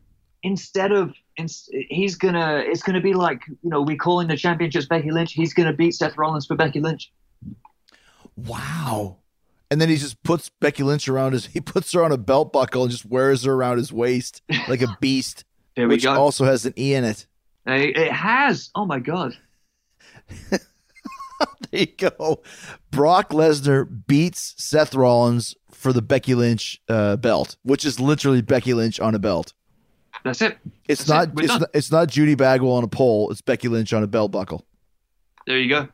instead 0.43 0.93
of 0.93 1.13
ins- 1.39 1.69
he's 1.89 2.15
gonna 2.15 2.63
it's 2.65 2.83
gonna 2.83 3.01
be 3.01 3.13
like 3.13 3.41
you 3.47 3.69
know 3.69 3.81
we 3.81 3.95
calling 3.95 4.27
the 4.27 4.37
championships 4.37 4.85
Becky 4.85 5.11
Lynch. 5.11 5.33
He's 5.33 5.53
gonna 5.53 5.73
beat 5.73 5.95
Seth 5.95 6.17
Rollins 6.17 6.45
for 6.45 6.55
Becky 6.55 6.79
Lynch. 6.79 7.11
Wow. 8.35 9.17
And 9.71 9.79
then 9.79 9.89
he 9.89 9.97
just 9.97 10.21
puts 10.23 10.49
Becky 10.49 10.83
Lynch 10.83 11.07
around 11.07 11.33
his 11.33 11.45
he 11.53 11.61
puts 11.61 11.91
her 11.93 12.03
on 12.03 12.11
a 12.11 12.17
belt 12.17 12.51
buckle 12.53 12.83
and 12.83 12.91
just 12.91 13.05
wears 13.05 13.43
her 13.43 13.53
around 13.53 13.77
his 13.77 13.91
waist 13.93 14.41
like 14.67 14.81
a 14.81 14.97
beast, 15.01 15.43
There 15.75 15.87
we 15.87 15.95
which 15.95 16.03
go. 16.03 16.13
also 16.13 16.45
has 16.45 16.65
an 16.65 16.73
E 16.77 16.93
in 16.93 17.03
it. 17.03 17.25
it, 17.65 17.97
it 17.97 18.11
has. 18.11 18.69
Oh 18.75 18.85
my 18.85 18.99
god. 18.99 19.33
There 21.71 21.81
you 21.81 21.87
go. 21.97 22.41
Brock 22.91 23.29
Lesnar 23.29 23.87
beats 24.07 24.55
Seth 24.57 24.93
Rollins 24.95 25.55
for 25.71 25.93
the 25.93 26.01
Becky 26.01 26.33
Lynch 26.35 26.81
uh, 26.89 27.15
belt, 27.15 27.57
which 27.63 27.85
is 27.85 27.99
literally 27.99 28.41
Becky 28.41 28.73
Lynch 28.73 28.99
on 28.99 29.13
a 29.13 29.19
belt. 29.19 29.53
That's 30.23 30.41
it. 30.41 30.57
It's 30.87 31.03
That's 31.03 31.27
not 31.27 31.35
We're 31.35 31.43
it's 31.43 31.59
not, 31.59 31.69
it's 31.73 31.91
not 31.91 32.07
Judy 32.09 32.35
Bagwell 32.35 32.73
on 32.73 32.83
a 32.83 32.87
pole. 32.87 33.31
It's 33.31 33.41
Becky 33.41 33.67
Lynch 33.67 33.93
on 33.93 34.03
a 34.03 34.07
belt 34.07 34.31
buckle. 34.31 34.65
There 35.47 35.57
you 35.57 35.69
go. 35.69 35.87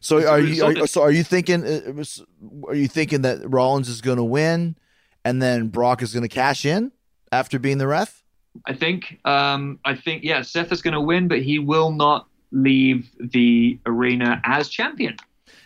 So 0.00 0.18
That's 0.18 0.30
are 0.30 0.40
you 0.40 0.64
are, 0.64 0.86
so 0.86 1.02
are 1.02 1.10
you 1.10 1.22
thinking 1.22 1.62
uh, 1.64 1.80
it 1.86 1.94
was- 1.94 2.22
are 2.68 2.74
you 2.74 2.88
thinking 2.88 3.22
that 3.22 3.40
Rollins 3.44 3.88
is 3.88 4.00
going 4.00 4.16
to 4.18 4.24
win 4.24 4.76
and 5.24 5.42
then 5.42 5.68
Brock 5.68 6.02
is 6.02 6.12
going 6.12 6.22
to 6.22 6.28
cash 6.28 6.64
in 6.64 6.92
after 7.32 7.58
being 7.58 7.78
the 7.78 7.86
ref? 7.86 8.22
I 8.66 8.72
think 8.74 9.20
um, 9.24 9.78
I 9.84 9.94
think 9.94 10.24
yeah, 10.24 10.42
Seth 10.42 10.72
is 10.72 10.82
gonna 10.82 11.00
win, 11.00 11.28
but 11.28 11.42
he 11.42 11.58
will 11.58 11.90
not 11.92 12.26
leave 12.50 13.10
the 13.18 13.78
arena 13.86 14.40
as 14.44 14.68
champion. 14.68 15.16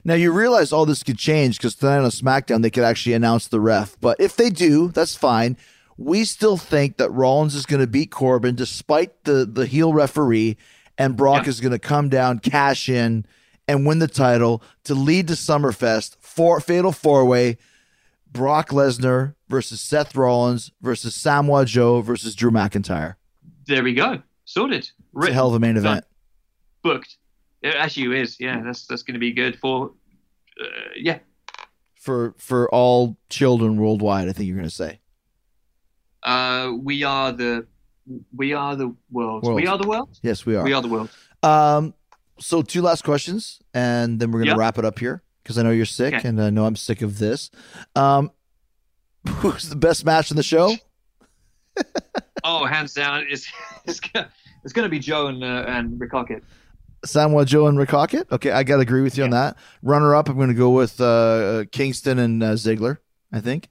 Now 0.05 0.15
you 0.15 0.33
realize 0.33 0.73
all 0.73 0.85
this 0.85 1.03
could 1.03 1.19
change 1.19 1.59
because 1.59 1.77
tonight 1.77 1.99
on 1.99 2.11
SmackDown 2.11 2.63
they 2.63 2.71
could 2.71 2.85
actually 2.85 3.15
announce 3.15 3.49
the 3.49 3.61
ref. 3.61 3.97
But 4.01 4.21
if 4.21 4.37
they 4.37 4.51
do, 4.51 4.89
that's 4.89 5.15
fine. 5.15 5.57
We 5.97 6.25
still 6.25 6.57
think 6.57 6.97
that 6.97 7.11
Rollins 7.11 7.55
is 7.55 7.67
going 7.67 7.81
to 7.81 7.87
beat 7.87 8.11
Corbin 8.11 8.55
despite 8.55 9.25
the 9.25 9.45
the 9.47 9.67
heel 9.67 9.93
referee, 9.93 10.57
and 10.99 11.17
Brock 11.17 11.45
Yeah. 11.45 11.51
is 11.51 11.61
going 11.61 11.73
to 11.73 11.79
come 11.79 12.09
down, 12.09 12.39
cash 12.39 12.89
in, 12.89 13.27
and 13.69 13.87
win 13.87 13.99
the 13.99 14.09
title 14.09 14.63
to 14.85 14.95
lead 14.95 15.29
to 15.29 15.35
SummerFest 15.35 16.17
for 16.21 16.61
fatal 16.61 16.93
four 16.93 17.25
way. 17.25 17.59
Brock 18.31 18.71
Lesnar 18.71 19.35
versus 19.49 19.81
Seth 19.83 20.17
Rollins 20.17 20.73
versus 20.81 21.15
Samoa 21.15 21.67
Joe 21.67 22.01
versus 22.01 22.35
Drew 22.35 22.51
McIntyre. 22.51 23.17
There 23.67 23.83
we 23.83 23.93
go. 23.93 24.23
Sorted. 24.47 24.91
It's 25.17 25.29
a 25.29 25.33
hell 25.35 25.49
of 25.49 25.55
a 25.55 25.61
main 25.61 25.77
event. 25.77 26.07
Booked. 26.83 27.19
It 27.61 27.75
actually 27.75 28.19
is. 28.19 28.41
Yeah, 28.41 28.63
that's 28.63 28.87
that's 28.87 29.03
going 29.03 29.15
to 29.15 29.21
be 29.21 29.33
good 29.33 29.59
for. 29.59 29.93
Uh, 30.59 30.65
yeah, 30.97 31.19
for 31.95 32.35
for 32.39 32.69
all 32.75 33.17
children 33.29 33.77
worldwide. 33.77 34.29
I 34.29 34.33
think 34.33 34.49
you're 34.49 34.57
going 34.57 34.69
to 34.69 34.75
say. 34.75 34.99
Uh, 36.23 36.73
we 36.79 37.03
are 37.05 37.33
the 37.33 37.67
we 38.35 38.53
are 38.53 38.75
the 38.77 38.95
world. 39.11 39.45
World. 39.45 39.57
We 39.57 39.67
are 39.67 39.79
the 39.79 39.87
world. 39.89 40.19
Yes, 40.23 40.45
we 40.45 40.57
are. 40.57 40.65
We 40.65 40.73
are 40.73 40.83
the 40.83 40.89
world. 40.89 41.11
Um, 41.43 41.95
so 42.39 42.63
two 42.63 42.83
last 42.83 43.05
questions, 43.05 43.61
and 43.75 44.19
then 44.21 44.31
we're 44.33 44.41
going 44.41 44.47
to 44.49 44.53
Yeah. 44.53 44.59
wrap 44.59 44.79
it 44.79 44.85
up 44.85 44.99
here 44.99 45.23
because 45.43 45.59
I 45.59 45.63
know 45.63 45.71
you're 45.71 45.85
sick, 45.87 46.15
Okay. 46.15 46.29
and 46.29 46.41
I 46.43 46.51
know 46.51 46.65
I'm 46.67 46.77
sick 46.77 47.03
of 47.03 47.19
this. 47.19 47.51
Um, 47.95 48.31
who's 49.29 49.69
the 49.69 49.77
best 49.77 50.05
match 50.05 50.31
in 50.31 50.37
the 50.37 50.43
show? 50.43 50.75
Oh, 52.45 52.65
hands 52.67 52.93
down, 52.93 53.25
it's 53.31 53.47
it's 53.85 54.01
gonna, 54.01 54.29
it's 54.65 54.73
going 54.73 54.85
to 54.85 54.89
be 54.91 54.99
Joe 54.99 55.29
and 55.29 55.45
uh, 55.45 55.65
and 55.69 55.99
Rick 56.01 56.11
Hockett. 56.11 56.43
Samoa 57.05 57.45
Joe 57.45 57.69
and 57.69 57.79
Rick 57.79 57.91
Hockett. 57.91 58.31
Okay, 58.33 58.51
I 58.51 58.65
got 58.65 58.77
to 58.77 58.83
agree 58.83 59.01
with 59.03 59.17
you 59.17 59.23
on 59.23 59.31
that. 59.31 59.57
Runner 59.81 60.13
up, 60.15 60.29
I'm 60.29 60.35
going 60.37 60.49
to 60.49 60.55
go 60.55 60.71
with 60.71 61.01
uh, 61.01 61.65
Kingston 61.71 62.19
and 62.19 62.43
uh, 62.43 62.53
Ziggler. 62.55 62.99
I 63.33 63.41
think. 63.41 63.69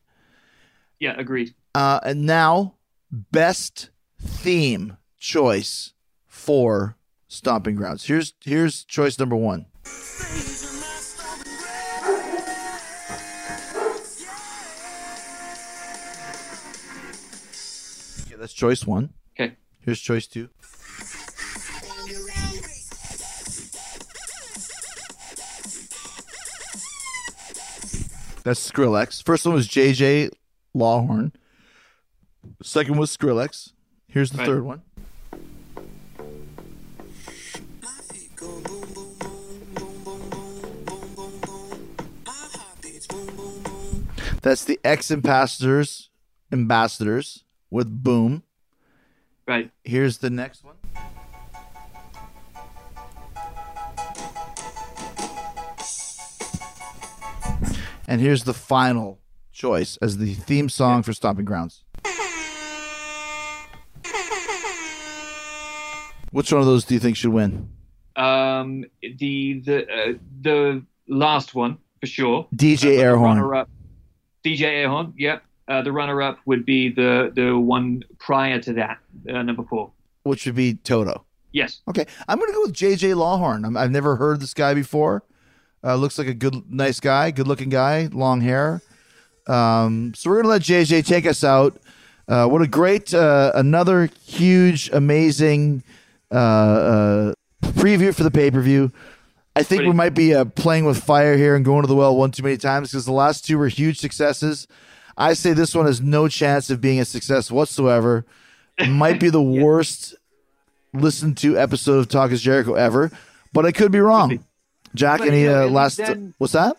Yeah, 0.99 1.15
agreed. 1.19 1.53
Uh, 1.73 1.99
and 2.03 2.25
now, 2.25 2.75
best 3.11 3.89
theme 4.19 4.97
choice 5.17 5.93
for 6.27 6.97
Stomping 7.27 7.75
Grounds. 7.75 8.05
Here's 8.05 8.33
here's 8.43 8.83
choice 8.83 9.17
number 9.17 9.35
one. 9.37 9.67
Okay, 18.25 18.35
that's 18.37 18.53
choice 18.53 18.85
one. 18.85 19.13
Okay. 19.33 19.55
Here's 19.79 20.01
choice 20.01 20.27
two. 20.27 20.49
That's 28.43 28.71
Skrillex. 28.71 29.23
First 29.23 29.45
one 29.45 29.53
was 29.53 29.67
JJ 29.67 30.31
Lawhon. 30.75 31.31
Second 32.63 32.97
was 32.97 33.15
Skrillex. 33.15 33.73
Here's 34.07 34.31
the 34.31 34.39
Right. 34.39 34.47
third 34.47 34.63
one. 34.63 34.81
That's 44.41 44.63
the 44.65 44.79
X 44.83 45.11
Ambassadors 45.11 46.09
ambassadors 46.51 47.43
with 47.69 48.03
Boom. 48.03 48.43
Right. 49.47 49.71
Here's 49.83 50.17
the 50.17 50.29
next 50.29 50.63
one. 50.63 50.75
And 58.07 58.19
here's 58.19 58.43
the 58.43 58.53
final 58.53 59.19
choice 59.51 59.97
as 60.01 60.17
the 60.17 60.33
theme 60.33 60.69
song 60.69 61.03
for 61.03 61.13
Stomping 61.13 61.45
Grounds. 61.45 61.83
Which 66.31 66.51
one 66.51 66.61
of 66.61 66.67
those 66.67 66.85
do 66.85 66.93
you 66.93 66.99
think 66.99 67.17
should 67.17 67.31
win? 67.31 67.69
Um, 68.15 68.85
the 69.01 69.59
the 69.65 69.87
uh, 69.89 70.13
the 70.41 70.83
last 71.07 71.55
one 71.55 71.77
for 71.99 72.07
sure. 72.07 72.47
DJ 72.55 72.97
Uh, 72.99 73.03
Airhorn. 73.03 73.67
DJ 74.43 74.61
Airhorn. 74.83 75.13
Yep. 75.17 75.43
Uh, 75.67 75.81
the 75.81 75.91
runner 75.91 76.21
up 76.21 76.39
would 76.45 76.65
be 76.65 76.89
the 76.89 77.31
the 77.33 77.57
one 77.57 78.03
prior 78.19 78.59
to 78.59 78.73
that, 78.73 78.97
uh, 79.29 79.41
number 79.41 79.63
four. 79.63 79.91
Which 80.23 80.45
would 80.45 80.55
be 80.55 80.75
Toto. 80.75 81.25
Yes. 81.53 81.81
Okay, 81.89 82.05
I'm 82.27 82.37
going 82.39 82.49
to 82.49 82.53
go 82.55 82.61
with 82.63 82.73
JJ 82.73 83.13
Lawhon. 83.15 83.65
I'm, 83.65 83.75
I've 83.75 83.91
never 83.91 84.15
heard 84.15 84.39
this 84.39 84.53
guy 84.53 84.73
before. 84.73 85.23
Uh, 85.83 85.95
looks 85.95 86.17
like 86.17 86.27
a 86.27 86.33
good, 86.33 86.71
nice 86.71 86.99
guy, 87.01 87.31
good 87.31 87.47
looking 87.47 87.67
guy, 87.69 88.07
long 88.13 88.39
hair. 88.41 88.81
Um, 89.47 90.13
so 90.15 90.29
we're 90.29 90.41
going 90.41 90.45
to 90.45 90.49
let 90.49 90.61
JJ 90.61 91.05
take 91.05 91.25
us 91.25 91.43
out. 91.43 91.75
Uh, 92.27 92.47
what 92.47 92.61
a 92.61 92.67
great, 92.67 93.13
uh, 93.13 93.51
another 93.55 94.09
huge, 94.25 94.89
amazing 94.93 95.83
uh, 96.31 96.35
uh, 96.35 97.33
preview 97.63 98.13
for 98.15 98.23
the 98.23 98.31
pay 98.31 98.51
per 98.51 98.61
view. 98.61 98.91
I 99.55 99.63
think 99.63 99.81
we 99.83 99.91
might 99.91 100.13
be 100.13 100.33
uh, 100.33 100.45
playing 100.45 100.85
with 100.85 101.03
fire 101.03 101.35
here 101.35 101.55
and 101.55 101.65
going 101.65 101.81
to 101.81 101.87
the 101.87 101.95
well 101.95 102.15
one 102.15 102.31
too 102.31 102.43
many 102.43 102.57
times 102.57 102.91
because 102.91 103.05
the 103.05 103.11
last 103.11 103.45
two 103.45 103.57
were 103.57 103.67
huge 103.67 103.99
successes. 103.99 104.67
I 105.17 105.33
say 105.33 105.51
this 105.53 105.75
one 105.75 105.85
has 105.87 105.99
no 106.01 106.27
chance 106.29 106.69
of 106.69 106.79
being 106.79 106.99
a 106.99 107.05
success 107.05 107.51
whatsoever. 107.51 108.25
It 108.77 108.87
might 108.89 109.19
be 109.19 109.29
the 109.29 109.41
worst 109.41 110.15
listened 110.93 111.37
to 111.39 111.57
episode 111.57 111.99
of 111.99 112.07
Talk 112.07 112.31
is 112.31 112.41
Jericho 112.41 112.75
ever, 112.75 113.11
but 113.53 113.65
I 113.65 113.71
could 113.71 113.91
be 113.91 113.99
wrong. 113.99 114.43
Jack, 114.95 115.19
But, 115.19 115.29
any 115.29 115.41
you 115.41 115.47
know, 115.47 115.67
uh, 115.67 115.69
last? 115.69 115.97
then- 115.97 116.33
what's 116.37 116.53
that? 116.53 116.77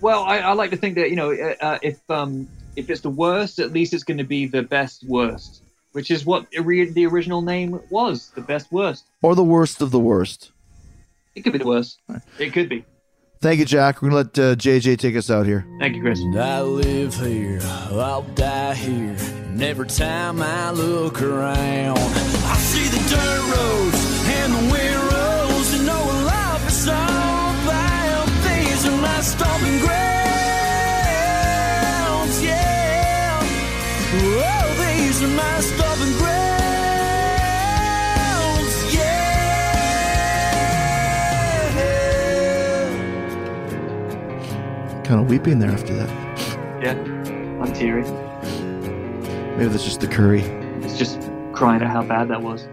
Well, 0.00 0.24
I, 0.24 0.38
I 0.38 0.52
like 0.54 0.70
to 0.70 0.76
think 0.76 0.96
that 0.96 1.10
you 1.10 1.16
know 1.16 1.30
uh, 1.32 1.54
uh, 1.60 1.78
if 1.80 1.98
um 2.10 2.48
if 2.74 2.90
it's 2.90 3.02
the 3.02 3.10
worst, 3.10 3.58
at 3.60 3.72
least 3.72 3.94
it's 3.94 4.02
going 4.02 4.18
to 4.18 4.24
be 4.24 4.46
the 4.46 4.62
best 4.62 5.04
worst, 5.04 5.62
which 5.92 6.10
is 6.10 6.26
what 6.26 6.50
the 6.50 7.06
original 7.06 7.42
name 7.42 7.80
was, 7.90 8.30
the 8.34 8.40
best 8.40 8.72
worst. 8.72 9.04
Or 9.22 9.34
the 9.34 9.44
worst 9.44 9.80
of 9.80 9.90
the 9.90 10.00
worst? 10.00 10.50
It 11.34 11.42
could 11.42 11.52
be 11.52 11.58
the 11.58 11.66
worst. 11.66 12.00
It 12.38 12.52
could 12.52 12.68
be. 12.68 12.84
Thank 13.40 13.58
you, 13.58 13.64
Jack. 13.64 14.00
We're 14.00 14.10
gonna 14.10 14.22
let 14.22 14.38
uh, 14.38 14.54
JJ 14.54 14.98
take 14.98 15.16
us 15.16 15.28
out 15.28 15.46
here. 15.46 15.66
Thank 15.80 15.96
you, 15.96 16.02
Chris. 16.02 16.20
I 16.36 16.60
live 16.62 17.14
here, 17.16 17.58
I'll 17.90 18.22
die 18.22 18.74
here. 18.74 19.16
And 19.18 19.60
every 19.60 19.88
time 19.88 20.40
I 20.40 20.70
look 20.70 21.20
around, 21.20 21.98
I 21.98 22.56
see 22.56 22.86
the 22.88 23.02
dirt 23.10 23.42
roads 23.56 24.28
and 24.28 24.52
the 24.52 24.72
wind 24.72 24.96
roads, 25.12 25.74
and 25.74 25.86
know 25.86 25.98
what 25.98 26.24
life 26.24 26.68
is 26.68 26.86
all 26.86 26.94
about. 27.64 28.26
These 28.46 28.86
are 28.86 29.00
my 29.02 29.20
stomping 29.22 29.78
grounds, 29.80 30.11
these 35.22 35.36
my 35.36 35.60
stomping 35.60 36.12
grounds, 36.18 36.94
yeah. 38.94 39.32
Kind 45.04 45.20
of 45.20 45.28
weeping 45.28 45.58
there 45.58 45.70
after 45.70 45.94
that. 45.94 46.08
Yeah, 46.82 46.96
I'm 47.62 47.72
teary. 47.72 48.02
Maybe 49.56 49.68
that's 49.68 49.84
just 49.84 50.00
the 50.00 50.08
curry. 50.08 50.42
It's 50.82 50.98
just 50.98 51.20
crying 51.52 51.82
out 51.82 51.90
how 51.90 52.02
bad 52.02 52.28
that 52.28 52.42
was. 52.42 52.66